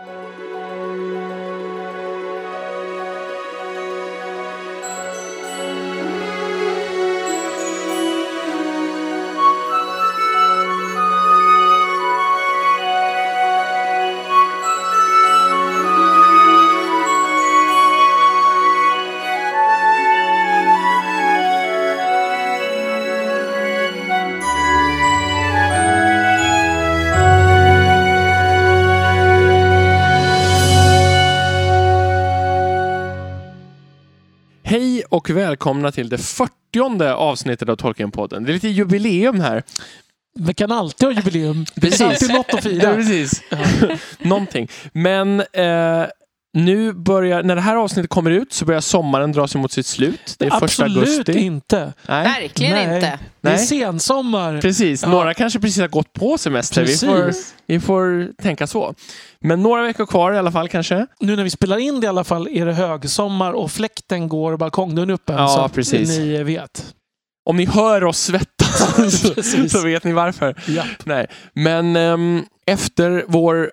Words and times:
Hej 0.00 0.57
och 35.18 35.30
välkomna 35.30 35.92
till 35.92 36.08
det 36.08 36.18
40 36.18 37.04
avsnittet 37.12 37.68
av 37.68 37.76
Tolkienpodden. 37.76 38.44
Det 38.44 38.50
är 38.50 38.54
lite 38.54 38.68
jubileum 38.68 39.40
här. 39.40 39.62
Vi 40.38 40.54
kan 40.54 40.72
alltid 40.72 41.08
ha 41.08 41.12
jubileum. 41.14 41.66
Det 41.74 41.80
Precis. 41.80 41.98
finns 41.98 42.10
alltid 42.22 42.30
något 42.36 42.54
att 42.54 42.64
Ja, 42.64 42.70
fira. 42.70 42.94
precis. 42.94 43.42
Någonting. 44.18 44.68
Men 44.92 45.40
eh, 45.40 46.04
nu 46.54 46.92
börjar, 46.92 47.42
när 47.42 47.54
det 47.54 47.60
här 47.60 47.76
avsnittet 47.76 48.10
kommer 48.10 48.30
ut 48.30 48.52
så 48.52 48.64
börjar 48.64 48.80
sommaren 48.80 49.32
dra 49.32 49.48
sig 49.48 49.60
mot 49.60 49.72
sitt 49.72 49.86
slut. 49.86 50.34
Det 50.38 50.46
är 50.46 50.50
första 50.50 50.84
Absolut 50.84 51.08
augusti. 51.08 51.38
inte. 51.38 51.92
Nej, 52.08 52.24
Verkligen 52.24 52.72
Nej. 52.88 52.94
inte. 52.96 53.18
Det 53.40 53.48
är 53.50 53.56
sensommar. 53.56 54.60
precis. 54.60 55.02
Ja. 55.02 55.08
Några 55.08 55.34
kanske 55.34 55.60
precis 55.60 55.80
har 55.80 55.88
gått 55.88 56.12
på 56.12 56.38
semester. 56.38 56.84
Vi 56.84 56.96
får, 56.96 57.32
vi 57.66 57.80
får 57.80 58.32
tänka 58.42 58.66
så. 58.66 58.94
Men 59.40 59.62
några 59.62 59.82
veckor 59.82 60.06
kvar 60.06 60.32
i 60.32 60.38
alla 60.38 60.52
fall 60.52 60.68
kanske. 60.68 61.06
Nu 61.20 61.36
när 61.36 61.44
vi 61.44 61.50
spelar 61.50 61.78
in 61.78 62.00
det 62.00 62.04
i 62.04 62.08
alla 62.08 62.24
fall 62.24 62.48
är 62.48 62.66
det 62.66 62.72
högsommar 62.74 63.52
och 63.52 63.70
fläkten 63.70 64.28
går 64.28 64.52
och 64.52 64.58
balkongdörren 64.58 65.10
är 65.10 65.14
öppen. 65.14 65.36
Ja, 65.36 65.48
så 65.48 65.60
att 65.60 65.72
precis. 65.74 66.18
ni 66.18 66.42
vet. 66.42 66.94
Om 67.48 67.56
ni 67.56 67.64
hör 67.66 68.04
oss 68.04 68.18
svettas 68.18 69.70
så 69.72 69.80
vet 69.84 70.04
ni 70.04 70.12
varför. 70.12 70.54
Ja. 70.66 70.84
Nej, 71.04 71.26
men 71.52 71.96
ehm, 71.96 72.44
efter 72.66 73.24
vår 73.28 73.70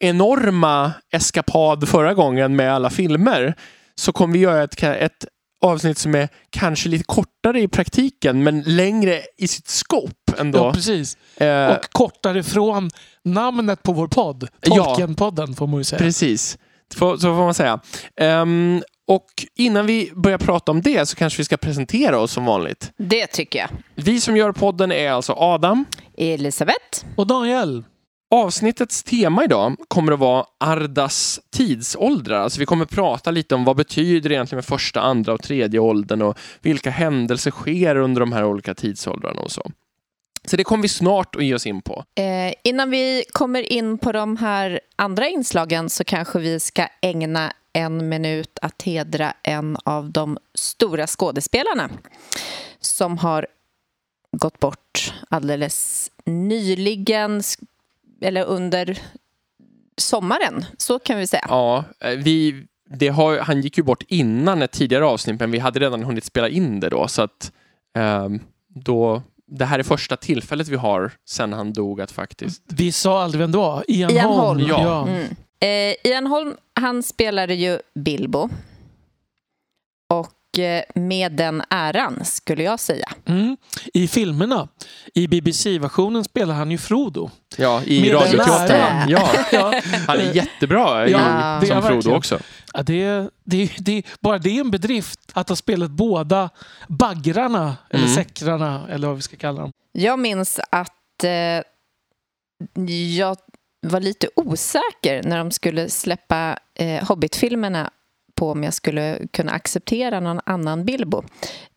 enorma 0.00 0.92
eskapad 1.12 1.88
förra 1.88 2.14
gången 2.14 2.56
med 2.56 2.72
alla 2.74 2.90
filmer 2.90 3.54
så 3.94 4.12
kommer 4.12 4.32
vi 4.32 4.38
göra 4.38 4.62
ett, 4.62 4.82
ett 4.82 5.26
avsnitt 5.62 5.98
som 5.98 6.14
är 6.14 6.28
kanske 6.50 6.88
lite 6.88 7.04
kortare 7.04 7.60
i 7.60 7.68
praktiken 7.68 8.42
men 8.44 8.62
längre 8.62 9.20
i 9.38 9.48
sitt 9.48 9.68
scope 9.68 10.32
ändå. 10.38 10.58
ja, 10.58 10.72
precis. 10.72 11.16
Eh, 11.36 11.66
Och 11.70 11.84
kortare 11.92 12.42
från 12.42 12.90
namnet 13.24 13.82
på 13.82 13.92
vår 13.92 14.08
podd. 14.08 14.48
Ja. 14.62 14.84
Tolkienpodden 14.84 15.54
får 15.54 15.66
man 15.66 15.78
ju 15.80 15.84
säga. 15.84 15.98
Precis, 15.98 16.58
så, 16.94 17.18
så 17.18 17.26
får 17.36 17.44
man 17.44 17.54
säga. 17.54 17.80
Ehm, 18.16 18.82
och 19.08 19.26
innan 19.56 19.86
vi 19.86 20.12
börjar 20.14 20.38
prata 20.38 20.72
om 20.72 20.82
det 20.82 21.06
så 21.08 21.16
kanske 21.16 21.36
vi 21.40 21.44
ska 21.44 21.56
presentera 21.56 22.18
oss 22.18 22.32
som 22.32 22.44
vanligt. 22.44 22.92
Det 22.96 23.26
tycker 23.26 23.58
jag. 23.58 23.68
Vi 23.94 24.20
som 24.20 24.36
gör 24.36 24.52
podden 24.52 24.92
är 24.92 25.10
alltså 25.12 25.32
Adam. 25.32 25.84
Elisabeth. 26.16 27.04
Och 27.16 27.26
Daniel, 27.26 27.84
Avsnittets 28.32 29.02
tema 29.02 29.44
idag 29.44 29.76
kommer 29.88 30.12
att 30.12 30.18
vara 30.18 30.44
Ardas 30.58 31.40
tidsåldrar. 31.50 32.38
Alltså 32.38 32.60
vi 32.60 32.66
kommer 32.66 32.84
att 32.84 32.90
prata 32.90 33.30
lite 33.30 33.54
om 33.54 33.64
vad 33.64 33.76
betyder 33.76 34.28
det 34.28 34.34
egentligen 34.34 34.56
med 34.56 34.64
första, 34.64 35.00
andra 35.00 35.32
och 35.32 35.42
tredje 35.42 35.80
åldern 35.80 36.22
och 36.22 36.38
vilka 36.60 36.90
händelser 36.90 37.50
sker 37.50 37.96
under 37.96 38.20
de 38.20 38.32
här 38.32 38.44
olika 38.44 38.74
tidsåldrarna 38.74 39.40
och 39.40 39.50
så. 39.50 39.70
Så 40.44 40.56
det 40.56 40.64
kommer 40.64 40.82
vi 40.82 40.88
snart 40.88 41.36
att 41.36 41.44
ge 41.44 41.54
oss 41.54 41.66
in 41.66 41.82
på. 41.82 42.04
Eh, 42.14 42.54
innan 42.64 42.90
vi 42.90 43.24
kommer 43.32 43.72
in 43.72 43.98
på 43.98 44.12
de 44.12 44.36
här 44.36 44.80
andra 44.96 45.28
inslagen 45.28 45.90
så 45.90 46.04
kanske 46.04 46.38
vi 46.38 46.60
ska 46.60 46.86
ägna 47.02 47.52
en 47.72 48.08
minut 48.08 48.58
att 48.62 48.82
hedra 48.82 49.34
en 49.42 49.76
av 49.84 50.10
de 50.10 50.38
stora 50.54 51.06
skådespelarna 51.06 51.90
som 52.80 53.18
har 53.18 53.46
gått 54.36 54.60
bort 54.60 55.14
alldeles 55.28 56.10
nyligen, 56.26 57.42
eller 58.20 58.44
under 58.44 58.98
sommaren, 59.96 60.64
så 60.78 60.98
kan 60.98 61.18
vi 61.18 61.26
säga. 61.26 61.44
Ja, 61.48 61.84
eh, 62.00 62.10
vi, 62.10 62.66
det 62.90 63.08
har, 63.08 63.38
han 63.38 63.60
gick 63.60 63.78
ju 63.78 63.82
bort 63.84 64.02
innan 64.08 64.62
ett 64.62 64.72
tidigare 64.72 65.04
avsnitt 65.04 65.40
men 65.40 65.50
vi 65.50 65.58
hade 65.58 65.80
redan 65.80 66.02
hunnit 66.02 66.24
spela 66.24 66.48
in 66.48 66.80
det 66.80 66.88
då 66.88 67.08
så 67.08 67.22
att 67.22 67.52
ehm, 67.98 68.40
då, 68.68 69.22
det 69.46 69.64
här 69.64 69.78
är 69.78 69.82
första 69.82 70.16
tillfället 70.16 70.68
vi 70.68 70.76
har 70.76 71.12
sen 71.28 71.52
han 71.52 71.72
dog 71.72 72.00
att 72.00 72.10
faktiskt 72.10 72.62
vi 72.66 72.92
sa 72.92 73.22
aldrig 73.22 73.40
vem 73.40 73.52
det 73.52 73.58
var. 73.58 73.84
Ian, 73.88 74.10
Ian 74.10 74.26
Holm. 74.26 74.60
Holm. 74.60 74.68
Ja. 74.68 75.08
Mm. 75.08 75.26
Eh, 75.60 76.10
Ian 76.10 76.26
Holm, 76.26 76.56
han 76.74 77.02
spelade 77.02 77.54
ju 77.54 77.78
Bilbo. 77.94 78.48
Och 80.08 80.28
med 80.94 81.32
den 81.32 81.62
äran, 81.70 82.24
skulle 82.24 82.62
jag 82.62 82.80
säga. 82.80 83.08
Mm. 83.26 83.56
I 83.94 84.08
filmerna, 84.08 84.68
i 85.14 85.28
BBC-versionen 85.28 86.24
spelar 86.24 86.54
han 86.54 86.70
ju 86.70 86.78
Frodo. 86.78 87.30
Ja, 87.56 87.82
i 87.82 88.12
radioteatern. 88.12 89.08
Ja, 89.08 89.30
Ja. 89.52 89.80
han 90.06 90.18
är 90.18 90.32
jättebra 90.36 91.08
i, 91.08 91.12
Ja, 91.12 91.18
det 91.60 91.66
är 91.70 91.80
som 91.80 91.82
Frodo 91.82 92.16
också. 92.16 92.38
Ja, 92.72 92.82
det, 92.82 93.28
det, 93.44 93.70
det, 93.78 94.02
bara 94.20 94.38
det 94.38 94.56
är 94.56 94.60
en 94.60 94.70
bedrift 94.70 95.20
att 95.32 95.48
ha 95.48 95.56
spelat 95.56 95.90
båda 95.90 96.50
baggrarna, 96.88 97.76
eller 97.90 98.04
Mm. 98.04 98.14
säckrarna, 98.14 98.88
eller 98.90 99.06
vad 99.06 99.16
vi 99.16 99.22
ska 99.22 99.36
kalla 99.36 99.60
dem. 99.60 99.72
Jag 99.92 100.18
minns 100.18 100.60
att 100.70 101.24
eh, 101.24 101.62
jag 103.16 103.36
var 103.86 104.00
lite 104.00 104.28
osäker 104.36 105.22
när 105.22 105.38
de 105.38 105.50
skulle 105.50 105.88
släppa 105.88 106.58
eh, 106.74 107.04
Hobbit-filmerna 107.08 107.90
på 108.40 108.50
om 108.52 108.64
jag 108.64 108.74
skulle 108.74 109.18
kunna 109.32 109.52
acceptera 109.52 110.20
någon 110.20 110.40
annan 110.46 110.84
Bilbo. 110.84 111.22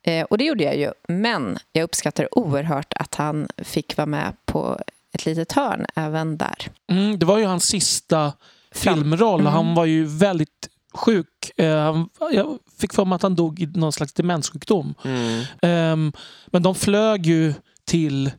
Eh, 0.02 0.24
och 0.24 0.38
det 0.38 0.44
gjorde 0.44 0.64
jag 0.64 0.76
ju, 0.76 0.90
men 1.08 1.58
jag 1.72 1.82
uppskattar 1.84 2.38
oerhört 2.38 2.94
att 2.96 3.14
han 3.14 3.48
fick 3.58 3.96
vara 3.96 4.06
med 4.06 4.32
på 4.46 4.78
ett 5.12 5.26
litet 5.26 5.52
hörn 5.52 5.86
även 5.96 6.36
där. 6.38 6.56
Mm, 6.90 7.18
det 7.18 7.26
var 7.26 7.38
ju 7.38 7.44
hans 7.44 7.64
sista 7.64 8.32
Fram- 8.74 8.94
filmroll. 9.02 9.40
Mm. 9.40 9.52
Han 9.52 9.74
var 9.74 9.84
ju 9.84 10.04
väldigt 10.04 10.68
sjuk. 10.94 11.50
Eh, 11.56 11.82
han- 11.82 12.08
jag 12.32 12.58
fick 12.80 12.92
för 12.92 13.04
mig 13.04 13.16
att 13.16 13.22
han 13.22 13.34
dog 13.34 13.60
i 13.60 13.66
någon 13.66 13.92
slags 13.92 14.12
demenssjukdom. 14.12 14.94
Mm. 15.04 15.42
Ehm, 15.62 16.12
men 16.46 16.62
de 16.62 16.74
flög 16.74 17.26
ju 17.26 17.54
till 17.84 18.30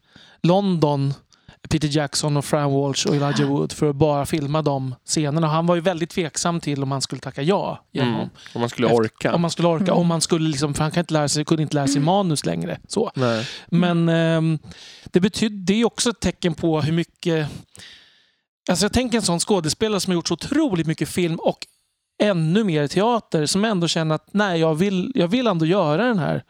London, 0.44 1.14
Peter 1.70 1.88
Jackson 1.98 2.38
och 2.38 2.46
Fran 2.46 2.72
Walsh 2.74 3.08
och 3.08 3.16
Elijah 3.16 3.50
Wood 3.50 3.72
för 3.72 3.90
att 3.90 3.96
bara 3.96 4.26
filma 4.26 4.62
de 4.62 4.96
scenerna. 5.06 5.48
Han 5.48 5.66
var 5.66 5.76
ju 5.76 5.82
väldigt 5.82 6.10
tveksam 6.10 6.60
till 6.60 6.84
om 6.84 6.92
han 6.92 7.02
skulle 7.02 7.22
tacka 7.22 7.42
ja. 7.42 7.86
genom- 7.92 8.16
Mm. 8.16 8.30
Om 8.54 8.62
man 8.62 8.70
skulle 8.70 8.88
orka. 8.88 9.34
Om 9.36 9.42
man 9.42 9.52
skulle 9.52 9.68
orka. 9.68 9.84
Mm. 9.86 9.98
Om 9.98 10.08
man 10.08 10.22
skulle 10.22 10.50
liksom, 10.50 10.74
för 10.74 10.84
han 10.84 10.92
kan 10.92 11.02
inte 11.02 11.14
lära 11.14 11.28
sig, 11.28 11.46
kunde 11.46 11.64
inte 11.64 11.76
lära 11.76 11.88
sig 11.88 12.02
manus 12.02 12.46
längre. 12.46 12.80
Så. 12.88 13.12
Nej. 13.16 13.48
Men 13.68 14.10
ehm, 14.10 14.60
det 15.06 15.20
betyder, 15.20 15.56
det 15.58 15.82
är 15.82 15.86
också 15.86 16.10
ett 16.10 16.20
tecken 16.20 16.54
på 16.54 16.82
hur 16.82 16.94
mycket... 16.94 17.48
Alltså 18.70 18.86
jag 18.86 18.94
tänker 18.94 19.18
en 19.18 19.22
sån 19.22 19.40
skådespelare 19.40 20.00
som 20.00 20.12
har 20.12 20.16
gjort 20.16 20.28
så 20.28 20.34
otroligt 20.34 20.88
mycket 20.88 21.10
film 21.10 21.36
och 21.36 21.58
ännu 22.24 22.64
mer 22.64 22.88
teater 22.88 23.46
som 23.46 23.66
ändå 23.66 23.88
känner 23.88 24.16
att 24.16 24.28
nej, 24.32 24.60
jag 24.60 24.76
vill, 24.76 25.12
jag 25.16 25.28
vill 25.28 25.48
ändå 25.48 25.66
göra 25.66 26.06
den 26.06 26.20
här 26.20 26.44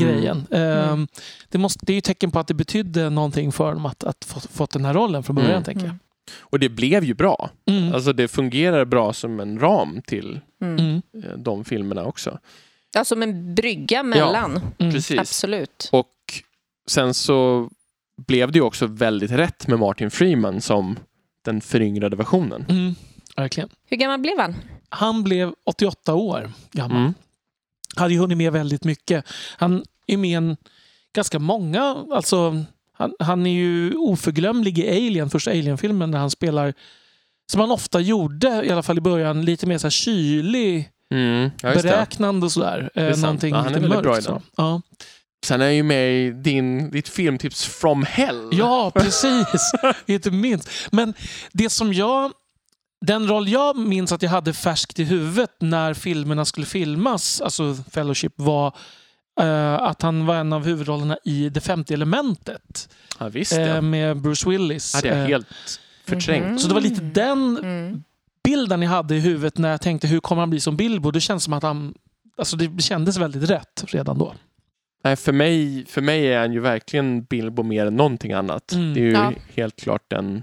Mm. 0.00 0.08
grejen. 0.08 0.46
Ehm, 0.50 1.08
det, 1.48 1.58
måste, 1.58 1.86
det 1.86 1.92
är 1.92 1.94
ju 1.94 2.00
tecken 2.00 2.30
på 2.30 2.38
att 2.38 2.46
det 2.48 2.54
betydde 2.54 3.10
någonting 3.10 3.52
för 3.52 3.72
dem 3.74 3.86
att, 3.86 4.04
att 4.04 4.24
få 4.24 4.40
fått 4.40 4.70
den 4.70 4.84
här 4.84 4.94
rollen 4.94 5.22
från 5.22 5.36
början, 5.36 5.50
Mm. 5.52 5.64
tänker 5.64 5.86
jag. 5.86 5.94
Och 6.40 6.58
det 6.58 6.68
blev 6.68 7.04
ju 7.04 7.14
bra. 7.14 7.50
Mm. 7.66 7.94
Alltså 7.94 8.12
det 8.12 8.28
fungerar 8.28 8.84
bra 8.84 9.12
som 9.12 9.40
en 9.40 9.58
ram 9.58 10.02
till 10.06 10.40
Mm. 10.62 10.78
Mm. 10.78 11.02
eh, 11.24 11.38
de 11.38 11.64
filmerna 11.64 12.04
också. 12.04 12.38
Ja, 12.94 13.04
som 13.04 13.22
en 13.22 13.54
brygga 13.54 14.02
mellan. 14.02 14.60
Mm. 14.78 14.92
Precis. 14.92 15.18
Absolut. 15.20 15.88
Och 15.92 16.12
sen 16.90 17.14
så 17.14 17.68
blev 18.26 18.52
det 18.52 18.58
ju 18.58 18.62
också 18.64 18.86
väldigt 18.86 19.30
rätt 19.30 19.66
med 19.66 19.78
Martin 19.78 20.10
Freeman 20.10 20.60
som 20.60 20.98
den 21.44 21.60
föryngrade 21.60 22.16
versionen. 22.16 22.66
Mm. 22.68 22.94
Verkligen. 23.36 23.68
Hur 23.86 23.96
gammal 23.96 24.20
blev 24.20 24.38
han? 24.38 24.54
Han 24.88 25.22
blev 25.24 25.52
88 25.66 26.14
år 26.14 26.50
gammal. 26.72 27.12
Hade 27.96 28.14
ju 28.14 28.20
hunnit 28.20 28.38
med 28.38 28.52
väldigt 28.52 28.84
mycket. 28.84 29.24
Han 29.56 29.84
är 30.06 30.16
med 30.16 30.36
en 30.36 30.56
ganska 31.14 31.38
många, 31.38 32.04
alltså 32.12 32.64
han, 32.92 33.12
han 33.18 33.46
är 33.46 33.50
ju 33.50 33.94
oförglömlig 33.94 34.78
i 34.78 34.88
Alien, 34.88 35.30
första 35.30 35.50
Alien-filmen 35.50 36.10
där 36.10 36.18
han 36.18 36.30
spelar 36.30 36.74
som 37.52 37.60
han 37.60 37.70
ofta 37.70 38.00
gjorde, 38.00 38.62
i 38.66 38.70
alla 38.70 38.82
fall 38.82 38.98
i 38.98 39.00
början, 39.00 39.44
lite 39.44 39.66
mer 39.66 39.78
så 39.78 39.86
här 39.86 39.90
kylig, 39.90 40.88
Mm. 41.12 41.50
Ja, 41.62 41.74
beräknande 41.74 42.46
och 42.46 42.52
sådär. 42.52 42.90
är 42.94 43.10
Eh. 43.10 43.18
Någonting 43.18 43.50
Ja, 43.54 43.56
han 43.56 43.66
är 43.66 43.72
väldigt 43.72 43.90
mörkt. 43.90 44.02
bra 44.02 44.18
i 44.18 44.22
så. 44.22 44.32
den. 44.32 44.42
Ja. 44.56 44.82
Sen 45.46 45.60
är 45.60 45.64
jag 45.64 45.74
ju 45.74 45.82
med 45.82 46.12
i 46.26 46.30
din, 46.30 46.90
ditt 46.90 47.08
filmtips 47.08 47.64
From 47.66 48.02
Hell. 48.02 48.48
ja, 48.52 48.90
precis. 48.94 49.72
Inte 50.06 50.30
minst. 50.30 50.68
Men 50.92 51.14
det 51.52 51.70
som 51.70 51.92
jag... 51.92 52.32
Den 53.06 53.28
roll 53.28 53.48
jag 53.48 53.76
minns 53.76 54.12
att 54.12 54.22
jag 54.22 54.30
hade 54.30 54.52
färskt 54.52 54.98
i 54.98 55.04
huvudet 55.04 55.50
när 55.58 55.94
filmerna 55.94 56.44
skulle 56.44 56.66
filmas, 56.66 57.40
alltså 57.40 57.74
Fellowship, 57.90 58.32
var 58.36 58.74
eh, 59.40 59.74
att 59.74 60.02
han 60.02 60.26
var 60.26 60.36
en 60.36 60.52
av 60.52 60.64
huvudrollerna 60.64 61.18
i 61.24 61.48
Det 61.48 61.60
femte 61.60 61.94
elementet 61.94 62.88
Ja, 63.18 63.28
visst 63.28 63.52
ja. 63.56 63.80
med 63.80 64.16
Bruce 64.20 64.48
Willis. 64.50 64.94
hade 64.94 65.08
jag 65.08 65.18
Eh, 65.18 65.24
helt 65.26 65.46
förträngt. 66.06 66.46
Mhm. 66.46 66.58
Så 66.58 66.68
det 66.68 66.74
var 66.74 66.80
lite 66.80 67.00
den 67.02 67.58
Mm. 67.62 68.02
bilden 68.44 68.82
jag 68.82 68.90
hade 68.90 69.16
i 69.16 69.20
huvudet 69.20 69.58
när 69.58 69.70
jag 69.70 69.80
tänkte 69.80 70.06
hur 70.08 70.20
kommer 70.20 70.42
han 70.42 70.50
bli 70.50 70.60
som 70.60 70.76
Bilbo, 70.76 71.10
det 71.10 71.20
känns 71.20 71.44
som 71.44 71.52
att 71.52 71.62
han... 71.62 71.94
Alltså 72.38 72.56
det 72.56 72.82
kändes 72.82 73.16
väldigt 73.16 73.50
rätt 73.50 73.84
redan 73.88 74.18
då. 74.18 74.34
Nej, 75.04 75.16
för, 75.16 75.32
mig, 75.32 75.86
för 75.86 76.00
mig 76.00 76.26
är 76.32 76.38
han 76.40 76.52
ju 76.52 76.60
verkligen 76.60 77.24
Bilbo 77.24 77.62
mer 77.62 77.86
än 77.86 77.96
någonting 77.96 78.32
annat. 78.32 78.72
Mm. 78.72 78.94
Det 78.94 79.00
är 79.00 79.04
ju 79.04 79.12
Ja. 79.12 79.32
helt 79.54 79.76
klart 79.80 80.02
den 80.08 80.42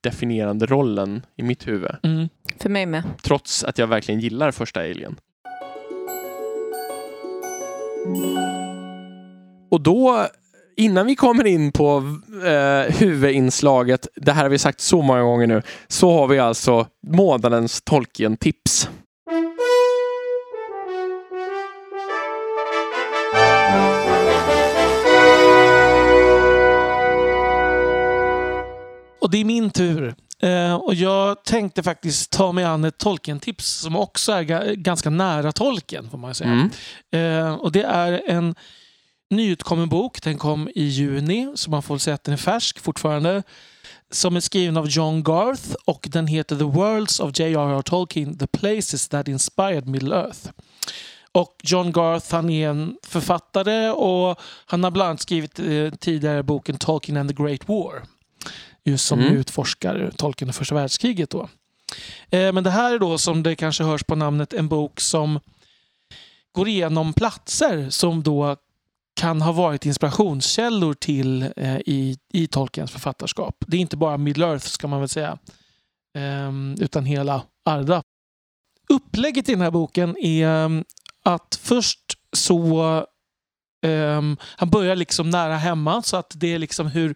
definierande 0.00 0.66
rollen 0.66 1.26
i 1.36 1.42
mitt 1.42 1.68
huvud. 1.68 1.96
Mm. 2.02 2.28
För 2.58 2.68
mig 2.68 2.86
med. 2.86 3.02
Trots 3.22 3.64
att 3.64 3.78
jag 3.78 3.86
verkligen 3.86 4.20
gillar 4.20 4.50
första 4.50 4.80
Alien. 4.80 5.16
Och 9.70 9.80
då, 9.80 10.26
innan 10.76 11.06
vi 11.06 11.16
kommer 11.16 11.46
in 11.46 11.72
på 11.72 12.18
eh, 12.44 12.94
huvudinslaget, 12.96 14.08
det 14.16 14.32
här 14.32 14.42
har 14.42 14.50
vi 14.50 14.58
sagt 14.58 14.80
så 14.80 15.02
många 15.02 15.22
gånger 15.22 15.46
nu, 15.46 15.62
så 15.88 16.12
har 16.12 16.28
vi 16.28 16.38
alltså 16.38 16.86
månadens 17.06 17.82
Tolkien-tips. 17.82 18.90
Och 29.30 29.34
det 29.34 29.40
är 29.40 29.44
min 29.44 29.70
tur. 29.70 30.14
Eh, 30.42 30.74
och 30.74 30.94
jag 30.94 31.44
tänkte 31.44 31.82
faktiskt 31.82 32.30
ta 32.30 32.52
mig 32.52 32.64
an 32.64 32.84
ett 32.84 32.98
Tolkien-tips 32.98 33.66
som 33.66 33.96
också 33.96 34.32
är 34.32 34.42
ga- 34.42 34.74
ganska 34.74 35.10
nära 35.10 35.52
Tolkien, 35.52 36.10
får 36.10 36.18
man 36.18 36.34
säga. 36.34 36.50
Mm. 37.12 37.46
Eh, 37.46 37.54
och 37.54 37.72
det 37.72 37.82
är 37.82 38.22
en 38.26 38.54
nyutkommen 39.30 39.88
bok. 39.88 40.22
Den 40.22 40.38
kom 40.38 40.68
i 40.74 40.82
juni, 40.82 41.52
så 41.54 41.70
man 41.70 41.82
får 41.82 41.98
säga 41.98 42.14
att 42.14 42.24
den 42.24 42.32
är 42.32 42.36
färsk 42.38 42.78
fortfarande. 42.78 43.42
Som 44.10 44.36
är 44.36 44.40
skriven 44.40 44.76
av 44.76 44.88
John 44.88 45.22
Garth 45.22 45.74
och 45.84 46.08
den 46.10 46.26
heter 46.26 46.56
The 46.56 46.64
Worlds 46.64 47.20
of 47.20 47.38
J.R.R. 47.38 47.82
Tolkien, 47.82 48.38
The 48.38 48.46
Places 48.46 49.08
That 49.08 49.28
Inspired 49.28 49.86
Middle 49.88 50.16
Earth. 50.16 50.50
Och 51.32 51.56
John 51.62 51.92
Garth 51.92 52.34
han 52.34 52.50
är 52.50 52.68
en 52.68 52.96
författare 53.02 53.90
och 53.90 54.40
han 54.66 54.84
har 54.84 54.90
bland 54.90 55.08
annat 55.08 55.20
skrivit 55.20 55.58
eh, 55.58 55.90
tidigare 55.98 56.42
boken 56.42 56.78
Tolkien 56.78 57.16
and 57.16 57.36
the 57.36 57.42
Great 57.42 57.68
War. 57.68 58.02
Just 58.84 59.06
som 59.06 59.20
Mm. 59.20 59.36
utforskar 59.36 60.12
Tolkien 60.16 60.48
och 60.48 60.54
första 60.54 60.74
världskriget. 60.74 61.30
Då. 61.30 61.48
Eh, 62.30 62.52
men 62.52 62.64
det 62.64 62.70
här 62.70 62.94
är 62.94 62.98
då 62.98 63.18
som 63.18 63.42
det 63.42 63.56
kanske 63.56 63.84
hörs 63.84 64.04
på 64.04 64.14
namnet 64.16 64.52
en 64.52 64.68
bok 64.68 65.00
som 65.00 65.40
går 66.52 66.68
igenom 66.68 67.12
platser 67.12 67.90
som 67.90 68.22
då 68.22 68.56
kan 69.20 69.42
ha 69.42 69.52
varit 69.52 69.86
inspirationskällor 69.86 70.94
till 70.94 71.42
eh, 71.56 71.76
i, 71.76 72.18
i 72.32 72.46
Tolkiens 72.46 72.90
författarskap. 72.90 73.54
Det 73.66 73.76
är 73.76 73.80
inte 73.80 73.96
bara 73.96 74.16
Middle 74.16 74.46
Earth 74.46 74.66
ska 74.66 74.86
man 74.88 75.00
väl 75.00 75.08
säga, 75.08 75.38
ehm, 76.18 76.76
utan 76.80 77.04
hela 77.04 77.42
Arda. 77.64 78.02
Upplägget 78.88 79.48
i 79.48 79.52
den 79.52 79.60
här 79.60 79.70
boken 79.70 80.16
är 80.18 80.46
ehm, 80.46 80.84
att 81.24 81.58
först 81.62 82.00
så 82.32 82.82
ehm, 83.86 84.36
han 84.42 84.70
börjar 84.70 84.96
liksom 84.96 85.30
nära 85.30 85.56
hemma 85.56 86.02
så 86.02 86.16
att 86.16 86.32
det 86.34 86.54
är 86.54 86.58
liksom 86.58 86.86
hur 86.86 87.14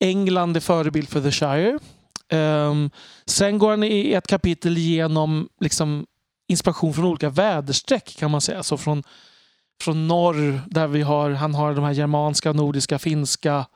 England 0.00 0.56
är 0.56 0.60
förebild 0.60 1.08
för 1.08 1.20
The 1.20 1.30
Shire. 1.30 1.78
Ehm, 2.28 2.90
sen 3.26 3.58
går 3.58 3.70
han 3.70 3.82
i 3.82 4.12
ett 4.12 4.26
kapitel 4.26 4.78
igenom 4.78 5.48
liksom 5.60 6.06
inspiration 6.48 6.94
från 6.94 7.04
olika 7.04 7.30
väderstreck 7.30 8.16
kan 8.18 8.30
man 8.30 8.40
säga. 8.40 8.62
Så 8.62 8.76
från, 8.76 9.02
från 9.80 10.08
norr 10.08 10.60
där 10.66 10.86
vi 10.86 11.02
har, 11.02 11.30
han 11.30 11.54
har 11.54 11.74
de 11.74 11.84
här 11.84 11.92
germanska, 11.92 12.52
nordiska, 12.52 12.98
finska 12.98 13.66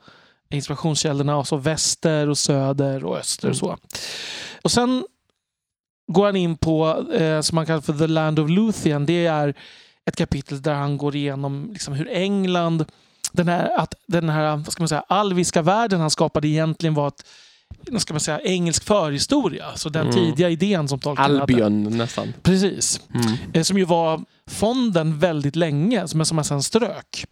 inspirationskällorna 0.49 1.37
och 1.37 1.47
så 1.47 1.57
väster 1.57 2.29
och 2.29 2.37
söder 2.37 3.05
och 3.05 3.17
öster 3.17 3.49
och 3.49 3.55
så. 3.55 3.77
Och 4.61 4.71
sen 4.71 5.05
går 6.11 6.25
han 6.25 6.35
in 6.35 6.57
på, 6.57 7.05
eh, 7.13 7.41
som 7.41 7.55
man 7.55 7.65
kallar 7.65 7.81
för 7.81 7.93
The 7.93 8.07
Land 8.07 8.39
of 8.39 8.49
Luthien. 8.49 9.05
Det 9.05 9.25
är 9.25 9.53
ett 10.05 10.15
kapitel 10.15 10.61
där 10.61 10.73
han 10.73 10.97
går 10.97 11.15
igenom 11.15 11.69
liksom, 11.73 11.93
hur 11.93 12.09
England, 12.09 12.85
den 13.33 13.47
här, 13.47 13.77
att 13.77 13.93
den 14.07 14.29
här 14.29 14.55
vad 14.57 14.71
ska 14.71 14.81
man 14.83 14.87
säga, 14.89 15.03
alviska 15.07 15.61
världen 15.61 15.99
han 15.99 16.09
skapade 16.09 16.47
egentligen 16.47 16.93
var 16.93 17.07
ett 17.07 17.23
ska 17.97 18.13
man 18.13 18.19
säga, 18.19 18.39
engelsk 18.39 18.83
förhistoria. 18.83 19.65
Så 19.75 19.89
den 19.89 20.01
Mm. 20.01 20.13
tidiga 20.13 20.49
idén 20.49 20.87
som 20.87 20.99
Tolkien 20.99 21.23
hade. 21.31 21.41
Albion 21.41 21.97
nästan. 21.97 22.33
Precis. 22.43 23.01
Mm. 23.13 23.37
Eh, 23.53 23.63
som 23.63 23.77
ju 23.77 23.85
var 23.85 24.21
fonden 24.47 25.19
väldigt 25.19 25.55
länge, 25.55 26.05
men 26.15 26.25
som 26.25 26.35
man 26.35 26.45
sen 26.45 26.63
strök. 26.63 27.25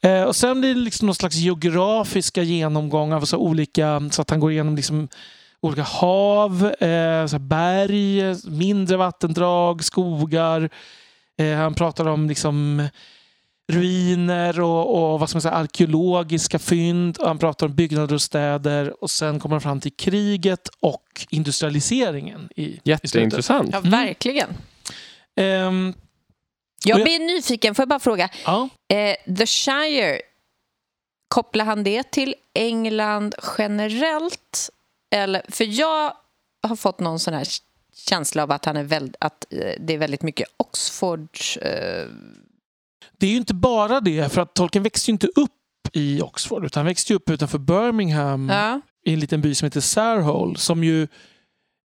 Eh, 0.00 0.22
och 0.22 0.36
sen 0.36 0.60
blir 0.60 0.74
det 0.74 0.80
liksom 0.80 1.06
någon 1.06 1.14
slags 1.14 1.36
geografiska 1.36 2.42
genomgång 2.42 3.12
av 3.12 3.20
så 3.24 3.36
olika, 3.36 4.02
så 4.10 4.22
att 4.22 4.30
han 4.30 4.40
går 4.40 4.52
igenom 4.52 4.76
liksom 4.76 5.08
olika 5.60 5.82
hav, 5.82 6.72
eh, 6.80 7.26
så 7.26 7.38
berg, 7.38 8.22
mindre 8.50 8.96
vattendrag, 8.96 9.84
skogar. 9.84 10.70
Eh, 11.38 11.56
han 11.56 11.74
pratar 11.74 12.06
om 12.06 12.28
liksom 12.28 12.88
ruiner 13.72 14.60
och, 14.60 15.12
och 15.12 15.20
vad 15.20 15.28
ska 15.28 15.36
man 15.36 15.42
säga, 15.42 15.54
arkeologiska 15.54 16.58
fynd. 16.58 17.18
Han 17.20 17.38
pratar 17.38 17.66
om 17.66 17.74
byggnader 17.74 18.14
och 18.14 18.22
städer 18.22 19.02
och 19.02 19.10
sen 19.10 19.40
kommer 19.40 19.54
han 19.54 19.60
fram 19.60 19.80
till 19.80 19.92
kriget 19.92 20.68
och 20.80 21.26
industrialiseringen. 21.30 22.48
I, 22.56 22.62
i. 22.64 22.80
Jätteintressant. 22.84 23.68
Ja, 23.72 23.78
Mm. 23.78 23.90
verkligen. 23.90 24.48
Jag 25.34 26.94
Och 26.94 27.00
jag- 27.00 27.04
blir 27.04 27.18
nyfiken, 27.18 27.74
får 27.74 27.82
jag 27.82 27.88
bara 27.88 28.00
fråga. 28.00 28.28
ja. 28.44 28.68
Eh, 28.88 29.34
The 29.36 29.46
Shire, 29.46 30.20
kopplar 31.28 31.64
han 31.64 31.84
det 31.84 32.10
till 32.12 32.34
England 32.54 33.34
generellt? 33.58 34.70
Eller, 35.14 35.42
för 35.48 35.64
jag 35.80 36.12
har 36.62 36.76
fått 36.76 37.00
någon 37.00 37.18
sån 37.18 37.34
här 37.34 37.46
känsla 38.08 38.42
av 38.42 38.50
att, 38.52 38.64
han 38.64 38.76
är 38.76 38.82
väl, 38.82 39.14
att 39.20 39.46
eh, 39.52 39.72
det 39.80 39.94
är 39.94 39.98
väldigt 39.98 40.22
mycket 40.22 40.48
Oxford... 40.56 41.28
Eh, 41.60 42.04
Det 43.22 43.26
är 43.26 43.30
ju 43.30 43.36
inte 43.36 43.54
bara 43.54 44.00
det, 44.00 44.32
för 44.32 44.40
att 44.40 44.54
Tolkien 44.54 44.82
växte 44.82 45.10
ju 45.10 45.12
inte 45.12 45.26
upp 45.26 45.50
i 45.92 46.20
Oxford 46.22 46.64
utan 46.64 46.80
han 46.80 46.86
växte 46.86 47.12
ju 47.12 47.16
upp 47.16 47.30
utanför 47.30 47.58
Birmingham 47.58 48.48
ja. 48.48 48.80
i 49.06 49.12
en 49.12 49.20
liten 49.20 49.40
by 49.40 49.54
som 49.54 49.66
heter 49.66 49.80
Sarehole 49.80 50.58
som 50.58 50.84
ju 50.84 51.08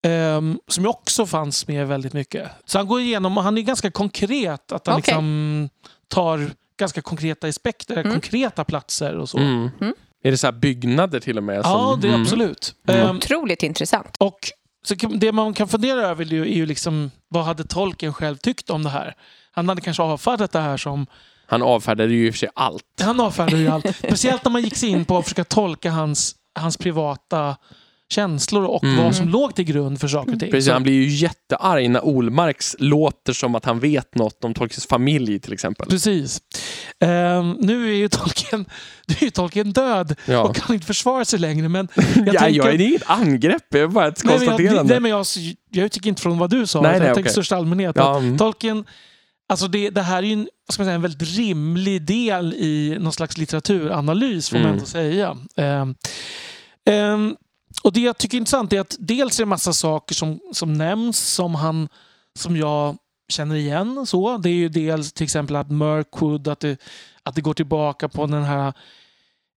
ehm, 0.06 0.60
som 0.68 0.84
ju 0.84 0.90
också 0.90 1.26
fanns 1.26 1.68
med 1.68 1.88
väldigt 1.88 2.14
mycket. 2.14 2.50
Så 2.66 2.78
han 2.78 2.88
går 2.88 3.02
igenom 3.02 3.38
och 3.38 3.44
han 3.44 3.58
är 3.58 3.62
ganska 3.62 3.92
konkret. 3.92 4.72
Att 4.72 4.88
han 4.88 4.96
Okej. 5.00 5.12
liksom 5.14 5.70
tar 6.08 6.52
ganska 6.80 7.02
konkreta 7.02 7.48
aspekter, 7.48 7.98
Mm. 7.98 8.12
konkreta 8.12 8.64
platser 8.64 9.18
och 9.18 9.30
så. 9.30 9.38
Mm. 9.38 9.70
Mm. 9.82 9.94
Är 10.24 10.32
det 10.32 10.38
så 10.38 10.48
här 10.48 10.52
byggnader 10.52 11.20
till 11.20 11.38
och 11.38 11.44
med? 11.44 11.58
Ja, 11.58 11.64
som- 11.64 12.00
det 12.02 12.08
är 12.08 12.10
Mm. 12.10 12.22
absolut. 12.22 12.76
Mm. 12.88 13.08
Ehm, 13.08 13.18
Otroligt 13.18 13.64
intressant. 13.64 14.16
och 14.20 14.40
så 14.84 14.96
det 14.96 15.32
man 15.32 15.54
kan 15.54 15.68
fundera 15.68 16.02
över 16.08 16.26
är 16.26 16.30
ju, 16.30 16.42
är 16.42 16.56
ju 16.56 16.66
liksom, 16.66 17.12
vad 17.28 17.44
hade 17.44 17.64
Tolkien 17.64 18.14
själv 18.14 18.38
tyckt 18.38 18.70
om 18.70 18.84
det 18.84 18.90
här? 18.90 19.16
Han 19.52 19.70
hade 19.70 19.82
kanske 19.82 20.04
avfärdat 20.04 20.52
det 20.52 20.60
här 20.60 20.78
som 20.78 21.06
Han 21.48 21.62
avfärdade 21.62 22.14
ju 22.14 22.28
i 22.28 22.30
och 22.30 22.34
för 22.34 22.40
sig 22.40 22.50
allt. 22.56 22.84
Han 23.02 23.20
avfärdar 23.20 23.58
ju 23.58 23.68
allt. 23.68 23.96
Speciellt 23.98 24.44
när 24.46 24.52
man 24.52 24.62
gick 24.62 24.76
sig 24.76 24.90
in 24.90 25.06
på 25.06 25.18
att 25.18 25.24
försöka 25.24 25.44
tolka 25.44 25.92
hans, 25.92 26.36
hans 26.60 26.78
privata 26.78 27.56
känslor 28.10 28.66
och 28.66 28.84
Mm. 28.84 29.04
vad 29.04 29.16
som 29.16 29.30
låg 29.30 29.56
till 29.56 29.66
grund 29.66 30.00
för 30.00 30.08
saker 30.08 30.34
och 30.34 30.40
ting. 30.40 30.52
Precis, 30.52 30.72
han 30.74 30.84
blir 30.84 30.94
ju 30.94 31.08
jättearg 31.08 31.90
när 31.90 32.06
Olmarks 32.06 32.76
låter 32.80 33.34
som 33.34 33.56
att 33.56 33.66
han 33.66 33.80
vet 33.80 34.16
något 34.16 34.44
om 34.44 34.54
Tolkiens 34.54 34.86
familj 34.88 35.40
till 35.40 35.54
exempel. 35.54 35.88
Precis. 35.90 36.42
Ehm, 37.00 37.52
nu 37.60 37.90
är 37.92 37.96
ju 37.96 38.08
Tolkien, 38.10 38.66
nu 39.08 39.16
är 39.20 39.24
ju 39.24 39.30
Tolkien 39.30 39.72
död 39.74 40.16
Ja. 40.26 40.42
och 40.44 40.56
kan 40.56 40.74
inte 40.74 40.88
försvara 40.88 41.26
sig 41.26 41.40
längre. 41.40 41.70
Men 41.70 41.88
jag 41.96 42.06
ja, 42.36 42.40
tänker- 42.40 42.58
jag, 42.58 42.66
det 42.80 42.84
är 42.84 42.88
inget 42.88 43.10
angrepp, 43.10 43.64
det 43.72 43.80
är 43.80 43.88
bara 43.88 44.08
ett 44.08 44.24
nej, 44.24 44.38
men 44.38 44.48
jag, 44.48 44.58
konstaterande. 44.58 44.94
nej, 44.94 45.00
men 45.02 45.12
jag, 45.12 45.26
jag 45.72 45.86
utgick 45.86 46.06
inte 46.06 46.22
från 46.22 46.38
vad 46.38 46.50
du 46.50 46.68
sa, 46.68 46.82
Nej, 46.82 46.92
nej, 46.92 47.08
jag 47.08 47.16
tänker 47.16 47.22
okej. 47.22 47.30
i 47.30 47.34
största 47.34 47.56
allmänhet. 47.56 47.96
ja, 47.96 48.12
Att 48.16 48.22
mm. 48.22 48.38
Tolkien, 48.38 48.86
alltså 49.52 49.68
det, 49.68 49.90
det 49.90 50.02
här 50.02 50.18
är 50.18 50.28
ju 50.28 50.34
en, 50.34 50.48
vad 50.68 50.74
ska 50.74 50.82
man 50.82 50.88
säga, 50.88 50.96
en 50.96 51.02
väldigt 51.02 51.38
rimlig 51.38 52.02
del 52.06 52.54
i 52.54 52.98
någon 53.00 53.14
slags 53.14 53.38
litteraturanalys, 53.38 54.50
får 54.50 54.56
man 54.58 54.64
Mm. 54.66 54.74
ändå 54.74 54.86
säga. 54.86 55.38
Ehm, 55.56 55.96
ehm, 56.86 57.36
och 57.84 57.94
det 57.94 58.00
jag 58.00 58.18
tycker 58.18 58.38
är 58.38 58.40
intressant 58.40 58.74
är 58.74 58.80
att 58.80 58.96
dels 59.00 59.40
är 59.40 59.44
det 59.44 59.46
en 59.46 59.50
massa 59.50 59.74
saker 59.74 60.16
som, 60.16 60.40
som 60.54 60.74
nämns 60.74 61.20
som, 61.20 61.56
han, 61.56 61.90
som 62.40 62.58
jag 62.58 62.98
känner 63.32 63.56
igen. 63.56 64.06
Så. 64.06 64.38
Det 64.38 64.50
är 64.50 64.54
ju 64.54 64.70
dels 64.70 65.14
till 65.14 65.24
exempel 65.24 65.56
att 65.56 65.72
Mirkwood, 65.72 66.48
att 66.48 66.60
det, 66.60 66.82
att 67.24 67.36
det 67.36 67.42
går 67.42 67.54
tillbaka 67.54 68.10
på 68.10 68.26
den 68.26 68.44
här 68.44 68.74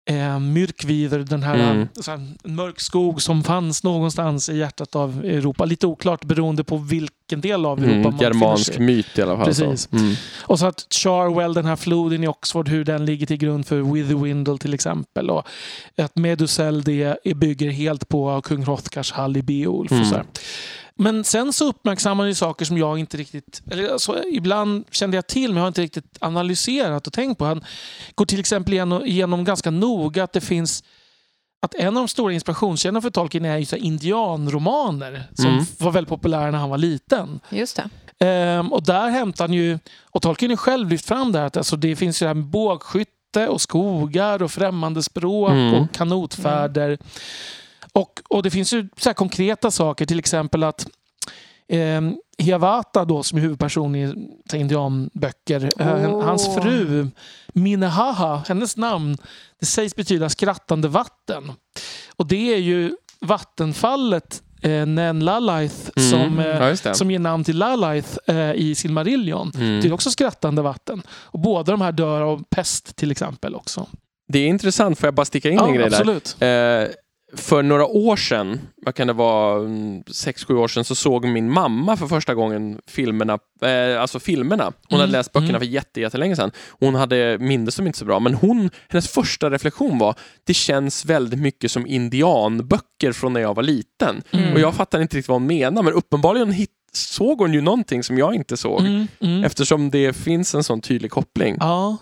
eh, 0.06 0.38
Myrkvider, 0.38 1.18
den 1.18 1.42
här, 1.42 1.70
Mm. 1.70 1.88
här 2.06 2.48
mörk 2.48 2.80
skog 2.80 3.22
som 3.22 3.44
fanns 3.44 3.84
någonstans 3.84 4.48
i 4.48 4.56
hjärtat 4.58 4.96
av 4.96 5.24
Europa. 5.24 5.64
Lite 5.64 5.86
oklart 5.86 6.24
beroende 6.24 6.64
på 6.64 6.76
vilken 6.76 7.40
del 7.40 7.66
av 7.66 7.78
Europa 7.78 7.92
Mm, 7.94 8.02
man 8.02 8.18
germansk 8.20 8.78
myt 8.78 9.18
i 9.18 9.22
alla 9.22 9.36
fall. 9.36 9.44
Precis. 9.46 9.88
Mm. 9.92 10.14
Och 10.42 10.58
så 10.58 10.66
att 10.66 10.86
Charwell, 10.90 11.54
den 11.54 11.64
här 11.64 11.76
floden 11.76 12.24
i 12.24 12.28
Oxford, 12.28 12.68
hur 12.68 12.84
den 12.84 13.04
ligger 13.06 13.26
till 13.26 13.36
grund 13.36 13.66
för 13.66 13.80
Witherwindle 13.92 14.58
till 14.58 14.74
exempel. 14.74 15.30
Och 15.30 15.46
att 15.98 16.16
Medusel 16.16 16.82
det 16.82 17.16
bygger 17.36 17.70
helt 17.70 18.08
på 18.08 18.40
kung 18.44 18.62
Hrothgars 18.64 19.12
hall 19.12 19.36
i 19.36 19.42
Beowulf. 19.42 19.90
och 19.90 19.96
Mm. 19.96 20.08
så 20.10 20.14
här. 20.16 20.24
Men 20.98 21.24
sen 21.24 21.52
så 21.52 21.68
uppmärksammar 21.68 22.24
ju 22.24 22.34
saker 22.34 22.64
som 22.64 22.78
jag 22.78 22.98
inte 22.98 23.16
riktigt... 23.16 23.62
Eller 23.70 23.92
alltså, 23.92 24.24
ibland 24.32 24.84
kände 24.90 25.16
jag 25.16 25.26
till 25.26 25.48
men 25.50 25.56
jag 25.56 25.62
har 25.62 25.68
inte 25.68 25.82
riktigt 25.82 26.16
analyserat 26.20 27.06
och 27.06 27.12
tänkt 27.12 27.38
på. 27.38 27.44
Han 27.44 27.64
går 28.14 28.26
till 28.26 28.40
exempel 28.40 28.72
igenom, 28.74 29.04
igenom 29.06 29.44
ganska 29.44 29.70
noga 29.70 30.24
att 30.24 30.32
det 30.32 30.40
finns 30.40 30.84
att 31.62 31.74
en 31.74 31.86
av 31.88 31.94
de 31.94 32.08
stora 32.08 32.32
inspirationskällorna 32.32 33.00
för 33.02 33.10
Tolkien 33.10 33.44
är 33.44 33.58
ju 33.58 33.64
så 33.64 33.76
indianromaner 33.76 35.22
som 35.34 35.46
Mm. 35.46 35.64
var 35.78 35.90
väldigt 35.90 36.08
populära 36.08 36.50
när 36.50 36.58
han 36.58 36.70
var 36.70 36.78
liten. 36.78 37.40
Just 37.50 37.76
det. 38.18 38.26
Ehm, 38.26 38.72
och 38.72 38.82
där 38.84 39.10
hämtar 39.10 39.44
han 39.44 39.52
ju, 39.54 39.78
och 40.02 40.22
Tolkien 40.22 40.50
har 40.50 40.56
själv 40.56 40.88
lyft 40.88 41.06
fram 41.08 41.32
det 41.32 41.38
här, 41.38 41.46
att 41.46 41.56
alltså 41.56 41.76
det 41.76 41.96
finns 41.96 42.22
ju 42.22 42.24
det 42.24 42.28
här 42.28 42.34
med 42.34 42.44
bågskytte 42.44 43.48
och 43.48 43.60
skogar 43.60 44.42
och 44.42 44.50
främmande 44.52 45.02
språk 45.02 45.50
Mm. 45.50 45.74
och 45.74 45.92
kanotfärder. 45.92 46.98
Och, 47.94 48.20
och 48.28 48.42
det 48.42 48.50
finns 48.50 48.72
ju 48.72 48.88
så 48.96 49.08
här 49.08 49.14
konkreta 49.14 49.70
saker, 49.70 50.06
till 50.06 50.18
exempel 50.18 50.62
att 50.62 50.86
ehm, 51.68 52.16
Hiawatha 52.38 53.04
då, 53.04 53.22
som 53.22 53.38
är 53.38 53.42
huvudperson 53.42 53.94
i 53.96 54.14
indianböcker, 54.54 55.70
eh, 55.78 56.14
Åh. 56.14 56.24
hans 56.24 56.54
fru 56.54 57.08
Minnehaha, 57.52 58.42
hennes 58.48 58.76
namn, 58.76 59.16
det 59.60 59.66
sägs 59.66 59.96
betyda 59.96 60.28
skrattande 60.28 60.88
vatten. 60.88 61.52
Och 62.16 62.26
det 62.26 62.54
är 62.54 62.58
ju 62.58 62.96
vattenfallet 63.20 64.42
eh, 64.62 64.86
Nenlalaith 64.86 65.90
Mm. 65.96 66.10
som, 66.10 66.38
eh, 66.38 66.46
ja, 66.84 66.94
som 66.94 67.10
ger 67.10 67.18
namn 67.18 67.44
till 67.44 67.58
Lalaith 67.58 68.18
eh, 68.26 68.52
i 68.52 68.74
Silmarillion. 68.74 69.52
Mm. 69.54 69.80
Det 69.80 69.88
är 69.88 69.92
också 69.92 70.10
skrattande 70.10 70.62
vatten. 70.62 71.02
Och 71.10 71.38
båda 71.38 71.72
de 71.72 71.80
här 71.80 71.92
dör 71.92 72.20
av 72.20 72.44
pest 72.50 72.96
till 72.96 73.10
exempel 73.10 73.54
också. 73.54 73.86
Det 74.28 74.38
är 74.38 74.46
intressant, 74.46 74.98
får 74.98 75.06
jag 75.06 75.14
bara 75.14 75.24
sticka 75.24 75.50
in 75.50 75.58
en 75.58 75.74
grej 75.74 75.90
där? 75.90 76.00
absolut. 76.00 76.36
Eh, 76.40 76.94
för 77.36 77.62
några 77.62 77.86
år 77.86 78.16
sedan, 78.16 78.60
vad 78.76 78.94
kan 78.94 79.06
det 79.06 79.12
vara, 79.12 79.64
mm, 79.64 80.02
sex, 80.06 80.44
sju 80.44 80.54
år 80.54 80.68
sedan, 80.68 80.84
så 80.84 80.94
såg 80.94 81.24
min 81.24 81.50
mamma 81.50 81.96
för 81.96 82.06
första 82.06 82.34
gången 82.34 82.80
filmerna. 82.86 83.38
Eh, 83.62 84.00
alltså 84.00 84.20
filmerna. 84.20 84.64
Hon 84.64 85.00
hade 85.00 85.04
Mm, 85.04 85.12
läst 85.12 85.32
böckerna 85.32 85.48
mm. 85.48 85.60
för 85.60 85.66
jätte, 85.66 86.00
jättelänge 86.00 86.36
sedan. 86.36 86.50
Hon 86.68 86.94
hade 86.94 87.38
minne 87.38 87.70
som 87.70 87.86
inte 87.86 87.98
så 87.98 88.04
bra, 88.04 88.20
men 88.20 88.34
hon, 88.34 88.70
hennes 88.88 89.08
första 89.08 89.50
reflektion 89.50 89.98
var 89.98 90.14
det 90.44 90.54
känns 90.54 91.04
väldigt 91.04 91.40
mycket 91.40 91.70
som 91.70 91.86
indianböcker 91.86 93.12
från 93.12 93.32
när 93.32 93.40
jag 93.40 93.54
var 93.54 93.62
liten. 93.62 94.22
Mm. 94.30 94.52
Och 94.52 94.60
jag 94.60 94.74
fattar 94.74 95.00
inte 95.00 95.16
riktigt 95.16 95.28
vad 95.28 95.40
hon 95.40 95.46
menar, 95.46 95.82
men 95.82 95.92
uppenbarligen 95.92 96.52
hit, 96.52 96.70
såg 96.92 97.38
hon 97.38 97.54
ju 97.54 97.60
någonting 97.60 98.02
som 98.02 98.18
jag 98.18 98.34
inte 98.34 98.56
såg. 98.56 98.80
Mm, 98.80 99.06
mm. 99.20 99.44
Eftersom 99.44 99.90
det 99.90 100.16
finns 100.16 100.54
en 100.54 100.64
sån 100.64 100.80
tydlig 100.80 101.10
koppling. 101.10 101.56
Ja, 101.60 101.96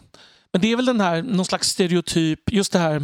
men 0.52 0.60
det 0.60 0.72
är 0.72 0.76
väl 0.76 0.84
den 0.84 1.00
här, 1.00 1.22
någon 1.22 1.44
slags 1.44 1.68
stereotyp, 1.68 2.52
just 2.52 2.72
det 2.72 2.78
här 2.78 3.02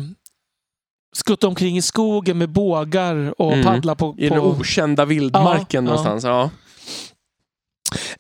skutta 1.13 1.49
omkring 1.49 1.77
i 1.77 1.83
skogen 1.83 2.39
med 2.39 2.49
bågar 2.49 3.35
och 3.41 3.53
Mm. 3.53 3.65
paddla 3.65 3.95
på... 3.95 4.15
I 4.19 4.29
den 4.29 4.41
på 4.41 4.47
okända 4.47 5.05
vildmarken 5.05 5.85
Ja, 5.85 5.91
någonstans. 5.91 6.25
Ja. 6.25 6.51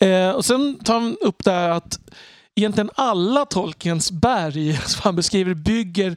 eh, 0.06 0.30
och 0.30 0.44
sen 0.44 0.78
tar 0.84 0.94
han 0.94 1.16
upp 1.20 1.44
det 1.44 1.50
här 1.50 1.68
att 1.70 1.98
egentligen 2.56 2.90
alla 2.94 3.44
Tolkiens 3.44 4.12
berg 4.12 4.76
som 4.86 5.00
han 5.04 5.16
beskriver 5.16 5.54
bygger 5.54 6.16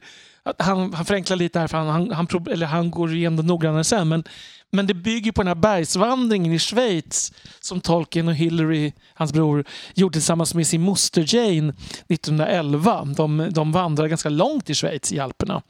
han, 0.58 0.94
han 0.94 1.04
förenklar 1.04 1.36
lite 1.36 1.58
här, 1.58 1.66
för 1.68 1.78
han, 1.78 1.88
han, 1.88 2.10
han, 2.10 2.46
eller 2.50 2.66
han 2.66 2.90
går 2.90 3.14
igenom 3.14 3.36
det 3.36 3.42
noggrannare 3.42 3.84
sen. 3.84 4.08
Men, 4.08 4.24
men 4.72 4.86
det 4.86 4.94
bygger 4.94 5.32
på 5.32 5.40
den 5.42 5.48
här 5.48 5.54
bergsvandringen 5.54 6.52
i 6.52 6.58
Schweiz 6.58 7.32
som 7.60 7.80
Tolkien 7.80 8.28
och 8.28 8.34
Hillary, 8.34 8.92
hans 9.14 9.32
bror, 9.32 9.64
gjorde 9.94 10.12
tillsammans 10.12 10.54
med 10.54 10.66
sin 10.66 10.82
moster 10.82 11.34
Jane 11.34 11.74
1911. 12.08 13.04
De, 13.16 13.48
de 13.50 13.72
vandrar 13.72 14.06
ganska 14.06 14.28
långt 14.28 14.70
i 14.70 14.74
Schweiz, 14.74 15.12
i 15.12 15.18
Alperna. 15.20 15.62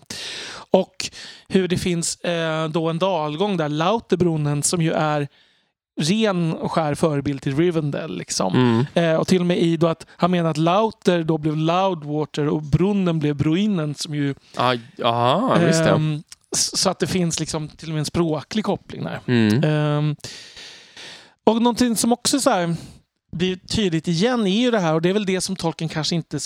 Och 0.70 1.10
hur 1.48 1.68
det 1.68 1.78
finns 1.78 2.16
eh, 2.16 2.68
då 2.68 2.88
en 2.90 2.98
dalgång 2.98 3.56
där, 3.56 3.68
Lauterbrunnen, 3.68 4.62
som 4.62 4.82
ju 4.82 4.92
är 4.92 5.28
ren 6.00 6.52
och 6.52 6.72
skär 6.72 6.94
förebild 6.94 7.42
till 7.42 7.56
Rivendell. 7.56 8.16
Liksom. 8.18 8.54
Mm. 8.54 8.86
Eh, 9.12 9.16
och 9.20 9.26
till 9.28 9.40
och 9.40 9.46
med 9.46 9.58
i 9.58 9.76
då 9.76 9.86
att 9.88 10.06
han 10.16 10.30
menar 10.30 10.50
att 10.50 10.56
Lauter 10.56 11.22
då 11.22 11.38
blev 11.38 11.56
Loudwater 11.56 12.48
och 12.48 12.62
brunnen 12.62 13.18
blev 13.18 13.36
Bruinen 13.36 13.94
som 13.94 14.14
ju... 14.14 14.34
Ah, 14.56 14.74
aha, 15.04 15.56
s- 15.68 15.78
så 16.52 16.90
att 16.90 16.98
det 16.98 17.06
finns 17.06 17.40
liksom 17.40 17.68
till 17.68 17.88
och 17.88 17.92
med 17.92 17.98
en 17.98 18.04
språklig 18.04 18.64
koppling 18.64 19.04
där. 19.04 19.20
Mm. 19.26 19.64
Ehm, 19.64 20.16
och 21.44 21.62
någonting 21.62 21.96
som 21.96 22.12
också 22.12 22.40
så 22.40 22.50
här 22.50 22.74
blir 23.32 23.56
tydligt 23.56 24.08
igen 24.08 24.46
är 24.46 24.60
ju 24.60 24.70
det 24.70 24.78
här, 24.80 24.94
och 24.94 25.02
det 25.02 25.08
är 25.08 25.12
väl 25.12 25.26
det 25.26 25.40
som 25.40 25.56
tolken 25.56 25.88
kanske 25.88 26.14
inte 26.14 26.38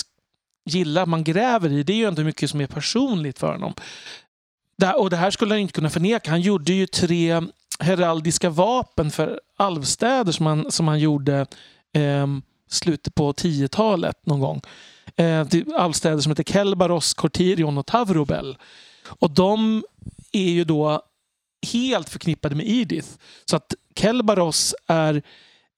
gillar 0.70 1.06
man 1.06 1.24
gräver 1.24 1.72
i. 1.72 1.82
Det 1.82 1.92
är 1.92 1.96
ju 1.96 2.08
inte 2.08 2.24
mycket 2.24 2.50
som 2.50 2.60
är 2.60 2.66
personligt 2.66 3.38
för 3.38 3.52
honom. 3.52 3.74
Det 4.78 4.92
och 4.92 5.10
det 5.10 5.16
här 5.16 5.30
skulle 5.30 5.54
han 5.54 5.60
inte 5.60 5.72
kunna 5.72 5.90
förneka. 5.90 6.30
Han 6.30 6.40
gjorde 6.40 6.72
ju 6.72 6.86
tre 6.86 7.42
heraldiska 7.80 8.50
vapen 8.50 9.10
för 9.10 9.40
alvstäder 9.56 10.32
som 10.32 10.46
han, 10.46 10.70
som 10.70 10.88
han 10.88 10.98
gjorde 10.98 11.46
ehm, 11.92 12.42
slutet 12.70 13.14
på 13.14 13.32
10-talet 13.32 14.26
någon 14.26 14.40
gång. 14.40 14.60
Eh, 15.16 15.46
alvstäder 15.76 16.18
som 16.18 16.32
heter 16.32 16.44
Kelbaros, 16.44 17.14
Cortirion 17.14 17.78
och 17.78 17.86
Tavrobel. 17.86 18.56
Och 19.08 19.30
de 19.30 19.84
är 20.32 20.50
ju 20.50 20.64
då 20.64 21.02
helt 21.72 22.08
förknippade 22.08 22.54
med 22.54 22.68
Edith. 22.68 23.08
Så 23.44 23.56
att 23.56 23.74
Kelbaros 23.94 24.74
är 24.86 25.22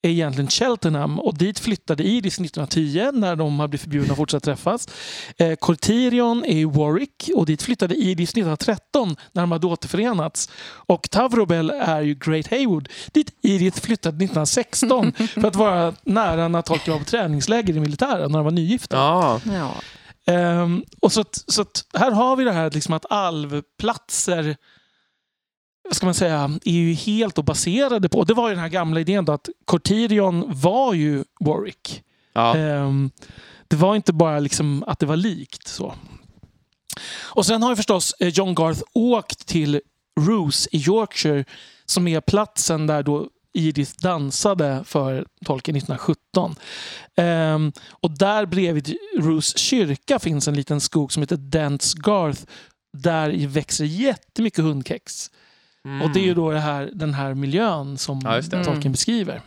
är 0.03 0.11
egentligen 0.11 0.51
Cheltenham 0.51 1.21
och 1.21 1.39
dit 1.39 1.59
flyttade 1.59 2.09
Edith 2.09 2.43
1910 2.43 3.11
när 3.13 3.37
de 3.37 3.61
har 3.61 3.69
blivit 3.69 3.83
förbjudna 3.83 4.13
att 4.13 4.17
fortsätta 4.17 4.45
träffas. 4.45 4.89
Eh, 5.37 5.55
Cortirion 5.55 6.45
är 6.45 6.57
i 6.57 6.65
Warwick 6.65 7.31
och 7.35 7.47
dit 7.47 7.63
flyttade 7.63 7.95
Edith 7.95 8.33
1913 8.33 9.17
när 9.33 9.43
de 9.43 9.53
hade 9.53 9.67
återförenats. 9.67 10.51
Och 10.67 11.11
Tavrobel 11.11 11.71
är 11.71 12.01
ju 12.01 12.15
Great 12.15 12.47
Haywood 12.51 12.89
dit 13.13 13.35
Edith 13.43 13.81
flyttade 13.81 14.17
1916 14.25 15.13
för 15.35 15.47
att 15.47 15.57
vara 15.57 15.95
nära 16.03 16.49
när 16.49 16.63
Tolkien 16.63 16.93
var 16.93 16.99
på 16.99 17.11
träningsläger 17.11 17.77
i 17.77 17.81
militären 17.81 18.33
när 18.33 18.39
de 18.39 18.45
var 18.45 18.53
nygifta. 18.53 18.97
Ja. 18.97 19.41
Ja. 19.45 19.75
Ehm, 20.29 20.85
och 21.01 21.13
så 21.13 21.21
att, 21.21 21.45
så 21.47 21.63
att 21.63 21.85
här 21.95 22.11
har 22.11 22.37
vi 22.37 22.45
det 22.45 22.53
här 22.53 22.71
liksom 22.71 22.95
att 22.95 23.13
alvplatser 23.13 24.57
vad 25.85 25.97
ska 25.97 26.07
man 26.07 26.15
säga, 26.15 26.59
är 26.65 26.73
ju 26.73 26.93
helt 26.93 27.35
då 27.35 27.43
baserade 27.43 28.09
på, 28.09 28.25
det 28.25 28.35
var 28.35 28.49
ju 28.49 28.55
den 28.55 28.63
här 28.63 28.69
gamla 28.69 29.01
idén 29.01 29.25
då 29.25 29.33
att 29.33 29.49
Cortirion 29.65 30.45
var 30.47 30.95
ju 30.95 31.25
Warwick. 31.41 32.03
Ja. 32.33 32.57
Ehm, 32.57 33.11
det 33.69 33.77
var 33.77 33.97
inte 33.97 34.13
bara 34.13 34.39
liksom 34.39 34.85
att 34.87 34.99
det 34.99 35.07
var 35.07 35.17
likt. 35.17 35.69
så. 35.69 35.95
Och 37.21 37.47
sen 37.47 37.63
har 37.63 37.71
ju 37.71 37.77
förstås 37.77 38.15
eh, 38.21 38.29
John 38.29 38.55
Garth 38.55 38.83
åkt 38.95 39.47
till 39.47 39.81
Roos 40.21 40.69
i 40.73 40.77
Yorkshire 40.77 41.45
som 41.87 42.09
är 42.09 42.21
platsen 42.21 42.87
där 42.87 43.03
då 43.03 43.29
Edith 43.55 43.93
dansade 44.03 44.83
för 44.85 45.27
Tolkien 45.45 45.77
1917. 45.77 46.55
Ehm, 47.17 47.73
och 47.91 48.11
där 48.19 48.47
bredvid 48.47 48.97
Roos 49.19 49.59
kyrka 49.59 50.19
finns 50.19 50.49
en 50.49 50.55
liten 50.55 50.81
skog 50.81 51.13
som 51.13 51.23
heter 51.23 51.37
Dents 51.37 51.95
Garth. 51.95 52.43
Där 52.97 53.47
växer 53.47 53.85
jättemycket 53.85 54.65
hundkex. 54.65 55.31
Mm. 55.85 56.03
Och 56.03 56.11
det 56.13 56.21
är 56.21 56.25
ju 56.25 56.35
då 56.35 56.51
det 56.51 56.61
här, 56.61 56.91
den 56.93 57.15
här 57.15 57.35
miljön 57.35 57.99
som 57.99 58.21
Ja. 58.25 58.43
Tolkien 58.43 58.77
Mm. 58.77 58.93
beskriver. 58.93 59.43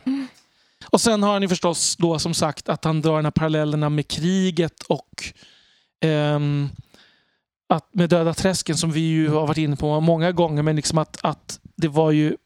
Och 0.90 1.02
sen 1.02 1.24
har 1.24 1.34
han 1.34 1.42
ju 1.42 1.48
förstås 1.48 1.96
då 1.96 2.20
som 2.20 2.34
sagt 2.34 2.70
att 2.70 2.84
han 2.86 3.02
drar 3.02 3.16
de 3.16 3.26
här 3.26 3.32
parallellerna 3.32 3.90
med 3.90 4.08
kriget 4.08 4.84
och 4.88 5.10
ehm, 6.06 6.70
att 7.70 7.90
med 7.94 8.10
Döda 8.10 8.34
träsken 8.34 8.78
som 8.78 8.92
vi 8.92 9.00
ju 9.00 9.30
har 9.30 9.48
varit 9.48 9.58
inne 9.58 9.76
på 9.76 10.00
många 10.00 10.32
gånger. 10.32 10.64
Men 10.64 10.76
liksom 10.76 10.98
att, 10.98 11.18
att 11.24 11.60
det 11.76 11.88
var 11.88 12.12
ju 12.12 12.38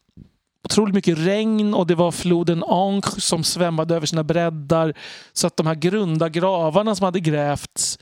otroligt 0.65 0.95
mycket 0.95 1.17
regn 1.17 1.73
och 1.73 1.87
det 1.87 1.95
var 1.95 2.11
floden 2.11 2.63
Ange 2.63 3.01
som 3.17 3.43
svämmade 3.43 3.95
över 3.95 4.05
sina 4.07 4.23
breddar. 4.23 4.93
Så 5.33 5.47
att 5.47 5.57
de 5.57 5.67
här 5.67 5.75
grunda 5.75 6.29
gravarna 6.29 6.95
som 6.95 7.03
hade 7.05 7.19
grävts 7.19 7.99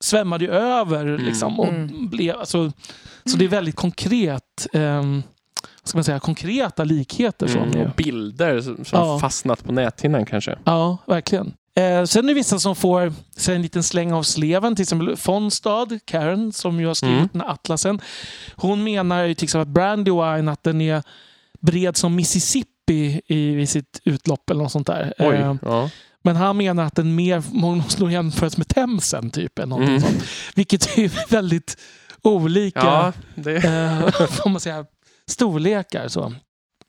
svämmade 0.00 0.44
ju 0.44 0.50
över. 0.50 1.06
Mm. 1.06 1.24
Liksom, 1.24 1.60
och 1.60 1.68
Mm. 1.68 2.08
blev, 2.08 2.36
alltså, 2.36 2.72
så 3.24 3.36
det 3.36 3.44
är 3.44 3.48
väldigt 3.48 3.76
konkret. 3.76 4.66
vad 4.72 5.88
ska 5.88 5.98
man 5.98 6.04
säga, 6.04 6.18
konkreta 6.20 6.84
likheter. 6.84 7.56
Mm. 7.56 7.80
Och 7.80 7.94
bilder 7.96 8.60
som 8.60 8.84
som 8.84 8.98
Ja. 8.98 9.18
fastnat 9.18 9.64
på 9.64 9.72
näthinnan 9.72 10.26
kanske. 10.26 10.58
Ja, 10.64 10.98
verkligen. 11.06 11.52
Eh, 11.74 12.04
sen 12.04 12.24
är 12.24 12.28
det 12.28 12.34
vissa 12.34 12.58
som 12.58 12.76
får 12.76 13.12
så 13.36 13.52
en 13.52 13.62
liten 13.62 13.82
släng 13.82 14.12
av 14.12 14.22
sleven. 14.22 14.76
Till 14.76 14.82
exempel 14.82 15.16
Fonstad, 15.16 15.86
Karen, 16.04 16.52
som 16.52 16.80
ju 16.80 16.86
har 16.86 16.94
skrivit 16.94 17.16
Mm. 17.16 17.28
den 17.32 17.40
här 17.40 17.48
atlasen. 17.48 18.00
Hon 18.56 18.84
menar 18.84 19.24
ju 19.24 19.34
till 19.34 19.44
exempel 19.44 19.62
att 19.68 19.74
Brandywine 19.74 20.48
att 20.48 20.62
den 20.62 20.80
är 20.80 21.02
bred 21.60 21.96
som 21.96 22.14
Mississippi 22.14 23.20
i, 23.26 23.60
i 23.60 23.66
sitt 23.66 24.00
utlopp 24.04 24.50
eller 24.50 24.62
något 24.62 24.72
sånt 24.72 24.86
där. 24.86 25.12
Oj. 25.18 25.34
Eh, 25.36 25.56
Ja. 25.62 25.90
men 26.24 26.36
han 26.36 26.56
menar 26.56 26.84
att 26.84 26.94
den 26.96 27.14
mer 27.14 27.42
måste 27.50 28.00
nog 28.02 28.12
jämföras 28.12 28.56
med 28.56 28.68
Themsen, 28.68 29.30
typ. 29.30 29.58
Eller 29.58 29.76
Mm. 29.76 30.00
sånt. 30.00 30.24
Vilket 30.54 30.98
är 30.98 31.30
väldigt 31.30 31.76
olika 32.22 32.80
ja, 32.80 33.12
det... 33.34 33.56
eh, 33.56 34.26
får 34.30 34.48
man 34.50 34.60
säga, 34.60 34.84
storlekar. 35.30 36.08
Så. 36.08 36.32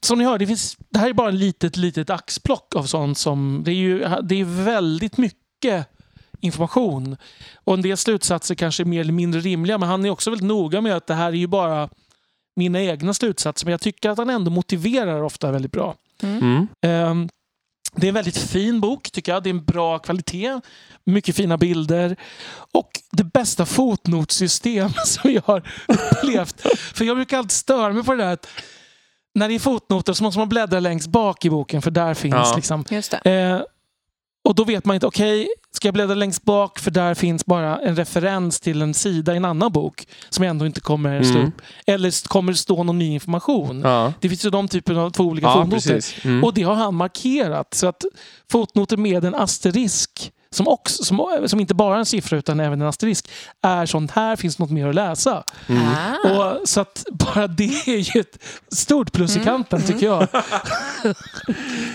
Som 0.05 0.17
ni 0.17 0.25
hör, 0.25 0.37
det, 0.37 0.47
finns, 0.47 0.77
det 0.89 0.99
här 0.99 1.09
är 1.09 1.13
bara 1.13 1.29
ett 1.29 1.35
litet, 1.35 1.77
litet 1.77 2.09
axplock 2.09 2.75
av 2.75 2.83
sånt 2.83 3.17
som... 3.17 3.61
Det 3.65 3.71
är 3.71 3.75
ju 3.75 3.99
det 4.23 4.35
är 4.41 4.63
väldigt 4.63 5.17
mycket 5.17 5.87
information. 6.39 7.17
Och 7.63 7.73
en 7.73 7.81
del 7.81 7.97
slutsatser 7.97 8.55
kanske 8.55 8.83
är 8.83 8.85
mer 8.85 9.01
eller 9.01 9.13
mindre 9.13 9.41
rimliga, 9.41 9.77
men 9.77 9.89
han 9.89 10.05
är 10.05 10.09
också 10.09 10.29
väldigt 10.29 10.47
noga 10.47 10.81
med 10.81 10.95
att 10.95 11.07
det 11.07 11.13
här 11.13 11.27
är 11.27 11.31
ju 11.33 11.47
bara 11.47 11.89
mina 12.57 12.81
egna 12.81 13.13
slutsatser. 13.13 13.65
Men 13.65 13.71
jag 13.71 13.81
tycker 13.81 14.09
att 14.09 14.17
han 14.17 14.29
ändå 14.29 14.51
motiverar 14.51 15.21
ofta 15.23 15.51
väldigt 15.51 15.71
bra. 15.71 15.95
Mm. 16.23 16.67
Ehm, 16.85 17.29
Det 17.95 18.07
är 18.07 18.09
en 18.09 18.13
väldigt 18.13 18.37
fin 18.37 18.81
bok 18.81 19.11
tycker 19.11 19.31
jag. 19.31 19.43
Det 19.43 19.49
är 19.49 19.53
en 19.53 19.65
bra 19.65 19.99
kvalitet. 19.99 20.61
Mycket 21.03 21.35
fina 21.35 21.57
bilder. 21.57 22.15
Och 22.73 22.89
det 23.11 23.23
bästa 23.23 23.65
fotnotsystem 23.65 24.89
som 25.05 25.31
jag 25.31 25.41
har 25.45 25.71
upplevt. 25.87 26.61
För 26.77 27.05
jag 27.05 27.17
brukar 27.17 27.37
alltid 27.37 27.51
störa 27.51 27.93
mig 27.93 28.03
på 28.03 28.13
det 28.15 28.23
där 28.23 28.33
att 28.33 28.47
när 29.35 29.47
det 29.49 29.55
är 29.55 29.59
fotnoter 29.59 30.13
så 30.13 30.23
måste 30.23 30.39
man 30.39 30.49
bläddra 30.49 30.79
längst 30.79 31.07
bak 31.07 31.45
i 31.45 31.49
boken 31.49 31.81
för 31.81 31.91
där 31.91 32.13
finns 32.13 32.33
Ja. 32.35 32.53
liksom 32.55 32.85
Just 32.89 33.15
det. 33.23 33.31
Eh, 33.31 33.61
och 34.47 34.55
då 34.55 34.63
vet 34.63 34.85
man 34.85 34.93
inte, 34.95 35.07
okej, 35.07 35.47
ska 35.71 35.87
jag 35.87 35.93
bläddra 35.93 36.15
längst 36.15 36.43
bak 36.43 36.79
för 36.79 36.91
där 36.91 37.13
finns 37.13 37.45
bara 37.45 37.77
en 37.79 37.95
referens 37.95 38.59
till 38.59 38.81
en 38.81 38.93
sida 38.93 39.33
i 39.33 39.37
en 39.37 39.45
annan 39.45 39.71
bok 39.71 40.07
som 40.29 40.43
jag 40.43 40.49
ändå 40.49 40.65
inte 40.65 40.79
kommer 40.81 41.23
slå 41.23 41.35
Mm. 41.35 41.47
upp. 41.47 41.61
Eller 41.87 42.27
kommer 42.27 42.51
det 42.51 42.57
stå 42.57 42.83
någon 42.83 42.99
ny 42.99 43.13
information. 43.13 43.81
Ja, 43.83 44.13
Det 44.19 44.29
finns 44.29 44.45
ju 44.45 44.49
de 44.49 44.67
typerna 44.67 45.01
av 45.03 45.09
två 45.09 45.23
olika 45.23 45.47
ja 45.47 45.53
fotnoter. 45.63 46.03
Mm. 46.25 46.43
Och 46.43 46.53
det 46.53 46.63
har 46.63 46.75
han 46.75 46.95
markerat. 46.95 47.73
Så 47.73 47.87
att 47.87 48.03
fotnoter 48.51 48.97
med 48.97 49.25
en 49.25 49.35
asterisk, 49.35 50.31
som, 50.57 50.67
också, 50.67 51.03
som, 51.03 51.43
som 51.45 51.59
inte 51.59 51.73
bara 51.73 51.95
är 51.95 51.99
en 51.99 52.05
siffra 52.05 52.37
utan 52.37 52.59
även 52.59 52.81
en 52.81 52.87
asterisk, 52.87 53.29
är 53.61 53.85
sånt 53.85 54.11
här 54.11 54.35
finns 54.35 54.59
något 54.59 54.71
mer 54.71 54.87
att 54.87 54.95
läsa. 54.95 55.43
Mm. 55.67 55.83
Ah. 55.87 56.29
Och, 56.29 56.69
så 56.69 56.81
att 56.81 57.05
bara 57.11 57.47
det 57.47 57.87
är 57.87 58.15
ju 58.15 58.21
ett 58.21 58.39
stort 58.71 59.11
plus 59.11 59.35
Mm. 59.35 59.41
i 59.41 59.45
kanten 59.45 59.81
tycker 59.81 60.05
jag. 60.05 60.19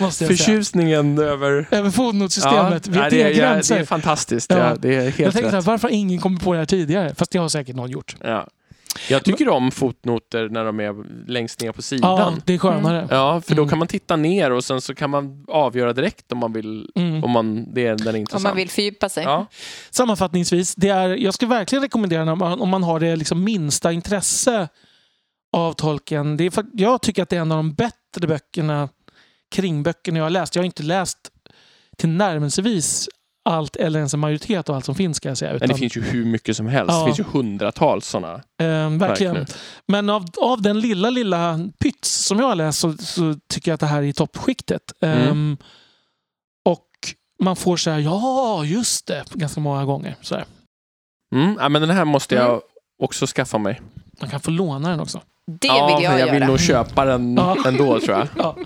Måste 0.00 0.04
jag 0.04 0.12
säga. 0.12 0.28
Förtjusningen 0.28 1.18
över... 1.18 1.66
Över 1.70 1.90
fotnotsystemet. 1.90 2.86
nej, 2.86 3.00
vet 3.00 3.10
det, 3.10 3.22
är, 3.22 3.28
ja, 3.28 3.54
det 3.54 3.70
är 3.70 3.84
fantastiskt. 3.84 4.50
Ja. 4.50 4.58
Ja. 4.58 4.76
det 4.78 4.88
är 4.88 4.92
jag 4.92 5.02
helt 5.02 5.16
tänkte 5.16 5.40
så 5.40 5.46
här, 5.48 5.56
rätt. 5.56 5.64
varför 5.66 5.88
har 5.88 5.94
ingen 5.94 6.20
kommit 6.20 6.42
på 6.42 6.52
det 6.52 6.58
här 6.58 6.66
tidigare? 6.66 7.14
Fast 7.14 7.30
det 7.30 7.38
har 7.38 7.48
säkert 7.48 7.76
någon 7.76 7.90
gjort. 7.90 8.16
Ja. 8.20 8.48
Jag 9.10 9.24
tycker 9.24 9.48
om 9.48 9.70
fotnoter 9.70 10.48
när 10.48 10.64
de 10.64 10.80
är 10.80 10.94
längst 11.30 11.60
ner 11.60 11.72
på 11.72 11.82
sidan. 11.82 12.10
Ja, 12.18 12.34
det 12.44 12.54
är 12.54 12.58
skönare. 12.58 13.08
Ja, 13.10 13.40
för 13.40 13.54
då 13.54 13.62
Mm. 13.62 13.70
kan 13.70 13.78
man 13.78 13.88
titta 13.88 14.16
ner 14.16 14.50
och 14.52 14.64
sen 14.64 14.80
så 14.80 14.94
kan 14.94 15.10
man 15.10 15.44
avgöra 15.48 15.92
direkt 15.92 16.32
om 16.32 16.38
man 16.38 16.52
vill, 16.52 16.90
Mm. 16.94 17.24
om 17.24 17.30
man, 17.30 17.74
det 17.74 17.86
är, 17.86 17.96
den 17.96 18.14
är 18.14 18.18
intressant. 18.18 18.44
Om 18.44 18.48
man 18.50 18.56
vill 18.56 18.70
fördjupa 18.70 19.08
sig. 19.08 19.24
Ja, 19.24 19.46
Sammanfattningsvis, 19.90 20.74
det 20.74 20.88
är, 20.88 21.08
jag 21.08 21.34
skulle 21.34 21.48
verkligen 21.48 21.82
rekommendera 21.82 22.24
när 22.24 22.34
man, 22.34 22.60
om 22.60 22.68
man 22.68 22.82
har 22.82 23.00
det 23.00 23.16
liksom 23.16 23.44
minsta 23.44 23.92
intresse 23.92 24.68
av 25.52 25.72
Tolkien. 25.72 26.36
Det 26.36 26.44
är 26.44 26.50
för, 26.50 26.64
jag 26.72 27.02
tycker 27.02 27.22
att 27.22 27.28
det 27.28 27.36
är 27.36 27.40
en 27.40 27.52
av 27.52 27.56
de 27.58 27.74
bättre 27.74 28.26
böckerna, 28.28 28.88
kringböckerna 29.54 30.18
jag 30.18 30.24
har 30.24 30.30
läst. 30.30 30.54
Jag 30.54 30.62
har 30.62 30.66
inte 30.66 30.82
läst 30.82 31.18
tillnärmelsevis 31.98 33.08
allt 33.44 33.76
eller 33.76 33.98
ens 33.98 34.14
en 34.14 34.20
majoritet 34.20 34.68
av 34.68 34.76
allt 34.76 34.84
som 34.84 34.94
finns 34.94 35.16
ska 35.16 35.28
jag 35.28 35.38
säga. 35.38 35.50
men 35.50 35.56
Utan, 35.56 35.68
det 35.68 35.74
finns 35.74 35.96
ju 35.96 36.00
hur 36.02 36.24
mycket 36.24 36.56
som 36.56 36.66
helst. 36.66 36.92
Ja. 36.92 36.98
Det 36.98 37.04
finns 37.04 37.18
ju 37.18 37.24
hundratals 37.32 38.06
sådana. 38.06 38.34
eh, 38.60 38.90
verkligen. 38.90 39.46
Men 39.88 40.10
av, 40.10 40.26
av 40.42 40.62
den 40.62 40.80
lilla, 40.80 41.10
lilla 41.10 41.60
pyts 41.78 42.10
som 42.26 42.38
jag 42.38 42.46
har 42.46 42.54
läst 42.54 42.78
så, 42.78 42.92
så 42.96 43.34
tycker 43.48 43.70
jag 43.70 43.74
att 43.74 43.80
det 43.80 43.86
här 43.86 43.98
är 43.98 44.02
i 44.06 44.12
toppskiktet. 44.12 44.82
Mm. 45.00 45.28
Ehm, 45.28 45.56
och 46.68 46.88
man 47.42 47.56
får 47.56 47.76
så 47.76 47.90
här, 47.90 47.98
ja 47.98 48.64
just 48.64 49.06
det, 49.06 49.24
ganska 49.34 49.60
många 49.60 49.84
gånger. 49.84 50.16
Så 50.20 50.34
här. 50.34 50.44
Mm, 51.34 51.56
ja, 51.60 51.68
men 51.68 51.82
den 51.82 51.90
här 51.90 52.04
måste 52.04 52.34
jag 52.34 52.48
Mm. 52.48 52.60
också 53.02 53.26
skaffa 53.26 53.58
mig. 53.58 53.80
Man 54.20 54.30
kan 54.30 54.40
få 54.40 54.50
låna 54.50 54.90
den 54.90 55.00
också. 55.00 55.20
Det 55.60 55.66
ja, 55.66 55.94
vill 55.96 56.04
jag, 56.04 56.10
men 56.10 56.20
jag 56.20 56.32
vill 56.32 56.40
göra. 56.42 56.46
nog 56.50 56.60
köpa 56.60 57.04
den 57.04 57.38
ändå 57.66 58.00
tror 58.00 58.10
jag. 58.18 58.28
Ja. 58.36 58.56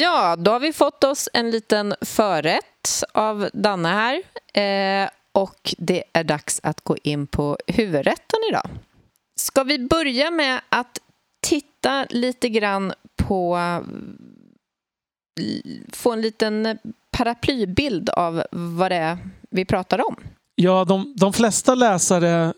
Ja, 0.00 0.36
då 0.36 0.50
har 0.50 0.60
vi 0.60 0.72
fått 0.72 1.04
oss 1.04 1.28
en 1.32 1.50
liten 1.50 1.94
förrätt 2.00 3.04
av 3.12 3.50
Danne 3.52 3.88
här. 3.88 4.22
Eh, 4.62 5.08
och 5.32 5.74
det 5.78 6.04
är 6.12 6.24
dags 6.24 6.60
att 6.62 6.80
gå 6.80 6.96
in 7.02 7.26
på 7.26 7.58
huvudrätten 7.66 8.38
idag. 8.50 8.68
Ska 9.40 9.62
vi 9.62 9.78
börja 9.78 10.30
med 10.30 10.60
att 10.68 10.98
titta 11.40 12.06
lite 12.10 12.48
grann 12.48 12.92
på... 13.16 13.56
Eh, 13.56 13.80
få 15.92 16.12
en 16.12 16.20
liten 16.20 16.78
paraplybild 17.10 18.10
av 18.10 18.42
vad 18.50 18.90
det 18.90 18.96
är 18.96 19.18
vi 19.50 19.64
pratar 19.64 20.06
om. 20.08 20.16
Ja, 20.54 20.84
de, 20.84 21.14
de 21.16 21.32
flesta 21.32 21.74
läsare 21.74 22.52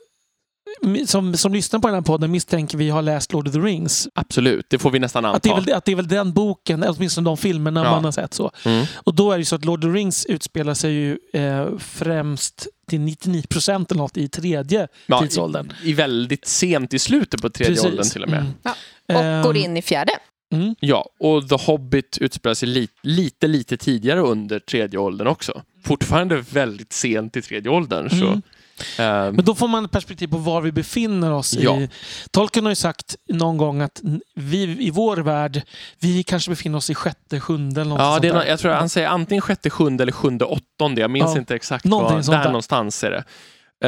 som, 1.07 1.37
som 1.37 1.53
lyssnar 1.53 1.81
på 1.81 1.89
den 1.89 1.95
här 1.95 2.03
podden 2.03 2.31
misstänker 2.31 2.79
vi 2.79 2.91
har 2.91 3.03
läst 3.03 3.33
Lord 3.33 3.49
of 3.49 3.55
the 3.55 3.61
Rings. 3.61 4.09
Absolut, 4.15 4.67
det 4.71 4.79
får 4.79 4.91
vi 4.91 4.99
nästan 4.99 5.25
anta. 5.25 5.37
Att 5.37 5.43
det, 5.43 5.51
är 5.51 5.61
väl, 5.61 5.75
att 5.75 5.85
det 5.85 5.93
är 5.93 5.97
väl 5.97 6.09
den 6.09 6.33
boken, 6.33 6.83
eller 6.83 6.95
åtminstone 6.97 7.25
de 7.25 7.37
filmerna 7.37 7.85
Ja. 7.85 7.91
man 7.91 8.05
har 8.05 8.13
sett. 8.13 8.35
så. 8.35 8.51
Mm. 8.65 8.87
Och 8.95 9.15
då 9.15 9.33
är 9.33 9.37
det 9.37 9.41
ju 9.41 9.45
så 9.45 9.57
att 9.57 9.65
Lord 9.65 9.85
of 9.85 9.91
the 9.93 9.99
Rings 9.99 10.27
utspelar 10.27 10.75
sig 10.75 10.93
ju 10.93 11.19
eh, 11.33 11.69
främst 11.79 12.67
till 12.89 13.01
99 13.01 13.43
procent 13.49 13.91
eller 13.91 14.03
något 14.03 14.17
i 14.17 14.29
tredje 14.29 14.89
Ja, 15.07 15.21
tidsåldern. 15.21 15.73
i, 15.83 15.91
I 15.91 15.93
väldigt 15.93 16.47
sent 16.47 16.95
i 16.95 16.99
slutet 16.99 17.43
på 17.43 17.51
tredje 17.51 17.81
åldern 17.87 18.09
till 18.09 18.23
och 18.23 18.29
med. 18.31 18.41
Mm. 18.41 18.53
Ja, 18.63 18.75
Och 19.15 19.21
Ehm, 19.25 19.43
går 19.43 19.57
in 19.57 19.77
i 19.77 19.83
fjärde. 19.83 20.13
Mm. 20.53 20.75
Ja, 20.81 21.09
och 21.21 21.49
The 21.49 21.55
Hobbit 21.67 22.19
utspelar 22.21 22.55
sig 22.55 22.69
li 22.69 22.89
lite, 23.03 23.47
lite 23.47 23.77
tidigare 23.77 24.21
under 24.21 24.59
tredje 24.59 24.99
åldern 24.99 25.27
också. 25.27 25.63
Fortfarande 25.85 26.37
väldigt 26.51 26.93
sent 26.93 27.37
i 27.37 27.43
tredje 27.43 27.71
åldern. 27.71 28.11
Så, 28.11 28.17
Mm. 28.27 28.43
Men 28.99 29.37
då 29.45 29.55
får 29.55 29.69
man 29.69 29.85
ett 29.85 29.91
perspektiv 29.91 30.29
på 30.29 30.37
var 30.37 30.61
vi 30.61 30.73
befinner 30.73 31.33
oss. 31.33 31.55
Ja. 31.55 31.81
i. 31.81 31.89
Tolkien 32.31 32.65
har 32.65 32.71
ju 32.73 32.77
sagt 32.77 33.17
någon 33.29 33.57
gång 33.57 33.81
att 33.81 34.01
vi 34.35 34.63
i 34.87 34.91
vår 34.91 35.17
värld, 35.17 35.63
vi 35.99 36.23
kanske 36.23 36.51
befinner 36.51 36.79
oss 36.79 36.91
i 36.91 36.95
sjätte, 36.95 37.41
sjunde 37.41 37.81
eller 37.81 37.91
något 37.91 38.01
ja, 38.01 38.11
sånt 38.13 38.23
det 38.23 38.29
är, 38.29 38.45
jag 38.47 38.59
tror 38.59 38.73
han 38.73 38.89
säger 38.89 39.09
antingen 39.09 39.43
sjätte, 39.43 39.71
sjunde 39.71 40.03
eller 40.05 40.13
sjunde, 40.13 40.45
åttonde. 40.45 41.01
Jag 41.01 41.11
minns 41.11 41.33
Ja, 41.35 41.39
inte 41.39 41.55
exakt 41.55 41.85
någonting 41.85 42.17
var. 42.17 42.23
sånt 42.23 42.33
Där 42.35 42.39
där. 42.43 42.49
någonstans 42.51 43.05
är 43.05 43.11
det. 43.11 43.25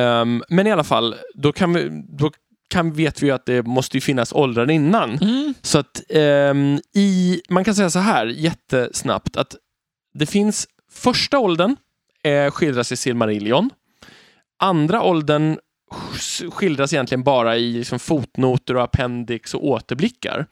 Ehm, 0.00 0.42
men 0.48 0.66
i 0.66 0.72
alla 0.72 0.84
fall, 0.84 1.14
då, 1.34 1.52
kan 1.52 1.72
vi, 1.72 2.04
då 2.18 2.30
kan, 2.70 2.92
vet 2.92 3.22
vi 3.22 3.30
att 3.30 3.46
det 3.46 3.62
måste 3.66 3.96
ju 3.96 4.00
finnas 4.00 4.32
åldrar 4.32 4.70
innan. 4.70 5.18
Mm. 5.18 5.54
Så 5.62 5.78
att 5.78 6.02
ehm, 6.08 6.80
i, 6.94 7.40
man 7.48 7.64
kan 7.64 7.74
säga 7.74 7.90
så 7.90 7.98
här 7.98 8.26
jättesnabbt 8.26 9.36
att 9.36 9.56
det 10.14 10.26
finns 10.26 10.66
första 10.92 11.38
åldern 11.38 11.76
eh, 12.24 12.50
skildras 12.50 12.92
i 12.92 12.96
Silmarillion. 12.96 13.70
Andra 14.62 15.02
åldern 15.02 15.58
skildras 16.50 16.92
egentligen 16.92 17.22
bara 17.22 17.56
i 17.56 17.72
liksom, 17.72 17.98
fotnoter 17.98 18.76
och 18.76 18.82
appendix 18.82 19.54
och 19.54 19.66
återblickar. 19.66 20.46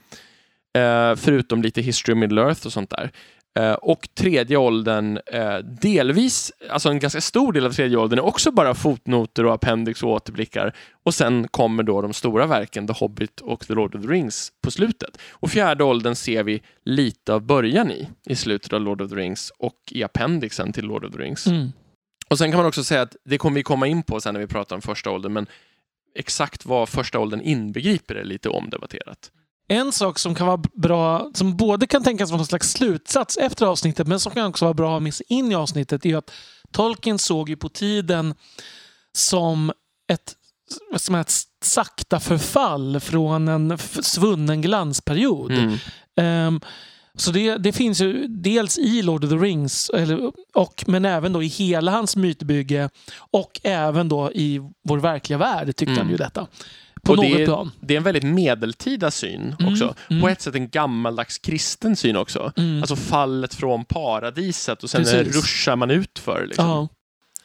Eh, 0.78 1.16
förutom 1.16 1.62
lite 1.62 1.80
History 1.80 2.14
of 2.14 2.18
Middle 2.18 2.42
Earth 2.42 2.66
och 2.66 2.72
sånt 2.72 2.90
där. 2.90 3.10
Eh, 3.58 3.72
och 3.72 4.08
tredje 4.14 4.56
åldern, 4.56 5.18
eh, 5.26 5.58
delvis, 5.58 6.52
alltså 6.70 6.88
en 6.88 6.98
ganska 6.98 7.20
stor 7.20 7.52
del 7.52 7.66
av 7.66 7.72
tredje 7.72 7.96
åldern 7.96 8.18
är 8.18 8.24
också 8.24 8.52
bara 8.52 8.74
fotnoter 8.74 9.46
och 9.46 9.54
appendix 9.54 10.02
och 10.02 10.10
återblickar. 10.10 10.76
Och 11.02 11.14
sen 11.14 11.48
kommer 11.48 11.82
då 11.82 12.02
de 12.02 12.12
stora 12.12 12.46
verken, 12.46 12.86
The 12.86 12.92
Hobbit 12.92 13.40
och 13.40 13.66
The 13.66 13.74
Lord 13.74 13.94
of 13.94 14.02
the 14.02 14.08
Rings 14.08 14.52
på 14.62 14.70
slutet. 14.70 15.18
Och 15.30 15.50
fjärde 15.50 15.84
åldern 15.84 16.14
ser 16.14 16.42
vi 16.42 16.62
lite 16.84 17.34
av 17.34 17.42
början 17.42 17.90
i, 17.90 18.08
i 18.26 18.36
slutet 18.36 18.72
av 18.72 18.80
Lord 18.80 19.02
of 19.02 19.10
the 19.10 19.16
Rings 19.16 19.52
och 19.58 19.78
i 19.90 20.02
appendixen 20.02 20.72
till 20.72 20.84
Lord 20.84 21.04
of 21.04 21.12
the 21.12 21.18
Rings. 21.18 21.46
Mm. 21.46 21.72
Och 22.30 22.38
sen 22.38 22.50
kan 22.50 22.58
man 22.58 22.66
också 22.66 22.84
säga 22.84 23.02
att 23.02 23.16
det 23.24 23.38
kommer 23.38 23.54
vi 23.54 23.62
komma 23.62 23.86
in 23.86 24.02
på 24.02 24.20
sen 24.20 24.34
när 24.34 24.40
vi 24.40 24.46
pratar 24.46 24.76
om 24.76 24.82
första 24.82 25.10
åldern, 25.10 25.32
men 25.32 25.46
exakt 26.14 26.66
vad 26.66 26.88
första 26.88 27.18
åldern 27.18 27.40
inbegriper 27.40 28.14
är 28.14 28.24
lite 28.24 28.48
omdebatterat. 28.48 29.30
En 29.68 29.92
sak 29.92 30.18
som 30.18 30.34
kan 30.34 30.46
vara 30.46 30.62
bra, 30.74 31.30
som 31.34 31.56
både 31.56 31.86
kan 31.86 32.04
tänkas 32.04 32.30
vara 32.30 32.36
någon 32.36 32.46
slags 32.46 32.70
slutsats 32.72 33.36
efter 33.36 33.66
avsnittet, 33.66 34.06
men 34.06 34.20
som 34.20 34.32
kan 34.32 34.46
också 34.46 34.64
vara 34.64 34.74
bra 34.74 35.00
att 35.00 35.14
sig 35.14 35.26
in 35.28 35.52
i 35.52 35.54
avsnittet, 35.54 36.06
är 36.06 36.16
att 36.16 36.30
Tolkien 36.72 37.18
såg 37.18 37.48
ju 37.48 37.56
på 37.56 37.68
tiden 37.68 38.34
som 39.12 39.72
ett, 40.12 40.34
säga, 40.96 41.20
ett 41.20 41.32
sakta 41.64 42.20
förfall 42.20 43.00
från 43.00 43.48
en 43.48 43.78
svunnen 43.78 44.62
glansperiod. 44.62 45.52
Mm. 45.52 45.78
Ehm, 46.16 46.60
så 47.14 47.30
det, 47.30 47.56
det 47.56 47.72
finns 47.72 48.00
ju 48.00 48.26
dels 48.28 48.78
i 48.78 49.02
Lord 49.02 49.24
of 49.24 49.30
the 49.30 49.36
Rings, 49.36 49.90
eller, 49.90 50.32
och, 50.54 50.84
men 50.86 51.04
även 51.04 51.32
då 51.32 51.42
i 51.42 51.46
hela 51.46 51.90
hans 51.92 52.16
mytbygge 52.16 52.90
och 53.30 53.60
även 53.64 54.08
då 54.08 54.32
i 54.32 54.60
vår 54.84 54.98
verkliga 54.98 55.38
värld 55.38 55.66
tyckte 55.66 55.84
Mm. 55.92 55.98
han 55.98 56.10
ju 56.10 56.16
detta. 56.16 56.46
På 57.02 57.12
Och 57.12 57.16
något 57.16 57.26
det 57.36 57.42
är- 57.42 57.46
plan. 57.46 57.70
Det 57.80 57.94
är 57.94 57.98
en 57.98 58.02
väldigt 58.02 58.22
medeltida 58.24 59.10
syn 59.10 59.54
Mm, 59.60 59.72
också. 59.72 59.94
mm. 60.10 60.22
På 60.22 60.28
ett 60.28 60.40
sätt 60.40 60.54
en 60.54 60.68
gammaldags 60.68 61.38
kristen 61.38 61.96
syn 61.96 62.16
också. 62.16 62.52
Mm. 62.56 62.78
Alltså 62.80 62.96
fallet 62.96 63.54
från 63.54 63.84
paradiset 63.84 64.82
och 64.82 64.90
sen 64.90 65.04
Precis. 65.04 65.36
ruschar 65.36 65.76
man 65.76 65.90
ut 65.90 66.18
för. 66.18 66.46
Liksom. 66.46 66.88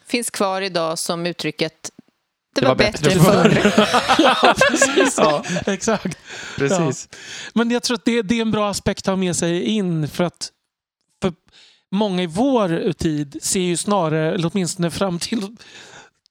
Finns 0.08 0.30
kvar 0.30 0.62
idag 0.62 1.00
som 1.00 1.26
uttrycket 1.26 1.90
det, 2.56 2.62
Det 2.62 2.68
var, 2.68 2.76
var 2.76 2.76
bättre, 2.76 3.10
bättre 3.10 3.20
förr. 3.20 3.74
ja, 4.24 4.56
precis. 4.70 5.18
Ja. 5.18 5.44
Exakt. 5.66 6.18
Precis. 6.58 7.10
Men 7.54 7.72
jag 7.72 7.84
tror 7.84 7.96
att 7.96 8.06
det, 8.06 8.22
det 8.22 8.38
är 8.38 8.42
en 8.42 8.52
bra 8.52 8.70
aspekt 8.70 9.00
att 9.02 9.12
ha 9.12 9.16
med 9.16 9.36
sig 9.36 9.64
in 9.64 10.08
för 10.08 10.24
att 10.24 10.52
för 11.22 11.34
många 11.92 12.24
i 12.24 12.28
vår 12.28 12.94
tid 12.94 13.38
ser 13.42 13.60
ju 13.60 13.78
snarare, 13.78 14.34
eller 14.34 14.52
åtminstone 14.54 14.92
fram 14.92 15.20
till 15.20 15.56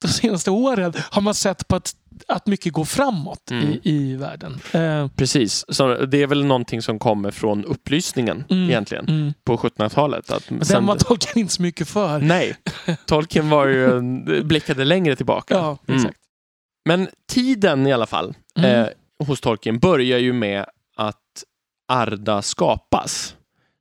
de 0.01 0.07
senaste 0.07 0.51
åren, 0.51 0.93
har 1.09 1.21
man 1.21 1.35
sett 1.35 1.67
på 1.67 1.75
att, 1.75 1.95
att 2.27 2.47
mycket 2.47 2.73
går 2.73 2.85
framåt 2.85 3.51
Mm. 3.51 3.63
i, 3.69 3.79
i 3.83 4.15
världen. 4.15 4.59
Eh, 4.73 5.07
Precis. 5.15 5.65
Så 5.69 6.05
det 6.05 6.21
är 6.21 6.27
väl 6.27 6.45
någonting 6.45 6.81
som 6.81 6.99
kommer 6.99 7.31
från 7.31 7.65
upplysningen 7.65 8.43
Mm. 8.49 8.69
egentligen 8.69 9.05
mm. 9.09 9.33
på 9.43 9.57
1700-talet. 9.57 10.31
Att 10.31 10.49
Men 10.49 10.65
sen- 10.65 10.75
den 10.75 10.85
var 10.85 10.95
Tolkien 10.95 11.37
inte 11.39 11.53
så 11.53 11.61
mycket 11.61 11.87
för. 11.87 12.19
Nej, 12.19 12.55
Tolkien 13.05 13.49
var 13.49 13.67
ju, 13.67 14.01
blickade 14.43 14.85
längre 14.85 15.15
tillbaka. 15.15 15.53
Ja, 15.53 15.77
Mm. 15.87 15.99
exakt. 15.99 16.17
Men 16.89 17.07
tiden 17.29 17.87
i 17.87 17.93
alla 17.93 18.05
fall 18.05 18.33
Mm. 18.57 18.81
eh, 18.81 18.87
hos 19.27 19.41
Tolkien 19.41 19.79
börjar 19.79 20.17
ju 20.19 20.33
med 20.33 20.65
att 20.95 21.43
Arda 21.87 22.41
skapas. 22.41 23.35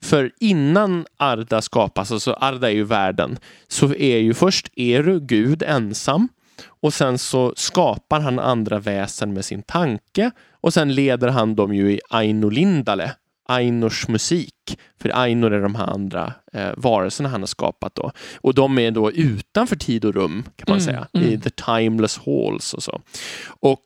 För 0.04 0.30
innan 0.40 1.06
Arda 1.16 1.62
skapas, 1.62 2.12
alltså 2.12 2.32
Arda 2.32 2.70
är 2.70 2.74
ju 2.74 2.84
världen, 2.84 3.38
så 3.68 3.94
är 3.94 4.18
ju 4.18 4.34
först 4.34 4.68
Eru 4.76 5.20
Gud 5.20 5.62
ensam 5.62 6.28
och 6.66 6.94
sen 6.94 7.18
så 7.18 7.52
skapar 7.56 8.20
han 8.20 8.38
andra 8.38 8.78
väsen 8.78 9.32
med 9.32 9.44
sin 9.44 9.62
tanke 9.62 10.30
och 10.50 10.74
sen 10.74 10.94
leder 10.94 11.28
han 11.28 11.54
dem 11.54 11.74
ju 11.74 11.92
i 11.92 12.00
Aino 12.10 12.48
Lindale, 12.48 13.12
Ainors 13.48 14.08
musik. 14.08 14.78
För 15.00 15.08
Ainor 15.14 15.52
är 15.52 15.60
de 15.60 15.74
här 15.74 15.86
andra 15.86 16.32
eh, 16.52 16.70
varelserna 16.76 17.28
han 17.28 17.42
har 17.42 17.46
skapat 17.46 17.94
då. 17.94 18.12
Och 18.36 18.54
de 18.54 18.78
är 18.78 18.90
då 18.90 19.12
utanför 19.12 19.76
tid 19.76 20.04
och 20.04 20.14
rum 20.14 20.44
kan 20.56 20.64
man 20.68 20.78
Mm, 20.78 20.84
säga, 20.84 21.08
mm. 21.12 21.28
i 21.28 21.40
the 21.40 21.50
timeless 21.50 22.18
halls 22.18 22.74
och 22.74 22.82
så. 22.82 23.00
Och 23.46 23.84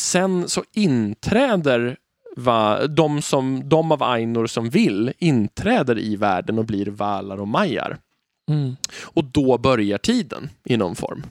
sen 0.00 0.48
så 0.48 0.64
inträder 0.72 1.96
va, 2.36 2.86
de, 2.86 3.22
som, 3.22 3.68
de 3.68 3.92
av 3.92 4.02
Ainor 4.02 4.46
som 4.46 4.70
vill 4.70 5.12
inträder 5.18 5.98
i 5.98 6.16
världen 6.16 6.58
och 6.58 6.64
blir 6.64 6.86
valar 6.86 7.40
och 7.40 7.48
majar. 7.48 7.98
Mm. 8.50 8.76
Och 9.02 9.24
då 9.24 9.58
börjar 9.58 9.98
tiden 9.98 10.50
i 10.64 10.76
någon 10.76 10.96
form. 10.96 11.22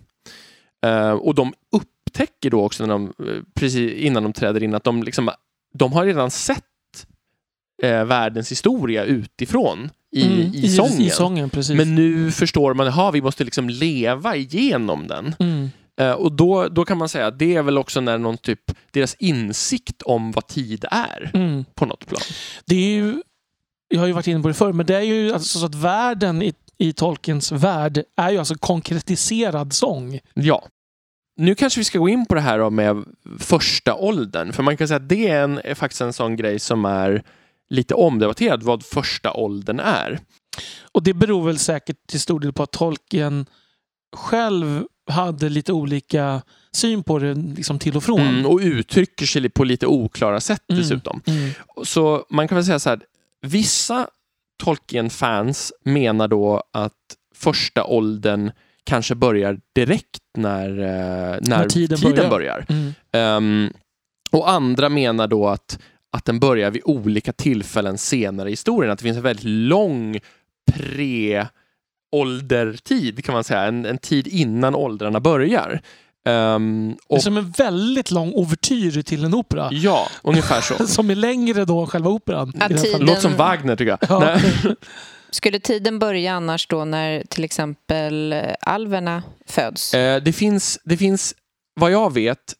Eh, 0.85 1.11
och 1.11 1.35
de 1.35 1.53
upptäcker 1.71 2.49
då 2.49 2.61
också 2.63 2.85
när 2.85 2.93
de, 2.93 3.13
eh, 3.27 3.41
precis 3.53 3.93
innan 3.93 4.23
de 4.23 4.33
träder 4.33 4.63
in 4.63 4.75
att 4.75 4.83
de, 4.83 5.03
liksom, 5.03 5.29
de 5.73 5.93
har 5.93 6.05
redan 6.05 6.31
sett 6.31 6.63
eh, 7.83 8.03
världens 8.05 8.51
historia 8.51 9.03
utifrån 9.03 9.89
i, 10.11 10.23
Mm. 10.25 10.53
i 10.53 10.67
sången. 10.69 11.01
I 11.01 11.09
sången. 11.09 11.49
Men 11.69 11.95
nu 11.95 12.31
förstår 12.31 12.73
man 12.73 12.87
att 12.87 13.13
vi 13.15 13.21
måste 13.21 13.43
liksom 13.43 13.69
leva 13.69 14.35
igenom 14.35 15.07
den. 15.07 15.35
Mm. 15.39 15.69
Eh, 16.01 16.11
och 16.11 16.31
då, 16.31 16.67
då 16.67 16.85
kan 16.85 16.97
man 16.97 17.09
säga 17.09 17.27
att 17.27 17.39
det 17.39 17.55
är 17.55 17.63
väl 17.63 17.77
också 17.77 18.01
när 18.01 18.17
någon 18.17 18.37
typ, 18.37 18.61
deras 18.91 19.15
insikt 19.19 20.01
om 20.01 20.31
vad 20.31 20.47
tid 20.47 20.85
är 20.91 21.31
Mm. 21.33 21.65
på 21.75 21.85
något 21.85 22.05
plan. 22.07 22.21
Det 22.65 22.75
är 22.75 22.89
ju, 22.95 23.21
jag 23.87 23.99
har 23.99 24.07
ju 24.07 24.13
varit 24.13 24.27
inne 24.27 24.41
på 24.41 24.47
det 24.47 24.53
förr, 24.53 24.73
men 24.73 24.85
det 24.85 24.95
är 24.95 25.01
ju 25.01 25.33
alltså 25.33 25.59
så 25.59 25.65
att 25.65 25.75
världen 25.75 26.41
i, 26.41 26.53
i 26.79 26.93
Tolkiens 26.93 27.51
värld 27.51 28.03
är 28.17 28.29
ju 28.29 28.37
alltså 28.37 28.55
konkretiserad 28.55 29.73
sång. 29.73 30.19
Ja. 30.33 30.67
Nu 31.37 31.55
kanske 31.55 31.79
vi 31.79 31.83
ska 31.83 31.99
gå 31.99 32.09
in 32.09 32.25
på 32.25 32.35
det 32.35 32.41
här 32.41 32.59
då 32.59 32.69
med 32.69 33.05
första 33.39 33.95
åldern. 33.95 34.53
För 34.53 34.63
man 34.63 34.77
kan 34.77 34.87
säga 34.87 34.95
att 34.97 35.09
det 35.09 35.27
är, 35.27 35.43
en, 35.43 35.57
är 35.63 35.75
faktiskt 35.75 36.01
en 36.01 36.13
sån 36.13 36.35
grej 36.35 36.59
som 36.59 36.85
är 36.85 37.23
lite 37.69 37.93
omdebatterad, 37.93 38.63
vad 38.63 38.85
första 38.85 39.33
åldern 39.33 39.79
är. 39.79 40.19
Och 40.91 41.03
det 41.03 41.13
beror 41.13 41.45
väl 41.45 41.59
säkert 41.59 42.07
till 42.07 42.19
stor 42.19 42.39
del 42.39 42.53
på 42.53 42.63
att 42.63 42.71
Tolkien 42.71 43.45
själv 44.15 44.83
hade 45.09 45.49
lite 45.49 45.73
olika 45.73 46.41
syn 46.71 47.03
på 47.03 47.19
det 47.19 47.33
liksom 47.33 47.79
till 47.79 47.97
och 47.97 48.03
från. 48.03 48.19
Mm, 48.19 48.45
och 48.45 48.59
uttrycker 48.59 49.25
sig 49.25 49.49
på 49.49 49.63
lite 49.63 49.87
oklara 49.87 50.39
sätt 50.39 50.63
Mm. 50.69 50.81
dessutom. 50.81 51.21
Mm. 51.25 51.49
Så 51.83 52.25
man 52.29 52.47
kan 52.47 52.55
väl 52.55 52.65
säga 52.65 52.79
så 52.79 52.89
här, 52.89 52.99
vissa 53.41 54.07
Tolkien-fans 54.63 55.73
menar 55.83 56.27
då 56.27 56.63
att 56.73 56.93
första 57.35 57.83
åldern 57.83 58.51
kanske 58.83 59.15
börjar 59.15 59.59
direkt 59.75 60.23
när, 60.37 60.69
eh, 60.69 61.37
när, 61.41 61.69
tiden 61.69 61.97
tiden, 61.97 62.15
börjar. 62.15 62.29
börjar. 62.29 62.65
Mm. 62.69 62.93
Ehm, 63.11 63.69
och 64.31 64.49
andra 64.49 64.89
menar 64.89 65.27
då 65.27 65.47
att, 65.47 65.79
att 66.11 66.25
den 66.25 66.39
börjar 66.39 66.71
vid 66.71 66.81
olika 66.85 67.33
tillfällen 67.33 67.97
senare 67.97 68.49
i 68.49 68.51
historien. 68.51 68.91
Att 68.91 68.99
det 68.99 69.03
finns 69.03 69.17
en 69.17 69.23
väldigt 69.23 69.45
lång 69.45 70.19
pre-åldertid 70.71 73.25
kan 73.25 73.33
man 73.33 73.43
säga. 73.43 73.61
En, 73.61 73.85
en 73.85 73.97
tid 73.97 74.27
innan 74.27 74.75
åldrarna 74.75 75.19
börjar. 75.19 75.81
Ehm, 76.25 76.87
Det 77.09 77.13
är 77.13 77.17
och, 77.17 77.23
som 77.23 77.37
en 77.37 77.49
väldigt 77.51 78.11
lång 78.11 78.33
ouvertyr 78.33 79.01
till 79.01 79.25
en 79.25 79.33
opera. 79.33 79.69
ja, 79.71 80.07
ungefär 80.23 80.61
så. 80.61 80.87
Som 80.87 81.09
är 81.09 81.15
längre 81.15 81.65
då 81.65 81.79
än 81.79 81.87
själva 81.87 82.09
operan. 82.09 82.53
Ja, 82.59 82.67
tiden-. 82.67 83.01
Låter 83.01 83.21
som 83.21 83.35
Wagner 83.35 83.75
tycker 83.75 83.97
jag. 84.01 84.23
Ja. 84.23 84.39
Skulle 85.31 85.59
tiden 85.59 85.99
börja 85.99 86.33
annars 86.33 86.67
då 86.67 86.85
när 86.85 87.23
till 87.29 87.43
exempel 87.43 88.33
eh, 88.33 88.41
alverna 88.61 89.23
föds? 89.45 89.93
Eh, 89.93 90.23
det, 90.23 90.33
finns, 90.33 90.79
det 90.83 90.97
finns, 90.97 91.35
vad 91.73 91.91
jag 91.91 92.13
vet, 92.13 92.53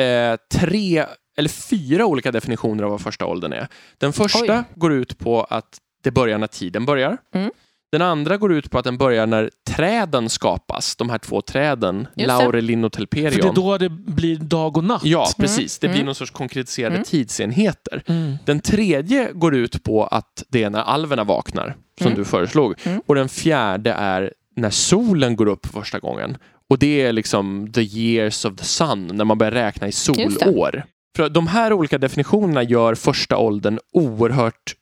eh, 0.00 0.58
tre 0.60 1.06
eller 1.36 1.48
fyra 1.48 2.06
olika 2.06 2.32
definitioner 2.32 2.84
av 2.84 2.90
vad 2.90 3.00
första 3.00 3.26
åldern 3.26 3.52
är. 3.52 3.68
Den 3.98 4.12
första 4.12 4.58
Oj. 4.58 4.64
går 4.74 4.92
ut 4.92 5.18
på 5.18 5.42
att 5.44 5.78
det 6.02 6.10
börjar 6.10 6.38
när 6.38 6.46
tiden 6.46 6.86
börjar. 6.86 7.18
Mm. 7.34 7.50
Den 7.92 8.02
andra 8.02 8.36
går 8.36 8.52
ut 8.52 8.70
på 8.70 8.78
att 8.78 8.84
den 8.84 8.98
börjar 8.98 9.26
när 9.26 9.50
träden 9.70 10.28
skapas, 10.28 10.96
de 10.96 11.10
här 11.10 11.18
två 11.18 11.40
träden, 11.42 12.06
det. 12.14 12.26
Laurelin 12.26 12.84
och 12.84 12.94
För 12.94 13.00
det 13.00 13.06
Telperion. 13.06 13.48
är 13.50 13.54
då 13.54 13.78
det 13.78 13.88
blir 13.88 14.36
dag 14.36 14.76
och 14.76 14.84
natt. 14.84 15.04
Ja, 15.04 15.28
precis. 15.38 15.78
Det 15.78 15.86
Mm. 15.86 15.94
blir 15.96 16.04
någon 16.04 16.14
sorts 16.14 16.30
konkretiserade 16.30 16.94
Mm. 16.94 17.04
tidsenheter. 17.04 18.02
Mm. 18.06 18.34
Den 18.44 18.60
tredje 18.60 19.30
går 19.32 19.54
ut 19.54 19.82
på 19.82 20.04
att 20.06 20.44
det 20.48 20.62
är 20.62 20.70
när 20.70 20.80
alverna 20.80 21.24
vaknar, 21.24 21.76
som 21.98 22.06
Mm. 22.06 22.18
du 22.18 22.24
föreslog. 22.24 22.74
Mm. 22.84 23.00
Och 23.06 23.14
den 23.14 23.28
fjärde 23.28 23.92
är 23.92 24.32
när 24.56 24.70
solen 24.70 25.36
går 25.36 25.46
upp 25.46 25.66
första 25.66 25.98
gången. 25.98 26.36
Och 26.70 26.78
det 26.78 27.02
är 27.02 27.12
liksom 27.12 27.72
the 27.72 27.80
years 27.82 28.44
of 28.44 28.56
the 28.56 28.64
sun, 28.64 29.06
när 29.06 29.24
man 29.24 29.38
börjar 29.38 29.50
räkna 29.52 29.86
i 29.86 29.90
det. 29.90 29.96
solår. 29.96 30.84
För 31.16 31.28
de 31.28 31.46
här 31.46 31.72
olika 31.72 31.98
definitionerna 31.98 32.62
gör 32.62 32.94
första 32.94 33.36
åldern 33.36 33.78
oerhört 33.92 34.74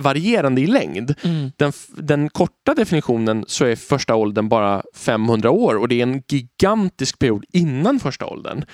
varierande 0.00 0.60
i 0.60 0.66
längd. 0.66 1.14
Mm. 1.24 1.52
Den, 1.56 1.72
den 1.88 2.30
korta 2.30 2.74
definitionen 2.74 3.44
så 3.48 3.64
är 3.64 3.76
första 3.76 4.14
åldern 4.14 4.48
bara 4.48 4.82
500 4.94 5.50
år 5.50 5.74
och 5.78 5.88
det 5.88 5.94
är 5.94 6.02
en 6.02 6.22
gigantisk 6.28 7.18
period 7.18 7.44
innan 7.52 8.00
första 8.00 8.26
åldern. 8.26 8.64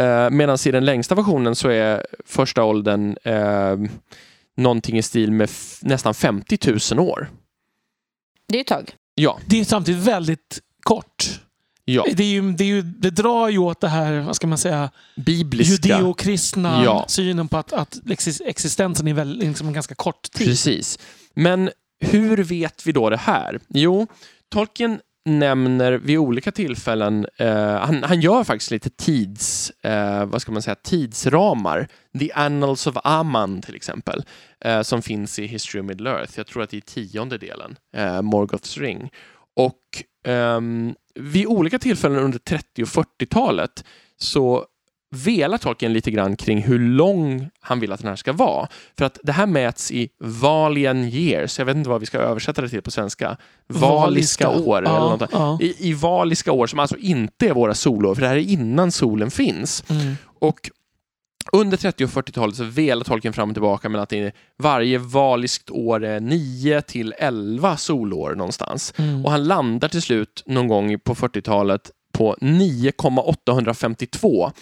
Eh, 0.00 0.30
Medan 0.30 0.58
i 0.66 0.70
den 0.70 0.84
längsta 0.84 1.14
versionen 1.14 1.54
så 1.54 1.68
är 1.68 2.06
första 2.26 2.64
åldern 2.64 3.16
eh, 3.24 3.76
någonting 4.56 4.98
i 4.98 5.02
stil 5.02 5.32
med 5.32 5.50
nästan 5.82 6.14
50 6.14 6.94
000 6.94 7.08
år. 7.08 7.28
Det 8.48 8.54
är 8.54 8.58
ju 8.58 8.60
ett 8.60 8.66
tag. 8.66 8.92
Ja, 9.14 9.38
Det 9.46 9.60
är 9.60 9.64
samtidigt 9.64 10.04
väldigt 10.04 10.60
kort. 10.82 11.40
Ja. 11.92 12.06
Det, 12.16 12.22
är 12.22 12.28
ju, 12.28 12.52
det, 12.52 12.64
är 12.64 12.68
ju, 12.68 12.82
det 12.82 13.10
drar 13.10 13.48
ju 13.48 13.58
åt 13.58 13.80
det 13.80 13.88
här, 13.88 14.20
vad 14.20 14.36
ska 14.36 14.46
man 14.46 14.58
säga, 14.58 14.90
Bibliska. 15.16 15.88
judeokristna 15.98 16.84
Ja. 16.84 17.04
synen 17.08 17.48
på 17.48 17.56
att, 17.56 17.72
att 17.72 17.94
exis- 18.04 18.42
existensen 18.46 19.08
är 19.08 19.14
väl, 19.14 19.38
liksom 19.38 19.66
en 19.68 19.72
ganska 19.72 19.94
kort 19.94 20.22
tid. 20.32 20.46
Precis. 20.46 20.98
Men 21.34 21.70
hur 22.00 22.36
vet 22.36 22.86
vi 22.86 22.92
då 22.92 23.10
det 23.10 23.16
här? 23.16 23.60
Jo, 23.68 24.06
Tolkien 24.52 25.00
nämner 25.24 25.92
vid 25.92 26.18
olika 26.18 26.52
tillfällen, 26.52 27.26
eh, 27.38 27.56
han, 27.78 28.02
han 28.02 28.20
gör 28.20 28.44
faktiskt 28.44 28.70
lite 28.70 28.90
tids, 28.90 29.70
eh, 29.70 30.24
vad 30.24 30.42
ska 30.42 30.52
man 30.52 30.62
säga, 30.62 30.74
tidsramar. 30.74 31.88
The 32.18 32.32
Annals 32.32 32.86
of 32.86 32.96
Aman 33.04 33.62
till 33.62 33.74
exempel, 33.74 34.22
eh, 34.64 34.82
som 34.82 35.02
finns 35.02 35.38
i 35.38 35.46
History 35.46 35.80
of 35.80 35.86
Middle 35.86 36.10
Earth. 36.10 36.32
Jag 36.36 36.46
tror 36.46 36.62
att 36.62 36.70
det 36.70 36.76
är 36.76 36.80
tionde 36.80 37.38
delen, 37.38 37.76
eh, 37.96 38.22
Morgoths 38.22 38.78
ring. 38.78 39.10
Och 39.56 39.74
ehm, 40.26 40.94
vid 41.18 41.46
olika 41.46 41.78
tillfällen 41.78 42.18
under 42.18 42.38
30 42.38 42.82
och 42.82 42.88
40-talet 42.88 43.84
så 44.18 44.64
velar 45.10 45.58
Tolkien 45.58 45.92
lite 45.92 46.10
grann 46.10 46.36
kring 46.36 46.62
hur 46.62 46.78
lång 46.78 47.50
han 47.60 47.80
vill 47.80 47.92
att 47.92 48.00
den 48.00 48.08
här 48.08 48.16
ska 48.16 48.32
vara. 48.32 48.68
För 48.98 49.04
att 49.04 49.18
det 49.22 49.32
här 49.32 49.46
mäts 49.46 49.90
i 49.92 50.08
valian 50.20 51.04
years. 51.04 51.58
Jag 51.58 51.66
vet 51.66 51.76
inte 51.76 51.90
vad 51.90 52.00
vi 52.00 52.06
ska 52.06 52.18
översätta 52.18 52.62
det 52.62 52.68
till 52.68 52.82
på 52.82 52.90
svenska. 52.90 53.36
Valiska, 53.66 54.48
år. 54.48 54.82
Ja, 54.84 54.96
Eller 54.96 55.10
något. 55.10 55.30
ja. 55.32 55.58
I, 55.60 55.88
I 55.88 55.92
valiska 55.92 56.52
år, 56.52 56.66
som 56.66 56.78
alltså 56.78 56.96
inte 56.96 57.48
är 57.48 57.52
våra 57.54 57.74
solår, 57.74 58.14
för 58.14 58.22
det 58.22 58.28
här 58.28 58.36
är 58.36 58.40
innan 58.40 58.92
solen 58.92 59.30
finns. 59.30 59.84
Mm. 59.90 60.14
Och 60.40 60.70
under 61.52 61.76
30 61.76 62.04
och 62.04 62.10
40-talet 62.10 62.56
så 62.56 62.64
velar 62.64 63.04
Tolkien 63.04 63.34
fram 63.34 63.48
och 63.48 63.54
tillbaka 63.54 63.88
med 63.88 64.00
att 64.00 64.08
det 64.08 64.18
är, 64.18 64.32
varje 64.58 64.98
valiskt 64.98 65.70
år 65.70 66.04
är 66.04 66.20
9 66.20 66.82
till 66.82 67.14
11 67.18 67.76
solår 67.76 68.34
någonstans. 68.34 68.94
Mm. 68.96 69.24
Och 69.24 69.30
han 69.30 69.44
landar 69.44 69.88
till 69.88 70.02
slut 70.02 70.42
någon 70.46 70.68
gång 70.68 71.00
på 71.00 71.14
40-talet 71.14 71.90
på 72.12 72.36
9,852. 72.40 74.52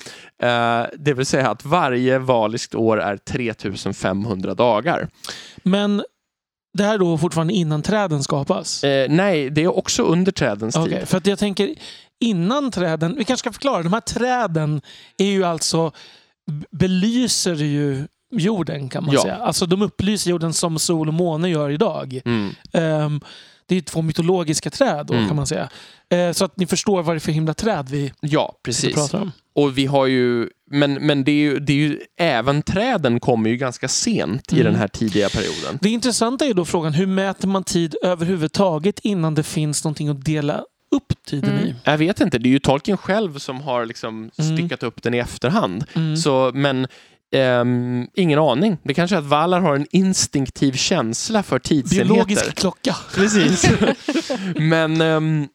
Eh, 0.43 0.83
det 0.99 1.15
vill 1.15 1.27
säga 1.27 1.51
att 1.51 1.65
varje 1.65 2.19
valiskt 2.19 2.75
år 2.75 3.01
är 3.01 3.17
3500 3.17 4.55
dagar. 4.55 5.09
Men 5.63 6.03
det 6.77 6.85
här 6.85 6.95
är 6.95 6.99
då 6.99 7.19
fortfarande 7.19 7.53
innan 7.53 7.83
träden 7.83 8.23
skapas? 8.23 8.85
Eh, 8.85 9.11
nej, 9.11 9.51
det 9.51 9.63
är 9.63 9.77
också 9.77 10.03
under 10.03 10.33
trädens 10.33 10.77
Okej, 10.77 10.99
tid. 10.99 11.09
för 11.09 11.19
att 11.19 11.27
jag 11.27 11.39
tänker 11.39 11.75
innan 12.21 12.71
träden, 12.71 13.15
vi 13.19 13.25
kanske 13.25 13.43
ska 13.43 13.53
förklara, 13.53 13.83
de 13.83 13.93
här 13.93 14.01
träden 14.01 14.81
är 15.19 15.27
ju 15.27 15.45
alltså, 15.45 15.93
belyser 16.71 17.55
ju 17.55 18.07
jorden 18.33 18.89
kan 18.89 19.05
man 19.05 19.15
Ja. 19.15 19.23
säga. 19.23 19.37
Alltså 19.37 19.67
de 19.67 19.83
upplyser 19.83 20.31
jorden 20.31 20.53
som 20.53 20.79
sol 20.79 21.09
och 21.09 21.15
måne 21.15 21.49
gör 21.49 21.71
idag. 21.71 22.21
Mm. 22.25 22.51
Ehm, 22.73 23.21
det 23.69 23.77
är 23.77 23.81
två 23.81 24.03
mytologiska 24.03 24.71
träd 24.71 25.07
då 25.07 25.15
Mm. 25.15 25.27
kan 25.27 25.37
man 25.37 25.47
säga. 25.47 25.69
Eh, 26.09 26.33
så 26.33 26.45
att 26.45 26.57
ni 26.57 26.67
förstår 26.67 27.03
vad 27.03 27.15
det 27.15 27.19
är 27.19 27.21
för 27.21 27.33
himla 27.33 27.55
träd 27.55 27.87
vi 27.91 28.13
Ja, 28.21 28.59
precis. 28.63 28.95
pratar 28.95 29.21
om. 29.21 29.33
Och 29.55 29.79
vi 29.79 29.87
har 29.87 30.07
ju, 30.07 30.49
men, 30.71 30.95
men 30.95 31.25
det 31.25 31.31
är 31.33 31.37
ju, 31.37 31.59
det 31.59 31.73
är 31.73 31.77
ju, 31.77 32.01
även 32.21 32.63
träden 32.63 33.21
kommer 33.21 33.51
ju 33.51 33.57
ganska 33.57 33.89
sent 33.89 34.53
i 34.53 34.61
Mm. 34.61 34.73
den 34.73 34.81
här 34.81 34.89
tidiga 34.89 35.29
perioden. 35.29 35.79
Det 35.83 35.89
intressanta 35.89 36.45
är 36.47 36.55
då 36.55 36.65
frågan, 36.65 36.93
hur 36.95 37.07
mäter 37.07 37.49
man 37.49 37.65
tid 37.65 37.97
överhuvudtaget 38.03 38.99
innan 38.99 39.35
det 39.35 39.43
finns 39.43 39.85
någonting 39.85 40.09
att 40.09 40.25
dela 40.25 40.65
upp 40.97 41.13
tiden 41.27 41.51
Mm. 41.51 41.67
i? 41.67 41.75
Jag 41.85 41.99
vet 41.99 42.21
inte, 42.21 42.39
det 42.39 42.49
är 42.49 42.51
ju 42.51 42.59
Tolkien 42.59 42.97
själv 42.97 43.39
som 43.39 43.61
har 43.61 43.87
liksom 43.87 44.31
Mm. 44.39 44.57
styckat 44.57 44.83
upp 44.83 45.03
den 45.03 45.15
i 45.15 45.19
efterhand. 45.19 45.85
Mm. 45.95 46.17
Så, 46.17 46.51
men 46.55 46.87
ehm, 47.35 48.07
ingen 48.15 48.39
aning. 48.39 48.79
Det 48.83 48.95
kanske 48.95 49.17
är 49.17 49.21
att 49.21 49.25
Valar 49.27 49.61
har 49.61 49.77
en 49.77 49.87
instinktiv 49.91 50.73
känsla 50.73 51.43
för 51.43 51.59
tidsenheter. 51.59 52.09
Biologisk 52.15 52.55
klocka. 52.55 52.97
Precis. 53.15 53.71
Men 54.57 55.01
ehm, 55.01 55.49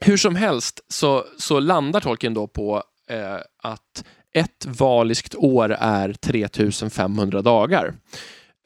hur 0.00 0.16
som 0.16 0.36
helst 0.36 0.80
så, 0.88 1.24
så 1.38 1.60
landar 1.60 2.00
Tolkien 2.00 2.34
då 2.34 2.46
på 2.46 2.82
eh, 3.10 3.36
att 3.62 4.04
ett 4.34 4.66
valiskt 4.66 5.34
år 5.34 5.76
är 5.80 6.12
3500 6.12 7.42
dagar. 7.42 7.94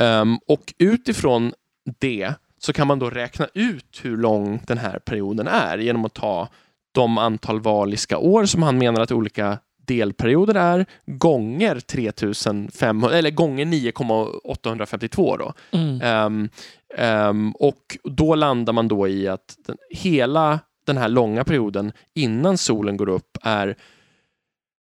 Ehm, 0.03 0.39
och 0.49 0.75
utifrån 0.79 1.53
det 2.01 2.35
så 2.63 2.73
kan 2.73 2.87
man 2.87 2.99
då 2.99 3.11
räkna 3.11 3.49
ut 3.55 4.01
hur 4.03 4.17
lång 4.17 4.63
den 4.67 4.79
här 4.79 4.99
perioden 4.99 5.49
är 5.49 5.79
genom 5.79 6.05
att 6.05 6.15
ta 6.15 6.49
de 6.93 7.19
antal 7.19 7.61
valiska 7.61 8.19
år 8.19 8.45
som 8.45 8.63
han 8.63 8.79
menar 8.79 9.01
att 9.01 9.13
olika 9.13 9.59
delperioder 9.87 10.55
är 10.55 10.87
gånger 11.07 11.81
3500 11.81 13.13
eller 13.13 13.31
gånger 13.31 13.65
9,852 13.65 15.37
då. 15.37 15.53
Mm. 15.71 16.01
Ehm, 16.01 16.49
ehm, 16.97 17.53
och 17.53 17.99
då 18.05 18.35
landar 18.35 18.73
man 18.73 18.89
då 18.89 19.09
i 19.09 19.29
att 19.29 19.57
den, 19.67 19.77
hela 19.91 20.59
den 20.87 20.97
här 20.97 21.09
långa 21.09 21.45
perioden 21.45 21.93
innan 22.15 22.59
solen 22.59 22.97
går 22.97 23.09
upp 23.09 23.39
är 23.43 23.77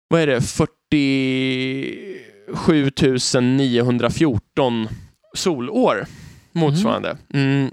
vad 0.07 0.21
är 0.21 0.27
det, 0.27 0.41
47 0.41 2.89
914 3.41 4.87
solår 5.35 6.05
motsvarande. 6.59 7.17
Mm. 7.33 7.45
mm. 7.45 7.71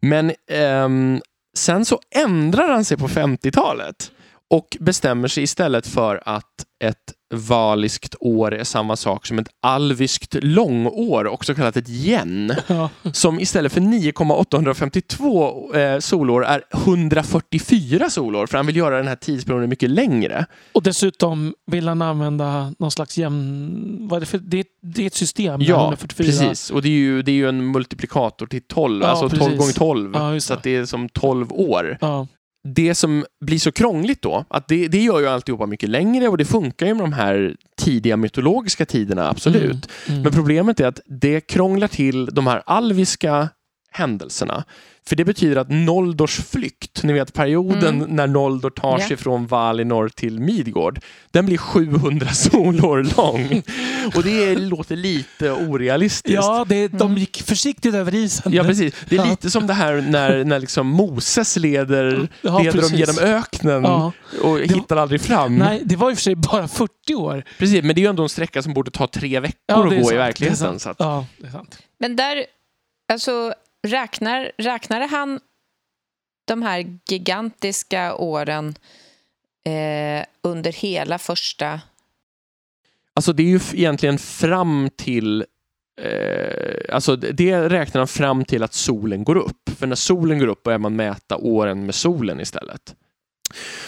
Men 0.00 0.32
ehm, 0.50 1.20
sen 1.56 1.84
så 1.84 2.00
ändrar 2.14 2.68
han 2.68 2.84
sig 2.84 2.96
på 2.96 3.08
50-talet 3.08 4.12
och 4.50 4.76
bestämmer 4.80 5.28
sig 5.28 5.42
istället 5.42 5.86
för 5.86 6.22
att 6.26 6.44
ett 6.84 7.12
valiskt 7.34 8.14
år 8.20 8.54
är 8.54 8.64
samma 8.64 8.96
sak 8.96 9.26
som 9.26 9.38
ett 9.38 9.48
alviskt 9.62 10.34
långår, 10.42 11.26
också 11.26 11.54
kallat 11.54 11.76
ett 11.76 11.88
yen, 11.88 12.54
Ja. 12.66 12.90
som 13.12 13.40
istället 13.40 13.72
för 13.72 13.80
9,852 13.80 15.74
eh, 15.74 15.98
solår 15.98 16.44
är 16.44 16.62
144 16.72 18.10
solår, 18.10 18.46
för 18.46 18.56
han 18.56 18.66
vill 18.66 18.76
göra 18.76 18.96
den 18.96 19.08
här 19.08 19.16
tidsperioden 19.16 19.68
mycket 19.68 19.90
längre. 19.90 20.46
Och 20.72 20.82
dessutom 20.82 21.54
vill 21.66 21.88
han 21.88 22.02
använda 22.02 22.72
någon 22.78 22.90
slags 22.90 23.18
jämn... 23.18 24.08
Vad 24.10 24.16
är 24.16 24.20
det, 24.20 24.26
för, 24.26 24.38
det, 24.38 24.58
är, 24.58 24.64
det 24.82 25.02
är 25.02 25.06
ett 25.06 25.14
system. 25.14 25.58
med 25.58 25.68
Ja, 25.68 25.80
144. 25.80 26.26
precis. 26.26 26.70
Och 26.70 26.82
det 26.82 26.88
är, 26.88 26.92
ju, 26.92 27.22
det 27.22 27.30
är 27.30 27.36
ju 27.36 27.48
en 27.48 27.70
multiplikator 27.70 28.46
till 28.46 28.62
12, 28.62 29.02
Ja, 29.02 29.08
alltså 29.08 29.28
12 29.28 29.40
precis. 29.40 29.58
gånger 29.58 29.72
12. 29.72 30.12
Ja, 30.14 30.40
så 30.40 30.52
det. 30.52 30.56
att 30.58 30.62
det 30.62 30.76
är 30.76 30.84
som 30.84 31.08
12 31.08 31.52
år. 31.52 31.98
Ja. 32.00 32.26
Det 32.74 32.94
som 32.94 33.24
blir 33.40 33.58
så 33.58 33.72
krångligt 33.72 34.22
då, 34.22 34.44
att 34.48 34.68
det, 34.68 34.88
det 34.88 35.02
gör 35.02 35.20
ju 35.20 35.26
alltihopa 35.26 35.66
mycket 35.66 35.88
längre 35.88 36.28
och 36.28 36.38
det 36.38 36.44
funkar 36.44 36.86
ju 36.86 36.94
med 36.94 37.04
de 37.04 37.12
här 37.12 37.56
tidiga 37.78 38.16
mytologiska 38.16 38.86
tiderna, 38.86 39.28
absolut. 39.28 39.88
Mm. 40.08 40.22
Men 40.22 40.32
problemet 40.32 40.80
är 40.80 40.86
att 40.86 41.00
det 41.06 41.40
krånglar 41.40 41.88
till 41.88 42.26
de 42.26 42.46
här 42.46 42.62
alviska 42.66 43.48
händelserna. 43.96 44.64
För 45.08 45.16
det 45.16 45.24
betyder 45.24 45.56
att 45.56 45.70
Noldors 45.70 46.36
flykt, 46.36 47.02
ni 47.02 47.12
vet 47.12 47.32
perioden 47.32 47.94
Mm. 48.02 48.16
när 48.16 48.26
Noldor 48.26 48.70
tar 48.70 48.98
Ja. 48.98 49.08
sig 49.08 49.16
från 49.16 49.46
Valinor 49.46 50.08
till 50.08 50.40
Midgård, 50.40 51.00
den 51.30 51.46
blir 51.46 51.58
700 51.58 52.26
solår 52.32 53.16
lång. 53.16 53.62
Och 54.16 54.22
det 54.22 54.54
låter 54.56 54.96
lite 54.96 55.50
orealistiskt. 55.52 56.34
Ja, 56.34 56.64
det, 56.68 56.88
de 56.88 57.02
Mm. 57.06 57.18
gick 57.18 57.42
försiktigt 57.42 57.94
över 57.94 58.14
isen. 58.14 58.52
Ja, 58.52 58.64
precis. 58.64 58.94
Det 59.08 59.16
är 59.16 59.24
Ja. 59.24 59.30
lite 59.30 59.50
som 59.50 59.66
det 59.66 59.74
här 59.74 60.04
när, 60.08 60.44
när 60.44 60.58
liksom 60.60 60.86
Moses 60.86 61.56
leder, 61.56 62.28
Ja, 62.42 62.58
leder 62.58 62.80
dem 62.82 62.90
genom 62.94 63.18
öknen 63.18 63.82
Ja. 63.84 64.12
och 64.42 64.58
hittar 64.60 64.96
aldrig 64.96 65.20
fram. 65.20 65.56
Nej, 65.56 65.82
det 65.84 65.96
var 65.96 66.10
i 66.10 66.14
och 66.14 66.16
för 66.18 66.22
sig 66.22 66.34
bara 66.34 66.68
40 66.68 67.14
år. 67.14 67.44
Precis, 67.58 67.82
men 67.84 67.94
det 67.94 68.00
är 68.00 68.02
ju 68.02 68.08
ändå 68.10 68.22
en 68.22 68.28
sträcka 68.28 68.62
som 68.62 68.74
borde 68.74 68.90
ta 68.90 69.06
tre 69.06 69.40
veckor 69.40 69.56
Ja, 69.66 69.84
att 69.84 69.90
det 69.90 69.96
gå 69.96 70.02
sant, 70.02 70.12
i 70.12 70.16
det 70.16 70.20
är 70.22 70.26
verkligheten. 70.26 70.56
sant. 70.56 70.82
Så 70.82 70.90
att, 70.90 70.96
Ja, 70.98 71.26
det 71.38 71.46
är 71.46 71.50
sant. 71.50 71.78
Men 72.00 72.16
där, 72.16 72.44
alltså, 73.12 73.52
räknar, 73.86 74.52
räknade 74.58 75.06
han 75.06 75.40
de 76.44 76.62
här 76.62 76.98
gigantiska 77.10 78.14
åren 78.14 78.74
eh, 79.64 80.24
under 80.42 80.72
hela 80.72 81.18
första... 81.18 81.80
Alltså 83.14 83.32
det 83.32 83.42
är 83.42 83.46
ju 83.46 83.60
egentligen 83.72 84.18
fram 84.18 84.90
till 84.96 85.44
eh, 86.00 86.94
Alltså 86.94 87.16
det- 87.16 87.32
det 87.32 87.68
räknar 87.68 87.98
han 88.00 88.08
fram 88.08 88.44
till 88.44 88.62
att 88.62 88.74
solen 88.74 89.24
går 89.24 89.36
upp. 89.36 89.70
För 89.78 89.86
när 89.86 89.96
solen 89.96 90.38
går 90.38 90.46
upp 90.46 90.62
börjar 90.62 90.78
man 90.78 90.96
mäta 90.96 91.36
åren 91.36 91.86
med 91.86 91.94
solen 91.94 92.40
istället. 92.40 92.94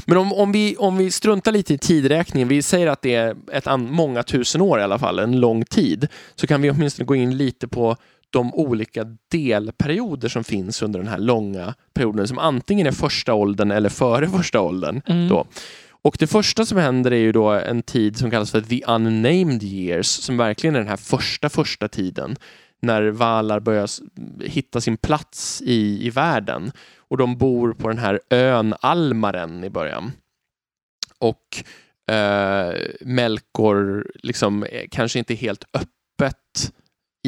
Men 0.07 0.16
om, 0.16 0.33
om, 0.33 0.53
vi, 0.53 0.77
om 0.77 0.96
vi 0.96 1.11
struntar 1.11 1.53
lite 1.53 1.74
i 1.74 1.79
tidräkningen, 1.79 2.48
vi 2.48 2.62
säger 2.62 2.87
att 2.87 3.03
det 3.03 3.14
är 3.14 3.37
ett 3.53 3.66
an, 3.66 3.90
många 3.92 4.22
tusen 4.22 4.61
år 4.61 4.81
i 4.81 4.83
alla 4.83 4.98
fall, 4.98 5.18
en 5.18 5.40
lång 5.40 5.64
tid, 5.64 6.09
så 6.35 6.46
kan 6.46 6.62
vi 6.62 6.70
åtminstone 6.70 7.07
gå 7.07 7.14
in 7.14 7.37
lite 7.37 7.68
på 7.68 7.96
de 8.31 8.55
olika 8.55 9.05
delperioder 9.31 10.29
som 10.29 10.45
finns 10.45 10.83
under 10.83 10.99
den 10.99 11.09
här 11.09 11.19
långa 11.19 11.75
perioden 11.95 12.29
som 12.29 12.38
antingen 12.38 12.87
är 12.87 12.93
första 12.93 13.35
åldern 13.35 13.71
eller 13.71 13.88
före 13.88 14.29
första 14.38 14.61
åldern. 14.61 15.01
Mm. 15.07 15.29
Då. 15.29 15.47
Och 16.03 16.17
det 16.19 16.27
första 16.27 16.67
som 16.67 16.79
händer 16.79 17.11
är 17.11 17.17
ju 17.17 17.33
då 17.33 17.49
en 17.51 17.83
tid 17.83 18.17
som 18.17 18.31
kallas 18.31 18.51
för 18.51 18.61
the 18.61 18.83
unnamed 18.87 19.62
years, 19.62 20.07
som 20.07 20.37
verkligen 20.37 20.75
är 20.77 20.79
den 20.81 20.88
här 20.88 20.97
första, 20.97 21.49
första 21.49 21.88
tiden 21.88 22.37
när 22.83 23.03
valar 23.11 23.61
börjar 23.61 23.85
s- 23.85 24.01
hitta 24.45 24.81
sin 24.81 24.97
plats 24.97 25.62
i, 25.64 26.07
i 26.07 26.11
världen. 26.11 26.73
Och 26.99 27.17
de 27.17 27.37
bor 27.37 27.73
på 27.73 27.88
den 27.88 27.99
här 27.99 28.21
ön 28.31 28.75
Almaren 28.81 29.64
i 29.64 29.71
början. 29.71 30.12
Och 31.19 31.64
eh, 32.14 32.75
Melkor 33.01 34.07
liksom 34.23 34.67
kanske 34.91 35.19
inte 35.19 35.35
helt 35.35 35.64
öppet 35.75 36.73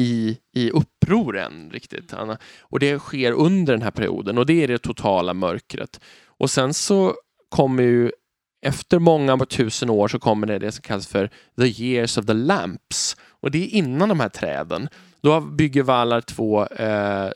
i, 0.01 0.37
i 0.55 0.69
uppror 0.71 1.37
än 1.37 1.69
riktigt. 1.73 2.11
Han- 2.11 2.37
Och 2.61 2.79
det 2.79 2.99
sker 2.99 3.31
under 3.31 3.73
den 3.73 3.81
här 3.81 3.91
perioden 3.91 4.37
och 4.37 4.45
det 4.45 4.63
är 4.63 4.67
det 4.67 4.77
totala 4.77 5.33
mörkret. 5.33 5.99
Och 6.25 6.49
sen 6.49 6.73
så 6.73 7.15
kommer 7.49 7.83
ju 7.83 8.11
efter 8.65 8.99
många 8.99 9.37
tusen 9.45 9.89
år 9.89 10.07
så 10.07 10.19
kommer 10.19 10.47
det 10.47 10.59
det 10.59 10.71
som 10.71 10.81
kallas 10.81 11.07
för 11.07 11.29
the 11.59 11.83
years 11.83 12.17
of 12.17 12.25
the 12.25 12.33
lamps. 12.33 13.17
Och 13.41 13.51
det 13.51 13.57
är 13.65 13.67
innan 13.77 14.09
de 14.09 14.19
här 14.19 14.29
träden. 14.29 14.89
Då 15.21 15.41
bygger 15.41 15.83
Valar 15.83 16.21
två 16.21 16.65
eh, 16.65 17.29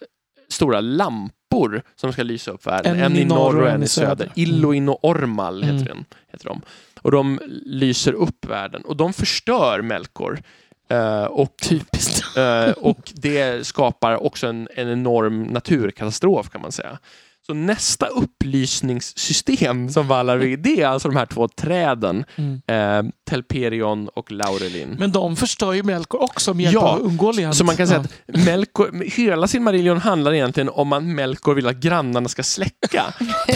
stora 0.50 0.82
lampor 0.82 1.82
som 1.96 2.14
ska 2.14 2.24
lysa 2.24 2.52
upp 2.52 2.68
världen. 2.68 3.00
En, 3.00 3.16
i 3.18 3.26
norr 3.26 3.62
och 3.62 3.70
en 3.70 3.84
i 3.84 3.88
söder. 3.88 4.32
Illuin 4.36 4.90
och 4.90 5.06
Ormal 5.06 5.64
heter, 5.64 5.76
Mm. 5.76 5.88
den, 5.88 6.06
heter 6.32 6.46
de. 6.46 6.62
Och 7.02 7.12
de 7.12 7.40
lyser 7.66 8.14
upp 8.14 8.46
världen. 8.46 8.82
Och 8.82 8.98
de 8.98 9.14
förstör 9.14 9.82
Melkor. 9.82 10.40
Eh, 10.88 11.24
och 11.24 11.58
Typiskt. 11.58 12.38
Eh, 12.38 12.70
och 12.70 13.12
det 13.14 13.68
skapar 13.68 14.24
också 14.24 14.48
en, 14.48 14.68
en 14.76 14.90
enorm 14.90 15.44
naturkatastrof 15.44 16.50
kan 16.50 16.62
man 16.62 16.72
säga. 16.72 17.00
Så 17.48 17.54
nästa 17.54 18.08
upplysningssystem 18.08 19.90
som 19.90 20.08
Valar 20.08 20.38
vill, 20.38 20.62
det 20.62 20.82
är 20.82 20.88
alltså 20.88 21.08
de 21.10 21.16
här 21.18 21.26
två 21.26 21.48
träden, 21.48 22.26
Mm. 22.36 22.62
eh, 23.08 23.12
Telperion 23.30 24.08
och 24.16 24.32
Laurelin. 24.32 24.96
Men 25.00 25.12
de 25.12 25.36
förstör 25.36 25.74
ju 25.74 25.84
Melkor 25.84 26.24
också 26.24 26.54
med 26.54 26.64
hjälp 26.64 26.74
Ja, 26.74 26.82
av 26.82 27.00
Ungoliant. 27.02 27.56
Så 27.56 27.64
man 27.64 27.76
kan 27.78 27.88
säga 27.88 28.06
Ja. 28.26 28.34
att 28.40 28.46
Melkor, 28.46 29.04
hela 29.18 29.48
sin 29.48 29.64
Marillion 29.64 29.98
handlar 29.98 30.34
egentligen 30.34 30.70
om 30.70 30.94
att 30.94 31.04
Melkor 31.04 31.56
vill 31.56 31.68
att 31.68 31.76
grannarna 31.76 32.30
ska 32.30 32.44
släcka. 32.44 33.04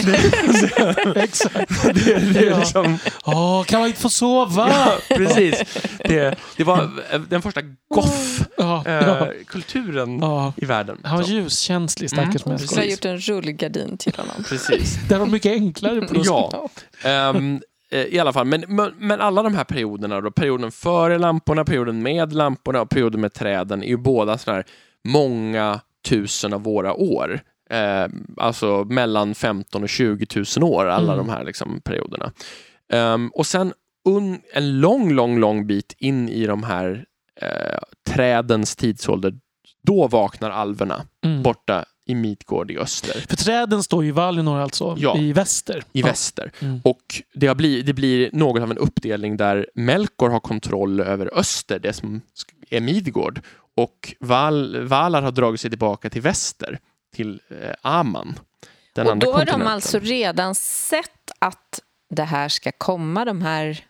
Exakt. 1.14 1.82
det, 1.94 2.32
det 2.32 2.38
är 2.46 2.50
Ja. 2.50 2.58
liksom, 2.58 2.98
Åh, 3.24 3.64
kan 3.64 3.80
man 3.80 3.88
inte 3.88 4.00
få 4.00 4.08
sova? 4.08 4.68
ja, 4.68 5.16
precis. 5.16 5.62
Det, 6.04 6.36
det 6.56 6.64
var 6.64 6.82
eh, 7.12 7.20
den 7.20 7.42
första 7.42 7.60
Ja, 7.94 8.06
ja. 8.56 8.82
goth-kulturen 8.84 10.18
ja. 10.20 10.52
i 10.56 10.64
världen. 10.64 10.98
Han 11.04 11.16
var 11.16 11.24
ljuskänslig, 11.28 12.12
Mm, 12.12 12.24
stackars 12.32 12.42
Så 12.42 12.48
jag 12.48 12.52
har 12.52 12.76
Melkor. 12.76 12.84
gjort 12.90 13.04
en 13.04 13.18
rullgardin 13.18 13.79
till 13.98 14.14
honom. 14.16 14.44
precis. 14.48 15.08
Det 15.08 15.18
var 15.18 15.26
mycket 15.26 15.52
enklare 15.52 16.00
på 16.02 16.14
Ja. 16.24 16.68
Ehm, 17.04 17.60
eh, 17.90 18.00
I 18.04 18.18
alla 18.18 18.32
fall, 18.32 18.46
men, 18.46 18.64
men, 18.68 18.92
men 18.98 19.20
alla 19.20 19.42
de 19.42 19.54
här 19.54 19.64
perioderna, 19.64 20.20
då, 20.20 20.30
perioden 20.30 20.70
före 20.72 21.18
lamporna, 21.18 21.64
perioden 21.64 22.02
med 22.02 22.32
lamporna 22.32 22.80
och 22.80 22.90
perioden 22.90 23.20
med 23.20 23.32
träden, 23.32 23.82
är 23.82 23.86
ju 23.88 23.96
båda 23.96 24.38
sådana 24.38 24.56
här 24.56 24.64
många 25.08 25.80
tusen 26.08 26.52
av 26.52 26.62
våra 26.62 26.94
år. 26.94 27.40
Eh, 27.70 28.06
alltså 28.36 28.84
mellan 28.84 29.34
15 29.34 29.82
och 29.82 29.88
20 29.88 30.26
000 30.58 30.72
år, 30.72 30.86
alla 30.86 31.12
Mm. 31.12 31.26
de 31.26 31.32
här 31.32 31.44
liksom, 31.44 31.80
perioderna. 31.80 32.32
Ehm, 32.92 33.28
och 33.34 33.46
sen 33.46 33.72
un, 34.08 34.40
en 34.52 34.80
lång, 34.80 35.12
lång, 35.12 35.38
lång 35.38 35.66
bit 35.66 35.94
in 35.98 36.28
i 36.28 36.46
de 36.46 36.62
här 36.62 37.04
eh, 37.42 37.78
trädens 38.14 38.76
tidsålder, 38.76 39.34
då 39.82 40.06
vaknar 40.08 40.50
alverna 40.50 41.02
Mm. 41.24 41.42
borta 41.42 41.84
i 42.10 42.14
Midgård 42.14 42.70
i 42.70 42.78
öster. 42.78 43.24
För 43.28 43.36
träden 43.36 43.82
står 43.82 44.02
ju 44.02 44.08
i 44.08 44.12
Valinor 44.12 44.58
alltså, 44.58 44.94
Ja. 44.98 45.18
i 45.18 45.32
väster. 45.32 45.84
I 45.92 46.00
Ja. 46.00 46.06
väster. 46.06 46.52
Mm. 46.60 46.80
Och 46.84 47.22
det, 47.34 47.46
har 47.46 47.54
blivit, 47.54 47.86
det 47.86 47.92
blir 47.92 48.30
något 48.32 48.62
av 48.62 48.70
en 48.70 48.78
uppdelning 48.78 49.36
där 49.36 49.66
Melkor 49.74 50.30
har 50.30 50.40
kontroll 50.40 51.00
över 51.00 51.38
öster, 51.38 51.78
det 51.78 51.92
som 51.92 52.20
är 52.70 52.80
Midgård. 52.80 53.40
Och 53.76 54.14
Val, 54.20 54.80
Valar 54.86 55.22
har 55.22 55.30
dragit 55.32 55.60
sig 55.60 55.70
tillbaka 55.70 56.10
till 56.10 56.22
väster, 56.22 56.78
till 57.14 57.40
eh, 57.62 57.70
Aman. 57.82 58.38
den 58.94 59.06
Och 59.06 59.12
andra 59.12 59.26
då 59.26 59.32
har 59.32 59.44
de 59.44 59.62
alltså 59.62 59.98
redan 59.98 60.54
sett 60.54 61.30
att 61.38 61.80
det 62.14 62.24
här 62.24 62.48
ska 62.48 62.72
komma, 62.78 63.24
de 63.24 63.42
här 63.42 63.84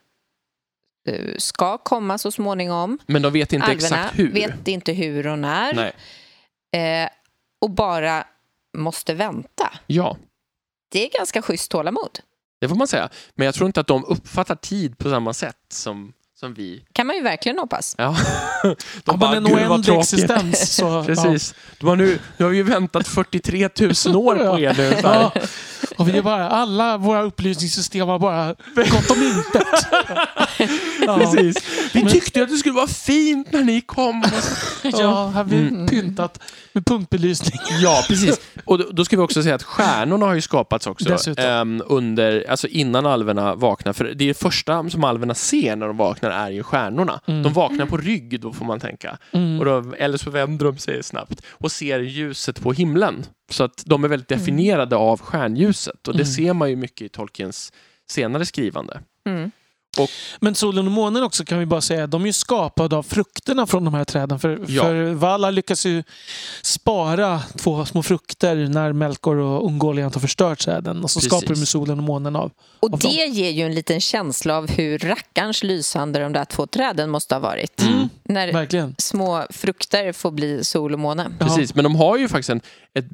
eh, 1.09 1.35
ska 1.39 1.79
komma 1.79 2.19
så 2.19 2.31
småningom. 2.31 2.99
Men 3.07 3.23
de 3.23 3.33
vet 3.33 3.53
inte 3.53 3.67
Alverna 3.67 3.77
exakt 3.97 4.19
hur. 4.19 4.33
vet 4.33 4.69
inte 4.69 4.93
hur 4.93 5.27
och 5.27 5.39
när 5.39 5.75
Nej. 5.75 7.03
eh, 7.05 7.09
och 7.61 7.71
bara 7.71 8.25
måste 8.79 9.15
vänta. 9.15 9.73
Ja, 9.87 10.17
Det 10.93 11.05
är 11.07 11.19
ganska 11.19 11.43
schysst 11.43 11.71
tålamod. 11.71 12.19
det 12.61 12.69
får 12.69 12.77
man 12.77 12.87
säga. 12.89 13.09
Men 13.35 13.45
jag 13.45 13.55
tror 13.55 13.67
inte 13.67 13.81
att 13.81 13.87
de 13.87 14.05
uppfattar 14.05 14.55
tid 14.55 14.99
på 14.99 15.11
samma 15.11 15.33
sätt 15.35 15.57
som, 15.69 16.13
som 16.41 16.55
vi. 16.55 16.85
kan 16.93 17.07
man 17.07 17.17
ju 17.17 17.23
verkligen 17.23 17.59
hoppas. 17.59 17.95
Ja. 17.99 18.17
Ja, 18.63 18.75
De 19.05 19.19
men 19.19 19.35
en 19.35 19.45
"Gud, 19.45 19.53
vad 19.53 19.71
oändlig 19.71 19.85
tråkigt." 19.87 20.13
existens. 20.13 20.75
Så, 20.75 21.05
Precis. 21.07 21.55
De 21.79 21.87
har 21.89 21.97
nu, 21.97 22.19
nu 22.37 22.45
har 22.45 22.51
vi 22.51 22.57
ju 22.57 22.63
väntat 22.63 23.09
43 23.09 23.69
000 24.07 24.17
år 24.17 24.37
på 24.37 24.59
er 24.59 24.75
nu. 24.77 24.95
Ja. 25.03 25.33
Och 25.99 26.09
vi 26.09 26.19
är 26.19 26.23
bara, 26.23 26.49
alla 26.49 26.97
våra 26.97 27.23
upplysningssystem 27.23 28.09
har 28.09 28.19
bara 28.19 28.47
gått 28.77 29.11
om 29.11 29.23
intet. 29.23 29.69
Ja. 31.07 31.19
Precis. 31.19 31.57
Vi 31.95 32.07
tyckte 32.11 32.43
att 32.43 32.49
det 32.49 32.57
skulle 32.57 32.75
vara 32.75 32.87
fint 32.87 33.53
när 33.53 33.65
ni 33.65 33.81
kom. 33.81 34.23
Ja, 34.83 35.27
har 35.27 35.45
vi 35.45 35.57
Mm. 35.61 35.87
pyntat 35.87 36.43
med 36.73 36.87
punktbelysning. 36.87 37.61
Ja, 37.83 38.05
precis. 38.09 38.41
Och 38.65 38.79
då, 38.79 38.85
då 38.93 39.05
ska 39.05 39.17
vi 39.17 39.23
också 39.23 39.43
säga 39.43 39.55
att 39.55 39.63
stjärnorna 39.63 40.27
har 40.27 40.35
ju 40.35 40.41
skapats 40.41 40.87
också 40.87 41.35
ehm, 41.39 41.83
under, 41.87 42.45
alltså 42.51 42.67
innan 42.69 43.07
alverna 43.07 43.55
vaknar. 43.55 43.93
För 43.93 44.05
det 44.05 44.29
är 44.31 44.35
första 44.35 44.91
som 44.91 45.05
alverna 45.05 45.35
ser 45.35 45.77
när 45.77 45.87
de 45.87 45.97
vaknar 45.97 46.31
är 46.31 46.51
ju 46.51 46.63
stjärnorna. 46.63 47.21
Mm. 47.27 47.43
De 47.43 47.53
vaknar 47.53 47.87
på 47.87 47.97
rygg 47.97 48.41
då 48.41 48.53
får 48.53 48.65
man 48.65 48.81
tänka. 48.81 49.19
Mm. 49.33 49.59
Och 49.59 49.65
då, 49.65 49.95
eller 49.99 50.19
så 50.19 50.31
vänder 50.31 50.65
de 50.67 50.79
sig 50.79 51.03
snabbt 51.03 51.43
och 51.51 51.73
ser 51.73 52.01
ljuset 52.01 52.61
på 52.63 52.73
himlen. 52.73 53.25
Så 53.51 53.65
att 53.65 53.83
de 53.87 54.05
är 54.05 54.09
väldigt 54.09 54.29
definierade 54.29 54.97
av 54.97 55.21
stjärnljuset. 55.21 56.09
Och 56.09 56.15
det 56.15 56.23
Mm. 56.23 56.33
ser 56.35 56.53
man 56.55 56.71
ju 56.71 56.77
mycket 56.77 57.01
i 57.03 57.09
Tolkiens 57.09 57.73
senare 58.11 58.47
skrivande. 58.47 59.01
Mm. 59.27 59.51
Men 60.41 60.55
solen 60.55 60.87
och 60.87 60.93
månen 60.93 61.23
också 61.23 61.45
kan 61.45 61.59
vi 61.59 61.67
bara 61.67 61.81
säga, 61.81 62.07
de 62.07 62.23
är 62.23 62.27
ju 62.27 62.33
skapade 62.33 62.97
av 62.97 63.03
frukterna 63.03 63.67
från 63.67 63.85
de 63.85 63.95
här 63.95 64.05
träden. 64.05 64.39
För, 64.41 64.65
Ja. 64.69 64.83
för 64.83 65.13
Valar 65.13 65.53
lyckas 65.53 65.87
ju 65.87 66.03
spara 66.63 67.41
två 67.57 67.85
små 67.87 68.03
frukter 68.03 68.57
när 68.57 68.93
Melkor 68.93 69.37
och 69.37 69.67
Ungoliant 69.67 70.15
har 70.15 70.21
förstört 70.21 70.59
träden. 70.59 71.03
Och 71.05 71.11
så 71.11 71.21
Precis. 71.21 71.31
skapar 71.39 71.55
de 71.55 71.67
solen 71.67 71.99
och 71.99 72.05
månen 72.05 72.37
av. 72.37 72.51
Och 72.81 72.93
Av 72.93 72.99
det 72.99 73.09
ger 73.09 73.51
ju 73.51 73.63
en 73.63 73.75
liten 73.75 74.01
känsla 74.01 74.57
av 74.57 74.71
hur 74.71 74.99
rackarns 74.99 75.63
lysande 75.63 76.19
de 76.21 76.33
där 76.33 76.45
två 76.45 76.67
träden 76.67 77.11
måste 77.11 77.35
ha 77.35 77.41
varit. 77.41 77.83
Mm. 77.83 78.09
När 78.25 78.53
Verkligen. 78.53 78.95
små 78.99 79.47
frukter 79.51 80.13
får 80.13 80.31
bli 80.31 80.65
sol 80.65 80.93
och 80.93 80.99
måne. 80.99 81.31
Ja. 81.41 81.47
Precis, 81.47 81.75
men 81.75 81.85
de 81.85 81.97
har 81.97 82.17
ju 82.17 82.29
faktiskt 82.29 82.51
en, 82.51 82.61
ett 82.95 83.11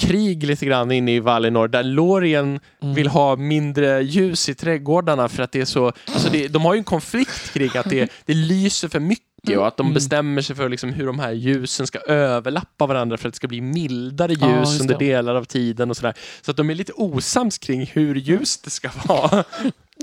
belysningskrig 0.00 0.42
lite 0.46 0.66
grann 0.66 0.90
inne 0.92 1.14
i 1.14 1.20
Valinor 1.20 1.68
där 1.68 1.82
Lorien 1.82 2.60
Mm. 2.82 2.94
vill 2.94 3.08
ha 3.08 3.36
mindre 3.36 4.02
ljus 4.02 4.48
i 4.48 4.54
trädgårdarna 4.54 5.28
för 5.28 5.42
att 5.42 5.52
det 5.52 5.60
är 5.60 5.64
så... 5.64 5.86
Alltså 6.12 6.28
det, 6.30 6.48
de 6.48 6.64
har 6.64 6.74
ju 6.74 6.78
en 6.78 6.84
konflikt 6.84 7.52
kring 7.52 7.70
att 7.76 7.90
det, 7.90 8.12
det 8.26 8.34
lyser 8.34 8.88
för 8.88 9.00
mycket 9.00 9.24
och 9.58 9.66
att 9.66 9.76
de 9.76 9.86
Mm. 9.86 9.94
bestämmer 9.94 10.42
sig 10.42 10.56
för 10.56 10.68
liksom 10.68 10.92
hur 10.92 11.06
de 11.06 11.18
här 11.18 11.32
ljusen 11.32 11.86
ska 11.86 11.98
överlappa 11.98 12.86
varandra 12.86 13.16
för 13.16 13.28
att 13.28 13.34
det 13.34 13.36
ska 13.36 13.48
bli 13.48 13.60
mildare 13.60 14.32
ljus 14.32 14.40
Ja, 14.40 14.78
under 14.80 14.98
delar 14.98 15.34
av 15.34 15.44
tiden 15.44 15.90
och 15.90 15.96
sådär. 15.96 16.14
Så 16.42 16.50
att 16.50 16.56
de 16.56 16.70
är 16.70 16.74
lite 16.74 16.92
osams 16.92 17.58
kring 17.58 17.86
hur 17.92 18.14
ljust 18.14 18.64
det 18.64 18.70
ska 18.70 18.90
vara. 19.04 19.44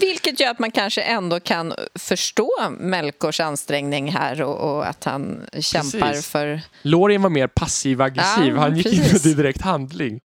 Vilket 0.02 0.40
gör 0.40 0.50
att 0.50 0.60
man 0.60 0.72
kanske 0.72 1.02
ändå 1.02 1.40
kan 1.40 1.74
förstå 1.96 2.50
Melkors 2.80 3.40
ansträngning 3.40 4.12
här 4.12 4.42
och, 4.42 4.76
och 4.76 4.88
att 4.88 5.04
han 5.04 5.42
kämpar 5.60 6.00
Precis. 6.00 6.28
för... 6.28 6.62
Lorien 6.82 7.22
var 7.22 7.30
mer 7.30 7.48
passiv-aggressiv, 7.48 8.54
Ja, 8.54 8.60
han 8.60 8.78
gick 8.78 8.86
in 8.86 9.00
precis. 9.00 9.22
för 9.22 9.30
direkt 9.30 9.62
handling. 9.62 10.20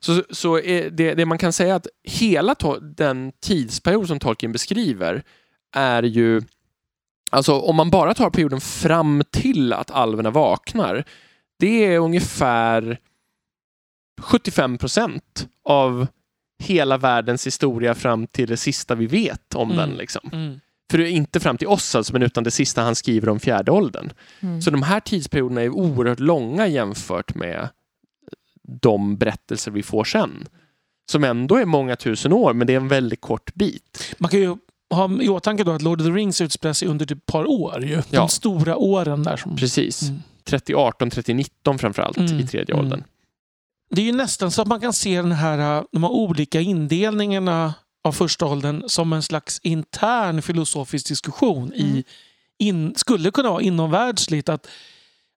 Så, 0.00 0.22
så 0.30 0.58
är 0.58 0.90
det, 0.90 1.14
det 1.14 1.26
man 1.26 1.38
kan 1.38 1.52
säga 1.52 1.74
att 1.74 1.86
hela 2.04 2.56
den 2.96 3.32
tidsperiod 3.40 4.08
som 4.08 4.18
Tolkien 4.18 4.52
beskriver 4.52 5.22
är 5.76 6.02
ju, 6.02 6.42
alltså 7.30 7.60
om 7.60 7.76
man 7.76 7.90
bara 7.90 8.14
tar 8.14 8.30
perioden 8.30 8.60
fram 8.60 9.22
till 9.30 9.72
att 9.72 9.90
alverna 9.90 10.30
vaknar, 10.30 11.04
det 11.58 11.84
är 11.84 11.98
ungefär 11.98 12.98
75 14.20 14.78
procent 14.78 15.48
av 15.64 16.06
hela 16.62 16.98
världens 16.98 17.46
historia 17.46 17.94
fram 17.94 18.26
till 18.26 18.48
det 18.48 18.56
sista 18.56 18.94
vi 18.94 19.06
vet 19.06 19.54
om 19.54 19.70
Mm. 19.70 19.76
den. 19.88 19.96
Liksom. 19.98 20.30
Mm. 20.32 20.60
För 20.90 20.98
det 20.98 21.08
är 21.08 21.10
inte 21.12 21.40
fram 21.40 21.58
till 21.58 21.68
oss 21.68 21.94
alltså, 21.94 22.12
men 22.12 22.22
utan 22.22 22.44
det 22.44 22.50
sista 22.50 22.82
han 22.82 22.94
skriver 22.94 23.28
om 23.28 23.40
fjärde 23.40 23.70
åldern. 23.72 24.12
Mm. 24.40 24.62
Så 24.62 24.70
de 24.70 24.82
här 24.82 25.00
tidsperioderna 25.00 25.62
är 25.62 25.68
oerhört 25.68 26.20
långa 26.20 26.66
jämfört 26.66 27.34
med 27.34 27.68
de 28.82 29.16
berättelser 29.16 29.70
vi 29.70 29.82
får 29.82 30.04
sen. 30.04 30.48
Som 31.10 31.24
ändå 31.24 31.56
är 31.56 31.64
många 31.64 31.96
tusen 31.96 32.32
år, 32.32 32.52
men 32.54 32.66
det 32.66 32.72
är 32.72 32.76
en 32.76 32.88
väldigt 32.88 33.20
kort 33.20 33.54
bit. 33.54 34.14
Man 34.18 34.30
kan 34.30 34.40
ju 34.40 34.56
ha 34.94 35.22
i 35.22 35.28
åtanke 35.28 35.64
då 35.64 35.72
att 35.72 35.82
Lord 35.82 36.00
of 36.00 36.06
the 36.06 36.12
Rings 36.12 36.40
utspelar 36.40 36.72
sig 36.72 36.88
under 36.88 37.12
ett 37.12 37.26
par 37.26 37.50
år. 37.50 37.84
Ju. 37.84 37.94
De 37.96 38.02
Ja. 38.10 38.28
stora 38.28 38.76
åren 38.76 39.22
där. 39.22 39.36
Som... 39.36 39.56
Precis. 39.56 40.02
Mm. 40.02 40.22
3018, 40.44 41.10
3019 41.10 41.78
framförallt 41.78 42.16
Mm, 42.18 42.38
i 42.40 42.46
tredje 42.46 42.74
mm. 42.74 42.84
åldern. 42.84 43.04
Det 43.94 44.00
är 44.02 44.06
ju 44.06 44.12
nästan 44.12 44.50
så 44.50 44.62
att 44.62 44.68
man 44.68 44.80
kan 44.80 44.92
se 44.92 45.22
den 45.22 45.32
här, 45.32 45.78
äh, 45.78 45.84
de 45.92 46.02
här 46.02 46.10
olika 46.10 46.60
indelningarna 46.60 47.74
av 48.04 48.12
första 48.12 48.46
åldern 48.46 48.82
som 48.88 49.12
en 49.12 49.22
slags 49.22 49.60
intern 49.62 50.42
filosofisk 50.42 51.08
diskussion 51.08 51.72
i, 51.72 51.82
Mm. 51.90 52.02
in, 52.58 52.94
skulle 52.96 53.30
kunna 53.30 53.50
vara 53.50 53.62
inomvärldsligt. 53.62 54.48
Att, 54.48 54.68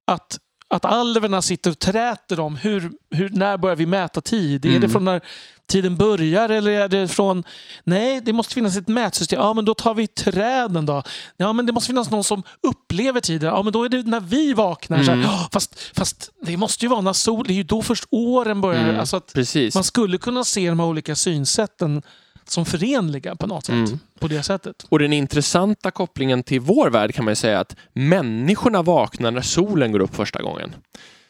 att, 0.08 0.40
att 0.76 0.86
alverna 0.86 1.42
sitter 1.42 1.72
och 1.72 1.80
träter 1.80 2.40
om 2.40 2.56
hur, 2.56 2.92
hur, 3.12 3.30
när 3.30 3.58
börjar 3.58 3.76
vi 3.76 3.86
mäta 3.86 4.22
tid? 4.22 4.66
Är 4.66 4.70
Mm. 4.70 4.82
det 4.82 4.90
från 4.90 5.06
när 5.06 5.22
tiden 5.68 5.98
börjar 5.98 6.50
eller 6.50 6.72
är 6.72 6.88
det 6.88 7.08
från... 7.08 7.44
Nej, 7.84 8.22
det 8.22 8.34
måste 8.34 8.54
finnas 8.54 8.78
ett 8.78 8.88
mätsystem. 8.88 9.40
Ja, 9.40 9.54
men 9.54 9.66
då 9.66 9.74
tar 9.74 9.94
vi 9.94 10.08
träden 10.08 10.86
då. 10.86 11.04
Ja, 11.38 11.54
men 11.54 11.66
det 11.66 11.72
måste 11.72 11.88
finnas 11.88 12.12
någon 12.12 12.24
som 12.24 12.44
upplever 12.68 13.22
tiden. 13.22 13.50
Ja, 13.50 13.64
men 13.64 13.74
då 13.74 13.84
är 13.84 13.90
det 13.90 14.04
när 14.04 14.20
vi 14.20 14.54
vaknar. 14.54 14.98
Så 14.98 15.04
här, 15.04 15.14
Mm. 15.14 15.26
"Ja, 15.26 15.50
fast, 15.52 15.80
fast 15.96 16.30
det 16.46 16.58
måste 16.58 16.86
ju 16.86 16.90
vara 16.90 17.02
när 17.02 17.14
sol... 17.14 17.46
Det 17.48 17.54
är 17.54 17.56
ju 17.56 17.64
då 17.64 17.82
först 17.82 18.06
åren 18.10 18.62
börjar. 18.62 18.84
Mm. 18.84 19.00
Alltså 19.00 19.18
att 19.18 19.34
Precis. 19.34 19.76
man 19.76 19.84
skulle 19.84 20.18
kunna 20.18 20.44
se 20.44 20.70
de 20.70 20.80
här 20.80 20.88
olika 20.88 21.16
synsätten 21.16 22.02
som 22.50 22.66
förenliga 22.66 23.36
på 23.36 23.48
något 23.48 23.66
sätt. 23.66 23.74
Mm. 23.76 24.00
På 24.20 24.28
det 24.28 24.44
sättet. 24.44 24.86
Och 24.90 25.00
den 25.00 25.14
intressanta 25.14 25.92
kopplingen 25.92 26.44
till 26.44 26.60
vår 26.60 26.90
värld 26.90 27.14
kan 27.14 27.26
man 27.26 27.32
ju 27.32 27.36
säga 27.36 27.60
att 27.60 27.76
människorna 27.94 28.82
vaknar 28.82 29.32
när 29.32 29.42
solen 29.42 29.92
går 29.92 30.00
upp 30.00 30.16
första 30.16 30.42
gången. 30.42 30.76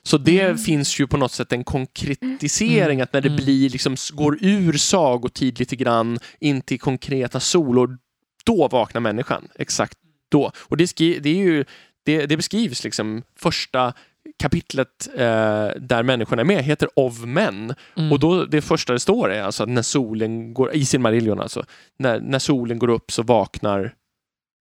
Så 0.03 0.17
det 0.17 0.41
Mm. 0.41 0.57
finns 0.57 0.99
ju 0.99 1.07
på 1.07 1.17
något 1.17 1.31
sätt 1.31 1.51
en 1.51 1.63
konkretisering, 1.63 2.95
Mm. 2.99 3.03
att 3.03 3.13
när 3.13 3.21
det 3.21 3.27
Mm. 3.29 3.43
blir 3.45 3.69
liksom, 3.69 3.95
går 4.13 4.37
ur 4.41 4.73
sagotid 4.77 5.59
lite 5.59 5.75
grann 5.75 6.19
in 6.39 6.61
till 6.61 6.79
konkreta 6.79 7.39
solor, 7.39 7.97
då 8.45 8.67
vaknar 8.67 9.01
människan. 9.01 9.47
Exakt 9.55 9.97
då. 10.31 10.51
Och 10.57 10.77
det, 10.77 10.87
skri- 10.87 11.19
det, 11.19 11.29
är 11.29 11.35
ju, 11.35 11.65
det, 12.05 12.25
det 12.25 12.37
beskrivs 12.37 12.83
liksom 12.83 13.23
första 13.39 13.93
kapitlet 14.39 15.07
eh, 15.13 15.67
där 15.75 16.03
människorna 16.03 16.41
är 16.41 16.45
med 16.45 16.63
heter 16.63 16.89
Of 16.95 17.23
Men. 17.23 17.73
Mm. 17.97 18.11
Och 18.11 18.19
då, 18.19 18.45
det 18.45 18.61
första 18.61 18.93
det 18.93 18.99
står 18.99 19.31
är 19.31 19.41
alltså 19.41 19.63
att 19.63 19.69
när 19.69 19.81
solen 19.81 20.53
går, 20.53 20.75
i 20.75 20.85
sin 20.85 21.01
Marillion 21.01 21.39
alltså, 21.39 21.63
när, 21.99 22.19
när 22.19 22.39
solen 22.39 22.79
går 22.79 22.89
upp 22.89 23.11
så 23.11 23.23
vaknar 23.23 23.93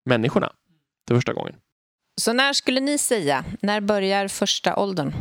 människorna 0.06 0.52
för 1.08 1.15
första 1.15 1.34
gången. 1.34 1.56
Så 2.21 2.34
när 2.34 2.54
skulle 2.54 2.80
ni 2.80 2.97
säga, 2.97 3.45
när 3.62 3.82
börjar 3.82 4.28
första 4.28 4.76
åldern? 4.76 5.13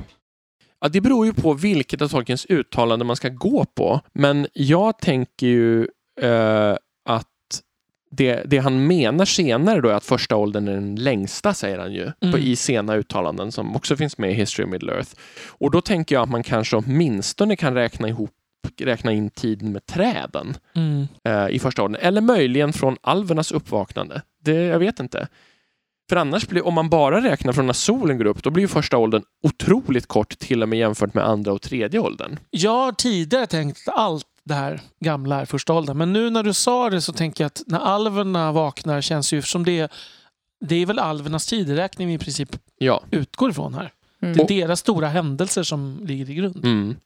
Ja, 0.81 0.89
det 0.89 1.01
beror 1.01 1.27
ju 1.27 1.33
på 1.33 1.55
vilket 1.55 2.03
av 2.03 2.09
Tolkiens 2.09 2.47
uttalande 2.49 3.05
man 3.05 3.17
ska 3.17 3.29
gå 3.29 3.65
på, 3.65 4.01
men 4.13 4.47
jag 4.53 4.99
tänker 4.99 5.47
ju 5.47 5.89
eh, 6.21 6.77
det, 8.13 8.43
det 8.47 8.59
han 8.59 8.87
menar 8.87 9.25
senare 9.25 9.81
då 9.81 9.89
är 9.89 9.95
att 9.95 10.05
första 10.05 10.37
åldern 10.37 10.69
är 10.69 10.73
den 10.75 10.95
längsta, 10.97 11.55
säger 11.55 11.79
han 11.79 11.93
ju, 11.93 12.03
Mm. 12.21 12.33
på, 12.33 12.39
i 12.39 12.57
sena 12.57 12.95
uttalanden 12.95 13.53
som 13.53 13.77
också 13.77 13.97
finns 13.97 14.19
med 14.19 14.31
i 14.31 14.35
History 14.35 14.65
of 14.67 14.71
Middle 14.71 14.93
Earth. 14.93 15.11
Och 15.49 15.71
då 15.71 15.81
tänker 15.81 16.15
jag 16.15 16.23
att 16.23 16.31
man 16.31 16.43
kanske 16.43 16.77
åtminstone 16.77 17.57
kan 17.57 17.75
räkna 17.75 18.09
ihop 18.09 18.31
räkna 18.81 19.13
in 19.13 19.31
tiden 19.31 19.73
med 19.73 19.87
träden 19.87 20.55
Mm. 20.77 21.07
eh, 21.25 21.49
i 21.55 21.59
första 21.59 21.83
åldern. 21.83 22.01
Eller 22.03 22.21
möjligen 22.21 22.73
från 22.73 22.97
alvernas 23.01 23.53
uppvaknande. 23.53 24.23
Det, 24.45 24.53
jag 24.53 24.79
vet 24.79 25.01
inte. 25.01 25.29
För 26.09 26.17
annars 26.17 26.49
blir, 26.49 26.67
om 26.67 26.75
man 26.75 26.89
bara 26.89 27.21
räknar 27.25 27.53
från 27.53 27.67
när 27.67 27.73
solen 27.73 28.19
går 28.19 28.25
upp, 28.25 28.43
då 28.43 28.51
blir 28.51 28.67
första 28.67 28.97
åldern 28.99 29.23
otroligt 29.43 30.07
kort 30.07 30.39
till 30.39 30.63
och 30.63 30.69
med 30.69 30.79
jämfört 30.79 31.15
med 31.15 31.25
andra 31.27 31.53
och 31.53 31.63
tredje 31.63 32.01
åldern. 32.01 32.39
Jag 32.51 32.71
har 32.85 32.93
tidigare 32.93 33.47
tänkt 33.47 33.89
att 33.89 33.95
allt 33.99 34.27
det 34.45 34.55
här 34.55 34.81
gamla 35.05 35.41
är 35.41 35.45
första 35.45 35.73
åldern. 35.73 35.99
Men 35.99 36.13
nu 36.13 36.31
när 36.31 36.43
du 36.43 36.53
sa 36.53 36.91
det 36.91 37.01
så 37.01 37.13
tänker 37.13 37.45
jag 37.45 37.47
att 37.47 37.63
när 37.67 37.79
alverna 37.79 38.53
vaknar 38.53 39.01
känns 39.01 39.33
ju 39.33 39.43
som 39.43 39.65
det 39.65 39.93
det 40.65 40.77
är 40.77 40.87
väl 40.87 40.99
alvernas 40.99 41.47
tideräkning 41.47 42.09
vi 42.09 42.15
i 42.15 42.19
princip 42.19 42.57
Ja. 42.79 43.03
utgår 43.11 43.51
ifrån 43.51 43.75
här. 43.75 43.93
Mm. 44.23 44.37
Det 44.37 44.43
är 44.43 44.49
deras 44.49 44.81
stora 44.81 45.09
händelser 45.09 45.63
som 45.63 46.01
ligger 46.07 46.31
i 46.31 46.35
grund. 46.35 46.65
Mm. 46.65 46.97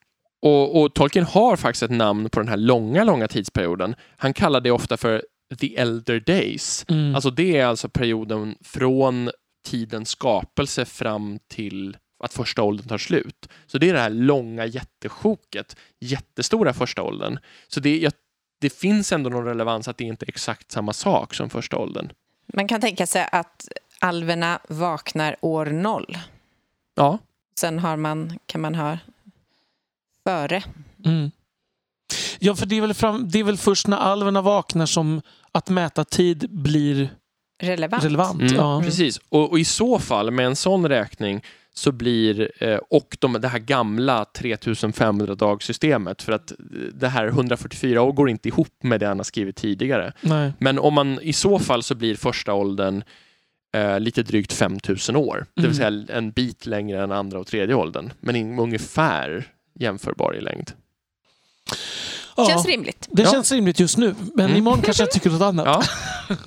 Och, 0.43 0.81
och 0.83 0.95
Tolkien 0.95 1.25
har 1.25 1.57
faktiskt 1.57 1.83
ett 1.83 1.91
namn 1.91 2.31
på 2.31 2.41
den 2.41 2.49
här 2.49 2.57
långa, 2.57 3.05
långa 3.05 3.29
tidsperioden. 3.29 3.95
Han 4.17 4.35
kallar 4.35 4.61
det 4.61 4.71
ofta 4.71 4.97
för 4.97 5.23
the 5.61 5.77
elder 5.77 6.21
days. 6.21 6.85
Mm. 6.89 7.15
Alltså 7.15 7.31
det 7.31 7.57
är 7.59 7.67
alltså 7.67 7.89
perioden 7.89 8.55
från 8.65 9.31
tidens 9.69 10.09
skapelse 10.09 10.85
fram 10.85 11.39
till 11.49 11.97
att 12.25 12.33
första 12.35 12.63
åldern 12.63 12.89
tar 12.89 12.99
slut. 12.99 13.49
Så 13.67 13.79
det 13.79 13.89
är 13.89 13.93
det 13.95 14.01
här 14.01 14.11
långa 14.11 14.67
jättesjoket, 14.67 15.77
jättestora 16.01 16.73
första 16.73 17.03
åldern. 17.03 17.39
Så 17.69 17.81
det, 17.81 17.99
jag, 17.99 18.13
det 18.61 18.71
finns 18.71 19.13
ändå 19.13 19.31
någon 19.31 19.45
relevans 19.45 19.89
att 19.89 19.97
det 19.99 20.05
inte 20.05 20.25
är 20.25 20.29
exakt 20.29 20.73
samma 20.73 20.93
sak 20.93 21.35
som 21.35 21.51
första 21.51 21.77
åldern. 21.77 22.09
Man 22.53 22.69
kan 22.69 22.81
tänka 22.81 23.07
sig 23.07 23.29
att 23.33 23.69
alverna 24.01 24.59
vaknar 24.69 25.37
år 25.41 25.67
noll. 25.67 26.19
Ja, 26.95 27.19
Sen 27.61 27.79
har 27.79 27.97
man, 27.97 28.39
kan 28.47 28.61
man 28.61 28.75
ha 28.75 28.99
före. 30.25 30.63
Mm. 31.05 31.31
Ja, 32.39 32.55
för 32.55 32.67
det 32.67 32.77
är, 32.77 32.81
väl 32.81 32.95
fram, 32.95 33.29
det 33.31 33.39
är 33.39 33.45
väl 33.45 33.57
först 33.57 33.87
när 33.87 33.97
alverna 33.97 34.43
vaknar 34.43 34.87
som 34.87 35.23
att 35.53 35.69
mäta 35.69 36.05
tid 36.05 36.47
blir 36.51 37.11
Relevant. 37.63 38.05
relevant. 38.05 38.41
mm, 38.41 38.55
Ja. 38.55 38.81
precis. 38.85 39.21
Och, 39.29 39.51
och 39.51 39.59
i 39.59 39.65
så 39.65 39.99
fall, 39.99 40.31
med 40.31 40.47
en 40.47 40.57
sån 40.57 40.89
räkning, 40.89 41.43
så 41.79 41.93
blir, 41.93 42.51
eh, 42.65 42.77
och 42.91 43.17
de, 43.21 43.33
det 43.33 43.49
här 43.49 43.59
gamla 43.59 44.25
3500 44.25 45.35
dagssystemet 45.35 46.23
för 46.23 46.33
att 46.33 46.51
eh, 46.51 46.57
det 46.95 47.09
här 47.09 47.27
144 47.27 48.03
år 48.03 48.13
går 48.13 48.31
inte 48.31 48.49
ihop 48.49 48.75
med 48.83 49.01
det 49.01 49.07
han 49.07 49.19
har 49.19 49.25
skrivit 49.25 49.57
tidigare. 49.57 50.13
Nej. 50.21 50.53
Men 50.59 50.79
om 50.79 50.95
man 50.95 51.21
i 51.23 51.33
så 51.33 51.59
fall 51.59 51.83
så 51.83 51.95
blir 51.95 52.15
första 52.17 52.53
åldern 52.55 53.05
eh, 53.75 54.01
lite 54.01 54.23
drygt 54.23 54.53
5000 54.53 55.17
år. 55.17 55.47
Det 55.55 55.63
vill 55.63 55.81
Mm. 55.81 56.05
säga 56.07 56.17
en 56.19 56.31
bit 56.31 56.67
längre 56.67 57.03
än 57.03 57.13
andra 57.13 57.39
och 57.41 57.47
tredje 57.47 57.75
åldern. 57.75 58.13
Men 58.21 58.37
in, 58.37 58.59
ungefär 58.59 59.45
jämförbar 59.81 60.37
i 60.37 60.41
längd. 60.41 60.71
Ja, 62.37 62.47
Känns 62.49 62.67
rimligt. 62.67 63.09
det 63.13 63.23
Ja. 63.23 63.31
känns 63.31 63.53
rimligt 63.53 63.81
just 63.81 63.97
nu, 63.99 64.15
men 64.35 64.45
Mm. 64.47 64.57
imorgon 64.59 64.83
kanske 64.83 65.03
jag 65.03 65.11
tycker 65.11 65.31
något 65.31 65.43
annat. 65.43 65.67
Ja. 65.67 65.83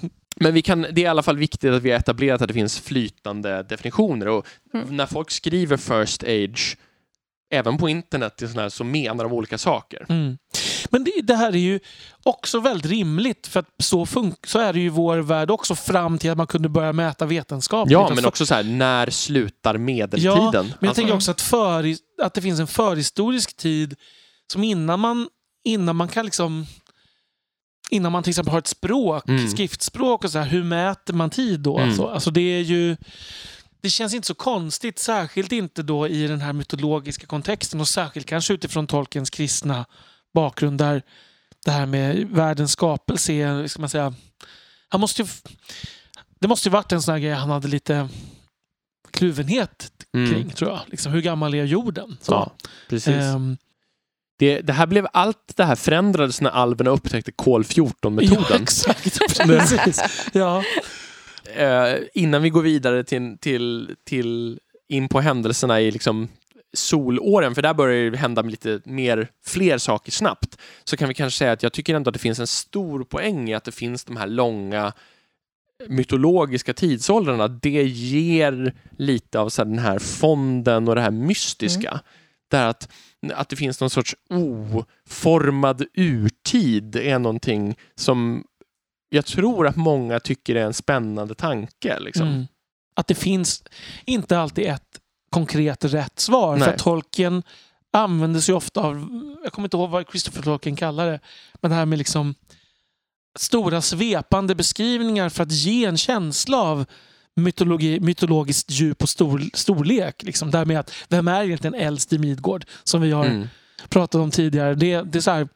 Men 0.40 0.54
vi 0.54 0.62
kan, 0.62 0.82
det 0.82 1.02
är 1.02 1.06
i 1.06 1.08
alla 1.08 1.24
fall 1.24 1.38
viktigt 1.38 1.72
att 1.74 1.82
vi 1.82 1.92
har 1.92 2.00
etablerat 2.00 2.42
att 2.42 2.48
det 2.48 2.54
finns 2.54 2.80
flytande 2.80 3.64
definitioner. 3.64 4.28
Och 4.28 4.48
Mm. 4.74 4.98
när 4.98 5.06
folk 5.06 5.32
skriver 5.32 5.78
first 5.78 6.24
age, 6.24 6.78
även 7.52 7.78
på 7.78 7.90
internet, 7.90 8.42
här, 8.56 8.70
så 8.70 8.84
menar 8.84 9.24
de 9.24 9.34
olika 9.34 9.58
saker. 9.58 10.06
Mm. 10.10 10.38
Men 10.90 11.04
det, 11.04 11.12
det 11.24 11.36
här 11.36 11.52
är 11.52 11.58
ju 11.58 11.80
också 12.24 12.60
väldigt 12.60 12.92
rimligt 12.92 13.48
för 13.48 13.60
att 13.60 13.68
så, 13.84 14.06
så 14.44 14.60
är 14.60 14.74
det 14.74 14.80
ju 14.80 14.86
i 14.86 14.90
vår 14.90 15.18
värld 15.18 15.52
också 15.52 15.76
fram 15.76 16.18
till 16.18 16.32
att 16.32 16.38
man 16.38 16.48
kunde 16.48 16.70
börja 16.70 16.94
mäta 16.94 17.26
vetenskapligt. 17.26 17.92
Ja, 17.94 18.08
Att 18.10 18.16
men 18.16 18.26
också 18.26 18.46
så 18.46 18.54
här, 18.56 18.64
när 18.64 19.10
slutar 19.10 19.78
medeltiden? 19.78 20.36
Ja, 20.36 20.52
Men 20.62 20.66
jag 20.80 20.88
Alltså- 20.90 21.02
tänker 21.02 21.16
också 21.16 21.32
att, 21.32 21.42
för, 21.42 21.96
att 22.22 22.34
det 22.34 22.42
finns 22.42 22.60
en 22.60 22.68
förhistorisk 22.68 23.58
tid 23.58 23.96
som 24.52 24.64
innan 24.64 25.00
man, 25.00 25.28
innan 25.64 25.96
man 25.96 26.08
kan 26.08 26.26
liksom 26.26 26.66
Innan 27.90 28.12
man 28.12 28.24
till 28.24 28.30
exempel 28.32 28.52
har 28.52 28.60
ett 28.60 28.68
språk, 28.68 29.30
Mm. 29.30 29.48
skriftspråk 29.48 30.24
och 30.24 30.32
så 30.32 30.40
här, 30.40 30.46
hur 30.46 30.64
mäter 30.64 31.14
man 31.14 31.30
tid 31.30 31.60
då? 31.60 31.78
Mm. 31.78 31.90
Alltså, 31.90 32.08
alltså 32.08 32.32
det 32.32 32.42
är 32.42 32.62
ju 32.62 32.98
det 33.82 33.90
känns 33.90 34.14
inte 34.14 34.28
så 34.28 34.34
konstigt, 34.36 35.00
särskilt 35.00 35.52
inte 35.52 35.84
då 35.84 36.08
i 36.08 36.28
den 36.28 36.42
här 36.42 36.54
mytologiska 36.54 37.28
kontexten 37.28 37.80
och 37.80 37.88
särskilt 37.88 38.26
kanske 38.28 38.54
utifrån 38.54 38.88
Tolkiens 38.88 39.30
kristna 39.30 39.86
bakgrund 40.34 40.78
där 40.78 41.02
det 41.66 41.72
här 41.72 41.86
med 41.86 42.28
världens 42.30 42.72
skapelse 42.72 43.34
är, 43.34 43.68
ska 43.68 43.80
man 43.80 43.90
säga, 43.90 44.14
han 44.90 45.02
måste 45.02 45.22
ju, 45.22 45.28
det 46.40 46.48
måste 46.48 46.70
ju 46.70 46.72
varit 46.74 46.92
en 46.92 47.02
sån 47.02 47.12
här 47.12 47.20
grej 47.20 47.34
han 47.34 47.50
hade 47.50 47.68
lite 47.68 48.10
kluvenhet 49.12 49.92
Mm. 50.14 50.32
kring, 50.34 50.50
tror 50.50 50.70
jag. 50.72 50.80
Liksom, 50.88 51.12
hur 51.14 51.22
gammal 51.22 51.54
är 51.54 51.64
jorden? 51.66 52.18
Så. 52.22 52.32
Ja, 52.34 52.52
precis. 52.90 53.08
Ehm, 53.16 53.58
Det, 54.40 54.62
det 54.62 54.74
här 54.74 54.88
blev 54.88 55.08
allt 55.14 55.54
det 55.56 55.64
här 55.64 55.76
förändrades 55.76 56.42
när 56.42 56.50
alverna 56.50 56.90
upptäckte 56.90 57.32
kol 57.32 57.64
14-metoden. 57.64 58.46
Ja, 58.50 58.56
exakt. 58.62 59.38
Precis. 59.46 60.30
ja. 60.34 60.64
eh, 61.56 61.96
innan 62.14 62.42
vi 62.42 62.50
går 62.50 62.62
vidare 62.62 63.04
till, 63.04 63.38
till, 63.38 63.96
till 64.04 64.60
in 64.90 65.10
på 65.10 65.22
händelserna 65.22 65.82
i 65.82 65.92
liksom 65.92 66.28
solåren, 66.74 67.56
för 67.56 67.62
där 67.62 67.74
börjar 67.74 68.12
det 68.12 68.18
hända 68.18 68.42
lite 68.42 68.82
mer, 68.86 69.28
fler 69.46 69.78
saker 69.78 70.12
snabbt, 70.12 70.58
så 70.84 70.98
kan 70.98 71.08
vi 71.08 71.14
kanske 71.14 71.38
säga 71.38 71.52
att 71.52 71.64
jag 71.64 71.74
tycker 71.74 71.96
ändå 71.96 72.10
att 72.10 72.14
det 72.14 72.20
finns 72.20 72.40
en 72.40 72.48
stor 72.48 73.04
poäng 73.04 73.50
i 73.50 73.54
att 73.54 73.64
det 73.64 73.72
finns 73.72 74.04
de 74.06 74.18
här 74.18 74.28
långa 74.28 74.94
mytologiska 75.88 76.74
tidsåldrarna. 76.74 77.48
Det 77.48 77.84
ger 77.84 78.74
lite 78.98 79.40
av 79.40 79.50
så 79.50 79.62
här, 79.62 79.70
den 79.70 79.80
här 79.80 80.00
fonden 80.00 80.88
och 80.88 80.96
det 80.96 81.02
här 81.02 81.12
mystiska. 81.12 82.00
Där 82.50 82.66
att, 82.66 82.90
att 83.34 83.50
det 83.50 83.56
finns 83.56 83.80
någon 83.82 83.90
sorts 83.90 84.16
oformad 84.30 85.86
urtid 85.94 86.96
är 86.96 87.20
någonting 87.20 87.76
som 87.96 88.44
jag 89.10 89.26
tror 89.26 89.68
att 89.68 89.76
många 89.76 90.20
tycker 90.20 90.56
är 90.56 90.66
en 90.66 90.74
spännande 90.74 91.36
tanke. 91.36 92.00
Liksom. 92.00 92.28
Mm. 92.28 92.48
Att 92.96 93.08
det 93.08 93.16
finns 93.16 93.64
inte 94.06 94.40
alltid 94.40 94.66
ett 94.66 95.00
konkret 95.30 95.86
rätt 95.86 96.20
svar. 96.20 96.58
Nej. 96.58 96.70
För 96.70 96.78
Tolkien 96.78 97.44
använder 97.94 98.40
sig 98.40 98.56
ofta 98.56 98.82
av, 98.82 98.96
jag 99.44 99.54
kommer 99.54 99.66
inte 99.66 99.78
ihåg 99.78 99.90
vad 99.90 100.10
Christopher 100.10 100.42
Tolkien 100.42 100.76
kallar 100.76 101.08
det, 101.08 101.20
men 101.62 101.72
det 101.72 101.78
här 101.78 101.86
med 101.86 101.98
liksom 101.98 102.36
stora 103.40 103.82
svepande 103.82 104.56
beskrivningar 104.56 105.30
för 105.30 105.44
att 105.44 105.52
ge 105.52 105.86
en 105.86 105.98
känsla 105.98 106.58
av 106.58 106.86
mytologi, 107.44 108.00
mytologiskt 108.00 108.72
djup 108.72 109.04
och 109.04 109.10
stor, 109.10 109.44
storlek. 109.54 110.24
Liksom. 110.24 110.52
Där 110.52 110.66
med 110.66 110.80
att, 110.80 110.92
vem 111.10 111.28
är 111.28 111.44
egentligen 111.44 111.74
äldst 111.74 112.14
i 112.14 112.18
Midgård? 112.18 112.66
Som 112.84 113.02
vi 113.02 113.12
har 113.12 113.26
Mm. 113.26 113.48
pratat 113.90 114.22
om 114.22 114.32
tidigare. 114.32 114.76
Det, 114.76 115.02
det, 115.02 115.18
är 115.18 115.22
så 115.22 115.32
här, 115.32 115.48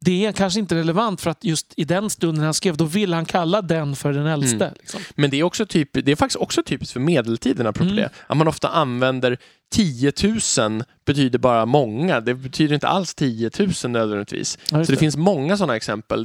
det 0.00 0.26
är 0.26 0.32
kanske 0.32 0.60
inte 0.60 0.74
relevant 0.74 1.20
för 1.20 1.30
att 1.30 1.44
just 1.44 1.72
i 1.76 1.84
den 1.84 2.10
stunden 2.10 2.44
han 2.44 2.54
skrev, 2.54 2.76
då 2.76 2.84
ville 2.84 3.16
han 3.16 3.24
kalla 3.26 3.62
den 3.62 3.96
för 3.96 4.12
den 4.12 4.26
äldste. 4.26 4.64
Mm. 4.64 4.74
Liksom. 4.80 5.00
Men 5.14 5.30
det 5.30 5.36
är, 5.38 5.42
också 5.42 5.66
typ, 5.66 5.90
det 5.92 6.12
är 6.12 6.16
faktiskt 6.16 6.36
också 6.40 6.62
typiskt 6.62 6.92
för 6.92 7.00
medeltiden, 7.00 7.66
apropå 7.66 7.84
Mm. 7.90 7.96
det. 7.96 8.10
Att 8.26 8.36
man 8.36 8.48
ofta 8.48 8.68
använder 8.68 9.38
10 9.72 10.12
000 10.58 10.84
betyder 11.04 11.38
bara 11.38 11.66
många. 11.66 12.20
Det 12.20 12.34
betyder 12.34 12.74
inte 12.74 12.88
alls 12.88 13.14
10 13.14 13.50
000 13.58 13.70
nödvändigtvis. 13.92 14.58
Ja, 14.62 14.68
Så 14.68 14.76
det 14.76 14.96
det. 14.96 14.96
finns 14.96 15.16
många 15.16 15.56
sådana 15.56 15.76
exempel. 15.76 16.24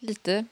Lite 0.00 0.44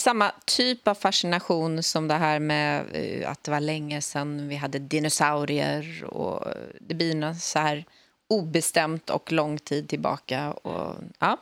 samma 0.00 0.32
typ 0.46 0.88
av 0.88 0.94
fascination 0.94 1.82
som 1.82 2.08
det 2.08 2.14
här 2.14 2.40
med 2.40 2.84
eh, 2.92 3.30
att 3.30 3.44
det 3.44 3.50
var 3.50 3.60
länge 3.60 4.00
sedan 4.00 4.48
vi 4.48 4.56
hade 4.56 4.78
dinosaurier 4.78 6.04
och 6.04 6.46
eh, 6.46 6.52
det 6.80 6.94
blir 6.94 7.14
något 7.14 7.40
så 7.40 7.58
här 7.58 7.84
obestämt 8.30 9.10
och 9.10 9.32
lång 9.32 9.58
tid 9.58 9.88
tillbaka. 9.88 10.52
Och, 10.52 10.94
ja. 11.18 11.36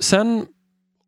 Sen 0.00 0.46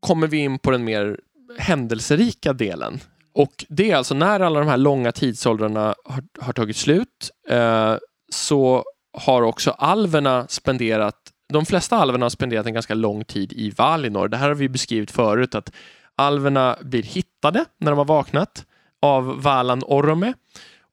kommer 0.01 0.27
vi 0.27 0.37
in 0.37 0.59
på 0.59 0.71
den 0.71 0.85
mer 0.85 1.21
händelserika 1.59 2.53
delen. 2.53 3.01
Och 3.33 3.65
det 3.69 3.91
är 3.91 3.97
alltså 3.97 4.15
när 4.15 4.41
alla 4.41 4.61
de 4.61 4.69
här 4.69 4.77
långa 4.77 5.13
tidsåldrarna 5.13 5.95
har, 6.05 6.25
har 6.41 6.53
tagit 6.53 6.77
slut 6.77 7.31
eh, 7.49 7.97
så 8.33 8.85
har 9.19 9.43
också 9.43 9.71
alverna 9.71 10.47
spenderat, 10.49 11.17
de 11.55 11.67
flesta 11.67 11.97
alverna 11.97 12.25
har 12.25 12.31
spenderat 12.31 12.67
en 12.67 12.75
ganska 12.75 12.95
lång 12.95 13.25
tid 13.25 13.53
i 13.53 13.71
Valinor. 13.71 14.29
Det 14.29 14.37
här 14.37 14.49
har 14.49 14.55
vi 14.55 14.69
beskrivit 14.69 15.11
förut 15.11 15.55
att 15.55 15.73
alverna 16.17 16.77
blir 16.83 17.03
hittade 17.03 17.65
när 17.79 17.91
de 17.91 17.99
har 17.99 18.05
vaknat 18.05 18.67
av 19.03 19.43
Valan 19.43 19.83
Orome 19.85 20.35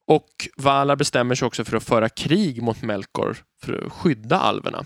och 0.06 0.28
Valar 0.56 0.96
bestämmer 0.96 1.34
sig 1.34 1.46
också 1.46 1.64
för 1.64 1.76
att 1.76 1.84
föra 1.84 2.08
krig 2.08 2.62
mot 2.62 2.82
Melkor 2.82 3.36
för 3.62 3.84
att 3.86 3.92
skydda 3.92 4.38
alverna. 4.38 4.84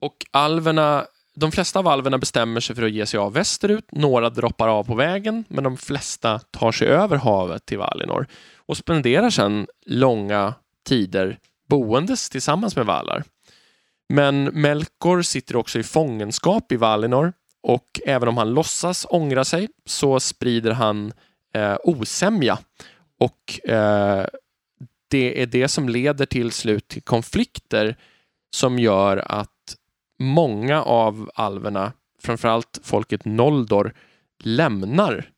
Och 0.00 0.16
alverna 0.30 1.06
de 1.34 1.52
flesta 1.52 1.78
av 1.78 1.88
alverna 1.88 2.18
bestämmer 2.18 2.60
sig 2.60 2.76
för 2.76 2.82
att 2.82 2.92
ge 2.92 3.06
sig 3.06 3.18
av 3.18 3.32
västerut. 3.32 3.92
Några 3.92 4.30
droppar 4.30 4.68
av 4.68 4.84
på 4.84 4.94
vägen, 4.94 5.44
men 5.48 5.64
de 5.64 5.76
flesta 5.76 6.38
tar 6.38 6.72
sig 6.72 6.88
över 6.88 7.16
havet 7.16 7.66
till 7.66 7.78
Valinor 7.78 8.26
och 8.56 8.76
spenderar 8.76 9.30
sedan 9.30 9.66
långa 9.86 10.54
tider 10.86 11.38
boendes 11.68 12.30
tillsammans 12.30 12.76
med 12.76 12.86
valar. 12.86 13.24
Men 14.14 14.44
Melkor 14.44 15.22
sitter 15.22 15.56
också 15.56 15.78
i 15.78 15.82
fångenskap 15.82 16.72
i 16.72 16.76
Valinor 16.76 17.32
och 17.62 18.00
även 18.06 18.28
om 18.28 18.36
han 18.36 18.54
låtsas 18.54 19.06
ångra 19.10 19.44
sig 19.44 19.68
så 19.86 20.20
sprider 20.20 20.70
han 20.70 21.12
eh, 21.54 21.76
osämja 21.84 22.58
och 23.20 23.70
eh, 23.70 24.26
det 25.08 25.42
är 25.42 25.46
det 25.46 25.68
som 25.68 25.88
leder 25.88 26.26
till 26.26 26.52
slut 26.52 26.88
till 26.88 27.02
konflikter 27.02 27.96
som 28.56 28.78
gör 28.78 29.16
att 29.16 29.76
många 30.18 30.82
av 30.82 31.30
alverna, 31.34 31.92
framförallt 32.22 32.80
folket 32.82 33.24
Noldor, 33.24 33.94
lämnar 34.44 35.30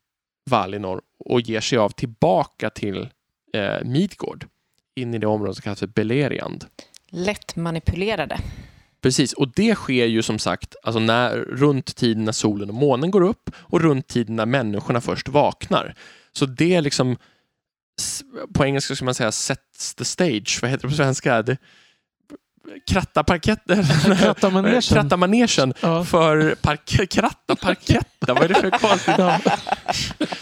Valinor 0.50 1.00
och 1.24 1.40
ger 1.40 1.60
sig 1.60 1.78
av 1.78 1.90
tillbaka 1.90 2.70
till 2.70 3.08
eh, 3.52 3.84
Midgård 3.84 4.46
in 4.94 5.14
i 5.14 5.18
det 5.18 5.26
område 5.26 5.54
som 5.54 5.62
kallas 5.62 5.78
för 5.78 5.86
Beleriand. 5.86 6.64
Lätt 7.10 7.56
manipulerade. 7.56 8.38
Precis, 9.02 9.32
och 9.32 9.52
det 9.56 9.74
sker 9.74 10.06
ju 10.06 10.22
som 10.22 10.38
sagt 10.38 10.76
alltså 10.82 11.00
när, 11.00 11.36
runt 11.36 11.96
tiden 11.96 12.24
när 12.24 12.32
solen 12.32 12.68
och 12.68 12.74
månen 12.74 13.10
går 13.10 13.20
upp 13.20 13.50
och 13.56 13.80
runt 13.80 14.08
tiden 14.08 14.36
när 14.36 14.46
människorna 14.46 15.00
först 15.00 15.28
vaknar. 15.28 15.94
Så 16.32 16.46
det 16.46 16.74
är 16.74 16.82
liksom, 16.82 17.16
på 18.54 18.64
engelska 18.64 18.94
skulle 18.94 19.04
man 19.06 19.14
säga 19.14 19.32
sets 19.32 19.94
the 19.94 20.04
stage, 20.04 20.58
vad 20.62 20.70
heter 20.70 20.82
det 20.82 20.88
på 20.88 20.96
svenska? 20.96 21.42
Det, 21.42 21.56
kratta 22.90 23.24
parketten. 23.24 23.84
Kratta 24.18 24.50
manegen. 24.50 24.80
kratta 24.82 25.16
manegen 25.16 25.74
Ja. 25.80 26.04
för 26.04 26.54
park 26.54 27.10
kratta 27.10 27.56
parketta. 27.56 28.34
Vad 28.34 28.42
är 28.42 28.48
det 28.48 28.54
för 28.54 28.70
konstigt? 28.70 29.14
Ja. 29.18 29.40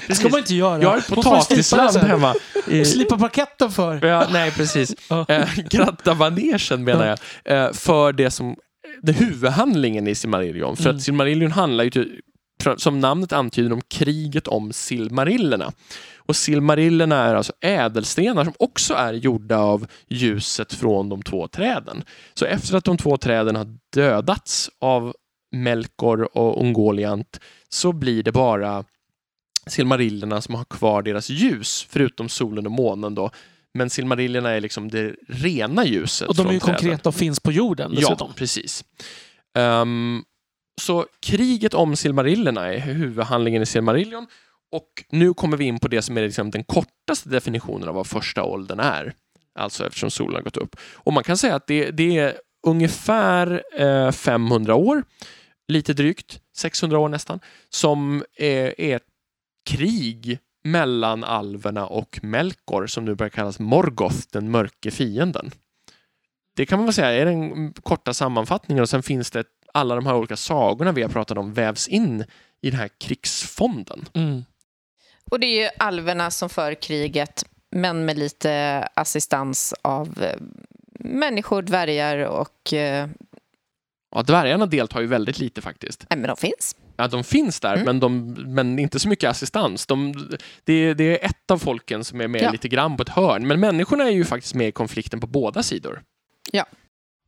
Det 0.06 0.14
ska 0.14 0.28
man 0.28 0.38
inte 0.40 0.54
göra. 0.54 0.82
Jag 0.82 0.90
har 0.90 0.98
ett 0.98 1.08
potatisland 1.14 1.96
hemma. 1.96 2.34
I, 2.66 2.84
Slipa 2.84 3.18
parketten 3.18 3.70
för. 3.70 4.06
ja, 4.06 4.26
nej, 4.32 4.50
precis. 4.50 4.94
Ja. 5.08 5.26
Eh, 5.28 5.48
kratta 5.70 6.14
manegen 6.14 6.84
menar 6.84 7.06
jag. 7.06 7.18
Eh, 7.66 7.72
för 7.72 8.12
det 8.12 8.30
som 8.30 8.56
det 9.02 9.12
huvudhandlingen 9.12 10.08
i 10.08 10.14
Silmarillion. 10.14 10.76
För 10.76 10.84
Mm. 10.84 10.96
att 10.96 11.02
Silmarillion 11.02 11.52
handlar 11.52 11.84
ju 11.84 11.90
till, 11.90 12.20
som 12.76 13.00
namnet 13.00 13.32
antyder 13.32 13.72
om 13.72 13.80
kriget 13.90 14.48
om 14.48 14.72
Silmarillerna. 14.72 15.72
Och 16.28 16.36
Silmarillerna 16.36 17.16
är 17.24 17.34
alltså 17.34 17.52
ädelstenar 17.60 18.44
som 18.44 18.52
också 18.58 18.94
är 18.94 19.12
gjorda 19.12 19.58
av 19.58 19.86
ljuset 20.08 20.72
från 20.72 21.08
de 21.08 21.22
två 21.22 21.48
träden. 21.48 22.04
Så 22.34 22.44
efter 22.44 22.76
att 22.76 22.84
de 22.84 22.96
två 22.96 23.16
träden 23.16 23.56
har 23.56 23.66
dödats 23.94 24.70
av 24.80 25.14
Melkor 25.56 26.38
och 26.38 26.60
Ungoliant 26.60 27.40
så 27.68 27.92
blir 27.92 28.22
det 28.22 28.32
bara 28.32 28.84
Silmarillerna 29.66 30.40
som 30.40 30.54
har 30.54 30.64
kvar 30.64 31.02
deras 31.02 31.30
ljus, 31.30 31.86
förutom 31.90 32.28
solen 32.28 32.66
och 32.66 32.72
månen 32.72 33.14
då. 33.14 33.30
Men 33.74 33.90
Silmarillerna 33.90 34.50
är 34.50 34.60
liksom 34.60 34.88
det 34.90 35.14
rena 35.28 35.84
ljuset 35.84 36.28
Och 36.28 36.34
de 36.36 36.46
är 36.46 36.52
ju 36.52 36.60
träden. 36.60 36.74
konkreta 36.74 37.08
och 37.08 37.14
finns 37.14 37.40
på 37.40 37.52
jorden 37.52 37.90
Ja, 37.94 38.00
dessutom. 38.00 38.32
precis. 38.34 38.84
Ehm, 39.58 40.22
så 40.80 41.06
kriget 41.26 41.74
om 41.74 41.96
Silmarillerna 41.96 42.72
är 42.74 42.78
huvudhandlingen 42.78 43.62
i 43.62 43.66
Silmarillion 43.66 44.26
och 44.74 45.04
nu 45.10 45.34
kommer 45.34 45.56
vi 45.56 45.64
in 45.64 45.78
på 45.78 45.88
det 45.88 46.02
som 46.02 46.16
är 46.16 46.22
liksom 46.22 46.50
den 46.50 46.64
kortaste 46.64 47.28
definitionen 47.28 47.88
av 47.88 47.94
vad 47.94 48.06
första 48.06 48.42
åldern 48.42 48.80
är. 48.80 49.14
Alltså 49.58 49.86
eftersom 49.86 50.10
solen 50.10 50.34
har 50.34 50.42
gått 50.42 50.56
upp. 50.56 50.76
Och 50.94 51.12
man 51.12 51.24
kan 51.24 51.36
säga 51.36 51.54
att 51.54 51.66
det, 51.66 51.90
det 51.90 52.18
är 52.18 52.34
ungefär 52.66 53.62
eh, 53.76 54.10
500 54.10 54.74
år, 54.74 55.04
lite 55.68 55.92
drygt, 55.92 56.40
600 56.56 56.98
år 56.98 57.08
nästan, 57.08 57.40
som 57.70 58.24
är, 58.36 58.80
är 58.80 58.96
ett 58.96 59.06
krig 59.70 60.38
mellan 60.64 61.24
alverna 61.24 61.86
och 61.86 62.20
Melkor 62.22 62.86
som 62.86 63.04
nu 63.04 63.14
börjar 63.14 63.30
kallas 63.30 63.58
Morgoth, 63.58 64.18
den 64.32 64.50
mörke 64.50 64.90
fienden. 64.90 65.50
Det 66.56 66.66
kan 66.66 66.78
man 66.78 66.86
väl 66.86 66.94
säga 66.94 67.10
är 67.10 67.24
den 67.24 67.72
korta 67.72 68.14
sammanfattningen 68.14 68.82
och 68.82 68.88
sen 68.88 69.02
finns 69.02 69.30
det 69.30 69.44
alla 69.74 69.94
de 69.94 70.06
här 70.06 70.14
olika 70.14 70.36
sagorna 70.36 70.92
vi 70.92 71.02
har 71.02 71.08
pratat 71.08 71.38
om 71.38 71.52
vävs 71.52 71.88
in 71.88 72.24
i 72.60 72.70
den 72.70 72.80
här 72.80 72.90
krigsfonden. 72.98 74.08
Mm. 74.14 74.44
Och 75.34 75.40
det 75.40 75.46
är 75.46 75.62
ju 75.64 75.68
alverna 75.78 76.30
som 76.30 76.48
för 76.48 76.74
kriget, 76.74 77.44
men 77.70 78.04
med 78.04 78.18
lite 78.18 78.78
assistans 78.94 79.74
av 79.82 80.22
eh, 80.22 80.40
människor, 81.00 81.62
dvärgar 81.62 82.18
och... 82.18 82.72
Eh, 82.72 83.08
Ja, 84.16 84.22
dvärgarna 84.22 84.66
deltar 84.66 85.00
ju 85.00 85.06
väldigt 85.06 85.38
lite 85.38 85.60
faktiskt. 85.60 86.06
nej, 86.10 86.18
men 86.18 86.28
de 86.28 86.36
finns. 86.36 86.76
Ja, 86.96 87.08
de 87.08 87.24
finns 87.24 87.60
där, 87.60 87.72
Mm. 87.72 87.84
men, 87.84 88.00
de, 88.00 88.32
men 88.54 88.78
inte 88.78 88.98
så 89.00 89.08
mycket 89.08 89.30
assistans. 89.30 89.86
De, 89.86 90.12
det, 90.64 90.94
det 90.94 91.04
är 91.22 91.26
ett 91.26 91.50
av 91.50 91.58
folken 91.58 92.04
som 92.04 92.20
är 92.20 92.28
med 92.28 92.42
Ja. 92.42 92.50
lite 92.50 92.68
grann 92.68 92.96
på 92.96 93.02
ett 93.02 93.08
hörn, 93.08 93.46
men 93.46 93.60
människorna 93.60 94.04
är 94.04 94.10
ju 94.12 94.24
faktiskt 94.24 94.54
med 94.54 94.68
i 94.68 94.72
konflikten 94.72 95.20
på 95.20 95.26
båda 95.26 95.62
sidor. 95.62 96.02
Ja. 96.52 96.66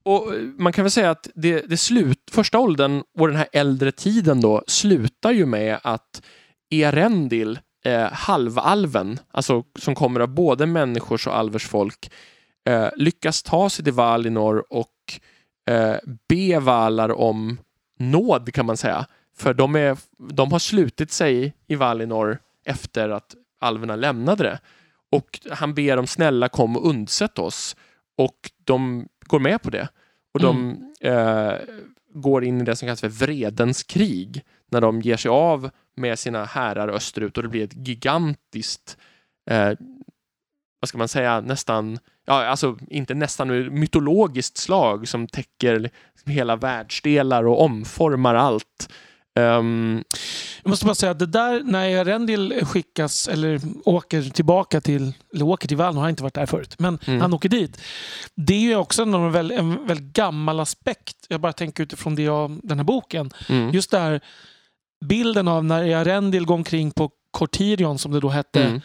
Och 0.02 0.34
eh, 0.34 0.40
man 0.40 0.72
kan 0.72 0.84
väl 0.84 0.90
säga 0.90 1.10
att 1.10 1.28
det, 1.34 1.60
det 1.60 1.76
slut, 1.76 2.18
första 2.30 2.58
åldern 2.58 3.02
och 3.18 3.28
den 3.28 3.36
här 3.36 3.48
äldre 3.52 3.92
tiden 3.92 4.40
då 4.40 4.64
slutar 4.66 5.30
ju 5.32 5.46
med 5.46 5.78
att 5.82 6.22
Earendil, 6.70 7.58
eh, 7.86 8.12
halvalven, 8.12 9.18
alltså 9.30 9.64
som 9.78 9.94
kommer 9.94 10.20
av 10.20 10.28
både 10.28 10.66
människors 10.66 11.26
och 11.26 11.36
alvers 11.36 11.66
folk, 11.66 12.10
eh, 12.68 12.88
lyckas 12.96 13.42
ta 13.42 13.70
sig 13.70 13.84
till 13.84 13.92
Valinor 13.92 14.64
och 14.70 15.20
eh, 15.70 15.96
be 16.28 16.58
Valar 16.58 17.12
om 17.12 17.58
nåd 17.98 18.54
kan 18.54 18.66
man 18.66 18.76
säga. 18.76 19.06
För 19.36 19.54
de, 19.54 19.76
är, 19.76 19.96
de 20.18 20.52
har 20.52 20.58
slutit 20.58 21.10
sig 21.10 21.54
i 21.66 21.74
Valinor 21.74 22.38
efter 22.64 23.08
att 23.08 23.34
alverna 23.60 23.96
lämnade 23.96 24.42
det. 24.42 24.60
Och 25.10 25.40
han 25.50 25.74
ber 25.74 25.96
dem 25.96 26.06
snälla 26.06 26.48
kom 26.48 26.76
och 26.76 26.88
undsätt 26.88 27.38
oss. 27.38 27.76
Och 28.18 28.50
de 28.64 29.08
går 29.20 29.38
med 29.38 29.62
på 29.62 29.70
det. 29.70 29.88
Och 30.34 30.40
de 30.40 30.78
eh, 31.00 31.52
går 32.14 32.44
in 32.44 32.60
i 32.60 32.64
det 32.64 32.76
som 32.76 32.86
kallas 32.86 33.00
för 33.00 33.08
vredens 33.08 33.82
krig. 33.82 34.42
När 34.70 34.80
de 34.80 35.00
ger 35.00 35.16
sig 35.16 35.28
av 35.28 35.70
med 35.96 36.18
sina 36.18 36.44
härar 36.44 36.88
österut 36.88 37.36
och 37.36 37.42
det 37.42 37.48
blir 37.48 37.64
ett 37.64 37.86
gigantiskt 37.88 38.96
eh, 39.50 39.72
vad 40.80 40.88
ska 40.88 40.98
man 40.98 41.08
säga, 41.08 41.40
nästan, 41.40 41.98
ja 42.26 42.46
alltså 42.46 42.78
inte 42.90 43.14
nästan, 43.14 43.78
mytologiskt 43.80 44.56
slag 44.58 45.08
som 45.08 45.26
täcker 45.26 45.78
liksom 45.80 46.32
hela 46.32 46.56
världsdelar 46.56 47.46
och 47.46 47.62
omformar 47.62 48.34
allt. 48.34 48.88
Ehm, 49.38 50.04
Jag 50.62 50.70
måste 50.70 50.84
bara 50.84 50.94
säga 50.94 51.12
att 51.12 51.18
det 51.18 51.26
där, 51.26 51.62
när 51.64 51.88
Erendil 51.88 52.64
skickas 52.66 53.28
eller 53.28 53.60
åker 53.84 54.22
tillbaka 54.22 54.80
till, 54.80 55.12
eller 55.34 55.44
åker 55.44 55.68
till 55.68 55.76
Valinor, 55.76 55.94
han 55.94 56.02
har 56.02 56.10
inte 56.10 56.22
varit 56.22 56.34
där 56.34 56.46
förut, 56.46 56.74
men 56.78 56.98
Mm. 57.06 57.20
han 57.20 57.34
åker 57.34 57.48
dit. 57.48 57.80
Det 58.34 58.54
är 58.54 58.60
ju 58.60 58.76
också 58.76 59.02
en, 59.02 59.32
väl, 59.32 59.50
en 59.50 59.86
väldigt 59.86 60.12
gammal 60.12 60.60
aspekt. 60.60 61.16
Jag 61.28 61.40
bara 61.40 61.52
tänker 61.52 61.82
utifrån 61.82 62.14
det 62.14 62.22
jag, 62.22 62.60
den 62.62 62.78
här 62.78 62.84
boken. 62.84 63.30
mm, 63.48 63.70
Just 63.74 63.90
det 63.90 63.98
här 63.98 64.20
bilden 65.04 65.48
av 65.48 65.64
när 65.64 65.82
Erendil 65.82 66.46
går 66.46 66.54
omkring 66.54 66.90
på 66.90 67.10
Cortirion, 67.30 67.98
som 67.98 68.12
det 68.12 68.20
då 68.20 68.28
hette, 68.28 68.62
mm, 68.64 68.80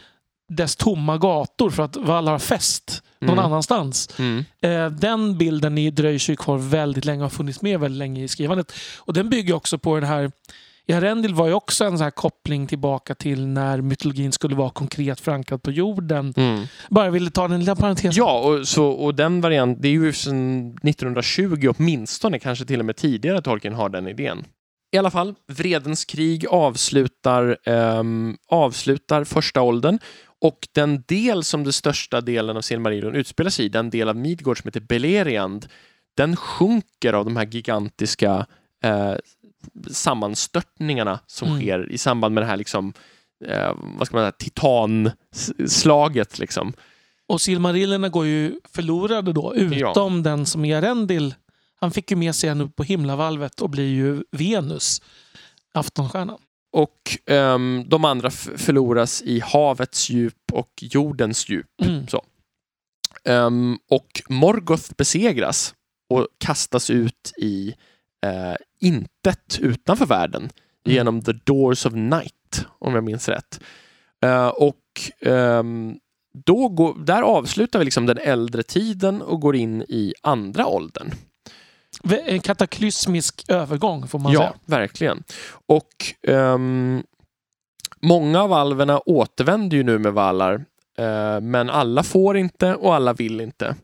dess 0.48 0.76
tomma 0.76 1.18
gator 1.18 1.70
för 1.70 1.82
att 1.82 1.96
Valar 1.96 2.32
har 2.32 2.38
fest 2.38 3.02
någon 3.20 3.30
Mm. 3.38 3.44
annanstans. 3.44 4.08
mm, 4.18 4.44
Eh, 4.62 4.86
den 4.90 5.38
bilden 5.38 5.78
i 5.78 5.90
dröjer 5.90 6.18
sig 6.18 6.36
kvar 6.36 6.58
väldigt 6.58 7.04
länge 7.04 7.18
och 7.18 7.24
har 7.24 7.30
funnits 7.36 7.62
med 7.62 7.80
väldigt 7.80 7.98
länge 7.98 8.22
i 8.24 8.28
skrivandet. 8.28 8.72
Och 8.98 9.12
den 9.12 9.30
bygger 9.30 9.54
också 9.54 9.78
på 9.78 9.94
den 9.94 10.04
här 10.04 10.30
i 10.86 10.92
Arendil 10.92 11.34
var 11.34 11.46
ju 11.46 11.52
också 11.54 11.84
en 11.84 11.98
sån 11.98 12.04
här 12.04 12.10
koppling 12.10 12.66
tillbaka 12.66 13.14
till 13.14 13.46
när 13.46 13.80
mytologin 13.80 14.32
skulle 14.32 14.54
vara 14.54 14.70
konkret 14.70 15.20
förankrad 15.20 15.62
på 15.62 15.70
jorden. 15.70 16.34
mm. 16.36 16.64
Bara 16.90 17.10
ville 17.10 17.30
ta 17.30 17.48
den 17.48 17.58
lilla 17.60 17.76
parentesen. 17.76 18.12
Ja, 18.24 18.38
och, 18.40 18.68
så, 18.68 18.86
och 18.86 19.14
den 19.14 19.40
varianten, 19.40 19.82
det 19.82 19.88
är 19.88 19.92
ju 19.92 20.12
sedan 20.12 20.68
1920 20.82 21.72
åtminstone, 21.78 22.38
kanske 22.38 22.64
till 22.64 22.78
och 22.80 22.84
med 22.86 22.96
tidigare 22.96 23.42
Tolkien 23.42 23.74
har 23.74 23.88
den 23.88 24.08
idén. 24.08 24.44
I 24.92 24.98
alla 24.98 25.10
fall, 25.10 25.34
Vredens 25.46 26.04
krig 26.04 26.46
avslutar, 26.46 27.58
ehm, 27.64 28.36
avslutar 28.48 29.24
första 29.24 29.62
åldern 29.62 29.98
och 30.40 30.68
den 30.72 31.02
del 31.08 31.44
som 31.44 31.64
den 31.64 31.72
största 31.72 32.20
delen 32.20 32.56
av 32.56 32.60
Silmarillion 32.60 33.14
utspelar 33.14 33.50
sig 33.50 33.64
i, 33.64 33.68
den 33.68 33.90
del 33.90 34.08
av 34.08 34.16
Midgård 34.16 34.58
som 34.58 34.68
heter 34.68 34.80
Beleriand, 34.80 35.66
den 36.16 36.36
sjunker 36.36 37.12
av 37.12 37.24
de 37.24 37.36
här 37.36 37.46
gigantiska 37.46 38.46
eh, 38.84 39.14
sammanstörtningarna 39.90 41.18
som 41.26 41.48
Mm. 41.48 41.60
sker 41.60 41.92
i 41.92 41.98
samband 41.98 42.34
med 42.34 42.42
det 42.42 42.46
här 42.46 42.56
liksom, 42.56 42.92
eh, 43.44 43.72
vad 43.98 44.06
ska 44.06 44.16
man 44.16 44.22
säga, 44.22 44.32
titanslaget 44.32 46.38
liksom. 46.38 46.72
Och 47.28 47.40
Silmarillerna 47.40 48.08
går 48.08 48.26
ju 48.26 48.60
förlorade 48.68 49.32
då, 49.32 49.54
utom 49.54 50.22
den 50.22 50.46
som 50.46 50.64
är 50.64 50.76
Arendil. 50.76 51.34
Han 51.82 51.90
fick 51.90 52.10
ju 52.10 52.16
med 52.16 52.34
sig 52.34 52.48
henne 52.48 52.64
upp 52.64 52.76
på 52.76 52.82
himlavalvet 52.82 53.60
och 53.60 53.70
blir 53.70 53.88
ju 53.88 54.24
Venus, 54.30 55.02
aftonstjärnan. 55.74 56.38
Och 56.72 57.18
ehm, 57.26 57.84
de 57.86 58.04
andra 58.04 58.30
förloras 58.30 59.22
i 59.22 59.40
havets 59.40 60.10
djup 60.10 60.52
och 60.52 60.70
jordens 60.80 61.48
djup. 61.48 61.66
Mm. 61.82 62.06
Ehm, 63.24 63.78
och 63.90 64.22
Morgoth 64.28 64.94
besegras 64.96 65.74
och 66.10 66.26
kastas 66.38 66.90
ut 66.90 67.32
i 67.38 67.74
eh, 68.26 68.56
intet 68.80 69.58
utanför 69.60 70.06
världen 70.06 70.50
genom 70.84 71.22
The 71.22 71.32
Doors 71.32 71.86
of 71.86 71.92
Night, 71.92 72.66
om 72.78 72.94
jag 72.94 73.04
minns 73.04 73.28
rätt. 73.28 73.60
Eh, 74.24 74.48
och 74.48 74.80
ehm, 75.20 75.98
då 76.46 76.68
går, 76.68 76.94
där 77.04 77.22
avslutar 77.22 77.78
vi 77.78 77.84
liksom 77.84 78.06
den 78.06 78.18
äldre 78.18 78.62
tiden 78.62 79.22
och 79.22 79.40
går 79.40 79.56
in 79.56 79.82
i 79.82 80.14
andra 80.22 80.66
åldern. 80.66 81.10
En 82.26 82.40
kataklysmisk 82.40 83.44
övergång 83.48 84.08
får 84.08 84.18
man 84.18 84.32
ja, 84.32 84.40
säga. 84.40 84.52
verkligen. 84.64 85.22
Och 85.66 85.88
ehm, 86.28 87.02
många 88.02 88.42
av 88.42 88.52
alverna 88.52 89.00
återvänder 89.00 89.76
ju 89.76 89.82
nu 89.82 89.98
med 89.98 90.12
vallar, 90.12 90.54
eh, 90.98 91.40
men 91.40 91.70
alla 91.70 92.02
får 92.02 92.36
inte 92.36 92.74
och 92.74 92.94
alla 92.94 93.12
vill 93.12 93.40
inte. 93.40 93.76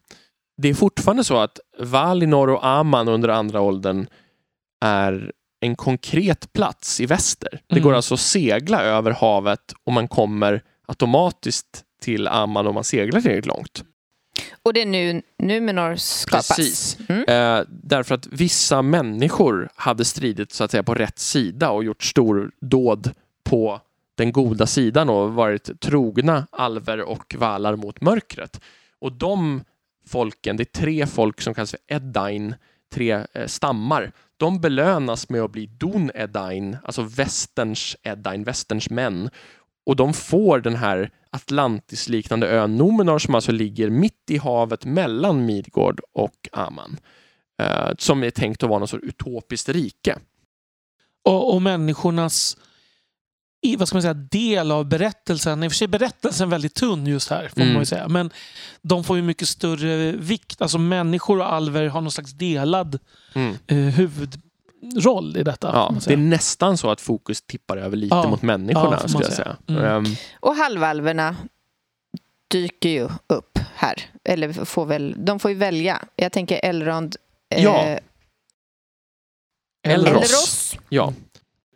Det 0.63 0.69
är 0.69 0.75
fortfarande 0.75 1.25
så 1.25 1.37
att 1.39 1.61
Valinor 1.79 2.51
och 2.51 2.67
Aman 2.67 3.09
under 3.09 3.29
andra 3.29 3.61
åldern 3.61 4.07
är 4.85 5.33
en 5.61 5.77
konkret 5.77 6.53
plats 6.53 7.01
i 7.01 7.07
väster. 7.07 7.61
Det 7.67 7.75
Mm. 7.75 7.85
går 7.85 7.95
alltså 7.95 8.15
att 8.15 8.21
segla 8.21 8.83
över 8.83 9.11
havet 9.11 9.75
och 9.85 9.93
man 9.93 10.09
kommer 10.09 10.63
automatiskt 10.89 11.85
till 12.03 12.29
Aman 12.29 12.67
om 12.67 12.75
man 12.75 12.85
seglar 12.85 13.21
tillräckligt 13.21 13.47
långt. 13.47 13.85
Och 14.63 14.73
det 14.73 14.83
är 14.83 14.87
nu 14.87 15.23
Numenor 15.39 15.97
skapas. 15.97 16.49
Precis. 16.49 16.99
Mm. 17.09 17.25
Eh, 17.29 17.65
därför 17.69 18.15
att 18.15 18.27
vissa 18.27 18.83
människor 18.83 19.69
hade 19.75 20.05
stridit 20.05 20.53
så 20.53 20.65
att 20.65 20.71
säga 20.71 20.83
på 20.83 20.95
rätt 20.95 21.19
sida 21.19 21.71
och 21.71 21.85
gjort 21.85 22.03
stor 22.03 22.51
dåd 22.61 23.13
på 23.45 23.81
den 24.15 24.33
goda 24.33 24.67
sidan 24.67 25.09
och 25.09 25.33
varit 25.33 25.81
trogna 25.81 26.47
alver 26.51 27.01
och 27.01 27.35
valar 27.39 27.77
mot 27.77 28.01
mörkret. 28.01 28.61
Och 28.99 29.13
de 29.13 29.65
folken, 30.07 30.57
det 30.57 30.63
är 30.63 30.81
tre 30.81 31.07
folk 31.07 31.41
som 31.41 31.55
kallas 31.55 31.71
för 31.71 31.81
Edain, 31.87 32.55
tre 32.93 33.27
eh, 33.33 33.47
stammar. 33.47 34.13
De 34.37 34.61
belönas 34.61 35.29
med 35.29 35.43
att 35.43 35.53
bli 35.53 35.67
Don 35.67 36.11
Edain, 36.15 36.77
alltså 36.83 37.03
västerns 37.03 37.97
Edain, 38.03 38.45
västerns 38.45 38.91
män. 38.91 39.31
Och 39.87 39.97
de 39.97 40.15
får 40.15 40.59
den 40.59 40.77
här 40.77 41.11
Atlantis-liknande 41.31 42.49
ön 42.49 42.77
Numenor 42.77 43.19
som 43.19 43.35
alltså 43.35 43.53
ligger 43.53 43.91
mitt 43.91 44.31
i 44.31 44.37
havet 44.39 44.85
mellan 44.85 45.47
Midgård 45.47 46.01
och 46.13 46.49
Aman. 46.53 46.97
Eh, 47.63 47.91
som 47.99 48.25
är 48.25 48.31
tänkt 48.31 48.63
att 48.63 48.69
vara 48.69 48.79
något 48.79 48.91
sorts 48.91 49.05
utopiskt 49.05 49.69
rike. 49.69 50.19
Och, 51.25 51.55
och 51.55 51.63
människornas 51.63 52.57
i, 53.63 53.77
vad 53.77 53.89
ska 53.89 53.95
man 53.95 54.03
säga, 54.03 54.15
del 54.15 54.71
av 54.73 54.89
berättelsen. 54.89 55.63
I 55.63 55.69
och 55.69 55.73
för 55.73 55.77
sig 55.77 55.89
berättelsen 55.89 56.47
är 56.49 56.51
väldigt 56.51 56.75
tunn 56.75 57.07
just 57.07 57.31
här, 57.31 57.49
får 57.49 57.61
Mm. 57.61 57.75
man 57.75 57.87
säga. 57.87 58.09
Men 58.09 58.31
de 58.83 59.05
får 59.05 59.17
ju 59.17 59.23
mycket 59.23 59.49
större 59.49 60.13
vikt. 60.13 60.63
Alltså 60.63 60.79
människor 60.79 61.39
och 61.39 61.53
alver 61.53 61.87
har 61.87 62.01
någon 62.01 62.11
slags 62.13 62.33
delad 62.33 62.99
Mm. 63.35 63.55
eh, 63.67 64.01
huvudroll 64.83 65.37
i 65.37 65.43
detta. 65.43 65.71
Ja, 65.73 65.95
det 66.07 66.13
är 66.13 66.17
nästan 66.17 66.79
så 66.79 66.91
att 66.91 67.01
fokus 67.01 67.43
tippar 67.43 67.77
över 67.77 67.97
lite 67.97 68.15
Ja, 68.17 68.29
mot 68.31 68.43
människorna, 68.43 68.99
ja, 69.03 69.09
skulle 69.09 69.25
jag 69.25 69.33
säga. 69.33 69.57
Mm. 69.69 69.85
Ehm, 69.85 70.05
Och 70.41 70.55
halvalverna 70.57 71.37
dyker 72.51 72.89
ju 72.89 73.09
upp 73.27 73.59
här. 73.75 74.11
Eller 74.25 74.65
får 74.65 74.87
väl, 74.87 75.15
de 75.19 75.39
får 75.41 75.51
ju 75.51 75.57
välja. 75.57 76.03
Jag 76.17 76.33
tänker 76.33 76.61
Elrond. 76.65 77.17
eh, 77.55 77.65
Ja. 77.65 77.99
Elros. 79.87 80.15
Elros. 80.15 80.77
ja, 80.89 81.13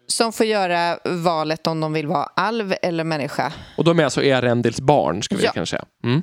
Som 0.07 0.33
får 0.33 0.47
göra 0.47 0.99
valet 1.05 1.67
om 1.67 1.81
de 1.81 1.93
vill 1.93 2.07
vara 2.07 2.25
alv 2.25 2.75
eller 2.83 3.05
människa. 3.05 3.53
och 3.77 3.85
de 3.85 4.01
är 4.01 4.05
alltså 4.05 4.23
Eärendils 4.23 4.81
barn, 4.81 5.23
ska 5.23 5.37
vi 5.37 5.45
Ja. 5.45 5.53
kanske 5.53 5.77
säga. 5.77 5.85
Mm. 6.05 6.23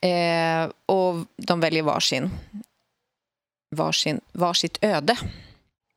Eh, 0.00 0.70
och 0.86 1.14
de 1.36 1.60
väljer 1.60 1.82
varsin, 1.82 2.30
varsin, 3.76 4.20
varsitt 4.32 4.78
öde. 4.80 5.16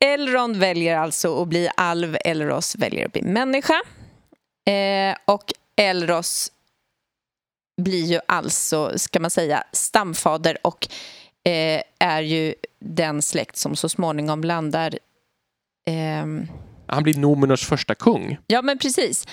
Elrond 0.06 0.56
väljer 0.56 0.98
alltså 0.98 1.42
att 1.42 1.48
bli 1.48 1.70
alv, 1.78 2.18
Elros 2.26 2.76
väljer 2.76 3.06
att 3.06 3.12
bli 3.12 3.22
människa. 3.22 3.82
Eh, 4.70 5.18
och 5.26 5.54
Elros 5.76 6.52
blir 7.82 8.06
ju 8.06 8.20
alltså, 8.26 9.00
ska 9.00 9.20
man 9.20 9.32
säga, 9.32 9.64
stamfader 9.72 10.58
och 10.64 10.88
eh, 11.44 11.82
är 12.00 12.22
ju 12.22 12.56
den 12.80 13.22
släkt 13.22 13.58
som 13.58 13.76
så 13.76 13.90
småningom 13.90 14.44
landar 14.44 15.00
ehm, 15.90 16.48
Han 16.88 17.04
blir 17.04 17.14
Numenors 17.14 17.66
första 17.66 17.96
kung. 17.96 18.38
Ja, 18.48 18.62
men 18.62 18.78
precis. 18.78 19.26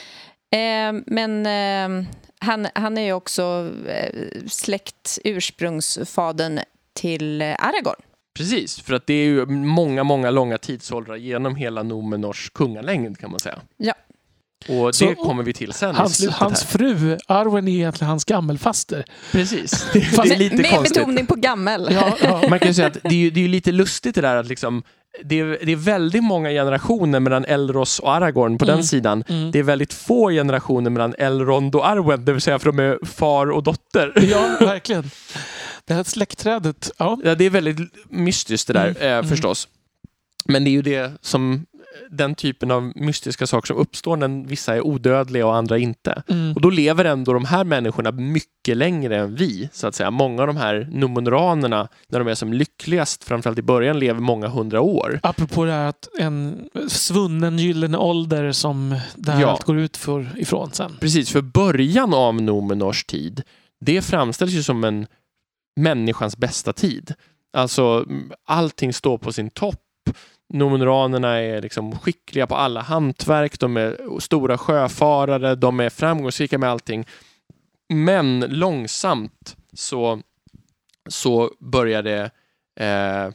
Eh, 0.51 0.93
men 1.07 1.47
eh, 1.47 2.09
han, 2.39 2.69
han 2.75 2.99
är 2.99 3.03
ju 3.03 3.13
också 3.13 3.73
eh, 3.89 4.21
släkt, 4.47 5.19
ursprungsfadern 5.25 6.61
till 6.93 7.43
eh, 7.43 7.57
Aragorn. 7.59 8.03
Precis, 8.35 8.81
för 8.81 8.95
att 8.95 9.07
det 9.07 9.15
är 9.15 9.25
ju 9.25 9.47
många, 9.47 10.05
många 10.05 10.31
långa 10.31 10.59
tidsåldrar 10.59 11.17
genom 11.17 11.57
hela 11.57 11.83
Numenors 11.83 12.51
kungalängd 12.55 13.19
kan 13.19 13.31
man 13.31 13.41
säga. 13.41 13.59
Ja. 13.77 13.95
Och 14.69 14.87
det 14.87 14.93
Så- 14.93 15.15
kommer 15.15 15.43
vi 15.43 15.53
till 15.53 15.73
sen 15.73 15.95
Hans, 15.95 16.29
hans 16.31 16.65
fru, 16.65 17.19
Arwen, 17.27 17.69
är 17.69 17.73
egentligen 17.73 18.09
hans 18.09 18.25
gammelfaster. 18.25 19.05
Precis, 19.33 19.87
det, 19.93 20.01
Fast- 20.17 20.29
det 20.29 20.35
är 20.35 20.39
lite 20.39 20.57
Med 20.57 20.71
konstigt. 20.71 20.95
betoning 20.99 21.27
på 21.27 21.35
gammel. 21.35 21.89
Ja, 21.91 22.17
ja. 22.23 22.43
Man 22.51 22.59
kan 22.59 22.69
ju 22.69 22.75
säga 22.75 22.87
att 22.87 22.99
det 23.03 23.27
är 23.27 23.31
det 23.31 23.45
är 23.45 23.49
lite 23.49 23.73
lustigt 23.73 24.15
det 24.15 24.21
där 24.21 24.37
att 24.37 24.47
liksom 24.47 24.83
det 25.25 25.41
är, 25.41 25.59
det 25.67 25.73
är 25.73 25.77
väldigt 25.77 26.25
många 26.25 26.49
generationer 26.51 27.21
mellan 27.21 27.45
Elros 27.45 27.99
och 27.99 28.15
Aragorn 28.15 28.59
på 28.59 28.65
Mm. 28.65 28.77
den 28.77 28.85
sidan. 28.85 29.25
Mm. 29.29 29.51
Det 29.51 29.59
är 29.59 29.63
väldigt 29.63 29.93
få 29.93 30.31
generationer 30.31 30.91
mellan 30.91 31.15
Elrond 31.19 31.75
och 31.75 31.89
Arwen, 31.89 32.25
det 32.25 32.33
vill 32.33 32.41
säga 32.43 32.59
för 32.59 32.73
de 32.73 32.79
är 32.79 33.07
far 33.07 33.51
och 33.51 33.63
dotter. 33.63 34.13
ja, 34.31 34.57
verkligen. 34.67 35.05
Det 35.87 35.95
här 35.95 36.05
släktträdet. 36.05 36.91
Ja. 36.99 37.19
Ja, 37.25 37.35
det 37.35 37.45
är 37.45 37.51
väldigt 37.51 37.79
mystiskt 38.11 38.67
det 38.67 38.73
där 38.73 38.89
Mm, 38.89 39.03
eh, 39.03 39.09
mm. 39.13 39.25
förstås. 39.29 39.69
Men 40.45 40.65
det 40.65 40.71
är 40.71 40.73
ju 40.73 40.83
det 40.83 41.13
som 41.21 41.67
den 42.11 42.35
typen 42.35 42.71
av 42.71 42.93
mystiska 42.97 43.47
saker 43.47 43.67
som 43.67 43.77
uppstår 43.77 44.17
när 44.17 44.49
vissa 44.49 44.75
är 44.77 44.81
odödliga 44.87 45.47
och 45.47 45.57
andra 45.57 45.79
inte. 45.79 46.23
Mm. 46.29 46.53
Och 46.53 46.61
då 46.61 46.71
lever 46.71 47.05
ändå 47.05 47.33
de 47.33 47.45
här 47.45 47.65
människorna 47.65 48.11
mycket 48.13 48.77
längre 48.77 49.17
än 49.17 49.35
vi, 49.35 49.69
så 49.73 49.87
att 49.87 49.95
säga. 49.95 50.11
Många 50.11 50.41
av 50.43 50.47
de 50.47 50.57
här 50.57 50.89
numenoranerna, 50.93 51.89
när 52.09 52.19
de 52.19 52.29
är 52.29 52.35
som 52.35 52.53
lyckligast, 52.53 53.25
framförallt 53.25 53.59
i 53.59 53.63
början, 53.63 53.99
lever 53.99 54.21
många 54.21 54.49
hundra 54.49 54.81
år. 54.81 55.21
Apropå 55.23 55.65
det 55.65 55.73
här 55.73 55.89
att 55.89 56.09
en 56.19 56.69
svunnen 56.89 57.59
gyllene 57.59 57.99
ålder 57.99 58.53
som 58.53 59.01
det 59.17 59.33
här 59.33 59.41
Ja. 59.41 59.51
allt 59.51 59.65
går 59.65 59.79
ut 59.79 59.97
för 59.97 60.29
ifrån 60.37 60.71
sen. 60.73 60.97
Precis, 61.01 61.31
för 61.31 61.41
början 61.43 62.15
av 62.15 62.35
Numenors 62.43 63.05
tid, 63.05 63.43
det 63.81 64.03
framställs 64.03 64.53
ju 64.53 64.63
som 64.63 64.85
en 64.85 65.07
människans 65.77 66.37
bästa 66.37 66.73
tid. 66.73 67.15
Alltså, 67.53 68.07
allting 68.47 68.93
står 68.93 69.19
på 69.19 69.33
sin 69.33 69.51
topp. 69.51 69.81
Numenoranerna 70.49 71.41
är 71.41 71.63
liksom 71.63 71.99
skickliga 71.99 72.47
på 72.47 72.57
alla 72.57 72.81
hantverk, 72.81 73.61
de 73.61 73.77
är 73.77 74.21
stora 74.21 74.59
sjöfarare, 74.59 75.55
de 75.55 75.81
är 75.81 75.91
framgångsrika 75.91 76.59
med 76.59 76.71
allting. 76.71 77.07
Men 77.89 78.41
långsamt 78.41 79.57
så, 79.73 80.21
så 81.09 81.51
börjar 81.61 82.03
det 82.03 82.31
eh, 82.81 83.35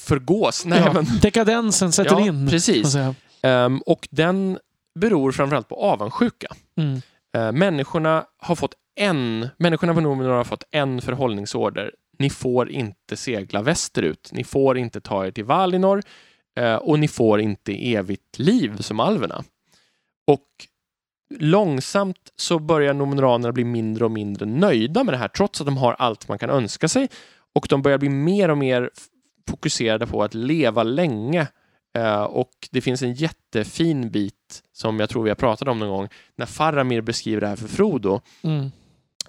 förgås. 0.00 0.64
Nej, 0.64 0.82
ja, 0.86 0.92
men, 0.92 1.06
Dekadensen 1.22 1.92
sätter 1.92 2.10
ja, 2.10 2.26
in. 2.26 2.48
precis. 2.48 2.96
Ehm, 3.42 3.78
och 3.78 4.08
den 4.10 4.58
beror 5.00 5.32
framförallt 5.32 5.68
på 5.68 5.74
avundsjuka. 5.74 6.48
Mm. 6.76 7.02
Eh, 7.36 7.52
människorna 7.52 8.24
har 8.36 8.54
fått 8.54 8.74
en, 8.96 9.48
människorna 9.56 9.94
på 9.94 10.00
Nomenor 10.00 10.30
har 10.30 10.44
fått 10.44 10.64
en 10.70 11.00
förhållningsorder. 11.00 11.94
Ni 12.18 12.30
får 12.30 12.70
inte 12.70 13.16
segla 13.16 13.62
västerut. 13.62 14.30
Ni 14.32 14.44
får 14.44 14.78
inte 14.78 15.00
ta 15.00 15.26
er 15.26 15.30
till 15.30 15.44
Valinor 15.44 16.02
eh, 16.56 16.74
och 16.74 16.98
ni 16.98 17.08
får 17.08 17.40
inte 17.40 17.94
evigt 17.94 18.38
liv 18.38 18.76
som 18.76 19.00
alverna. 19.00 19.44
Och 20.26 20.48
långsamt 21.38 22.32
så 22.36 22.58
börjar 22.58 22.94
Nomenoranerna 22.94 23.52
bli 23.52 23.64
mindre 23.64 24.04
och 24.04 24.10
mindre 24.10 24.46
nöjda 24.46 25.04
med 25.04 25.14
det 25.14 25.18
här 25.18 25.28
trots 25.28 25.60
att 25.60 25.66
de 25.66 25.76
har 25.76 25.92
allt 25.92 26.28
man 26.28 26.38
kan 26.38 26.50
önska 26.50 26.88
sig 26.88 27.08
och 27.54 27.66
de 27.70 27.82
börjar 27.82 27.98
bli 27.98 28.08
mer 28.08 28.48
och 28.48 28.58
mer 28.58 28.90
fokuserade 29.48 30.06
på 30.06 30.22
att 30.22 30.34
leva 30.34 30.82
länge 30.82 31.48
eh, 31.96 32.22
och 32.22 32.50
det 32.70 32.80
finns 32.80 33.02
en 33.02 33.14
jättefin 33.14 34.10
bit 34.10 34.62
som 34.72 35.00
jag 35.00 35.08
tror 35.08 35.22
vi 35.22 35.30
har 35.30 35.34
pratat 35.34 35.68
om 35.68 35.78
någon 35.78 35.88
gång 35.88 36.08
när 36.36 36.46
Faramir 36.46 37.00
beskriver 37.00 37.40
det 37.40 37.46
här 37.46 37.56
för 37.56 37.68
Frodo. 37.68 38.20
Mm 38.42 38.70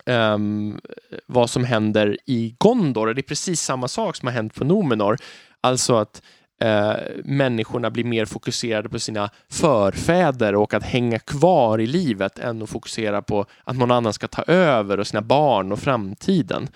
um, 0.06 0.80
vad 1.26 1.49
som 1.49 1.64
händer 1.64 2.18
i 2.26 2.56
Gondor. 2.58 3.08
Och 3.08 3.16
det 3.16 3.22
är 3.22 3.24
precis 3.24 3.62
samma 3.62 3.88
sak 3.88 4.16
som 4.16 4.28
har 4.28 4.34
hänt 4.34 4.56
på 4.56 4.64
Nomenor. 4.64 5.18
Alltså 5.62 5.95
att 5.95 6.22
uh, 6.64 6.93
människorna 7.24 7.89
blir 7.89 8.03
mer 8.03 8.26
fokuserade 8.26 8.89
på 8.89 8.99
sina 8.99 9.30
förfäder 9.49 10.56
och 10.56 10.74
att 10.74 10.84
hänga 10.84 11.20
kvar 11.20 11.82
i 11.82 11.88
livet 11.88 12.39
än 12.39 12.62
att 12.62 12.70
fokusera 12.70 13.22
på 13.22 13.45
att 13.64 13.78
någon 13.78 13.91
annan 13.91 14.14
ska 14.14 14.28
ta 14.28 14.43
över 14.43 14.99
och 14.99 15.08
sina 15.08 15.22
barn 15.22 15.72
och 15.72 15.80
framtiden. 15.80 16.68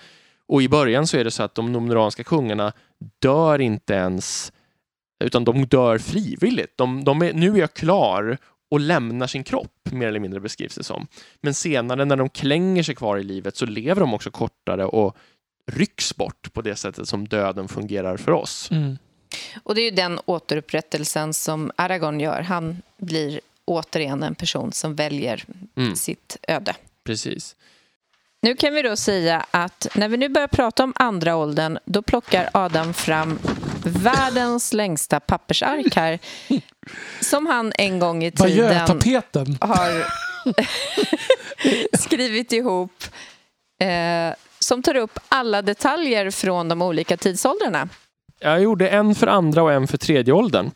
Och 0.48 0.62
i 0.62 0.68
början 0.68 1.06
så 1.06 1.16
är 1.16 1.24
det 1.24 1.30
så 1.30 1.42
att 1.42 1.54
de 1.54 1.72
nomenoranska 1.72 2.24
kungarna 2.24 2.72
dör 3.22 3.60
inte 3.60 3.94
ens 3.94 4.52
utan 5.24 5.44
de 5.44 5.66
dör 5.66 5.98
frivilligt. 5.98 6.78
De, 6.78 7.04
de 7.04 7.22
är, 7.22 7.32
nu 7.32 7.54
är 7.54 7.58
jag 7.58 7.74
klar 7.74 8.38
och 8.70 8.80
lämnar 8.80 9.26
sin 9.26 9.44
kropp, 9.44 9.88
mer 9.92 10.08
eller 10.08 10.20
mindre 10.20 10.40
beskrivs 10.40 10.74
det 10.74 10.84
som. 10.84 11.06
Men 11.40 11.54
senare 11.54 12.04
när 12.04 12.16
de 12.16 12.28
klänger 12.28 12.82
sig 12.82 12.94
kvar 12.94 13.16
i 13.18 13.22
livet 13.22 13.56
så 13.56 13.66
lever 13.66 14.00
de 14.00 14.14
också 14.14 14.30
kortare 14.30 14.84
och 14.84 15.16
rycks 15.72 16.16
bort 16.16 16.52
på 16.52 16.62
det 16.62 16.76
sättet 16.76 17.08
som 17.08 17.28
döden 17.28 17.68
fungerar 17.68 18.16
för 18.16 18.32
oss. 18.32 18.70
Mm. 18.70 18.98
Och 19.62 19.74
det 19.74 19.80
är 19.80 19.84
ju 19.84 19.90
den 19.90 20.20
återupprättelsen 20.24 21.34
som 21.34 21.70
Aragorn 21.76 22.20
gör. 22.20 22.40
Han 22.42 22.82
blir 22.96 23.40
återigen 23.64 24.22
en 24.22 24.34
person 24.34 24.72
som 24.72 24.94
väljer 24.94 25.44
Mm, 25.76 25.96
sitt 25.96 26.36
öde. 26.48 26.74
precis. 27.04 27.56
Nu 28.42 28.56
kan 28.56 28.74
vi 28.74 28.82
då 28.82 28.96
säga 28.96 29.46
att 29.50 29.86
när 29.94 30.08
vi 30.08 30.16
nu 30.16 30.28
börjar 30.28 30.48
prata 30.48 30.84
om 30.84 30.92
andra 30.96 31.36
åldern 31.36 31.78
då 31.84 32.02
plockar 32.02 32.50
Adam 32.54 32.94
fram 32.94 33.38
världens 33.86 34.72
längsta 34.72 35.20
pappersark 35.20 35.96
här 35.96 36.18
som 37.20 37.46
han 37.46 37.72
en 37.78 37.98
gång 37.98 38.24
i 38.24 38.30
tiden 38.32 38.86
har 39.60 40.06
skrivit 41.98 42.52
ihop 42.52 43.04
eh, 43.80 44.34
som 44.58 44.82
tar 44.82 44.96
upp 44.96 45.18
alla 45.28 45.62
detaljer 45.62 46.30
från 46.30 46.68
de 46.68 46.82
olika 46.82 47.16
tidsåldrarna. 47.16 47.88
Jag 48.40 48.62
gjorde 48.62 48.88
en 48.88 49.14
för 49.14 49.26
andra 49.26 49.62
och 49.62 49.72
en 49.72 49.86
för 49.86 49.98
tredje 49.98 50.34
åldern. 50.34 50.70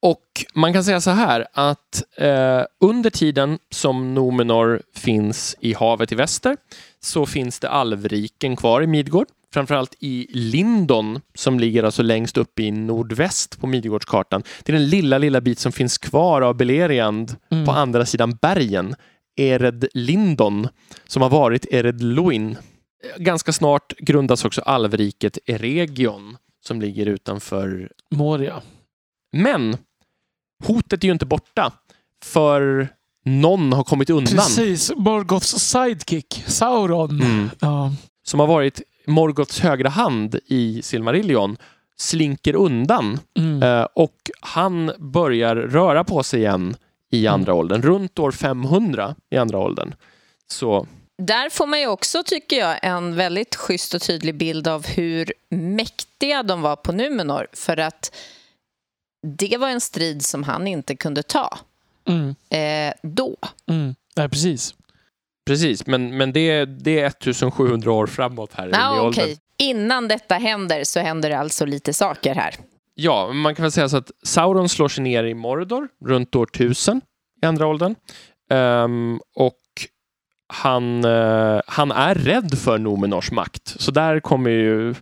Och 0.00 0.44
man 0.54 0.72
kan 0.72 0.84
säga 0.84 1.00
så 1.00 1.10
här 1.10 1.46
att 1.52 2.02
eh, 2.16 2.62
under 2.80 3.10
tiden 3.10 3.58
som 3.70 4.14
Nomenor 4.14 4.82
finns 4.94 5.56
i 5.60 5.74
havet 5.74 6.12
i 6.12 6.14
väster 6.14 6.56
så 7.00 7.26
finns 7.26 7.58
det 7.58 7.68
alvriken 7.68 8.56
kvar 8.56 8.82
i 8.82 8.86
Midgård. 8.86 9.26
Framförallt 9.56 9.94
i 10.00 10.26
Lindon 10.30 11.20
som 11.34 11.60
ligger 11.60 11.82
alltså 11.82 12.02
längst 12.02 12.36
upp 12.36 12.60
i 12.60 12.70
nordväst 12.70 13.60
på 13.60 13.66
Midgårdskartan. 13.66 14.42
Det 14.64 14.72
är 14.72 14.76
den 14.76 14.88
lilla, 14.88 15.18
lilla 15.18 15.40
bit 15.40 15.58
som 15.58 15.72
finns 15.72 15.98
kvar 15.98 16.42
av 16.42 16.56
Beleriand 16.56 17.36
Mm. 17.50 17.64
på 17.66 17.72
andra 17.72 18.06
sidan 18.06 18.38
bergen. 18.42 18.94
Ered 19.36 19.86
Lindon 19.94 20.68
som 21.06 21.22
har 21.22 21.30
varit 21.30 21.66
Ered 21.70 22.02
Luin 22.02 22.56
ganska 23.18 23.52
snart 23.52 23.92
grundas 23.98 24.44
också 24.44 24.60
alvriket 24.60 25.38
Eregion 25.46 26.36
som 26.66 26.80
ligger 26.80 27.06
utanför. 27.06 27.90
Moria. 28.10 28.62
Men 29.32 29.76
hotet 30.64 31.04
är 31.04 31.08
ju 31.08 31.12
inte 31.12 31.26
borta 31.26 31.72
för 32.24 32.88
någon 33.24 33.72
har 33.72 33.84
kommit 33.84 34.10
undan. 34.10 34.34
Precis, 34.34 34.92
Morgoths 34.96 35.58
sidekick, 35.58 36.44
Sauron. 36.46 37.20
Mm. 37.20 37.50
Ja. 37.60 37.92
Som 38.26 38.40
har 38.40 38.46
varit 38.46 38.82
Morgoths 39.06 39.60
högra 39.60 39.88
hand 39.88 40.38
i 40.46 40.82
Silmarillion 40.82 41.56
slinker 41.96 42.54
undan 42.54 43.20
Mm. 43.38 43.62
eh, 43.62 43.86
och 43.94 44.30
han 44.40 44.92
börjar 44.98 45.56
röra 45.56 46.04
på 46.04 46.22
sig 46.22 46.40
igen 46.40 46.76
i 47.10 47.26
andra 47.26 47.54
åldern. 47.54 47.82
Runt 47.82 48.18
år 48.18 48.32
500 48.32 49.14
i 49.30 49.36
andra 49.36 49.58
åldern. 49.58 49.94
Så 50.46 50.86
Där 51.18 51.50
får 51.50 51.66
man 51.66 51.80
ju 51.80 51.86
också, 51.86 52.22
tycker 52.26 52.56
jag, 52.56 52.78
en 52.82 53.14
väldigt 53.16 53.56
schysst 53.56 53.94
och 53.94 54.02
tydlig 54.02 54.34
bild 54.34 54.68
av 54.68 54.86
hur 54.86 55.32
mäktiga 55.48 56.42
de 56.42 56.62
var 56.62 56.76
på 56.76 56.92
Numenor. 56.92 57.46
För 57.52 57.76
att 57.76 58.14
det 59.38 59.56
var 59.58 59.68
en 59.68 59.80
strid 59.80 60.24
som 60.24 60.42
han 60.42 60.66
inte 60.66 60.96
kunde 60.96 61.22
ta 61.22 61.58
Mm. 62.08 62.34
eh, 62.50 62.94
då. 63.02 63.36
Mm. 63.70 63.94
Nej, 64.16 64.28
precis. 64.28 64.74
Precis, 65.46 65.86
men, 65.86 66.16
men 66.16 66.32
det, 66.32 66.64
det 66.64 67.00
är 67.00 67.06
1700 67.06 67.92
år 67.92 68.06
framåt 68.06 68.50
här 68.54 68.68
Ja, 68.72 68.96
i 68.96 69.00
åldern. 69.00 69.24
okej. 69.24 69.38
Innan 69.58 70.08
detta 70.08 70.34
händer 70.34 70.84
så 70.84 71.00
händer 71.00 71.30
det 71.30 71.38
alltså 71.38 71.64
lite 71.64 71.92
saker 71.92 72.34
här. 72.34 72.54
Ja, 72.94 73.32
man 73.32 73.54
kan 73.54 73.62
väl 73.62 73.72
säga 73.72 73.88
så 73.88 73.96
att 73.96 74.10
Sauron 74.22 74.68
slår 74.68 74.88
sig 74.88 75.04
ner 75.04 75.24
i 75.24 75.34
Mordor 75.34 75.88
runt 76.04 76.34
år 76.36 76.46
1000 76.54 77.00
i 77.42 77.46
andra 77.46 77.66
åldern. 77.66 77.94
Ehm, 78.50 79.20
och 79.34 79.60
han, 80.52 81.04
eh, 81.04 81.60
han 81.66 81.90
är 81.92 82.14
rädd 82.14 82.58
för 82.58 82.78
Nomenors 82.78 83.30
makt. 83.30 83.74
Så 83.80 83.90
där 83.90 84.20
kommer 84.20 84.50
ju... 84.50 84.94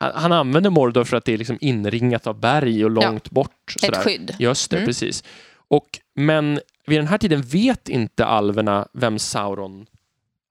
Han, 0.00 0.12
han 0.14 0.32
använder 0.32 0.70
Mordor 0.70 1.04
för 1.04 1.16
att 1.16 1.24
det 1.24 1.32
är 1.34 1.38
liksom 1.38 1.58
inringat 1.60 2.26
av 2.26 2.40
berg 2.40 2.84
och 2.84 2.90
långt 2.90 3.30
bort. 3.30 3.72
Ett 3.76 3.80
sådär. 3.80 4.00
skydd. 4.00 4.36
I 4.38 4.46
öster, 4.46 4.76
Mm. 4.76 4.86
precis. 4.86 5.24
Och, 5.70 5.86
men 6.14 6.60
vid 6.86 6.98
den 6.98 7.06
här 7.06 7.18
tiden 7.18 7.42
vet 7.42 7.88
inte 7.88 8.26
alverna 8.26 8.88
vem 8.92 9.18
Sauron 9.18 9.86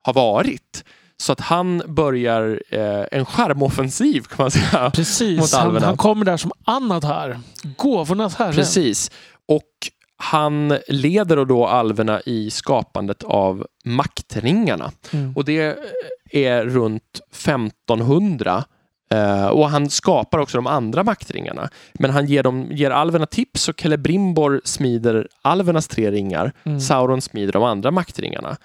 har 0.02 0.14
varit. 0.14 0.84
Så 1.18 1.32
att 1.32 1.40
han 1.40 1.82
börjar 1.88 2.62
eh, 2.70 3.06
en 3.12 3.26
charmoffensiv 3.26 4.22
kan 4.22 4.44
man 4.44 4.52
säga. 4.52 4.84
Mot 4.84 4.94
Precis, 4.94 5.54
han, 5.54 5.68
alverna. 5.68 5.86
han 5.86 5.98
kommer 5.98 6.26
där 6.26 6.38
som 6.38 6.52
annat 6.64 7.04
här. 7.04 7.40
Gåvornas 7.78 8.36
herre. 8.36 8.54
Precis. 8.54 9.12
Och 9.48 9.72
han 10.18 10.78
leder 10.88 11.46
då 11.46 11.68
alverna 11.68 12.22
i 12.22 12.52
skapandet 12.52 13.24
av 13.24 13.68
maktringarna. 13.86 14.92
Mm. 15.12 15.34
Och 15.36 15.46
det 15.46 15.78
är 16.32 16.66
runt 16.66 17.22
1500. 17.32 18.64
Eh, 19.10 19.48
och 19.48 19.70
han 19.70 19.90
skapar 19.90 20.40
också 20.40 20.58
de 20.58 20.68
andra 20.68 21.04
maktringarna. 21.04 21.70
Men 21.94 22.12
han 22.12 22.26
ger, 22.26 22.44
dem, 22.44 22.68
ger 22.72 22.92
alverna 22.92 23.26
tips 23.26 23.70
och 23.70 23.82
Celebrimbor 23.82 24.62
smider 24.64 25.28
alvernas 25.42 25.88
tre 25.88 26.12
ringar. 26.12 26.52
Mm. 26.64 26.80
Sauron 26.80 27.22
smider 27.22 27.54
de 27.54 27.64
andra 27.64 27.92
maktringarna. 27.92 28.58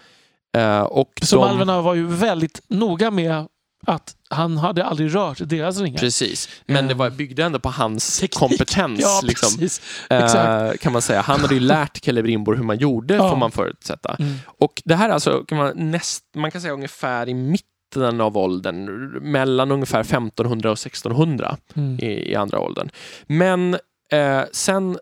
Eh, 0.57 0.80
och 0.80 1.11
Som 1.22 1.41
de, 1.41 1.49
alverna 1.49 1.80
var 1.82 1.95
ju 1.95 2.07
väldigt 2.07 2.62
noga 2.68 3.11
med 3.11 3.47
att 3.86 4.14
han 4.30 4.59
hade 4.59 4.84
aldrig 4.84 5.14
rört 5.14 5.38
deras 5.49 5.78
ringar. 5.80 5.99
Precis. 5.99 6.49
Men 6.66 6.86
det 6.86 6.93
Eh. 6.93 6.99
var, 6.99 7.11
byggde 7.11 7.43
ändå 7.45 7.59
på 7.59 7.68
hans 7.70 8.18
Teknik. 8.20 8.34
kompetens. 8.38 9.01
Ja, 9.03 9.20
liksom. 9.24 9.68
Eh, 10.11 10.24
Exakt. 10.24 10.80
kan 10.80 10.93
man 10.93 11.03
säga. 11.03 11.20
Han 11.20 11.41
hade 11.41 11.55
ju 11.55 11.61
lärt 11.61 12.05
Celebrimbor 12.05 12.55
hur 12.57 12.62
man 12.64 12.78
gjorde, 12.78 13.14
Ja. 13.14 13.30
får 13.30 13.36
man 13.36 13.51
förutsätta. 13.51 14.16
Mm. 14.18 14.34
Och 14.47 14.82
det 14.84 14.95
här 14.95 15.09
är 15.09 15.12
alltså, 15.12 15.45
kan 15.49 15.59
man, 15.59 15.91
näst, 15.91 16.24
man 16.36 16.51
kan 16.51 16.61
säga 16.61 16.72
ungefär 16.72 17.28
i 17.28 17.34
mitten 17.34 17.66
av 17.97 18.36
åldern, 18.38 18.84
mellan 19.22 19.72
ungefär 19.72 20.01
1500 20.01 20.70
och 20.70 20.78
1600 20.78 21.57
Mm. 21.74 21.99
i, 22.01 22.30
i 22.32 22.34
andra 22.34 22.61
åldern. 22.61 22.91
Men 23.26 23.74
eh, 24.12 24.43
sen 24.53 24.99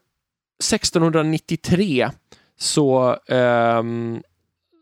1693 0.73 2.11
så, 2.59 3.17
ehm, 3.29 4.23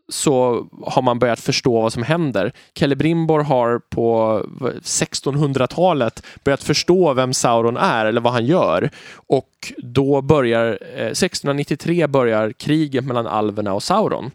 så 0.09 0.67
har 0.85 1.01
man 1.01 1.19
börjat 1.19 1.39
förstå 1.39 1.81
vad 1.81 1.93
som 1.93 2.03
händer. 2.03 2.51
Celebrimbor 2.79 3.39
har 3.39 3.79
på 3.79 4.41
1600-talet 4.83 6.23
börjat 6.43 6.63
förstå 6.63 7.13
vem 7.13 7.33
Sauron 7.33 7.77
är 7.77 8.05
eller 8.05 8.21
vad 8.21 8.33
han 8.33 8.45
gör. 8.45 8.89
Och 9.15 9.73
då 9.77 10.21
börjar, 10.21 10.79
eh, 10.95 11.13
1693 11.13 12.07
börjar 12.07 12.51
kriget 12.51 13.05
mellan 13.05 13.27
alverna 13.27 13.73
och 13.73 13.83
Sauron. 13.83 14.31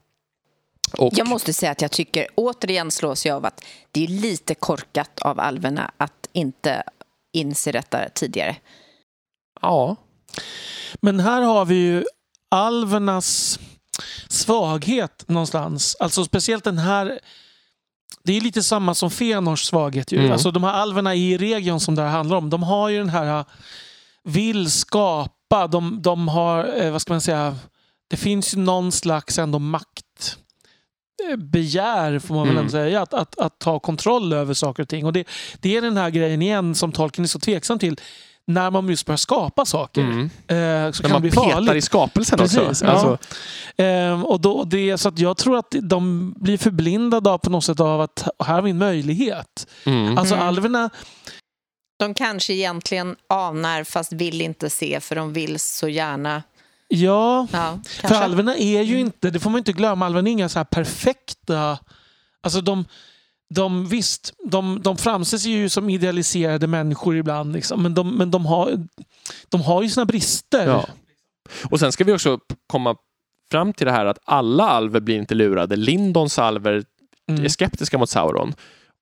Och, 0.99 1.13
Jag 1.17 1.29
måste 1.29 1.53
säga 1.53 1.73
att 1.73 1.83
jag 1.83 1.91
tycker, 1.91 2.27
återigen 2.35 2.91
slås 2.91 3.27
jag 3.27 3.37
av 3.37 3.47
att 3.47 3.65
det 3.91 4.05
är 4.05 4.09
lite 4.09 4.55
korkat 4.55 5.21
av 5.21 5.41
alverna 5.41 5.91
att 5.97 6.29
inte 6.33 6.83
inse 7.33 7.73
detta 7.73 8.09
tidigare. 8.09 8.57
ja, 9.63 9.97
Men 11.01 11.21
här 11.21 11.43
har 11.43 11.65
vi 11.65 11.75
ju 11.75 12.05
alvernas 12.49 13.59
svaghet 14.29 15.25
någonstans. 15.29 15.97
Alltså 16.01 16.25
speciellt 16.25 16.65
den 16.65 16.79
här... 16.79 17.21
Det 18.25 18.37
är 18.37 18.41
lite 18.41 18.63
samma 18.63 18.95
som 18.95 19.11
Fëanors 19.11 19.65
svaghet. 19.65 20.13
Ju. 20.13 20.19
Mm. 20.19 20.33
Alltså 20.33 20.51
de 20.51 20.65
här 20.65 20.73
alverna 20.73 21.15
i 21.15 21.39
region 21.39 21.81
som 21.81 21.95
det 21.95 22.03
här 22.03 22.09
handlar 22.09 22.37
om. 22.37 22.51
De 22.51 22.63
har 22.63 22.89
ju 22.89 22.99
den 22.99 23.09
här 23.09 23.45
vill 24.25 24.71
skapa. 24.71 25.67
De, 25.67 26.03
de 26.03 26.29
har, 26.29 26.81
eh, 26.83 26.93
vad 26.93 27.03
ska 27.03 27.13
man 27.13 27.21
säga, 27.21 27.57
det 28.11 28.17
finns 28.17 28.55
ju 28.55 28.59
någon 28.59 28.93
slags 28.93 29.39
ändå 29.39 29.59
makt 29.59 30.39
begär, 31.37 32.19
får 32.19 32.35
man 32.35 32.47
väl 32.49 32.57
Mm. 32.57 32.71
säga, 32.71 33.03
att, 33.03 33.15
att, 33.15 33.39
att 33.39 33.59
ta 33.59 33.79
kontroll 33.79 34.33
över 34.33 34.55
saker 34.55 34.83
och 34.83 34.89
ting. 34.89 35.07
Och 35.07 35.13
det, 35.13 35.29
det 35.61 35.77
är 35.77 35.81
den 35.83 35.97
här 35.97 36.11
grejen 36.11 36.43
igen 36.43 36.75
som 36.75 36.93
Tolkien 36.93 37.25
är 37.25 37.29
så 37.29 37.39
tveksam 37.39 37.79
till. 37.79 38.01
När 38.47 38.71
man 38.71 38.89
just 38.89 39.07
börjar 39.07 39.17
skapa 39.17 39.65
saker 39.65 40.01
mm. 40.01 40.25
eh, 40.25 40.29
så 40.49 40.57
när 40.57 40.93
kan 40.93 41.03
det 41.03 41.09
man 41.13 41.23
bli 41.23 41.31
petar 41.31 41.51
farligt. 41.51 41.75
i 41.75 41.81
skapelsen 41.83 42.39
Precis, 42.39 42.59
också. 42.59 42.85
ja. 42.85 42.91
Alltså, 42.91 43.19
Ehm, 43.77 44.25
och 44.25 44.41
då, 44.41 44.65
det 44.65 44.99
så 44.99 45.09
att 45.09 45.19
jag 45.19 45.37
tror 45.37 45.57
att 45.59 45.75
de 45.83 46.33
blir 46.37 46.59
förblindade 46.59 47.31
av, 47.31 47.39
på 47.39 47.51
något 47.51 47.65
sätt 47.65 47.81
av 47.81 48.01
att 48.01 48.29
här 48.45 48.55
har 48.55 48.63
vi 48.63 48.71
en 48.71 48.79
möjlighet. 48.79 49.67
mm. 49.87 50.19
Alltså 50.19 50.35
Mm. 50.35 50.47
alverna, 50.49 50.91
De 51.99 52.15
kanske 52.15 52.53
egentligen 52.55 53.17
anar 53.29 53.85
fast 53.85 54.13
vill 54.13 54.41
inte 54.41 54.71
se 54.71 55.01
för 55.01 55.15
de 55.17 55.33
vill 55.33 55.59
så 55.61 55.89
gärna. 55.89 56.43
Ja. 56.97 57.47
Ja, 57.53 57.79
För 58.09 58.15
alverna 58.15 58.57
är 58.57 58.83
ju 58.83 59.01
inte, 59.01 59.31
det 59.31 59.41
får 59.41 59.51
man 59.51 59.59
inte 59.59 59.73
glömma, 59.73 60.07
alverna 60.07 60.29
är 60.29 60.33
inga 60.33 60.49
så 60.49 60.59
här 60.59 60.65
perfekta... 60.65 61.79
Alltså 62.45 62.61
de, 62.61 62.85
de 63.55 63.87
visst, 63.89 64.33
de, 64.45 64.81
de 64.83 64.97
framställs 64.97 65.45
ju 65.45 65.69
som 65.69 65.91
idealiserade 65.91 66.67
människor 66.67 67.17
ibland. 67.17 67.53
Liksom, 67.53 67.83
men 67.83 67.95
de, 67.95 68.17
men 68.17 68.31
de, 68.31 68.47
har, 68.47 68.87
de 69.49 69.61
har 69.63 69.83
ju 69.83 69.89
sina 69.89 70.05
brister. 70.07 70.67
Ja. 70.67 70.87
Och 71.71 71.81
sen 71.81 71.93
ska 71.93 72.05
vi 72.05 72.13
också 72.13 72.39
komma 72.67 72.97
fram 73.51 73.73
till 73.73 73.87
det 73.87 73.93
här 73.93 74.07
att 74.07 74.19
alla 74.25 74.69
alver 74.69 75.01
blir 75.01 75.17
inte 75.17 75.35
lurade. 75.35 75.77
Lindons 75.77 76.39
alver 76.39 76.85
Mm. 77.29 77.45
är 77.45 77.49
skeptiska 77.49 77.99
mot 77.99 78.11
Sauron. 78.11 78.55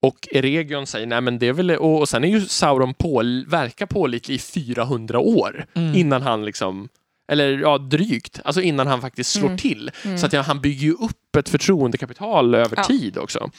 Och 0.02 0.28
Eregion 0.32 0.86
säger 0.86 1.06
nej 1.06 1.20
men 1.20 1.38
det 1.38 1.46
är 1.48 1.52
väl... 1.52 1.70
Och, 1.70 1.98
och 2.00 2.08
sen 2.08 2.24
är 2.24 2.28
ju 2.28 2.40
Sauron 2.40 2.94
på, 2.94 3.22
verkar 3.46 3.86
pålitlig 3.86 4.34
i 4.34 4.38
400 4.38 5.18
år 5.18 5.66
Mm. 5.74 5.94
innan 5.94 6.22
han 6.22 6.44
liksom... 6.44 6.88
Eller 7.30 7.58
ja, 7.58 7.78
drygt. 7.78 8.40
Alltså 8.44 8.60
innan 8.60 8.86
han 8.86 9.00
faktiskt 9.00 9.30
slår 9.32 9.46
Mm. 9.46 9.58
till. 9.58 9.90
Mm. 10.04 10.18
Så 10.18 10.26
att 10.26 10.32
ja, 10.32 10.40
han 10.40 10.60
bygger 10.60 10.86
ju 10.86 10.92
upp 10.92 11.36
ett 11.38 11.48
förtroendekapital 11.48 12.54
över 12.54 12.76
Ja. 12.76 12.84
tid 12.84 13.18
också. 13.18 13.50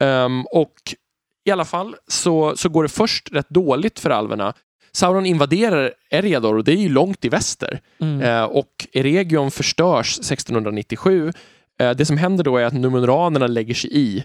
Ehm, 0.00 0.44
och 0.46 0.74
i 1.44 1.50
alla 1.50 1.64
fall 1.64 1.94
så, 2.08 2.56
så 2.56 2.68
går 2.68 2.82
det 2.82 2.88
först 2.88 3.28
rätt 3.32 3.48
dåligt 3.50 4.00
för 4.00 4.10
alverna. 4.10 4.54
Sauron 4.92 5.26
invaderar 5.26 5.92
Eredor 6.10 6.56
och 6.56 6.64
det 6.64 6.72
är 6.72 6.76
ju 6.76 6.88
långt 6.88 7.24
i 7.24 7.28
väster. 7.28 7.80
Mm. 8.00 8.20
Eh, 8.22 8.42
och 8.44 8.86
Eregion 8.92 9.50
förstörs 9.50 10.18
1697. 10.18 11.32
Eh, 11.80 11.90
det 11.90 12.04
som 12.06 12.16
händer 12.16 12.44
då 12.44 12.56
är 12.56 12.64
att 12.64 12.72
Numenoranerna 12.74 13.46
lägger 13.46 13.74
sig 13.74 13.90
i 13.92 14.24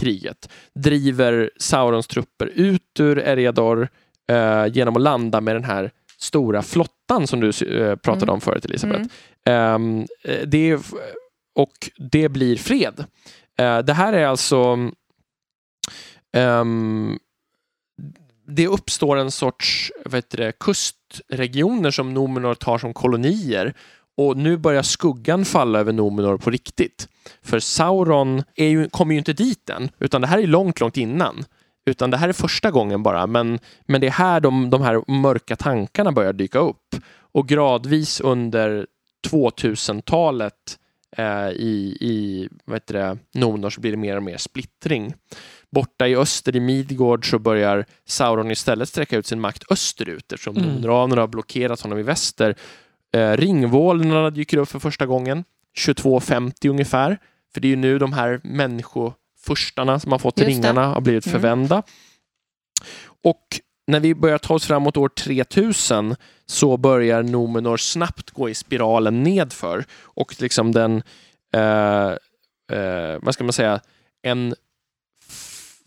kriget. 0.00 0.48
Driver 0.74 1.50
Saurons 1.58 2.06
trupper 2.06 2.46
ut 2.46 3.00
ur 3.00 3.18
Eredor 3.18 3.88
eh, 4.30 4.66
genom 4.66 4.96
att 4.96 5.02
landa 5.02 5.40
med 5.40 5.54
den 5.56 5.64
här 5.64 5.90
stora 6.18 6.62
flottan 6.62 7.26
som 7.26 7.40
du 7.40 7.48
eh, 7.48 7.96
pratade 7.96 8.22
Mm. 8.24 8.34
om 8.34 8.40
förut 8.40 8.64
Elisabeth. 8.64 9.04
Mm. 9.44 10.06
Eh, 10.24 10.40
det 10.46 10.70
är, 10.70 10.80
och 11.54 11.90
det 11.96 12.28
blir 12.28 12.56
fred. 12.56 13.04
Eh, 13.58 13.78
det 13.78 13.92
här 13.92 14.12
är 14.12 14.26
alltså 14.26 14.78
ehm, 16.32 17.18
det 18.48 18.66
uppstår 18.68 19.16
en 19.16 19.30
sorts 19.30 19.92
heter 20.12 20.38
det, 20.38 20.52
kustregioner 20.60 21.90
som 21.90 22.14
Nomenor 22.14 22.54
tar 22.54 22.78
som 22.78 22.94
kolonier 22.94 23.74
och 24.16 24.36
nu 24.36 24.56
börjar 24.56 24.82
skuggan 24.82 25.44
falla 25.44 25.78
över 25.78 25.92
Nomenor 25.92 26.38
på 26.38 26.50
riktigt. 26.50 27.08
För 27.42 27.60
Sauron 27.60 28.42
är 28.54 28.68
ju, 28.68 28.88
kommer 28.88 29.14
ju 29.14 29.18
inte 29.18 29.32
dit 29.32 29.70
än, 29.70 29.90
utan 29.98 30.20
det 30.20 30.26
här 30.26 30.38
är 30.38 30.46
långt, 30.46 30.80
långt 30.80 30.96
innan. 30.96 31.44
Utan 31.86 32.10
det 32.10 32.16
här 32.16 32.28
är 32.28 32.32
första 32.32 32.70
gången 32.70 33.02
bara, 33.02 33.26
men, 33.26 33.58
men 33.86 34.00
det 34.00 34.06
är 34.06 34.10
här 34.10 34.40
de, 34.40 34.70
de 34.70 34.82
här 34.82 35.10
mörka 35.10 35.56
tankarna 35.56 36.12
börjar 36.12 36.32
dyka 36.32 36.58
upp. 36.58 36.96
Och 37.32 37.48
gradvis 37.48 38.20
under 38.20 38.86
2000-talet 39.30 40.78
eh, 41.16 41.48
i, 41.48 41.96
i 42.00 42.48
vad 42.64 42.76
heter 42.76 42.94
det, 42.94 43.18
Nomenor 43.34 43.70
så 43.70 43.80
blir 43.80 43.90
det 43.90 43.96
mer 43.96 44.16
och 44.16 44.22
mer 44.22 44.36
splittring. 44.36 45.14
borta 45.70 46.08
i 46.08 46.16
öster 46.16 46.56
i 46.56 46.60
Midgård 46.60 47.30
så 47.30 47.38
börjar 47.38 47.84
Sauron 48.04 48.50
istället 48.50 48.88
sträcka 48.88 49.16
ut 49.16 49.26
sin 49.26 49.40
makt 49.40 49.64
österut 49.70 50.32
eftersom 50.32 50.56
Mm. 50.56 50.68
Numenoranerna 50.68 51.22
har 51.22 51.28
blockerat 51.28 51.80
honom 51.80 51.98
i 51.98 52.02
väster. 52.02 52.54
Eh, 53.14 53.32
ringvålnaderna 53.32 54.30
dyker 54.30 54.56
upp 54.56 54.68
för 54.68 54.78
första 54.78 55.06
gången, 55.06 55.44
2250 55.84 56.68
ungefär. 56.68 57.18
För 57.54 57.60
det 57.60 57.68
är 57.68 57.70
ju 57.70 57.76
nu 57.76 57.98
de 57.98 58.12
här 58.12 58.40
människofurstarna 59.46 60.00
som 60.00 60.12
har 60.12 60.18
fått 60.18 60.38
Just 60.38 60.46
det. 60.48 60.52
ringarna 60.52 60.86
har 60.86 61.00
blivit 61.00 61.26
Mm. 61.26 61.32
förvända. 61.40 61.82
Och 63.24 63.60
när 63.86 64.00
vi 64.00 64.14
börjar 64.14 64.38
ta 64.38 64.54
oss 64.54 64.66
framåt 64.66 64.96
år 64.96 65.08
3000 65.08 66.16
så 66.46 66.76
börjar 66.76 67.22
Numenor 67.22 67.76
snabbt 67.76 68.30
gå 68.30 68.48
i 68.48 68.54
spiralen 68.54 69.22
nedför 69.22 69.84
och 70.16 70.40
liksom 70.40 70.72
den, 70.72 71.02
eh, 71.54 72.10
eh, 72.78 73.18
vad 73.22 73.34
ska 73.34 73.44
man 73.44 73.52
säga, 73.52 73.80
en 74.22 74.54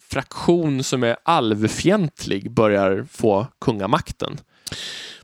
fraktion 0.02 0.84
som 0.84 1.04
är 1.04 1.18
alvfientlig 1.24 2.52
börjar 2.52 3.06
få 3.12 3.48
kungamakten. 3.62 4.38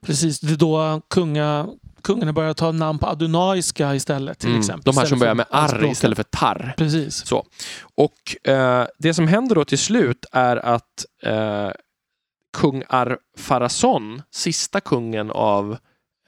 Precis, 0.02 0.40
det 0.40 0.54
är 0.54 0.58
då 0.58 1.02
kunga, 1.10 1.68
kungarna 2.06 2.34
börjar 2.34 2.54
ta 2.54 2.72
namn 2.72 3.00
på 3.00 3.08
adonaiska 3.08 3.96
istället. 3.96 4.40
Till 4.40 4.50
Mm, 4.50 4.60
exempel. 4.60 4.94
De 4.94 5.00
här 5.00 5.06
som 5.08 5.20
börjar 5.20 5.36
med 5.36 5.46
arr 5.50 5.86
istället 5.86 6.16
för 6.16 6.24
tarr. 6.24 6.74
Precis. 6.78 7.32
Och 7.96 8.48
eh, 8.50 8.88
det 8.98 9.14
som 9.14 9.28
händer 9.28 9.56
då 9.56 9.66
till 9.66 9.78
slut 9.78 10.26
är 10.32 10.58
att 10.58 11.06
eh, 11.24 11.70
kung 12.58 12.84
Ar-Pharason, 12.90 14.22
sista 14.32 14.80
kungen 14.82 15.32
av 15.32 15.78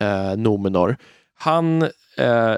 eh, 0.01 0.37
Nomenor, 0.37 0.97
han 1.39 1.81
eh, 2.17 2.55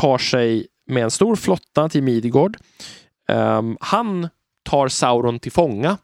tar 0.00 0.18
sig 0.18 0.66
med 0.86 1.02
en 1.04 1.10
stor 1.10 1.36
flotta 1.36 1.88
till 1.88 2.02
Midgård. 2.02 2.56
Ehm, 3.28 3.76
han 3.80 4.28
tar 4.64 4.88
Sauron 4.88 5.38
till 5.38 5.52
fånga. 5.52 5.96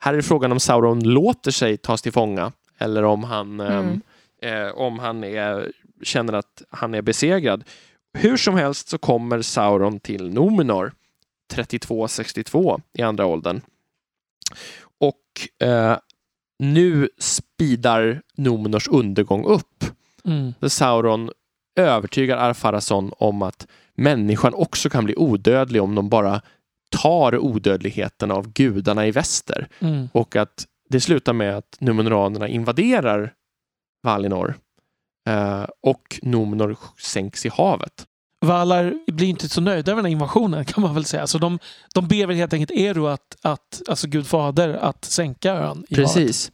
Här 0.00 0.14
är 0.14 0.22
frågan 0.22 0.52
om 0.52 0.60
Sauron 0.60 1.00
låter 1.04 1.50
sig 1.50 1.76
tas 1.76 2.02
till 2.02 2.12
fånga 2.12 2.52
eller 2.78 3.02
om 3.02 3.24
han, 3.24 3.60
ehm, 3.60 4.00
eh, 4.42 4.68
om 4.68 4.98
han 4.98 5.24
är, 5.24 5.72
känner 6.02 6.32
att 6.32 6.62
han 6.70 6.94
är 6.94 7.02
besegrad. 7.02 7.64
Hur 8.18 8.36
som 8.36 8.54
helst 8.54 8.88
så 8.88 8.98
kommer 8.98 9.42
Sauron 9.42 10.00
till 10.00 10.30
Numenor 10.30 10.92
32-62 11.54 12.80
i 12.92 13.02
andra 13.02 13.26
åldern. 13.26 13.60
Och 14.98 15.66
eh, 15.68 15.96
nu 16.58 17.08
spidar 17.18 18.22
Numenors 18.36 18.88
undergång 18.88 19.44
upp. 19.44 19.84
Mm. 20.24 20.54
Där 20.60 20.68
Sauron 20.68 21.30
övertygar 21.76 22.36
Ar-Pharason 22.36 23.12
om 23.18 23.42
att 23.42 23.66
människan 23.94 24.54
också 24.54 24.90
kan 24.90 25.04
bli 25.04 25.16
odödlig 25.16 25.82
om 25.82 25.94
de 25.94 26.08
bara 26.08 26.40
tar 26.90 27.38
odödligheten 27.38 28.30
av 28.30 28.52
gudarna 28.52 29.06
i 29.06 29.10
väster. 29.10 29.68
Mm. 29.78 30.08
Och 30.12 30.36
att 30.36 30.66
det 30.88 31.00
slutar 31.00 31.32
med 31.32 31.56
att 31.56 31.76
Numenoranerna 31.80 32.48
invaderar 32.48 33.32
Valinor 34.02 34.54
eh, 35.28 35.66
och 35.80 36.18
Numenor 36.22 36.76
sänks 36.98 37.46
i 37.46 37.48
havet. 37.48 38.06
Valar 38.40 38.94
blir 39.12 39.28
inte 39.28 39.48
så 39.48 39.60
nöjda 39.60 39.92
över 39.92 40.02
den 40.02 40.04
här 40.04 40.12
invasionen 40.12 40.64
kan 40.64 40.82
man 40.82 40.94
väl 40.94 41.04
säga. 41.04 41.26
Så 41.26 41.38
de, 41.38 41.58
de 41.94 42.08
ber 42.08 42.26
väl 42.26 42.36
helt 42.36 42.52
enkelt 42.52 42.80
Eru, 42.80 43.08
att, 43.08 43.36
att, 43.42 43.82
alltså 43.88 44.08
Gud 44.08 44.26
fader, 44.26 44.68
att 44.68 45.04
sänka 45.04 45.52
ön 45.52 45.60
i 45.60 45.60
havet. 45.64 45.88
Precis. 45.90 46.52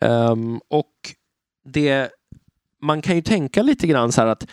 Ehm, 0.00 0.60
och 0.68 0.92
det, 1.64 2.10
man 2.82 3.02
kan 3.02 3.16
ju 3.16 3.22
tänka 3.22 3.62
lite 3.62 3.86
grann 3.86 4.12
så 4.12 4.20
här 4.20 4.28
att 4.28 4.46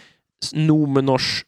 Numenors, 0.54 1.46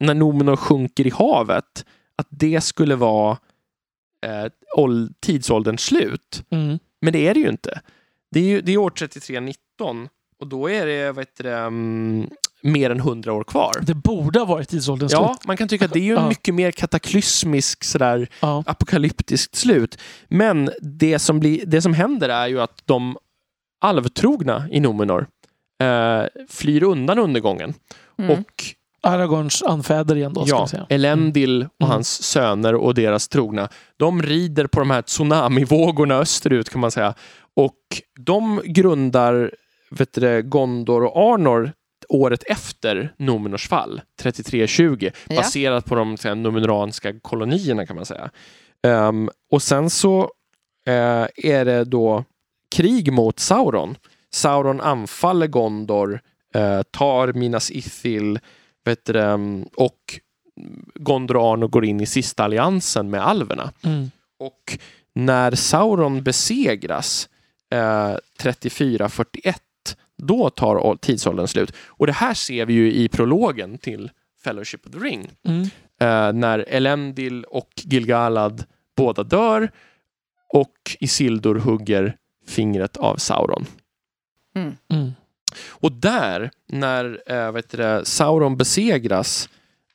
när 0.00 0.14
Numenor 0.14 0.56
sjunker 0.56 1.06
i 1.06 1.10
havet, 1.10 1.84
att 2.16 2.26
det 2.30 2.60
skulle 2.60 2.96
vara 2.96 3.38
eh, 4.26 4.46
ål- 4.76 5.12
tidsålderns 5.20 5.80
slut. 5.80 6.42
Mm. 6.50 6.78
Men 7.00 7.12
det 7.12 7.28
är 7.28 7.34
det 7.34 7.40
ju 7.40 7.48
inte. 7.48 7.80
Det 8.30 8.40
är, 8.40 8.44
ju, 8.44 8.60
det 8.60 8.72
är 8.72 8.76
år 8.78 8.90
3319 9.78 10.08
och 10.40 10.46
då 10.46 10.70
är 10.70 10.86
det, 10.86 11.12
vad 11.12 11.22
heter 11.22 11.44
det 11.44 11.56
mm, 11.56 12.28
mer 12.62 12.90
än 12.90 13.00
hundra 13.00 13.32
år 13.32 13.44
kvar. 13.44 13.72
Det 13.82 13.94
borde 13.94 14.38
ha 14.38 14.46
varit 14.46 14.68
tidsålderns 14.68 15.12
Ja, 15.12 15.28
slut. 15.28 15.46
man 15.46 15.56
kan 15.56 15.68
tycka 15.68 15.84
att 15.84 15.92
det 15.92 15.98
är 15.98 16.02
ju 16.02 16.16
en 16.16 16.22
Ja. 16.22 16.28
mycket 16.28 16.54
mer 16.54 16.70
kataklysmisk 16.70 17.84
sådär 17.84 18.28
Ja. 18.40 18.62
apokalyptiskt 18.66 19.54
slut. 19.54 19.98
Men 20.28 20.70
det 20.82 21.18
som, 21.18 21.40
blir, 21.40 21.66
det 21.66 21.82
som 21.82 21.94
händer 21.94 22.28
är 22.28 22.46
ju 22.46 22.60
att 22.60 22.82
de 22.84 23.16
alvtrogna 23.80 24.68
i 24.70 24.80
Numenor 24.80 25.26
eh, 25.82 26.22
flyr 26.48 26.82
undan 26.82 27.18
undergången. 27.18 27.74
Mm. 28.18 28.30
Och 28.30 28.64
Aragorns 29.02 29.62
anfäder 29.62 30.16
igen 30.16 30.32
då, 30.34 30.44
ja, 30.46 30.66
säga. 30.68 30.86
Elendil 30.88 31.62
och 31.62 31.70
Mm. 31.86 31.90
hans 31.90 32.22
söner 32.22 32.74
och 32.74 32.94
deras 32.94 33.28
trogna, 33.28 33.68
de 33.96 34.22
rider 34.22 34.66
på 34.66 34.80
de 34.80 34.90
här 34.90 35.02
tsunamivågorna 35.02 36.14
österut 36.18 36.68
kan 36.70 36.80
man 36.80 36.90
säga. 36.90 37.14
Och 37.56 37.76
de 38.18 38.60
grundar 38.64 39.50
vet 39.90 40.12
du, 40.12 40.42
Gondor 40.42 41.04
och 41.04 41.32
Arnor 41.34 41.72
året 42.08 42.42
efter 42.46 43.12
Numenors 43.16 43.68
fall, 43.68 44.00
3320, 44.20 45.10
Ja. 45.28 45.36
baserat 45.36 45.84
på 45.84 45.94
de 45.94 46.16
här, 46.24 46.34
numenoranska 46.34 47.20
kolonierna 47.20 47.86
kan 47.86 47.96
man 47.96 48.06
säga. 48.06 48.30
Ehm, 48.82 49.30
och 49.50 49.62
sen 49.62 49.90
så 49.90 50.20
eh, 50.86 51.26
är 51.36 51.64
det 51.64 51.84
då 51.84 52.24
krig 52.74 53.12
mot 53.12 53.38
Sauron. 53.38 53.96
Sauron 54.34 54.80
anfaller 54.80 55.46
Gondor, 55.46 56.20
eh, 56.54 56.82
tar 56.82 57.32
Minas 57.32 57.70
Ithil 57.70 58.38
vet 58.84 59.04
du, 59.04 59.12
det, 59.12 59.64
och 59.76 60.20
Gondor 60.94 61.36
och 61.36 61.52
Arnor 61.52 61.68
går 61.68 61.84
in 61.84 62.00
i 62.00 62.06
sista 62.06 62.44
alliansen 62.44 63.10
med 63.10 63.26
alverna. 63.26 63.72
Mm. 63.84 64.10
Och 64.38 64.78
när 65.14 65.54
Sauron 65.54 66.22
besegras 66.22 67.28
eh, 67.74 68.16
34-41, 68.42 69.54
då 70.16 70.50
tar 70.50 70.96
tidsåldern 70.96 71.48
slut. 71.48 71.72
Och 71.86 72.06
det 72.06 72.12
här 72.12 72.34
ser 72.34 72.66
vi 72.66 72.72
ju 72.72 72.92
i 72.92 73.08
prologen 73.08 73.78
till 73.78 74.10
Fellowship 74.44 74.86
of 74.86 74.92
the 74.92 74.98
Ring. 74.98 75.30
Mm. 75.44 75.62
Eh, 76.00 76.32
när 76.32 76.58
Elendil 76.58 77.44
och 77.44 77.70
Gilgalad 77.76 78.64
båda 78.96 79.22
dör 79.22 79.70
och 80.52 80.96
Isildur 81.00 81.54
hugger 81.54 82.16
fingret 82.46 82.96
av 82.96 83.16
Sauron. 83.16 83.66
Mm. 84.88 85.12
Och 85.68 85.92
där, 85.92 86.50
när 86.68 87.22
eh, 87.26 87.52
vet 87.52 87.70
du 87.70 87.76
det, 87.76 88.04
Sauron 88.04 88.56
besegras, 88.56 89.48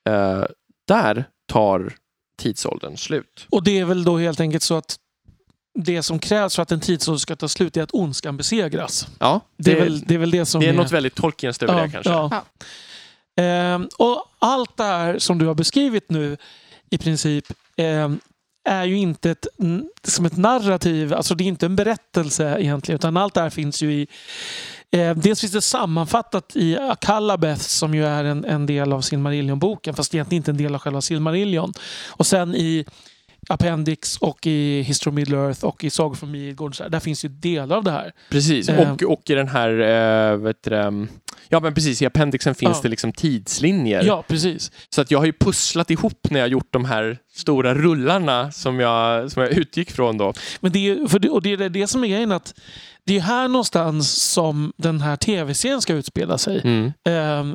eh, 0.06 0.44
där 0.88 1.26
tar 1.46 1.94
tidsåldern 2.38 2.98
slut. 2.98 3.48
Och 3.50 3.64
det 3.64 3.80
är 3.80 3.86
väl 3.86 4.04
då 4.04 4.18
helt 4.18 4.40
enkelt 4.40 4.64
så 4.64 4.76
att 4.76 4.98
det 5.74 6.04
som 6.04 6.20
krävs 6.20 6.56
för 6.56 6.64
att 6.64 6.72
en 6.72 6.80
tidsålder 6.80 7.20
ska 7.20 7.36
ta 7.36 7.48
slut 7.48 7.78
är 7.78 7.84
att 7.84 7.94
ondskan 7.94 8.38
besegras. 8.38 9.08
Ja, 9.20 9.42
Det, 9.58 9.72
är, 9.72 9.84
väl, 9.84 10.02
det 10.02 10.14
är 10.14 10.18
väl 10.18 10.32
det 10.32 10.46
som 10.46 10.62
det 10.62 10.68
är 10.68 10.74
något 10.74 10.92
väldigt 10.92 11.16
Tolkienskt 11.16 11.64
över 11.64 11.82
det 11.82 11.90
kanske. 11.90 12.12
Ja. 12.12 12.46
Ehm, 13.44 13.90
och 13.98 14.26
allt 14.40 14.78
det 14.78 14.84
här 14.84 15.20
som 15.20 15.38
du 15.38 15.46
har 15.46 15.54
beskrivit 15.54 16.10
nu 16.10 16.38
i 16.90 16.98
princip 16.98 17.46
ehm, 17.78 18.20
är 18.70 18.86
ju 18.86 18.98
inte 18.98 19.32
ett, 19.32 19.48
som 20.04 20.26
ett 20.26 20.38
narrativ, 20.38 21.14
alltså 21.14 21.36
det 21.36 21.44
är 21.44 21.46
inte 21.46 21.66
en 21.66 21.76
berättelse 21.76 22.58
egentligen, 22.60 22.96
utan 22.96 23.18
allt 23.18 23.34
det 23.34 23.42
här 23.42 23.50
finns 23.50 23.84
ju 23.84 23.94
i 23.94 24.08
Eh, 24.94 25.16
dels 25.16 25.42
finns 25.42 25.54
det 25.54 25.62
sammanfattat 25.62 26.56
i 26.56 26.78
Akallabeth 26.78 27.62
som 27.62 27.96
ju 27.96 28.06
är 28.06 28.24
en, 28.24 28.46
en 28.46 28.66
del 28.66 28.94
av 28.94 29.02
Silmarillion-boken 29.02 29.94
fast 29.94 30.14
egentligen 30.16 30.40
inte 30.40 30.52
en 30.52 30.58
del 30.58 30.76
av 30.76 30.82
själva 30.82 31.02
Silmarillion. 31.02 31.74
Och 32.08 32.28
sen 32.28 32.56
i 32.56 32.86
Appendix 33.54 34.18
och 34.18 34.47
i 34.47 34.82
History 34.82 35.12
of 35.12 35.16
Middle-earth 35.28 35.64
och 35.64 35.84
i 35.84 35.89
Sagor 35.89 36.16
från 36.16 36.32
Midgård. 36.32 36.76
Där 36.89 36.99
finns 36.99 37.26
ju 37.26 37.30
delar 37.30 37.78
av 37.78 37.84
det 37.84 37.91
här. 37.91 38.12
Precis, 38.30 38.70
Eh. 38.70 38.91
och, 38.91 39.04
och 39.04 39.30
i 39.30 39.34
den 39.34 39.47
här, 39.47 39.70
eh, 40.32 40.38
vet 40.38 40.64
du, 40.64 41.08
ja 41.49 41.60
men 41.60 41.74
precis, 41.74 42.02
i 42.02 42.06
appendixen 42.06 42.56
finns 42.56 42.78
Ja. 42.78 42.80
det 42.84 42.89
liksom 42.89 43.12
tidslinjer. 43.12 44.04
Ja, 44.04 44.24
precis. 44.28 44.72
Så 44.89 45.02
att 45.02 45.12
jag 45.12 45.20
har 45.20 45.26
ju 45.26 45.34
pusslat 45.34 45.91
ihop 45.91 46.28
när 46.30 46.39
jag 46.39 46.49
gjort 46.49 46.68
de 46.74 46.86
här 46.86 47.18
stora 47.34 47.76
rullarna 47.76 48.52
som 48.52 48.80
jag, 48.80 49.32
som 49.32 49.41
jag 49.43 49.52
utgick 49.52 49.91
från 49.91 50.18
då. 50.18 50.34
Men 50.60 50.72
det 50.72 50.97
för 51.12 51.20
det, 51.20 51.30
och 51.30 51.41
det 51.41 51.54
är 51.54 51.70
det 51.70 51.88
som 51.88 52.04
är 52.04 52.08
grejen 52.08 52.32
att 52.32 52.54
det 53.06 53.18
är 53.18 53.22
här 53.22 53.47
någonstans 53.47 54.12
som 54.32 54.74
den 54.78 55.02
här 55.02 55.16
tv-serien 55.16 55.82
ska 55.82 55.93
utspela 55.93 56.38
sig. 56.38 56.62
Mm. 56.64 56.91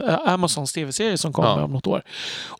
Eh, 0.01 0.32
Amazons 0.32 0.72
tv-serie 0.72 1.18
som 1.18 1.32
kommer 1.32 1.49
Ja. 1.49 1.64
om 1.64 1.72
något 1.72 1.86
år. 1.86 2.03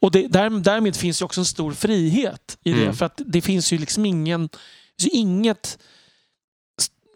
Och 0.01 0.11
det, 0.11 0.27
där, 0.29 0.51
därmed 0.51 0.97
finns 0.97 1.21
ju 1.21 1.25
också 1.25 1.41
en 1.41 1.45
stor 1.45 1.73
frihet 1.73 2.59
i 2.65 2.73
det. 2.73 2.83
Mm. 2.83 2.95
För 2.95 3.07
att 3.07 3.21
det 3.27 3.41
finns 3.41 3.73
ju 3.73 3.79
liksom 3.79 4.07
ingen, 4.07 4.49
inget 5.13 5.79